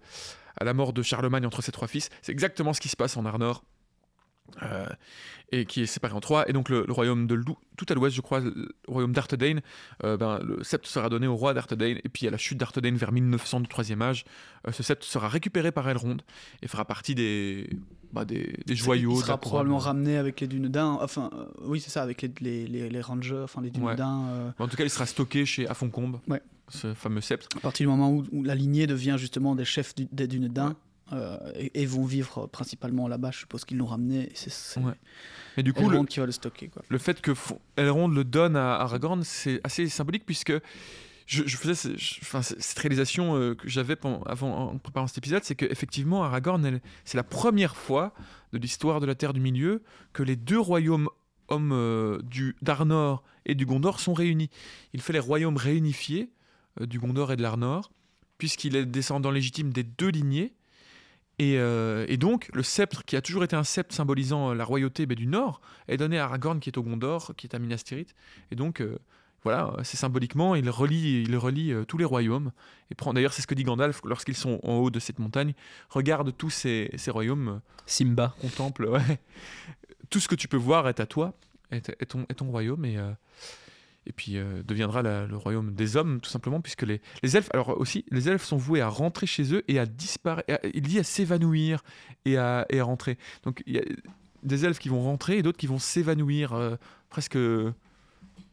à 0.59 0.65
la 0.65 0.75
mort 0.75 0.93
de 0.93 1.03
Charlemagne 1.03 1.47
entre 1.47 1.63
ses 1.63 1.73
trois 1.73 1.89
fils. 1.89 2.09
C'est 2.23 2.33
exactement 2.33 2.73
ce 2.73 2.81
qui 2.81 2.89
se 2.89 2.97
passe 2.97 3.17
en 3.17 3.25
Arnor. 3.25 3.63
Euh, 4.63 4.87
et 5.53 5.65
qui 5.65 5.83
est 5.83 5.87
séparé 5.87 6.15
en 6.15 6.21
trois. 6.21 6.49
Et 6.49 6.53
donc 6.53 6.69
le, 6.69 6.85
le 6.87 6.93
royaume 6.93 7.27
de 7.27 7.35
Lou, 7.35 7.57
tout 7.77 7.87
à 7.89 7.95
l'ouest, 7.95 8.15
je 8.17 8.21
crois, 8.21 8.41
le 8.41 8.69
royaume 8.89 9.13
d'Arthedain, 9.13 9.59
euh, 10.05 10.17
ben, 10.17 10.39
le 10.43 10.63
sceptre 10.65 10.89
sera 10.89 11.09
donné 11.09 11.27
au 11.27 11.37
roi 11.37 11.55
d'Arthedain. 11.55 11.97
Et 12.05 12.09
puis 12.09 12.27
à 12.27 12.31
la 12.31 12.39
chute 12.39 12.59
d'Arthedain 12.59 12.95
vers 12.97 13.13
1900 13.13 13.61
du 13.61 13.69
troisième 13.69 14.03
âge, 14.03 14.25
euh, 14.67 14.73
ce 14.73 14.83
sceptre 14.83 15.07
sera 15.07 15.29
récupéré 15.29 15.71
par 15.73 15.89
Elrond 15.89 16.17
et 16.63 16.69
fera 16.69 16.85
partie 16.85 17.15
des, 17.15 17.69
bah, 18.13 18.25
des, 18.25 18.59
des 18.67 18.75
joyaux. 18.77 19.13
Il 19.15 19.21
sera 19.21 19.39
probablement 19.39 19.79
ramené 19.79 20.17
avec 20.17 20.41
les 20.41 20.47
Dunedains. 20.49 20.99
Enfin, 21.01 21.31
oui, 21.63 21.81
c'est 21.81 21.91
ça, 21.91 22.03
avec 22.03 22.23
les, 22.23 22.33
les, 22.41 22.67
les, 22.67 22.89
les 22.89 23.01
Rangers, 23.01 23.41
enfin 23.45 23.61
les 23.61 23.69
Ouais. 23.69 23.75
Dunedains. 23.95 24.25
euh, 24.31 24.51
En 24.59 24.69
tout 24.69 24.77
cas, 24.77 24.85
il 24.85 24.91
sera 24.91 25.07
stocké 25.07 25.47
chez 25.47 25.69
Afoncombe, 25.69 26.19
Ouais. 26.29 26.43
ce 26.69 26.93
fameux 26.95 27.21
sceptre. 27.21 27.49
à 27.57 27.61
partir 27.61 27.85
du 27.85 27.89
moment 27.89 28.11
où, 28.11 28.25
où 28.33 28.43
la 28.43 28.55
lignée 28.57 28.87
devient 28.89 29.17
justement 29.19 29.55
des 29.55 29.65
chefs 29.65 29.95
du- 29.95 30.09
des 30.11 30.27
Dunedains. 30.27 30.75
Euh, 31.13 31.39
et, 31.55 31.83
et 31.83 31.87
vont 31.87 32.05
vivre 32.05 32.47
principalement 32.47 33.07
là-bas, 33.09 33.31
je 33.31 33.39
suppose 33.41 33.65
qu'ils 33.65 33.77
l'ont 33.79 33.87
ramené. 33.87 34.25
Et 34.25 34.33
c'est 34.35 34.81
Ouais. 34.81 34.93
Et 35.57 35.63
du 35.63 35.73
coup, 35.73 35.83
Elrond 35.91 36.03
le, 36.03 36.07
qui 36.07 36.21
va 36.21 36.27
le 36.27 36.33
stocker. 36.33 36.69
Quoi. 36.69 36.83
le 36.89 36.99
fait 36.99 37.21
que 37.21 37.33
Elrond 37.77 38.09
le 38.09 38.25
donne 38.25 38.57
à 38.57 38.75
Aragorn, 38.81 39.23
c'est 39.25 39.61
assez 39.65 39.89
symbolique 39.89 40.27
puisque 40.27 40.53
je, 41.27 41.43
je 41.47 41.57
faisais 41.57 41.97
je- 41.97 42.21
enfin, 42.23 42.43
cette 42.43 42.79
réalisation 42.79 43.37
euh, 43.37 43.55
que 43.55 43.69
j'avais 43.69 43.97
avant 44.27 44.71
en 44.73 44.79
préparant 44.79 45.07
cet 45.07 45.19
épisode, 45.19 45.43
c'est 45.45 45.55
qu'effectivement 45.55 46.25
Aragorn, 46.25 46.81
c'est 47.05 47.17
la 47.17 47.25
première 47.25 47.77
fois 47.77 48.13
de 48.53 48.59
l'histoire 48.59 49.01
de 49.01 49.07
la 49.07 49.15
Terre 49.15 49.33
du 49.33 49.41
Milieu 49.41 49.83
que 50.13 50.23
les 50.23 50.37
deux 50.37 50.61
royaumes 50.61 51.09
hommes 51.49 51.73
euh, 51.73 52.19
du 52.23 52.57
d'Arnor 52.63 53.23
et 53.45 53.55
du 53.55 53.65
Gondor 53.67 54.01
sont 54.01 54.13
réunis. 54.15 54.51
Il 54.93 55.01
fait 55.01 55.13
les 55.13 55.19
royaumes 55.21 55.57
réunifiés 55.57 56.31
du 56.81 56.99
Gondor 56.99 57.33
et 57.33 57.37
de 57.37 57.43
l'Arnor, 57.43 57.91
puisqu'il 58.39 58.77
est 58.77 58.85
descendant 58.85 59.31
légitime 59.31 59.73
des 59.73 59.83
deux 59.85 60.09
lignées. 60.11 60.53
Et, 61.39 61.59
euh, 61.59 62.07
et 62.09 62.17
donc, 62.17 62.49
le 62.55 62.63
sceptre, 62.63 63.05
qui 63.05 63.15
a 63.15 63.21
toujours 63.21 63.45
été 63.45 63.57
un 63.57 63.65
sceptre 63.65 63.95
symbolisant 63.95 64.51
euh, 64.51 64.55
la 64.55 64.65
royauté 64.65 65.05
ben, 65.05 65.15
du 65.15 65.27
Nord, 65.27 65.61
est 65.87 65.99
donné 65.99 66.19
à 66.19 66.25
Aragorn, 66.25 66.61
qui 66.61 66.71
est 66.71 66.79
au 66.79 66.83
Gondor, 66.83 67.35
qui 67.37 67.47
est 67.47 67.55
à 67.55 67.59
Minas 67.59 67.83
Tirith. 67.85 68.15
Et 68.51 68.57
donc, 68.57 68.81
euh, 68.81 68.99
voilà, 69.45 69.75
c'est 69.85 69.99
symboliquement, 69.99 70.55
il 70.55 70.69
relie, 70.71 71.23
il 71.23 71.37
relie 71.37 71.73
euh, 71.73 71.85
tous 71.85 71.99
les 71.99 72.07
royaumes. 72.07 72.53
Et 72.91 72.95
prend, 72.95 73.13
d'ailleurs, 73.13 73.35
c'est 73.35 73.43
ce 73.43 73.47
que 73.47 73.55
dit 73.55 73.65
Gandalf 73.65 74.01
lorsqu'ils 74.05 74.35
sont 74.35 74.61
en 74.63 74.77
haut 74.77 74.91
de 74.91 74.99
cette 74.99 75.19
montagne. 75.19 75.53
Regarde 75.91 76.35
tous 76.37 76.51
ces, 76.51 76.91
ces 76.97 77.11
royaumes, 77.11 77.61
Simba. 77.85 78.35
contemple, 78.41 78.87
ouais. 78.87 79.21
Tout 80.09 80.21
ce 80.21 80.29
que 80.29 80.35
tu 80.35 80.49
peux 80.49 80.57
voir 80.57 80.89
est 80.89 81.01
à 81.01 81.07
toi, 81.07 81.35
est, 81.71 81.91
est 82.01 82.07
ton, 82.07 82.25
est 82.29 82.35
ton 82.35 82.51
royaume. 82.51 82.85
Et, 82.87 82.97
et 84.07 84.13
puis 84.13 84.37
euh, 84.37 84.63
deviendra 84.65 85.03
la- 85.03 85.27
le 85.27 85.37
royaume 85.37 85.75
des 85.75 85.97
hommes, 85.97 86.21
tout 86.21 86.31
simplement, 86.31 86.61
puisque 86.61 86.83
les, 86.83 87.01
les 87.23 87.37
elfes, 87.37 87.49
alors 87.53 87.79
aussi, 87.81 88.05
les 88.11 88.29
elfes 88.29 88.45
sont 88.45 88.57
voués 88.57 88.81
à 88.81 88.89
rentrer 88.89 89.27
chez 89.27 89.53
eux 89.55 89.63
et 89.69 89.79
à 89.79 89.87
disparaître. 89.87 90.61
Il 90.75 90.83
dit 90.83 90.99
à 90.99 91.05
s'évanouir 91.05 91.83
et 92.25 92.37
à, 92.39 92.67
et 92.71 92.81
à 92.81 92.85
rentrer. 92.85 93.19
Donc 93.45 93.63
il 93.67 93.75
y 93.75 93.79
a 93.79 93.83
des 94.43 94.65
elfes 94.65 94.79
qui 94.79 94.89
vont 94.89 95.03
rentrer 95.03 95.39
et 95.39 95.43
d'autres 95.43 95.59
qui 95.59 95.67
vont 95.67 95.79
s'évanouir, 95.79 96.53
euh, 96.53 96.77
presque. 97.11 97.37
Je 97.37 97.73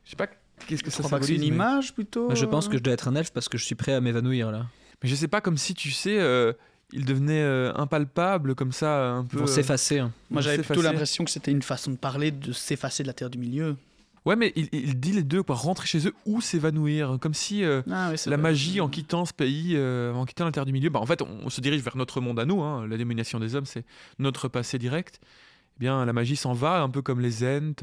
sais 0.06 0.16
pas 0.16 0.28
qu'est-ce 0.68 0.84
que 0.84 0.90
Je 0.90 0.96
ça 0.96 1.04
que 1.04 1.04
c'est 1.04 1.10
symbolise. 1.10 1.30
une 1.36 1.40
mais- 1.42 1.48
image 1.48 1.94
plutôt. 1.94 2.28
Bah, 2.30 2.36
Je 2.36 2.46
pense 2.46 2.68
euh, 2.68 2.72
que 2.72 2.78
je 2.78 2.84
dois 2.84 2.94
être 2.94 3.08
un 3.08 3.16
elfe 3.16 3.32
parce 3.32 3.48
que 3.50 3.58
je 3.58 3.66
suis 3.66 3.76
prêt 3.76 3.94
à 3.94 4.02
m'évanouir 4.02 4.52
là. 4.52 4.66
Mais 5.04 5.10
je 5.10 5.16
sais 5.16 5.28
pas, 5.28 5.42
comme 5.42 5.58
si 5.58 5.74
tu 5.74 5.92
sais, 5.92 6.18
euh, 6.20 6.54
il 6.94 7.06
devenait 7.06 7.42
euh, 7.42 7.74
impalpable, 7.76 8.56
comme 8.56 8.72
ça, 8.72 9.12
un 9.12 9.24
Ils 9.24 9.28
peu. 9.28 9.38
vont 9.40 9.44
euh, 9.44 9.48
s'effacer. 9.48 10.00
hein. 10.00 10.12
Moi 10.30 10.42
vont 10.42 10.46
j'avais 10.46 10.58
plutôt 10.58 10.76
s'effacer. 10.76 10.88
l'impression 10.94 11.26
que 11.26 11.32
c'était 11.32 11.52
une 11.52 11.62
façon 11.62 11.92
de 11.92 11.96
parler 11.98 12.32
de 12.32 12.52
s'effacer 12.54 13.04
de 13.04 13.08
la 13.08 13.14
Terre 13.14 13.30
du 13.30 13.38
Milieu. 13.38 13.76
Ouais, 14.26 14.36
mais 14.38 14.54
il, 14.56 14.70
il 14.72 15.00
dit 15.00 15.12
les 15.12 15.24
deux, 15.24 15.44
quoi, 15.44 15.56
rentrer 15.56 15.86
chez 15.86 16.08
eux 16.08 16.14
ou 16.26 16.40
s'évanouir, 16.40 17.18
comme 17.20 17.34
si 17.34 17.64
euh, 17.64 17.82
Ah, 17.92 18.10
oui, 18.12 18.16
la 18.26 18.36
vrai. 18.38 18.38
magie 18.38 18.80
en 18.80 18.88
quittant 18.88 19.26
ce 19.26 19.34
pays, 19.34 19.74
euh, 19.76 20.14
en 20.14 20.26
quittant 20.26 20.46
la 20.46 20.52
Terre 20.52 20.66
du 20.66 20.72
Milieu, 20.72 20.90
bah, 20.90 21.00
en 21.02 21.06
fait, 21.06 21.22
on, 21.22 21.28
on 21.44 21.50
se 21.50 21.60
dirige 21.60 21.82
vers 21.82 21.98
notre 21.98 22.22
monde 22.22 22.40
à 22.40 22.46
nous. 22.46 22.62
hein, 22.62 22.88
la 22.88 22.98
domination 22.98 23.40
des 23.40 23.56
hommes, 23.56 23.66
c'est 23.66 23.86
notre 24.20 24.48
passé 24.48 24.78
direct. 24.80 25.20
Eh 25.78 25.80
bien, 25.82 26.06
la 26.06 26.14
magie 26.14 26.38
s'en 26.38 26.54
va, 26.54 26.82
un 26.82 26.90
peu 26.90 27.02
comme 27.02 27.20
les 27.20 27.44
Ents, 27.44 27.74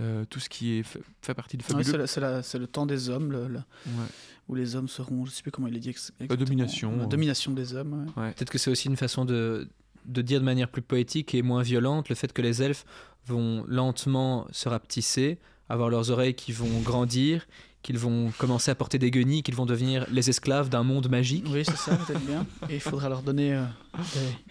euh, 0.00 0.24
tout 0.28 0.40
ce 0.40 0.48
qui 0.50 0.78
est 0.78 0.82
fait, 0.82 1.00
fait 1.22 1.34
partie 1.34 1.56
de 1.56 1.62
Ouais, 1.62 1.68
fabuleux. 1.82 2.06
c'est 2.06 2.20
la- 2.20 2.42
c'est 2.42 2.58
la- 2.58 2.60
le 2.62 2.66
temps 2.66 2.84
des 2.84 3.08
hommes, 3.08 3.32
le- 3.32 3.46
le- 3.48 3.58
Ouais. 3.58 4.06
où 4.48 4.54
les 4.56 4.76
hommes 4.76 4.88
seront, 4.88 5.24
je 5.24 5.30
sais 5.30 5.42
plus 5.42 5.50
comment 5.52 5.68
il 5.68 5.76
est 5.76 5.80
dit. 5.80 5.88
exactement. 5.90 6.34
domination, 6.36 6.90
La 6.96 7.02
ouais. 7.04 7.08
domination 7.08 7.52
des 7.52 7.74
hommes. 7.74 8.12
ouais. 8.16 8.32
Peut-être 8.32 8.50
que 8.50 8.58
c'est 8.58 8.70
aussi 8.70 8.88
une 8.88 8.96
façon 8.96 9.24
de, 9.24 9.68
de 10.04 10.20
dire 10.20 10.40
de 10.40 10.44
manière 10.44 10.68
plus 10.68 10.82
poétique 10.82 11.34
et 11.34 11.40
moins 11.42 11.62
violente 11.62 12.08
le 12.10 12.14
fait 12.16 12.32
que 12.32 12.42
les 12.42 12.60
elfes 12.62 12.84
vont 13.26 13.64
lentement 13.68 14.46
se 14.50 14.68
rapetisser, 14.68 15.38
avoir 15.68 15.88
leurs 15.90 16.10
oreilles 16.10 16.34
qui 16.34 16.52
vont 16.52 16.80
grandir, 16.82 17.46
qu'ils 17.82 17.98
vont 17.98 18.32
commencer 18.38 18.70
à 18.70 18.74
porter 18.74 18.98
des 18.98 19.10
guenilles, 19.10 19.42
qu'ils 19.42 19.54
vont 19.54 19.66
devenir 19.66 20.06
les 20.10 20.30
esclaves 20.30 20.68
d'un 20.70 20.82
monde 20.82 21.08
magique, 21.10 21.44
Oui, 21.50 21.64
c'est 21.66 21.76
ça, 21.76 21.94
peut-être 21.96 22.24
bien. 22.24 22.46
Et 22.70 22.74
il 22.76 22.80
faudra 22.80 23.08
leur 23.10 23.22
donner 23.22 23.54
euh, 23.54 23.64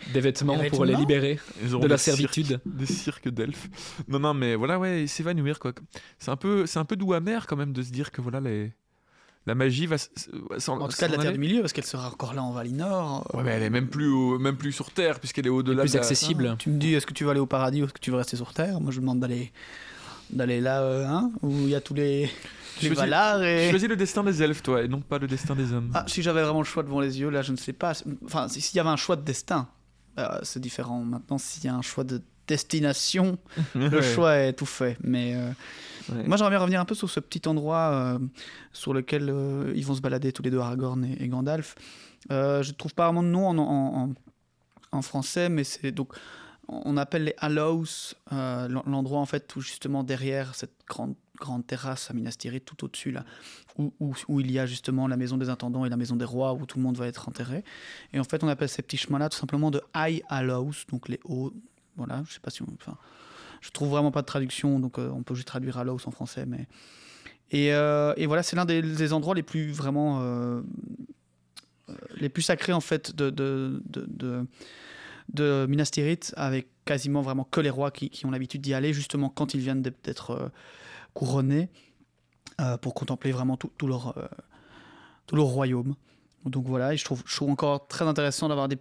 des- 0.06 0.14
des 0.14 0.22
vêtements 0.22 0.58
Des 0.58 0.70
pour 0.70 0.86
les 0.86 0.96
libérer 0.96 1.40
de 1.64 1.88
la 1.88 1.98
cirques- 1.98 2.18
servitude. 2.18 2.62
des 2.66 2.86
cirques 2.86 3.30
d'elfes. 3.30 3.70
Non, 4.08 4.20
non, 4.20 4.34
mais 4.36 4.54
voilà, 4.56 4.78
ouais, 4.78 5.08
s'évanouir, 5.08 5.60
quoi. 5.60 5.74
C'est 6.20 6.30
un 6.32 6.36
peu, 6.36 6.68
c'est 6.68 6.78
un 6.80 6.86
peu 6.86 6.96
doux 6.96 7.14
amer 7.14 7.48
quand 7.48 7.56
même 7.56 7.74
de 7.74 7.82
se 7.82 7.92
dire 7.92 8.12
que 8.12 8.22
voilà, 8.22 8.40
les, 8.40 8.72
la 9.48 9.56
magie 9.56 9.88
va. 9.88 9.96
s- 9.96 10.12
s- 10.16 10.30
va 10.52 10.60
s'en- 10.60 10.80
En 10.80 10.88
tout 10.88 10.96
cas, 10.96 11.08
de 11.08 11.14
la 11.14 11.18
Terre 11.18 11.28
aller. 11.30 11.38
du 11.38 11.40
Milieu, 11.40 11.62
parce 11.62 11.74
qu'elle 11.74 11.86
sera 11.86 12.10
encore 12.10 12.36
là 12.36 12.44
en 12.44 12.52
Valinor. 12.52 13.28
Ouais, 13.36 13.42
mais 13.44 13.52
elle 13.52 13.64
est 13.64 13.70
même 13.72 13.88
plus, 13.88 14.10
au- 14.10 14.38
même 14.38 14.58
plus 14.58 14.72
sur 14.74 14.92
Terre, 14.92 15.20
puisqu'elle 15.20 15.48
est 15.48 15.50
au-delà 15.50 15.82
plus 15.84 15.92
de 15.94 15.98
la- 15.98 16.02
accessible. 16.02 16.56
Tu 16.60 16.70
me 16.70 16.78
dis, 16.78 16.94
est-ce 16.94 17.08
que 17.08 17.14
tu 17.14 17.24
vas 17.24 17.32
aller 17.32 17.40
au 17.40 17.48
paradis 17.48 17.82
ou 17.82 17.86
est-ce 17.86 17.94
que 17.94 18.00
tu 18.00 18.12
veux 18.12 18.18
rester 18.18 18.38
sur 18.38 18.54
Terre? 18.54 18.80
Moi, 18.80 18.92
je 18.92 19.00
demande 19.00 19.20
d'aller 19.20 19.52
d'aller 20.30 20.62
là, 20.62 20.82
euh, 20.82 21.06
hein, 21.08 21.32
où 21.42 21.52
il 21.52 21.70
y 21.70 21.76
a 21.76 21.82
tous 21.82 21.94
les, 21.94 22.30
les 22.82 22.90
Choisis- 22.96 23.44
et... 23.44 23.70
Choisis 23.70 23.88
le 23.90 23.96
destin 23.96 24.24
des 24.24 24.42
elfes, 24.42 24.64
toi, 24.64 24.82
et 24.84 24.88
non 24.88 25.02
pas 25.02 25.20
le 25.20 25.28
destin 25.28 25.56
des 25.56 25.72
hommes. 25.74 25.92
Ah, 25.94 26.06
si 26.08 26.22
j'avais 26.22 26.42
vraiment 26.44 26.60
le 26.60 26.66
choix 26.66 26.84
devant 26.84 27.00
les 27.00 27.20
yeux, 27.20 27.30
là, 27.30 27.42
je 27.42 27.52
ne 27.52 27.58
sais 27.58 27.74
pas. 27.74 27.94
Enfin, 28.26 28.48
si- 28.48 28.62
s'il 28.62 28.78
y 28.78 28.80
avait 28.80 28.90
un 28.90 28.96
choix 28.98 29.16
de 29.16 29.22
destin, 29.24 29.68
euh, 30.20 30.28
c'est 30.44 30.60
différent. 30.60 31.04
Maintenant, 31.04 31.38
s'il 31.38 31.64
y 31.66 31.68
a 31.68 31.76
un 31.76 31.82
choix 31.82 32.04
de 32.04 32.22
destination, 32.48 33.38
le 33.76 33.90
Ouais. 33.90 34.02
choix 34.02 34.36
est 34.38 34.54
tout 34.54 34.66
fait. 34.66 34.98
Mais 35.04 35.36
euh, 35.36 35.50
Ouais. 36.12 36.28
moi, 36.28 36.36
j'aimerais 36.36 36.50
bien 36.52 36.60
revenir 36.60 36.82
un 36.82 36.86
peu 36.86 36.96
sur 36.96 37.10
ce 37.10 37.20
petit 37.22 37.48
endroit 37.48 37.92
euh, 37.94 38.20
sur 38.74 38.94
lequel 38.94 39.34
ils 39.76 39.86
vont 39.86 39.96
se 39.96 40.02
balader 40.02 40.34
tous 40.34 40.44
les 40.44 40.50
deux, 40.52 40.60
Aragorn 40.60 41.06
et, 41.06 41.24
et 41.24 41.28
Gandalf. 41.30 41.76
Je 42.30 42.36
ne 42.68 42.74
trouve 42.74 42.94
pas 42.94 43.06
vraiment 43.06 43.24
de 43.24 43.28
nom 43.30 43.48
en, 43.48 43.58
en- 43.58 44.02
en- 44.04 44.14
en 44.92 45.02
français, 45.02 45.48
mais 45.50 45.64
c'est 45.64 45.92
donc 45.92 46.14
on 46.86 46.98
appelle 46.98 47.24
les 47.26 47.36
Hallows 47.38 47.86
euh, 48.32 48.68
l'en- 48.68 48.84
l'endroit 48.88 49.20
en 49.20 49.26
fait 49.26 49.56
où 49.56 49.62
justement 49.62 50.04
derrière 50.04 50.56
cette 50.56 50.74
grande 50.88 51.16
grande 51.40 51.66
terrasse 51.66 52.10
à 52.12 52.14
Minas 52.14 52.36
Tirith 52.38 52.66
tout 52.66 52.86
au-dessus 52.86 53.12
là 53.12 53.26
où, 53.78 53.92
où- 54.00 54.40
il 54.40 54.52
y 54.52 54.60
a 54.60 54.66
justement 54.66 55.08
la 55.08 55.18
maison 55.18 55.38
des 55.38 55.50
intendants 55.50 55.84
et 55.86 55.90
la 55.90 55.98
maison 55.98 56.16
des 56.16 56.26
rois 56.26 56.54
où 56.54 56.66
tout 56.66 56.78
le 56.78 56.84
monde 56.84 56.96
va 56.98 57.08
être 57.08 57.28
enterré. 57.28 57.64
Et 58.14 58.20
en 58.20 58.24
fait 58.24 58.44
on 58.44 58.48
appelle 58.48 58.70
ces 58.70 58.82
petits 58.82 58.98
chemins 58.98 59.20
là 59.20 59.30
tout 59.30 59.38
simplement 59.38 59.72
de 59.72 59.82
High 59.96 60.22
Hallows 60.30 60.74
donc 60.90 61.10
les 61.10 61.20
hauts 61.26 61.54
voilà 61.96 62.24
je 62.28 62.34
sais 62.34 62.40
pas 62.40 62.52
si 62.52 62.62
enfin 62.64 62.98
je 63.62 63.70
trouve 63.72 63.90
vraiment 63.90 64.12
pas 64.12 64.22
de 64.22 64.28
traduction 64.28 64.80
donc 64.80 65.00
euh, 65.00 65.10
on 65.10 65.24
peut 65.24 65.36
juste 65.36 65.48
traduire 65.48 65.78
Hallows 65.78 66.00
en 66.06 66.12
français 66.12 66.46
mais 66.46 66.68
Et, 67.52 67.74
euh, 67.74 68.14
et 68.18 68.26
voilà, 68.26 68.42
c'est 68.42 68.56
l'un 68.56 68.66
des, 68.66 69.14
endroits 69.14 69.36
les 69.36 69.44
plus 69.44 69.72
vraiment 69.72 70.22
les 72.16 72.30
plus 72.30 72.42
sacrés 72.42 72.74
en 72.74 72.80
fait 72.82 73.16
de, 73.16 73.30
de, 73.30 73.82
de, 73.86 74.46
de 75.32 75.66
Minas 75.70 75.90
Tirith, 75.92 76.34
avec 76.38 76.68
quasiment 76.86 77.22
vraiment 77.22 77.44
que 77.44 77.62
les 77.62 77.70
rois 77.70 77.92
qui, 77.92 78.26
ont 78.26 78.32
l'habitude 78.32 78.62
d'y 78.62 78.74
aller, 78.74 78.94
justement 78.94 79.30
quand 79.30 79.54
ils 79.54 79.60
viennent 79.60 79.82
d'être- 79.82 80.32
euh, 80.32 80.50
couronnés, 81.14 81.70
euh, 82.60 82.78
pour 82.78 82.96
contempler 82.96 83.32
vraiment 83.32 83.56
tout, 83.56 83.72
tout 83.78 83.88
leur 83.88 84.18
euh, 84.18 84.28
tout 85.28 85.36
leur 85.36 85.46
royaume. 85.46 85.96
Donc 86.46 86.66
voilà, 86.66 86.94
et 86.94 86.98
je 86.98 87.06
trouve, 87.06 87.24
je 87.26 87.36
trouve 87.36 87.52
encore 87.52 87.88
très 87.88 88.06
intéressant 88.06 88.50
d'avoir 88.50 88.68
des. 88.68 88.78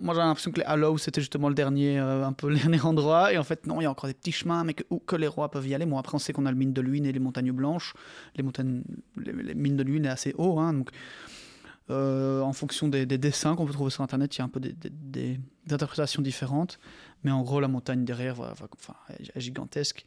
Moi 0.00 0.14
j'ai 0.14 0.20
l'impression 0.20 0.50
que 0.50 0.58
les 0.60 0.66
Hallows 0.66 0.98
c'était 0.98 1.20
justement 1.20 1.48
le 1.48 1.54
dernier, 1.54 1.98
un 1.98 2.32
peu 2.32 2.48
le 2.50 2.56
dernier 2.56 2.80
endroit, 2.80 3.32
et 3.32 3.38
en 3.38 3.44
fait 3.44 3.66
non, 3.66 3.80
il 3.80 3.84
y 3.84 3.86
a 3.86 3.90
encore 3.90 4.08
des 4.08 4.14
petits 4.14 4.32
chemins, 4.32 4.64
mais 4.64 4.74
que, 4.74 4.82
que 5.06 5.16
les 5.16 5.28
rois 5.28 5.50
peuvent 5.50 5.66
y 5.66 5.74
aller. 5.74 5.86
Bon 5.86 5.96
après 5.96 6.14
on 6.16 6.18
sait 6.18 6.32
qu'on 6.32 6.44
a 6.44 6.50
le 6.50 6.56
mine 6.56 6.72
de 6.72 6.80
l'Huine 6.80 7.06
et 7.06 7.12
les 7.12 7.20
montagnes 7.20 7.52
blanches. 7.52 7.94
Les 8.34 8.42
montagnes, 8.42 8.82
les, 9.16 9.54
mines 9.54 9.76
de 9.76 9.82
l'Huine 9.84 10.04
est 10.04 10.10
assez 10.10 10.34
haut, 10.36 10.58
hein, 10.58 10.74
donc 10.74 10.90
euh, 11.90 12.42
en 12.42 12.52
fonction 12.52 12.88
des, 12.88 13.06
des 13.06 13.16
dessins 13.16 13.56
qu'on 13.56 13.64
peut 13.64 13.72
trouver 13.72 13.90
sur 13.90 14.02
internet, 14.02 14.36
il 14.36 14.38
y 14.40 14.42
a 14.42 14.44
un 14.44 14.48
peu 14.48 14.60
des, 14.60 15.40
interprétations 15.70 16.22
différentes, 16.22 16.78
mais 17.24 17.30
en 17.30 17.42
gros 17.42 17.60
la 17.60 17.68
montagne 17.68 18.04
derrière, 18.04 18.40
enfin, 18.40 18.94
est 19.18 19.40
gigantesque, 19.40 20.04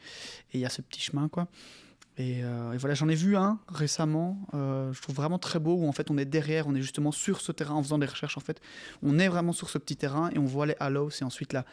et 0.53 0.57
il 0.57 0.61
y 0.61 0.65
a 0.65 0.69
ce 0.69 0.82
petit 0.82 1.01
chemin 1.01 1.27
quoi. 1.27 1.47
Et, 2.17 2.43
euh, 2.43 2.75
voilà, 2.77 2.93
j'en 2.93 3.07
ai 3.07 3.15
vu 3.15 3.36
un 3.36 3.59
récemment, 3.67 4.38
euh, 4.53 4.91
je 4.93 5.01
trouve 5.01 5.15
vraiment 5.15 5.39
très 5.39 5.59
beau, 5.59 5.75
où 5.75 5.88
en 5.88 5.91
fait 5.91 6.11
on 6.11 6.17
est 6.17 6.25
derrière, 6.25 6.67
on 6.67 6.75
est 6.75 6.82
justement 6.82 7.11
sur 7.11 7.41
ce 7.41 7.51
terrain 7.51 7.75
en 7.75 7.84
faisant 7.84 7.97
des 7.97 8.05
recherches 8.05 8.38
en 8.38 8.41
fait. 8.41 8.61
On 9.01 9.17
est 9.17 9.27
vraiment 9.27 9.53
sur 9.53 9.69
ce 9.69 9.77
petit 9.77 9.95
terrain 9.95 10.29
et 10.32 10.38
on 10.38 10.45
voit 10.45 10.65
les 10.65 10.75
Hallows 10.79 11.09
et 11.19 11.23
ensuite 11.23 11.53
la, 11.53 11.65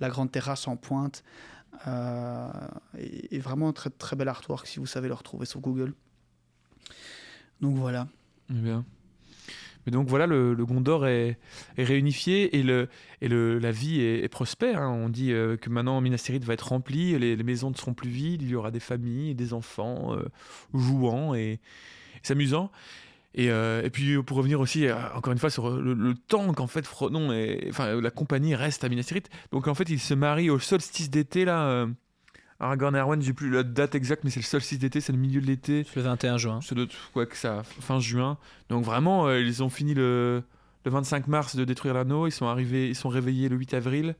grande 0.00 0.30
terrasse 0.30 0.68
en 0.68 0.76
pointe. 0.76 1.22
Et, 2.98 3.38
vraiment 3.38 3.68
un 3.68 3.72
très, 3.72 3.90
très 3.90 4.16
bel 4.16 4.28
artwork 4.28 4.66
si 4.66 4.78
vous 4.78 4.86
savez 4.86 5.08
le 5.08 5.14
retrouver 5.14 5.46
sur 5.46 5.60
Google. 5.60 5.94
Donc 7.60 7.76
voilà. 7.76 8.08
Bien. 8.50 8.84
Mais 9.86 9.92
donc 9.92 10.08
voilà, 10.08 10.26
le, 10.26 10.54
Gondor 10.64 11.06
est, 11.06 11.38
réunifié 11.76 12.56
et, 12.58 12.62
la 12.62 13.72
vie 13.72 14.00
est, 14.00 14.28
prospère. 14.28 14.80
hein. 14.80 14.90
On 14.90 15.08
dit 15.08 15.32
euh, 15.32 15.56
que 15.56 15.70
maintenant 15.70 16.00
Minas 16.00 16.18
Tirith 16.18 16.44
va 16.44 16.54
être 16.54 16.68
rempli, 16.68 17.18
les, 17.18 17.36
maisons 17.36 17.70
ne 17.70 17.74
seront 17.74 17.94
plus 17.94 18.08
vides, 18.08 18.42
il 18.42 18.48
y 18.48 18.54
aura 18.54 18.70
des 18.70 18.80
familles, 18.80 19.34
des 19.34 19.52
enfants 19.52 20.14
euh, 20.14 20.24
jouant 20.72 21.34
et, 21.34 21.60
s'amusant. 22.22 22.70
Et, 23.36 23.50
euh, 23.50 23.82
et 23.82 23.90
puis 23.90 24.22
pour 24.22 24.36
revenir 24.36 24.60
aussi, 24.60 24.86
encore 25.14 25.32
une 25.32 25.38
fois, 25.38 25.50
sur 25.50 25.68
le, 25.70 25.92
le 25.92 26.14
temps 26.14 26.54
qu'en 26.54 26.68
fait 26.68 26.86
Frodon 26.86 27.32
et 27.32 27.66
enfin 27.68 28.00
la 28.00 28.10
compagnie 28.10 28.54
reste 28.54 28.84
à 28.84 28.88
Minas 28.88 29.04
Tirith. 29.04 29.28
Donc 29.50 29.66
en 29.66 29.74
fait, 29.74 29.88
ils 29.90 29.98
se 29.98 30.14
marient 30.14 30.50
au 30.50 30.58
solstice 30.58 31.10
d'été 31.10 31.44
là. 31.44 31.86
Aragorn 32.64 32.96
et 32.96 32.98
Arwen, 32.98 33.20
j'ai 33.22 33.32
plus 33.32 33.50
la 33.50 33.62
date 33.62 33.94
exacte, 33.94 34.24
mais 34.24 34.30
c'est 34.30 34.40
le 34.40 34.44
solstice 34.44 34.78
d'été, 34.78 35.00
c'est 35.00 35.12
le 35.12 35.18
milieu 35.18 35.40
de 35.40 35.46
l'été. 35.46 35.86
Le 35.94 36.02
21 36.02 36.38
juin. 36.38 36.60
Doit 36.70 36.84
être 36.84 36.94
quoi 37.12 37.26
que 37.26 37.36
ça, 37.36 37.62
fin 37.62 38.00
juin. 38.00 38.38
Donc 38.68 38.84
vraiment, 38.84 39.26
euh, 39.26 39.40
ils 39.40 39.62
ont 39.62 39.68
fini 39.68 39.94
le, 39.94 40.42
le 40.84 40.90
25 40.90 41.26
mars 41.28 41.56
de 41.56 41.64
détruire 41.64 41.94
l'anneau. 41.94 42.26
Ils 42.26 42.32
sont 42.32 42.46
arrivés, 42.46 42.88
ils 42.88 42.94
sont 42.94 43.08
réveillés 43.08 43.48
le 43.48 43.56
8 43.56 43.74
avril. 43.74 44.16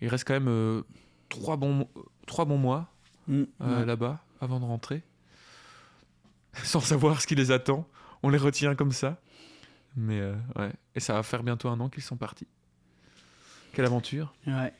Il 0.00 0.08
reste 0.08 0.26
quand 0.26 0.34
même 0.34 0.48
euh, 0.48 0.82
trois 1.28 1.56
bons, 1.56 1.88
trois 2.26 2.44
bons 2.44 2.58
mois 2.58 2.90
Mm, 3.28 3.42
euh, 3.60 3.80
ouais. 3.80 3.84
là-bas 3.86 4.24
avant 4.40 4.58
de 4.58 4.64
rentrer, 4.64 5.02
sans 6.64 6.80
savoir 6.80 7.20
ce 7.20 7.26
qui 7.26 7.34
les 7.34 7.50
attend. 7.50 7.86
On 8.22 8.30
les 8.30 8.38
retient 8.38 8.74
comme 8.74 8.92
ça. 8.92 9.20
Mais 9.96 10.18
euh, 10.18 10.34
ouais, 10.56 10.72
et 10.94 11.00
ça 11.00 11.12
va 11.14 11.22
faire 11.22 11.42
bientôt 11.42 11.68
un 11.68 11.78
an 11.80 11.88
qu'ils 11.88 12.02
sont 12.02 12.16
partis. 12.16 12.46
Quelle 13.72 13.84
aventure 13.84 14.32
Ouais. 14.46 14.72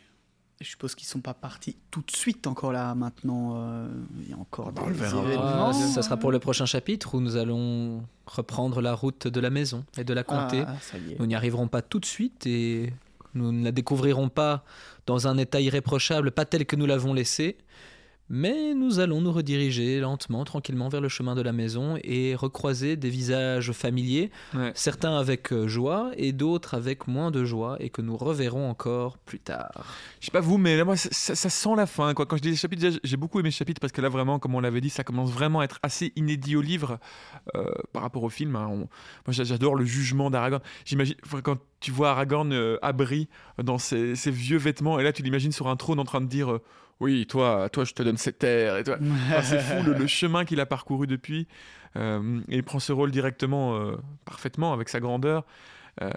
Je 0.61 0.69
suppose 0.69 0.97
qu'ils 0.97 1.07
sont 1.07 1.21
pas 1.21 1.35
partis 1.35 1.77
tout 1.93 2.03
de 2.03 2.11
suite 2.11 2.49
encore 2.49 2.73
là 2.73 2.95
maintenant. 2.97 3.55
euh, 3.59 3.89
il 4.21 4.31
y 4.31 4.33
a 4.33 4.37
encore 4.37 4.73
On 4.77 4.91
des 4.91 4.97
événements. 4.97 5.69
Ah, 5.69 5.73
ça 5.73 6.03
sera 6.03 6.17
pour 6.17 6.33
le 6.33 6.41
prochain 6.41 6.67
chapitre 6.67 7.15
où 7.15 7.21
nous 7.21 7.37
allons 7.37 8.03
reprendre 8.27 8.81
la 8.81 8.93
route 8.93 9.29
de 9.29 9.41
la 9.41 9.51
maison 9.51 9.85
et 9.97 10.03
de 10.05 10.13
la 10.13 10.25
comté. 10.25 10.65
Ah. 10.67 10.75
Nous 11.19 11.27
n'y 11.27 11.37
arriverons 11.37 11.69
pas 11.69 11.81
tout 11.81 12.01
de 12.01 12.07
suite 12.07 12.45
et 12.47 12.93
nous 13.35 13.53
ne 13.53 13.65
la 13.65 13.71
découvrirons 13.71 14.29
pas 14.31 14.65
dans 15.07 15.29
un 15.29 15.39
état 15.39 15.61
irréprochable, 15.61 16.33
pas 16.33 16.45
tel 16.45 16.67
que 16.67 16.75
nous 16.75 16.87
l'avons 16.87 17.15
laissé. 17.15 17.57
Mais 18.31 18.75
nous 18.75 18.99
allons 19.01 19.21
nous 19.21 19.33
rediriger 19.33 20.01
lentement, 20.01 20.45
tranquillement 20.45 20.89
vers 20.89 21.01
le 21.01 21.09
chemin 21.09 21.35
de 21.35 21.41
la 21.41 21.53
maison 21.53 21.97
et 22.05 22.35
recroiser 22.35 22.97
des 22.97 23.09
visages 23.09 23.73
familiers, 23.73 24.31
Ouais. 24.55 24.71
certains 24.75 25.17
avec 25.19 25.53
euh, 25.53 25.67
joie 25.67 26.11
et 26.17 26.33
d'autres 26.33 26.75
avec 26.75 27.07
moins 27.09 27.31
de 27.31 27.45
joie 27.45 27.77
et 27.81 27.89
que 27.91 28.03
nous 28.03 28.17
reverrons 28.17 28.69
encore 28.69 29.17
plus 29.19 29.41
tard. 29.41 29.71
Je 30.21 30.27
sais 30.27 30.31
pas 30.33 30.41
vous, 30.41 30.59
mais 30.59 30.77
là, 30.77 30.85
moi, 30.85 30.97
ça, 30.97 31.09
ça- 31.13 31.35
ça 31.35 31.49
sent 31.51 31.75
la 31.77 31.87
fin. 31.87 32.13
Quoi. 32.15 32.27
Quand 32.27 32.37
je 32.37 32.43
dis 32.43 32.51
les 32.51 32.57
chapitres, 32.57 32.99
j'ai 33.03 33.17
beaucoup 33.17 33.41
aimé 33.41 33.51
ce 33.51 33.57
chapitre 33.57 33.81
parce 33.81 33.93
que 33.93 34.01
là, 34.03 34.09
vraiment, 34.09 34.39
comme 34.39 34.55
on 34.55 34.61
l'avait 34.61 34.81
dit, 34.81 34.91
ça 34.91 35.05
commence 35.05 35.31
vraiment 35.31 35.61
à 35.61 35.65
être 35.65 35.79
assez 35.83 36.13
inédit 36.17 36.57
au 36.57 36.61
livre 36.63 36.99
euh, 37.55 37.65
par 37.93 38.03
rapport 38.03 38.23
au 38.25 38.29
film. 38.29 38.57
hein. 38.57 38.67
On- 38.71 38.77
Moi, 38.77 38.89
j'a- 39.31 39.45
j'adore 39.45 39.75
le 39.75 39.85
jugement 39.85 40.31
d'Aragorn. 40.31 40.63
J'imagine 40.85 41.17
quand 41.43 41.57
tu 41.81 41.93
vois 41.93 42.11
Aragorn 42.11 42.53
euh, 42.53 42.77
abri 42.83 43.29
dans 43.63 43.79
ses, 43.79 44.17
ses 44.17 44.31
vieux 44.31 44.59
vêtements, 44.59 44.99
et 44.99 45.03
là, 45.03 45.13
tu 45.13 45.23
l'imagines 45.23 45.53
sur 45.53 45.69
un 45.69 45.77
trône 45.77 45.99
en 45.99 46.05
train 46.05 46.21
de 46.21 46.27
dire 46.27 46.51
euh, 46.53 46.63
Oui, 47.01 47.27
toi, 47.27 47.69
toi, 47.71 47.85
je 47.85 47.93
te 47.95 48.03
donne 48.03 48.17
cette 48.17 48.39
terre. 48.39 48.77
Et 48.79 48.85
toi, 48.85 48.97
Enfin, 49.01 49.43
c'est 49.43 49.61
fou 49.61 49.83
le, 49.85 49.95
le 49.95 50.07
chemin 50.07 50.45
qu'il 50.45 50.61
a 50.61 50.67
parcouru 50.67 51.07
depuis. 51.07 51.47
Euh, 51.97 52.41
et 52.49 52.57
il 52.57 52.63
prend 52.65 52.81
ce 52.81 52.93
rôle 52.93 53.11
directement, 53.11 53.77
euh, 53.77 53.97
parfaitement, 54.25 54.73
avec 54.73 54.89
sa 54.89 55.01
grandeur. 55.01 55.45
Euh, 56.03 56.11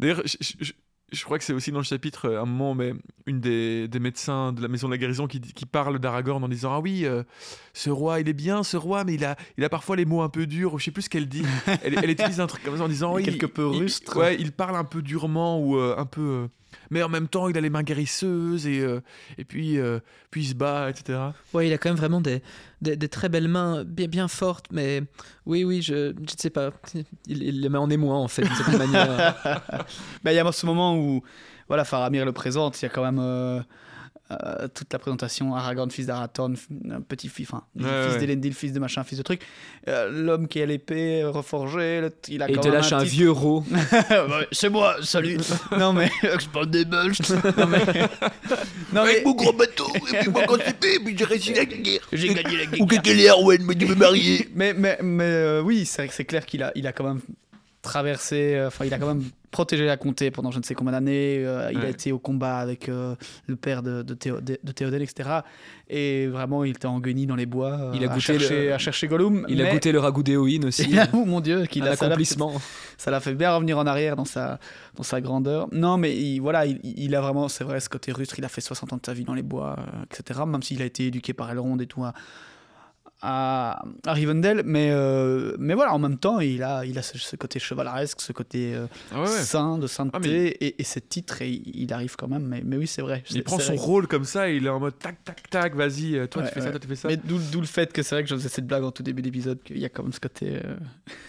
D'ailleurs, 0.00 0.22
je, 0.24 1.24
crois 1.24 1.38
que 1.38 1.44
c'est 1.44 1.52
aussi 1.52 1.70
dans 1.70 1.78
le 1.78 1.84
chapitre, 1.84 2.28
euh, 2.28 2.42
un 2.42 2.46
moment, 2.46 2.74
mais 2.74 2.94
une 3.26 3.38
des, 3.40 3.86
des 3.86 4.00
médecins 4.00 4.52
de 4.52 4.60
la 4.60 4.66
maison 4.66 4.88
de 4.88 4.92
la 4.94 4.98
guérison 4.98 5.28
qui, 5.28 5.40
parle 5.70 5.98
d'Aragorn 6.00 6.42
en 6.42 6.48
disant 6.48 6.72
Ah 6.74 6.80
oui, 6.80 7.04
euh, 7.04 7.22
ce 7.74 7.90
roi, 7.90 8.20
il 8.20 8.28
est 8.28 8.32
bien, 8.32 8.64
ce 8.64 8.76
roi, 8.76 9.04
mais 9.04 9.14
il 9.14 9.24
a, 9.24 9.36
il 9.56 9.62
a 9.64 9.68
parfois 9.68 9.94
les 9.94 10.04
mots 10.04 10.22
un 10.22 10.28
peu 10.28 10.46
durs. 10.46 10.78
Je 10.78 10.86
sais 10.86 10.90
plus 10.90 11.02
ce 11.02 11.10
qu'elle 11.10 11.28
dit. 11.28 11.44
Elle, 11.84 11.96
elle 12.02 12.10
utilise 12.10 12.40
un 12.40 12.46
truc 12.48 12.64
comme 12.64 12.76
ça 12.76 12.82
en 12.84 12.88
disant 12.88 13.14
Oui, 13.14 13.22
quelque 13.22 13.46
peu 13.46 13.70
il- 13.72 13.78
rustre. 13.78 14.16
Ouais, 14.16 14.36
il 14.40 14.50
parle 14.52 14.74
un 14.76 14.84
peu 14.84 15.00
durement 15.02 15.60
ou 15.60 15.76
euh, 15.76 15.94
un 15.96 16.06
peu. 16.06 16.48
Euh, 16.74 16.86
mais 16.90 17.02
en 17.02 17.08
même 17.08 17.28
temps, 17.28 17.48
il 17.48 17.56
a 17.56 17.60
les 17.60 17.70
mains 17.70 17.82
guérisseuses 17.82 18.66
et, 18.66 18.80
euh, 18.80 19.00
et 19.38 19.44
puis, 19.44 19.78
euh, 19.78 20.00
puis 20.30 20.42
il 20.42 20.48
se 20.48 20.54
bat, 20.54 20.90
etc. 20.90 21.18
Ouais, 21.52 21.68
il 21.68 21.72
a 21.72 21.78
quand 21.78 21.88
même 21.88 21.98
vraiment 21.98 22.20
des, 22.20 22.42
des, 22.80 22.96
des 22.96 23.08
très 23.08 23.28
belles 23.28 23.48
mains, 23.48 23.84
bien, 23.84 24.06
bien 24.06 24.28
fortes, 24.28 24.66
mais 24.70 25.02
oui, 25.46 25.64
oui, 25.64 25.82
je 25.82 26.12
ne 26.12 26.26
sais 26.36 26.50
pas. 26.50 26.70
Il, 27.26 27.42
il 27.42 27.60
les 27.60 27.68
met 27.68 27.78
en 27.78 27.90
émoi, 27.90 28.16
en 28.16 28.28
fait, 28.28 28.42
d'une 28.42 28.54
certaine 28.54 28.78
manière. 28.90 29.34
Ben, 30.22 30.32
il 30.32 30.36
y 30.36 30.38
a 30.38 30.52
ce 30.52 30.66
moment 30.66 30.96
où 30.96 31.22
voilà, 31.68 31.84
Faramir 31.84 32.24
le 32.24 32.32
présente, 32.32 32.80
il 32.80 32.84
y 32.84 32.86
a 32.86 32.90
quand 32.90 33.10
même 33.10 33.64
euh, 34.30 34.36
euh, 34.62 34.68
toute 34.68 34.90
la 34.92 34.98
présentation 34.98 35.54
Aragorn, 35.54 35.90
fils 35.90 36.06
d'Arathorn, 36.06 36.56
petit 37.08 37.28
fils, 37.28 37.46
enfin, 37.52 37.62
Ouais, 37.76 37.82
fils 38.06 38.14
ouais. 38.14 38.20
d'Elendil, 38.26 38.52
fils 38.54 38.72
de 38.72 38.80
machin, 38.80 39.04
fils 39.04 39.18
de 39.18 39.22
truc. 39.22 39.42
Euh, 39.88 40.08
L'homme 40.10 40.48
qui 40.48 40.62
a 40.62 40.66
l'épée 40.66 41.22
euh, 41.22 41.30
reforgée, 41.30 42.00
le- 42.00 42.10
il 42.28 42.42
a 42.42 42.48
Et 42.48 42.52
il 42.52 42.58
te 42.58 42.64
même 42.68 42.74
lâche 42.76 42.92
un 42.92 43.04
vieux 43.04 43.30
ro. 43.30 43.64
C'est 44.52 44.70
moi, 44.70 44.96
salut. 45.02 45.36
non 45.78 45.92
mais 45.92 46.10
je 46.22 46.48
parle 46.48 46.70
des 46.70 46.84
Belges. 46.86 47.18
non 47.58 47.66
mais, 47.66 47.84
non, 48.92 49.04
mais 49.04 49.22
mon 49.24 49.32
gros 49.34 49.52
bateau, 49.52 49.88
et 50.12 50.18
puis 50.20 50.30
moi 50.30 50.44
quand 50.46 50.56
c'était, 50.64 50.98
puis 50.98 51.16
j'ai 51.18 51.24
réussi 51.24 51.52
la 51.54 51.64
guerre. 51.66 52.00
j'ai 52.12 52.32
gagné 52.32 52.56
la 52.56 52.66
guerre. 52.66 52.80
Ou 52.80 52.86
que 52.86 53.10
les 53.10 53.28
Arwen, 53.28 53.62
mais 53.64 53.74
tu 53.74 53.86
me 53.86 53.94
marier. 53.94 54.48
Mais, 54.54 54.72
mais, 54.72 54.98
mais 55.02 55.24
euh, 55.24 55.60
oui, 55.62 55.84
c'est 55.84 56.08
c'est 56.10 56.24
clair 56.24 56.46
qu'il 56.46 56.62
a, 56.62 56.72
il 56.74 56.86
a 56.86 56.92
quand 56.92 57.04
même 57.04 57.20
traversé, 57.82 58.54
euh, 58.54 58.68
enfin, 58.68 58.84
il 58.86 58.94
a 58.94 58.98
quand 58.98 59.08
même 59.08 59.24
protégé 59.54 59.86
la 59.86 59.96
comté 59.96 60.30
pendant 60.32 60.50
je 60.50 60.58
ne 60.58 60.64
sais 60.64 60.74
combien 60.74 60.90
d'années. 60.92 61.38
euh, 61.46 61.70
il 61.72 61.80
a 61.80 61.88
été 61.88 62.10
au 62.10 62.18
combat 62.18 62.58
avec 62.58 62.88
euh, 62.88 63.14
le 63.46 63.54
père 63.54 63.82
de, 63.84 64.02
de, 64.02 64.14
Théo- 64.14 64.40
de- 64.40 64.58
de 64.62 64.72
Théoden, 64.72 65.00
etc. 65.00 65.30
Et 65.88 66.26
vraiment, 66.26 66.64
il 66.64 66.70
était 66.72 66.86
en 66.86 66.98
guenille 66.98 67.26
dans 67.26 67.36
les 67.36 67.46
bois 67.46 67.70
euh, 67.72 67.92
Il 67.94 68.02
a 68.02 68.06
à, 68.10 68.14
goûté 68.14 68.20
chercher, 68.20 68.66
le- 68.66 68.72
à 68.74 68.78
chercher 68.78 69.06
Gollum. 69.06 69.46
Il 69.48 69.62
a 69.62 69.70
goûté 69.72 69.92
le 69.92 70.00
ragoût 70.00 70.22
d'Éowyn 70.24 70.64
aussi. 70.66 70.82
Et 70.90 70.94
j'avoue, 70.94 71.24
mon 71.24 71.40
Dieu, 71.40 71.66
qu'il 71.66 71.82
a 71.86 71.94
ça 71.94 72.04
l'a- 72.06 72.12
accomplissement. 72.14 72.52
ça 72.98 73.10
l'a 73.12 73.20
fait 73.20 73.34
bien 73.34 73.54
revenir 73.54 73.78
en 73.78 73.86
arrière 73.86 74.16
dans 74.16 74.24
sa, 74.24 74.58
dans 74.96 75.04
sa 75.04 75.20
grandeur. 75.20 75.68
Non, 75.72 75.96
mais 75.98 76.16
il, 76.16 76.40
voilà, 76.40 76.66
il, 76.66 76.80
il 76.82 77.14
a 77.14 77.20
vraiment, 77.20 77.48
c'est 77.48 77.62
vrai, 77.64 77.78
ce 77.80 77.88
côté 77.88 78.10
rustre. 78.12 78.34
Il 78.38 78.44
a 78.44 78.48
fait 78.48 78.60
60 78.60 78.92
ans 78.92 78.96
de 78.96 79.06
sa 79.06 79.14
vie 79.14 79.24
dans 79.24 79.34
les 79.34 79.42
bois, 79.42 79.76
etc. 80.10 80.40
Même 80.46 80.62
s'il 80.62 80.82
a 80.82 80.84
été 80.84 81.06
éduqué 81.06 81.32
par 81.32 81.50
Elrond 81.50 81.78
et 81.78 81.86
tout 81.86 82.02
à, 82.04 82.12
à, 83.24 83.82
à 84.06 84.12
Rivendell. 84.12 84.62
Mais, 84.66 84.90
euh, 84.92 85.56
mais 85.58 85.74
voilà, 85.74 85.94
en 85.94 85.98
même 85.98 86.18
temps, 86.18 86.40
il 86.40 86.62
a, 86.62 86.84
il 86.84 86.98
a 86.98 87.02
ce, 87.02 87.18
ce 87.18 87.36
côté 87.36 87.58
chevaleresque, 87.58 88.20
ce 88.20 88.32
côté 88.32 88.74
euh, 88.74 88.86
Ah 89.12 89.22
ouais, 89.22 89.26
saint, 89.26 89.78
de 89.78 89.86
sainteté 89.86 90.16
Ah, 90.16 90.20
mais 90.22 90.48
et, 90.60 90.80
et 90.80 90.84
ce 90.84 90.98
titre. 90.98 91.40
Et 91.42 91.62
il 91.64 91.92
arrive 91.92 92.16
quand 92.16 92.28
même. 92.28 92.44
Mais, 92.44 92.62
mais 92.64 92.76
oui, 92.76 92.86
c'est 92.86 93.02
vrai. 93.02 93.22
Il 93.30 93.42
prend 93.42 93.58
son 93.58 93.74
vrai. 93.74 93.84
rôle 93.84 94.06
comme 94.06 94.24
ça 94.24 94.50
et 94.50 94.56
il 94.56 94.66
est 94.66 94.68
en 94.70 94.78
mode 94.80 94.98
tac, 94.98 95.24
tac, 95.24 95.48
tac, 95.48 95.74
vas-y, 95.74 96.16
euh, 96.16 96.26
toi 96.26 96.42
Ouais, 96.42 96.48
tu 96.48 96.54
fais 96.54 96.60
ouais. 96.60 96.66
ça, 96.66 96.70
toi 96.72 96.80
tu 96.80 96.88
fais 96.88 96.96
ça. 96.96 97.08
Mais 97.08 97.16
d'où 97.16 97.60
le 97.60 97.66
fait 97.66 97.92
que 97.92 98.02
c'est 98.02 98.14
vrai 98.14 98.22
que 98.24 98.28
je 98.28 98.34
faisais 98.34 98.48
cette 98.50 98.66
blague 98.66 98.84
en 98.84 98.90
tout 98.90 99.02
début 99.02 99.22
d'épisode, 99.22 99.62
qu'il 99.62 99.78
y 99.78 99.84
a 99.84 99.88
quand 99.88 100.02
même 100.02 100.12
ce 100.12 100.20
côté. 100.20 100.60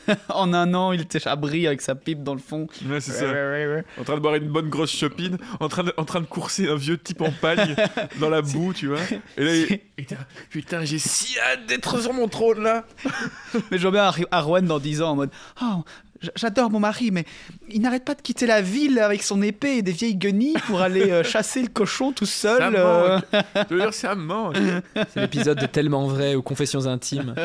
euh, 0.09 0.15
en 0.29 0.53
un 0.53 0.73
an, 0.73 0.91
il 0.91 1.01
était 1.01 1.25
abri 1.27 1.65
avec 1.67 1.81
sa 1.81 1.95
pipe 1.95 2.23
dans 2.23 2.33
le 2.33 2.39
fond. 2.41 2.67
Ouais, 2.89 2.99
c'est 2.99 3.11
ça. 3.11 3.25
En 3.99 4.03
train 4.03 4.15
de 4.15 4.19
boire 4.19 4.35
une 4.35 4.49
bonne 4.49 4.69
grosse 4.69 4.91
chopine, 4.93 5.37
en 5.59 5.69
train 5.69 5.83
de, 5.83 5.93
en 5.97 6.03
train 6.05 6.19
de 6.21 6.25
courser 6.25 6.67
un 6.67 6.75
vieux 6.75 6.97
type 6.97 7.21
en 7.21 7.31
pagne 7.31 7.75
dans 8.19 8.29
la 8.29 8.41
boue, 8.41 8.73
tu 8.73 8.87
vois. 8.87 8.99
Et 9.37 9.43
là, 9.43 9.55
il... 9.55 9.79
Putain, 9.95 10.17
putain, 10.49 10.83
j'ai 10.83 10.99
si 10.99 11.39
hâte 11.39 11.65
d'être 11.67 11.84
sur 12.01 12.13
mon 12.13 12.27
trône 12.27 12.61
là. 12.63 12.83
Mais 13.71 13.77
je 13.77 13.83
vois 13.83 13.91
bien 13.91 14.03
Ar- 14.03 14.17
Arwen 14.31 14.65
dans 14.65 14.79
10 14.79 15.01
ans 15.01 15.11
en 15.11 15.15
mode 15.15 15.29
j- 15.59 15.83
j'adore 16.35 16.71
mon 16.71 16.79
mari, 16.79 17.11
mais 17.11 17.25
il 17.69 17.81
n'arrête 17.81 18.05
pas 18.05 18.15
de 18.15 18.21
quitter 18.21 18.45
la 18.45 18.61
ville 18.61 18.99
avec 18.99 19.23
son 19.23 19.41
épée 19.41 19.77
et 19.77 19.81
des 19.81 19.91
vieilles 19.91 20.15
guenilles 20.15 20.57
pour 20.67 20.81
aller 20.81 21.11
euh, 21.11 21.23
chasser 21.23 21.61
le 21.61 21.67
cochon 21.67 22.11
tout 22.11 22.25
seul. 22.25 22.59
Ça 22.59 22.67
euh. 22.67 23.15
manque. 23.15 23.45
Je 23.69 23.73
veux 23.75 23.81
dire, 23.81 23.93
ça 23.93 24.15
manque. 24.15 24.57
C'est 25.13 25.21
l'épisode 25.21 25.59
de 25.59 25.65
Tellement 25.65 26.07
vrai 26.07 26.35
ou 26.35 26.41
Confessions 26.41 26.85
intimes. 26.87 27.35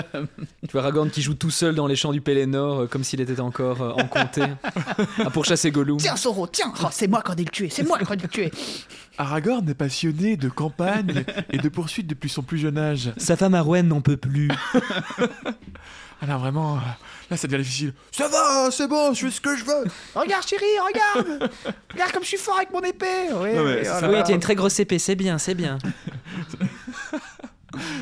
tu 0.63 0.73
vois 0.73 0.83
Aragorn 0.83 1.11
qui 1.11 1.23
joue 1.23 1.35
tout 1.35 1.51
seul 1.51 1.75
dans 1.75 1.87
les 1.87 1.97
champs 1.97 2.13
du 2.13 2.21
Pélénor 2.21 2.81
euh, 2.81 2.87
comme 2.87 3.05
s'il 3.05 3.21
était 3.21 3.41
encore 3.41 3.83
euh, 3.83 3.93
en 3.93 4.07
comté 4.07 4.43
à 5.19 5.31
pourchasser 5.31 5.71
Gollum. 5.71 5.99
Tiens, 5.99 6.17
Soro, 6.17 6.47
tiens 6.47 6.73
Oh, 6.83 6.89
C'est 6.91 7.09
moi 7.09 7.23
qui 7.23 7.33
ai 7.33 7.37
dû 7.37 7.45
le 7.45 7.51
tuer, 7.51 7.69
c'est 7.71 7.83
moi 7.83 7.99
qui 7.99 8.13
ai 8.13 8.17
dû 8.17 8.25
le 8.25 8.29
tuer 8.29 8.51
Aragorn 9.19 9.69
est 9.69 9.75
passionné 9.75 10.37
de 10.37 10.49
campagne 10.49 11.25
et 11.53 11.59
de 11.59 11.69
poursuite 11.69 12.07
depuis 12.07 12.29
son 12.29 12.43
plus 12.43 12.59
jeune 12.59 12.79
âge. 12.79 13.13
Sa 13.17 13.37
femme 13.37 13.55
Arwen 13.55 13.87
n'en 13.87 14.01
peut 14.01 14.17
plus. 14.17 14.49
Ah 16.23 16.27
là, 16.27 16.37
vraiment, 16.37 16.77
euh, 16.77 16.81
là, 17.31 17.37
ça 17.37 17.47
devient 17.49 17.63
difficile. 17.63 17.95
Ça 18.13 18.29
va, 18.29 18.71
c'est 18.71 18.89
bon, 18.89 19.15
je 19.15 19.27
fais 19.27 19.31
ce 19.31 19.41
que 19.41 19.57
je 19.57 19.65
veux. 19.65 19.85
Regarde, 20.15 20.47
chérie, 20.47 20.65
regarde 20.87 21.51
Regarde 21.93 22.13
comme 22.13 22.23
je 22.23 22.29
suis 22.29 22.37
fort 22.39 22.57
avec 22.57 22.71
mon 22.73 22.81
épée 22.81 23.29
Oui, 23.33 23.55
Non, 23.55 23.65
mais 23.65 23.83
Oui, 24.09 24.23
tu 24.25 24.33
as 24.33 24.35
une 24.35 24.41
très 24.41 24.55
grosse 24.55 24.79
épée, 24.81 24.99
c'est 24.99 25.15
bien, 25.17 25.39
c'est 25.39 25.55
bien. 25.55 25.79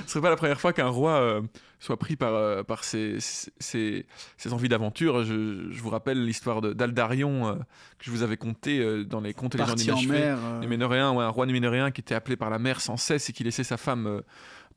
Ce 0.07 0.13
serait 0.13 0.23
pas 0.23 0.31
la 0.31 0.37
première 0.37 0.59
fois 0.59 0.73
qu'un 0.73 0.89
roi 0.89 1.13
euh, 1.21 1.43
soit 1.79 1.99
pris 1.99 2.17
par, 2.17 2.33
euh, 2.35 2.63
par 2.63 2.85
ses, 2.85 3.19
ses, 3.21 4.07
ses 4.39 4.53
envies 4.55 4.71
d'aventure. 4.71 5.25
Je, 5.25 5.67
je 5.71 5.83
vous 5.83 5.91
rappelle 5.91 6.25
l'histoire 6.25 6.63
de- 6.63 6.73
d'Aldarion 6.73 7.49
euh, 7.49 7.53
que 7.99 8.07
je 8.07 8.11
vous 8.11 8.23
avais 8.23 8.39
conté 8.39 8.79
euh, 8.79 9.05
dans 9.05 9.21
les 9.21 9.35
contes 9.35 9.57
et 9.57 9.59
légendes 9.59 9.79
inachevées. 9.83 10.09
mer. 10.21 10.39
euh, 10.43 10.61
Numénoréen, 10.61 11.13
ouais, 11.13 11.23
un 11.23 11.29
roi 11.29 11.45
numénoréen 11.45 11.91
qui 11.91 12.01
était 12.01 12.15
appelé 12.15 12.37
par 12.37 12.49
la 12.49 12.59
mer 12.59 12.81
sans 12.81 12.97
cesse 12.97 13.29
et 13.29 13.35
qui 13.35 13.45
laissait 13.45 13.63
sa 13.63 13.77
femme 13.77 14.07
euh, 14.07 14.21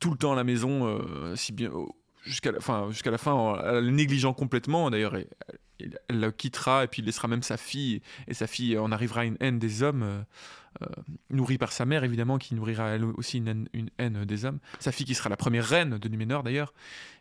tout 0.02 0.12
le 0.12 0.18
temps 0.18 0.34
à 0.34 0.36
la 0.36 0.44
maison, 0.44 0.86
euh, 0.88 1.38
si 1.38 1.54
bien 1.54 1.72
jusqu'à 2.22 2.52
la 2.52 2.60
fin, 2.60 2.90
jusqu'à 2.92 3.12
la 3.12 3.18
fin, 3.18 3.34
en 3.34 3.56
la 3.56 3.82
négligeant 3.82 4.34
complètement. 4.34 4.90
D'ailleurs, 4.90 5.16
elle, 5.16 5.28
elle- 5.80 6.00
elle 6.10 6.20
le 6.20 6.32
quittera 6.32 6.84
et 6.84 6.88
puis 6.88 7.02
il 7.02 7.06
laissera 7.06 7.28
même 7.28 7.44
sa 7.44 7.58
fille 7.58 8.02
et 8.28 8.34
sa 8.34 8.48
fille 8.48 8.78
en 8.78 8.92
arrivera 8.92 9.22
à 9.22 9.24
une 9.26 9.38
haine 9.40 9.60
des 9.60 9.84
hommes. 9.84 10.04
euh, 10.04 10.22
euh, 10.82 10.86
nourrie 11.30 11.58
par 11.58 11.74
sa 11.74 11.84
mère 11.86 12.06
évidemment 12.06 12.38
qui 12.38 12.56
nourrira 12.56 12.88
elle 12.92 13.04
aussi 13.04 13.40
une 13.40 13.48
haine, 13.50 13.68
une 13.74 13.90
haine 13.98 14.24
des 14.24 14.46
hommes 14.46 14.60
sa 14.80 14.94
fille 14.94 15.06
qui 15.06 15.16
sera 15.16 15.28
la 15.28 15.36
première 15.36 15.66
reine 15.68 15.98
de 15.98 16.08
Numénor 16.08 16.44
d'ailleurs 16.44 16.74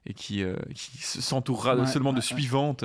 et 0.06 0.14
qui, 0.14 0.44
euh, 0.44 0.54
qui 0.72 0.98
s'entourera 0.98 1.74
Ouais, 1.74 1.84
seulement 1.88 2.12
de 2.12 2.18
ouais, 2.18 2.22
suivantes 2.22 2.84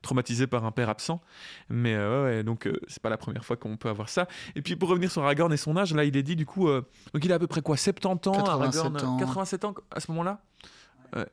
traumatisées 0.00 0.46
par 0.46 0.64
un 0.64 0.72
père 0.72 0.88
absent 0.88 1.20
mais 1.68 1.94
ouais, 1.94 2.42
donc 2.42 2.66
c'est 2.86 3.02
pas 3.02 3.10
la 3.10 3.18
première 3.18 3.44
fois 3.44 3.58
qu'on 3.58 3.76
peut 3.76 3.90
avoir 3.90 4.08
ça 4.08 4.26
et 4.56 4.62
puis 4.62 4.76
pour 4.76 4.88
revenir 4.88 5.10
sur 5.12 5.22
Aragorn 5.24 5.52
et 5.52 5.58
son 5.58 5.76
âge, 5.76 5.92
là 5.94 6.04
il 6.04 6.16
est 6.16 6.22
dit 6.22 6.36
du 6.36 6.46
coup, 6.46 6.68
donc 6.70 7.22
il 7.22 7.30
a 7.30 7.34
à 7.34 7.38
peu 7.38 7.46
près 7.46 7.60
quoi 7.60 7.76
70 7.76 8.28
ans 8.28 8.32
87 8.32 8.86
Aragorn 8.86 8.96
ans. 9.06 9.16
87 9.18 9.64
ans 9.66 9.74
à 9.90 10.00
ce 10.00 10.10
moment-là? 10.12 10.40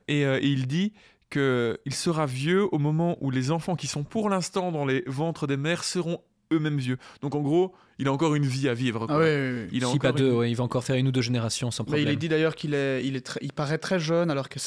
Et, 0.08 0.24
euh, 0.24 0.38
et 0.40 0.48
il 0.48 0.66
dit 0.66 0.92
que 1.30 1.78
il 1.84 1.94
sera 1.94 2.26
vieux 2.26 2.72
au 2.72 2.78
moment 2.78 3.16
où 3.20 3.30
les 3.30 3.50
enfants 3.50 3.76
qui 3.76 3.86
sont 3.86 4.04
pour 4.04 4.30
l'instant 4.30 4.72
dans 4.72 4.84
les 4.84 5.02
ventres 5.06 5.46
des 5.46 5.56
mères 5.56 5.84
seront 5.84 6.20
eux-mêmes 6.52 6.78
vieux. 6.78 6.98
Donc 7.20 7.34
en 7.34 7.40
gros, 7.40 7.74
il 7.98 8.08
a 8.08 8.12
encore 8.12 8.34
une 8.34 8.44
vie 8.46 8.68
à 8.68 8.74
vivre. 8.74 9.06
quoi. 9.06 9.16
Ah 9.16 9.18
oui, 9.18 9.24
oui, 9.24 9.60
oui. 9.62 9.68
Il 9.72 9.84
a 9.84 9.88
si 9.88 9.98
pas 9.98 10.12
deux, 10.12 10.30
une- 10.30 10.36
ouais, 10.36 10.50
il 10.50 10.54
va 10.54 10.64
encore 10.64 10.84
faire 10.84 10.96
une 10.96 11.08
ou 11.08 11.12
deux 11.12 11.22
générations 11.22 11.70
sans 11.70 11.82
Mais 11.84 11.86
problème. 11.86 12.08
il 12.08 12.12
est 12.12 12.16
dit 12.16 12.28
d'ailleurs 12.28 12.54
qu'il 12.54 12.74
est, 12.74 13.04
il 13.06 13.16
est 13.16 13.20
très- 13.24 13.40
il 13.42 13.52
paraît 13.52 13.78
très 13.78 13.98
jeune 13.98 14.30
alors 14.30 14.48
que 14.48 14.58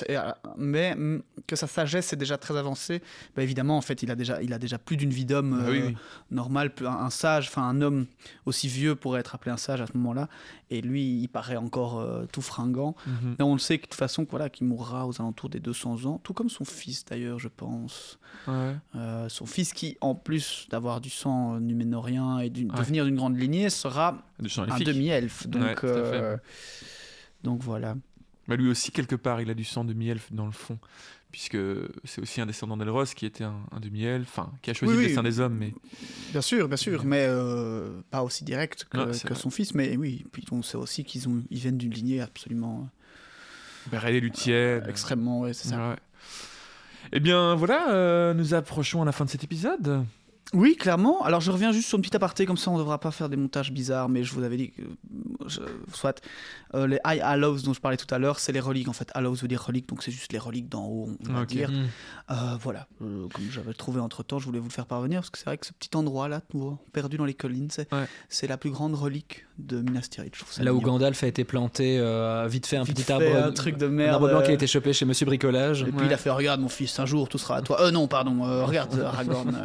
mais 0.58 0.96
mm, 0.96 1.22
que 1.48 1.56
sa 1.56 1.68
sagesse 1.68 2.12
est 2.14 2.16
déjà 2.18 2.38
très 2.38 2.58
avancée. 2.58 3.02
Bah, 3.36 3.44
évidemment, 3.44 3.78
en 3.78 3.82
fait, 3.82 4.02
il 4.04 4.12
a 4.12 4.16
déjà, 4.16 4.42
il 4.42 4.54
a 4.54 4.58
déjà 4.60 4.78
plus 4.78 4.98
d'une 4.98 5.12
vie 5.12 5.26
d'homme 5.26 5.62
Ah 5.66 5.70
oui, 5.70 5.80
euh, 5.82 5.88
oui. 5.88 5.96
normal, 6.32 6.72
un, 6.82 6.86
un 6.88 7.10
sage, 7.10 7.48
enfin 7.48 7.64
un 7.64 7.82
homme 7.82 8.06
aussi 8.46 8.68
vieux 8.68 8.96
pourrait 8.96 9.20
être 9.20 9.36
appelé 9.36 9.52
un 9.52 9.58
sage 9.58 9.82
à 9.82 9.88
ce 9.88 9.94
moment-là. 9.98 10.28
Et 10.72 10.82
lui, 10.82 11.22
il 11.22 11.28
paraît 11.30 11.56
encore 11.58 12.00
euh, 12.00 12.26
tout 12.32 12.42
fringant. 12.42 12.96
Mhm. 13.08 13.36
Et 13.40 13.44
on 13.44 13.54
le 13.54 13.60
sait 13.60 13.78
que 13.78 13.84
de 13.84 13.88
toute 13.90 13.96
façon, 13.96 14.26
voilà, 14.30 14.50
qu'il 14.50 14.68
mourra 14.68 15.08
aux 15.08 15.20
alentours 15.20 15.50
des 15.50 15.60
200 15.60 16.06
ans, 16.06 16.20
tout 16.24 16.34
comme 16.34 16.50
son 16.50 16.64
fils 16.66 17.06
d'ailleurs, 17.06 17.40
je 17.40 17.48
pense. 17.48 18.20
Ouais. 18.48 18.76
Euh, 18.96 19.28
son 19.30 19.46
fils 19.48 19.74
qui, 19.74 19.98
en 20.02 20.14
plus 20.14 20.68
d'avoir 20.70 21.02
du 21.02 21.10
sang 21.10 21.60
numénorien 21.60 22.40
et 22.40 22.50
de 22.50 22.60
Ouais. 22.72 22.84
venir 22.84 23.06
d'une 23.06 23.19
grande 23.20 23.38
lignée, 23.38 23.70
sera 23.70 24.18
un 24.40 24.80
demi-elfe. 24.80 25.48
Donc, 25.48 25.84
euh, 25.84 26.38
donc 27.44 27.62
voilà. 27.62 27.96
Mais 28.48 28.58
lui 28.58 28.70
aussi, 28.70 28.92
quelque 28.92 29.16
part, 29.16 29.42
il 29.42 29.50
a 29.50 29.54
du 29.54 29.64
sang 29.64 29.84
demi-elfe 29.84 30.32
dans 30.32 30.46
le 30.48 30.52
fond. 30.52 30.78
Puisque 31.32 31.58
c'est 32.06 32.22
aussi 32.24 32.42
un 32.42 32.48
descendant 32.48 32.76
d'Elros 32.76 33.06
qui 33.16 33.28
était 33.28 33.44
un, 33.44 33.60
un 33.72 33.80
demi-elfe, 33.80 34.28
enfin, 34.28 34.52
qui 34.64 34.72
a 34.72 34.74
choisi 34.74 34.90
Oui, 34.92 34.98
le 34.98 35.02
oui. 35.04 35.08
destin 35.10 35.22
des 35.22 35.40
hommes, 35.40 35.56
mais 35.60 35.76
Bien 36.32 36.42
sûr, 36.42 36.68
bien 36.68 36.76
sûr, 36.78 37.06
mais 37.06 37.24
euh, 37.30 38.02
pas 38.10 38.24
aussi 38.24 38.44
direct 38.44 38.86
que, 38.90 39.14
son 39.36 39.52
fils. 39.52 39.76
Mais 39.76 39.96
oui, 39.96 40.26
puis 40.32 40.44
on 40.52 40.64
sait 40.64 40.78
aussi 40.78 41.04
qu'ils 41.04 41.26
ils 41.52 41.60
viennent 41.60 41.78
d'une 41.78 41.94
lignée 41.94 42.20
absolument 42.22 42.90
Bérel 43.92 44.16
et 44.16 44.20
Luthienne. 44.22 44.82
euh, 44.84 44.90
extrêmement, 44.90 45.42
ouais, 45.42 45.54
c'est 45.54 45.68
ça. 45.68 45.90
Ouais. 45.92 45.96
Eh 47.12 47.20
bien 47.20 47.54
voilà, 47.54 47.92
euh, 47.92 48.34
nous 48.34 48.56
approchons 48.56 49.04
à 49.04 49.06
la 49.06 49.12
fin 49.12 49.26
de 49.26 49.30
cet 49.30 49.44
épisode. 49.44 50.04
Oui, 50.54 50.76
clairement. 50.76 51.22
Alors 51.24 51.42
je 51.42 51.52
reviens 51.52 51.72
juste 51.72 51.88
sur 51.90 51.98
une 51.98 52.02
petite 52.02 52.16
aparté, 52.16 52.46
comme 52.48 52.58
ça 52.58 52.72
on 52.72 52.74
ne 52.74 52.80
devra 52.80 53.00
pas 53.00 53.12
faire 53.12 53.30
des 53.30 53.38
montages 53.38 53.72
bizarres, 53.72 54.10
mais 54.10 54.24
je 54.24 54.34
vous 54.34 54.42
avais 54.44 54.58
dit 54.58 54.72
que, 54.72 54.82
je- 55.48 55.60
soit 55.94 56.20
euh, 56.74 56.88
les 56.88 56.98
High 57.06 57.20
Hallows 57.22 57.60
dont 57.60 57.74
je 57.74 57.80
parlais 57.80 57.98
tout 57.98 58.12
à 58.14 58.18
l'heure, 58.18 58.40
c'est 58.40 58.52
les 58.52 58.60
reliques 58.60 58.88
en 58.88 58.94
fait. 58.94 59.12
Hallows 59.14 59.36
veut 59.36 59.48
dire 59.48 59.64
reliques, 59.64 59.88
donc 59.88 60.02
c'est 60.02 60.12
juste 60.12 60.34
les 60.34 60.40
reliques 60.40 60.68
d'en 60.68 60.86
haut, 60.88 61.10
on 61.30 61.34
va 61.34 61.46
dire. 61.46 61.70
Hmm. 61.70 61.86
Euh, 62.32 62.36
voilà, 62.62 62.88
Euh, 63.04 63.28
comme 63.34 63.46
j'avais 63.52 63.74
trouvé 63.74 64.00
entre 64.00 64.24
temps, 64.24 64.40
je 64.40 64.46
voulais 64.46 64.58
vous 64.60 64.68
le 64.70 64.74
faire 64.74 64.88
parvenir 64.88 65.20
parce 65.22 65.30
que 65.30 65.38
c'est 65.38 65.46
vrai 65.46 65.58
que 65.60 65.68
ce 65.68 65.74
petit 65.74 65.96
endroit 65.96 66.28
là, 66.28 66.42
tout 66.42 66.78
perdu 66.94 67.18
dans 67.18 67.26
les 67.26 67.34
collines, 67.36 67.70
c'est 67.70 67.88
Ouais. 67.94 68.48
la 68.48 68.58
plus 68.58 68.72
grande 68.72 68.96
relique 68.96 69.46
de 69.60 69.82
Minas 69.82 70.08
Tirith. 70.10 70.34
Je 70.36 70.40
trouve 70.42 70.52
ça 70.54 70.64
Là 70.64 70.74
où. 70.74 70.82
Gandalf 70.82 71.24
a 71.24 71.28
été 71.28 71.44
planté, 71.44 72.00
euh, 72.00 72.48
vite 72.50 72.66
fait 72.66 72.78
un 72.78 72.84
Vite 72.84 72.96
petit 72.96 73.04
fait, 73.04 73.14
arbre, 73.14 73.48
un 73.48 73.52
truc 73.52 73.78
de 73.78 73.86
un 73.86 73.90
merde. 73.90 74.14
arbre 74.16 74.30
blanc 74.30 74.42
qui 74.42 74.50
a 74.50 74.54
été 74.54 74.66
chopé 74.66 74.94
chez 74.94 75.06
Monsieur 75.06 75.26
Bricolage. 75.28 75.84
Et 75.84 75.92
puis 75.92 76.08
il 76.08 76.14
a 76.14 76.18
fait 76.18 76.30
regarde 76.32 76.60
mon 76.60 76.70
fils, 76.70 76.98
un 77.00 77.06
jour 77.06 77.30
tout 77.30 77.38
sera 77.38 77.58
à 77.58 77.62
toi. 77.62 77.82
Euh 77.84 77.92
non 77.92 78.08
pardon, 78.08 78.42
regarde 78.66 79.00
Aragorn. 79.06 79.56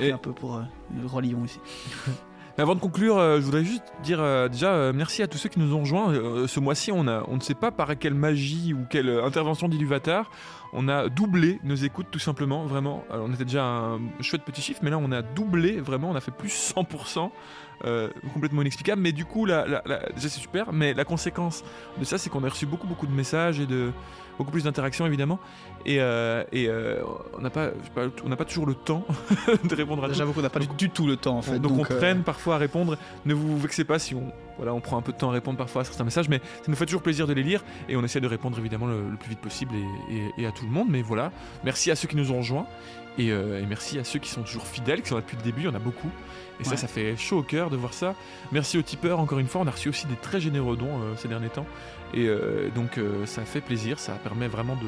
Et- 0.00 0.12
un 0.12 0.18
peu 0.18 0.32
pour 0.32 0.56
euh, 0.56 0.62
le 1.00 1.06
roi 1.06 1.22
lion 1.22 1.44
ici. 1.44 1.60
Mais 2.56 2.62
avant 2.62 2.76
de 2.76 2.80
conclure, 2.80 3.18
euh, 3.18 3.40
je 3.40 3.44
voudrais 3.44 3.64
juste 3.64 3.82
dire 4.04 4.20
euh, 4.20 4.48
déjà 4.48 4.68
euh, 4.72 4.92
merci 4.94 5.22
à 5.22 5.26
tous 5.26 5.38
ceux 5.38 5.48
qui 5.48 5.58
nous 5.58 5.74
ont 5.74 5.80
rejoints. 5.80 6.12
Ce 6.46 6.60
mois-ci, 6.60 6.92
on, 6.92 7.08
a- 7.08 7.24
on 7.26 7.34
ne 7.36 7.40
sait 7.40 7.54
pas 7.54 7.72
par 7.72 7.98
quelle 7.98 8.14
magie 8.14 8.72
ou 8.74 8.84
quelle 8.88 9.10
intervention 9.10 9.68
d'Iluvatar, 9.68 10.30
on 10.74 10.88
a 10.88 11.08
doublé 11.08 11.60
nos 11.64 11.74
écoutes 11.76 12.08
tout 12.10 12.18
simplement, 12.18 12.64
vraiment. 12.66 13.04
Alors, 13.10 13.26
on 13.28 13.32
était 13.32 13.44
déjà 13.44 13.64
un 13.64 14.00
chouette 14.20 14.42
petit 14.42 14.60
chiffre, 14.60 14.80
mais 14.82 14.90
là 14.90 14.98
on 14.98 15.12
a 15.12 15.22
doublé, 15.22 15.80
vraiment, 15.80 16.10
on 16.10 16.16
a 16.16 16.20
fait 16.20 16.30
plus 16.32 16.50
100%, 16.76 17.30
euh, 17.84 18.08
complètement 18.32 18.60
inexplicable. 18.62 19.00
Mais 19.00 19.12
du 19.12 19.24
coup, 19.24 19.46
la, 19.46 19.66
la- 19.66 19.82
la- 19.86 19.98
déjà 20.14 20.28
c'est 20.28 20.40
super, 20.40 20.72
mais 20.72 20.92
la 20.94 21.04
conséquence 21.04 21.64
de 21.98 22.04
ça, 22.04 22.18
c'est 22.18 22.28
qu'on 22.30 22.44
a 22.44 22.48
reçu 22.48 22.66
beaucoup 22.66 22.86
beaucoup 22.86 23.06
de 23.06 23.12
messages 23.12 23.60
et 23.60 23.66
de 23.66 23.90
beaucoup 24.38 24.50
plus 24.50 24.64
d'interactions 24.64 25.06
évidemment. 25.06 25.38
Et, 25.86 26.00
euh, 26.00 26.42
et 26.50 26.66
euh, 26.68 27.02
on 27.38 27.40
n'a 27.40 27.50
pas, 27.50 27.68
on 28.24 28.28
n'a 28.28 28.36
pas 28.36 28.44
toujours 28.44 28.66
le 28.66 28.74
temps 28.74 29.04
de 29.64 29.74
répondre 29.74 30.02
à 30.04 30.08
tout. 30.08 30.14
J'avoue 30.14 30.32
qu'on 30.32 30.42
n'a 30.42 30.50
pas 30.50 30.60
du, 30.60 30.66
du 30.76 30.90
tout 30.90 31.06
le 31.06 31.16
temps 31.16 31.36
en 31.38 31.42
fait. 31.42 31.58
donc, 31.58 31.72
on 31.78 31.82
euh, 31.84 31.98
traîne 31.98 32.22
parfois 32.22 32.56
à 32.56 32.58
répondre. 32.58 32.96
Ne 33.26 33.34
vous 33.34 33.58
vexez 33.58 33.84
pas 33.84 33.98
si 33.98 34.14
on, 34.14 34.32
voilà, 34.56 34.72
on 34.74 34.80
prend 34.80 34.96
un 34.96 35.02
peu 35.02 35.12
de 35.12 35.16
temps 35.18 35.30
à 35.30 35.32
répondre 35.32 35.58
parfois 35.58 35.82
à 35.82 35.84
certains 35.84 36.04
messages, 36.04 36.28
mais 36.28 36.38
ça 36.38 36.64
nous 36.68 36.76
fait 36.76 36.86
toujours 36.86 37.02
plaisir 37.02 37.26
de 37.26 37.32
les 37.32 37.42
lire 37.42 37.62
et 37.88 37.96
on 37.96 38.02
essaie 38.04 38.20
de 38.20 38.26
répondre 38.28 38.58
évidemment 38.58 38.86
le, 38.86 39.10
le 39.10 39.16
plus 39.16 39.30
vite 39.30 39.40
possible 39.40 39.74
et, 39.74 40.14
et- 40.14 40.42
et 40.42 40.46
à 40.46 40.52
tout 40.52 40.64
le 40.64 40.70
monde. 40.70 40.88
Mais 40.90 41.02
voilà, 41.02 41.32
merci 41.64 41.90
à 41.90 41.96
ceux 41.96 42.06
qui 42.08 42.16
nous 42.16 42.30
ont 42.32 42.38
rejoints 42.38 42.66
et, 43.18 43.30
euh, 43.30 43.60
et 43.62 43.66
merci 43.66 43.98
à 43.98 44.04
ceux 44.04 44.18
qui 44.18 44.28
sont 44.30 44.42
toujours 44.42 44.66
fidèles, 44.66 45.02
qui 45.02 45.08
sont 45.08 45.14
là 45.16 45.20
depuis 45.20 45.36
le 45.36 45.42
début. 45.42 45.62
Il 45.62 45.66
y 45.66 45.68
en 45.68 45.74
a 45.74 45.78
beaucoup. 45.78 46.10
Et 46.60 46.64
ça, 46.64 46.72
Ouais. 46.72 46.76
ça 46.76 46.86
fait 46.86 47.16
chaud 47.16 47.38
au 47.38 47.42
cœur 47.42 47.68
de 47.70 47.76
voir 47.76 47.92
ça. 47.92 48.14
Merci 48.52 48.78
aux 48.78 48.82
tipeurs, 48.82 49.18
encore 49.18 49.38
une 49.40 49.48
fois. 49.48 49.60
On 49.62 49.66
a 49.66 49.70
reçu 49.72 49.88
aussi 49.88 50.06
des 50.06 50.14
très 50.14 50.40
généreux 50.40 50.76
dons 50.76 51.00
euh, 51.02 51.14
ces 51.16 51.26
derniers 51.28 51.48
temps. 51.48 51.66
Et 52.12 52.26
euh, 52.28 52.68
donc, 52.76 53.00
ça 53.26 53.42
fait 53.42 53.60
plaisir. 53.60 53.98
Ça 53.98 54.12
permet 54.12 54.46
vraiment 54.46 54.76
de, 54.76 54.86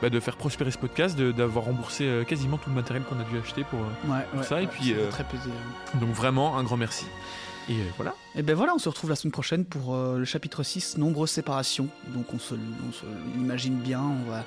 bah, 0.00 0.08
de 0.08 0.20
faire 0.20 0.36
prospérer 0.36 0.70
ce 0.70 0.78
podcast, 0.78 1.18
d'avoir 1.20 1.64
remboursé 1.64 2.08
quasiment 2.28 2.58
tout 2.58 2.70
le 2.70 2.76
matériel 2.76 3.02
qu'on 3.04 3.18
a 3.18 3.24
dû 3.24 3.36
acheter 3.38 3.64
pour. 3.64 3.80
Ouais, 3.80 4.18
ouais, 4.36 4.42
ça, 4.44 4.60
et 4.60 4.66
ouais, 4.66 4.70
puis, 4.70 4.92
euh, 4.92 5.08
très 5.10 5.24
plaisir. 5.24 5.50
Donc, 5.94 6.10
vraiment, 6.10 6.56
un 6.58 6.62
grand 6.62 6.76
merci. 6.76 7.06
Et 7.68 7.72
euh, 7.72 7.84
voilà. 7.96 8.14
Et 8.34 8.42
ben 8.42 8.54
voilà, 8.54 8.74
on 8.74 8.78
se 8.78 8.88
retrouve 8.88 9.10
la 9.10 9.16
semaine 9.16 9.32
prochaine 9.32 9.64
pour 9.64 9.94
euh, 9.94 10.18
le 10.18 10.24
chapitre 10.24 10.62
6, 10.62 10.98
nombreuses 10.98 11.30
séparations. 11.30 11.88
Donc 12.08 12.32
on 12.34 12.38
se, 12.38 12.54
on 12.54 12.92
se 12.92 13.04
l'imagine 13.36 13.76
bien, 13.76 14.02
on 14.02 14.30
va, 14.30 14.44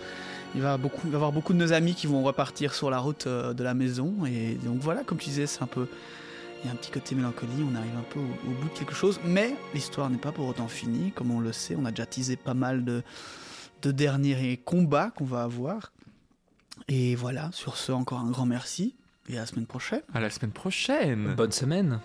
il, 0.56 0.62
va 0.62 0.78
beaucoup, 0.78 1.02
il 1.06 1.12
va 1.12 1.14
y 1.14 1.16
avoir 1.16 1.32
beaucoup 1.32 1.54
de 1.54 1.58
nos 1.58 1.74
amis 1.74 1.96
qui 1.96 2.08
vont 2.08 2.24
repartir 2.24 2.74
sur 2.74 2.90
la 2.90 3.00
route 3.00 3.28
euh, 3.28 3.54
de 3.54 3.64
la 3.64 3.74
maison. 3.74 4.26
Et 4.26 4.56
donc 4.64 4.80
voilà, 4.80 5.04
comme 5.04 5.18
tu 5.18 5.30
disais, 5.30 5.48
c'est 5.48 5.62
un 5.62 5.68
peu... 5.68 5.88
Il 6.64 6.68
y 6.68 6.70
a 6.70 6.74
un 6.74 6.76
petit 6.76 6.90
côté 6.90 7.14
mélancolie, 7.14 7.64
on 7.72 7.76
arrive 7.76 7.96
un 7.96 8.06
peu 8.10 8.20
au, 8.20 8.24
au 8.24 8.54
bout 8.60 8.70
de 8.70 8.74
quelque 8.74 8.96
chose. 8.96 9.20
Mais 9.24 9.56
l'histoire 9.76 10.10
n'est 10.10 10.18
pas 10.18 10.32
pour 10.32 10.48
autant 10.48 10.68
finie, 10.68 11.12
comme 11.12 11.30
on 11.30 11.40
le 11.40 11.52
sait. 11.52 11.76
On 11.78 11.86
a 11.86 11.92
déjà 11.92 12.08
teasé 12.08 12.36
pas 12.36 12.56
mal 12.56 12.84
de, 12.84 13.04
de 13.84 13.92
derniers 13.92 14.58
combats 14.58 15.12
qu'on 15.16 15.26
va 15.26 15.44
avoir. 15.44 15.92
Et 16.88 17.16
voilà, 17.16 17.52
sur 17.54 17.78
ce, 17.78 17.92
encore 17.92 18.20
un 18.20 18.32
grand 18.32 18.48
merci. 18.48 18.96
Et 19.30 19.38
à 19.38 19.42
la 19.42 19.46
semaine 19.46 19.66
prochaine. 19.68 20.02
À 20.14 20.20
la 20.20 20.30
semaine 20.32 20.52
prochaine. 20.52 21.36
Bonne 21.36 21.52
semaine. 21.52 22.00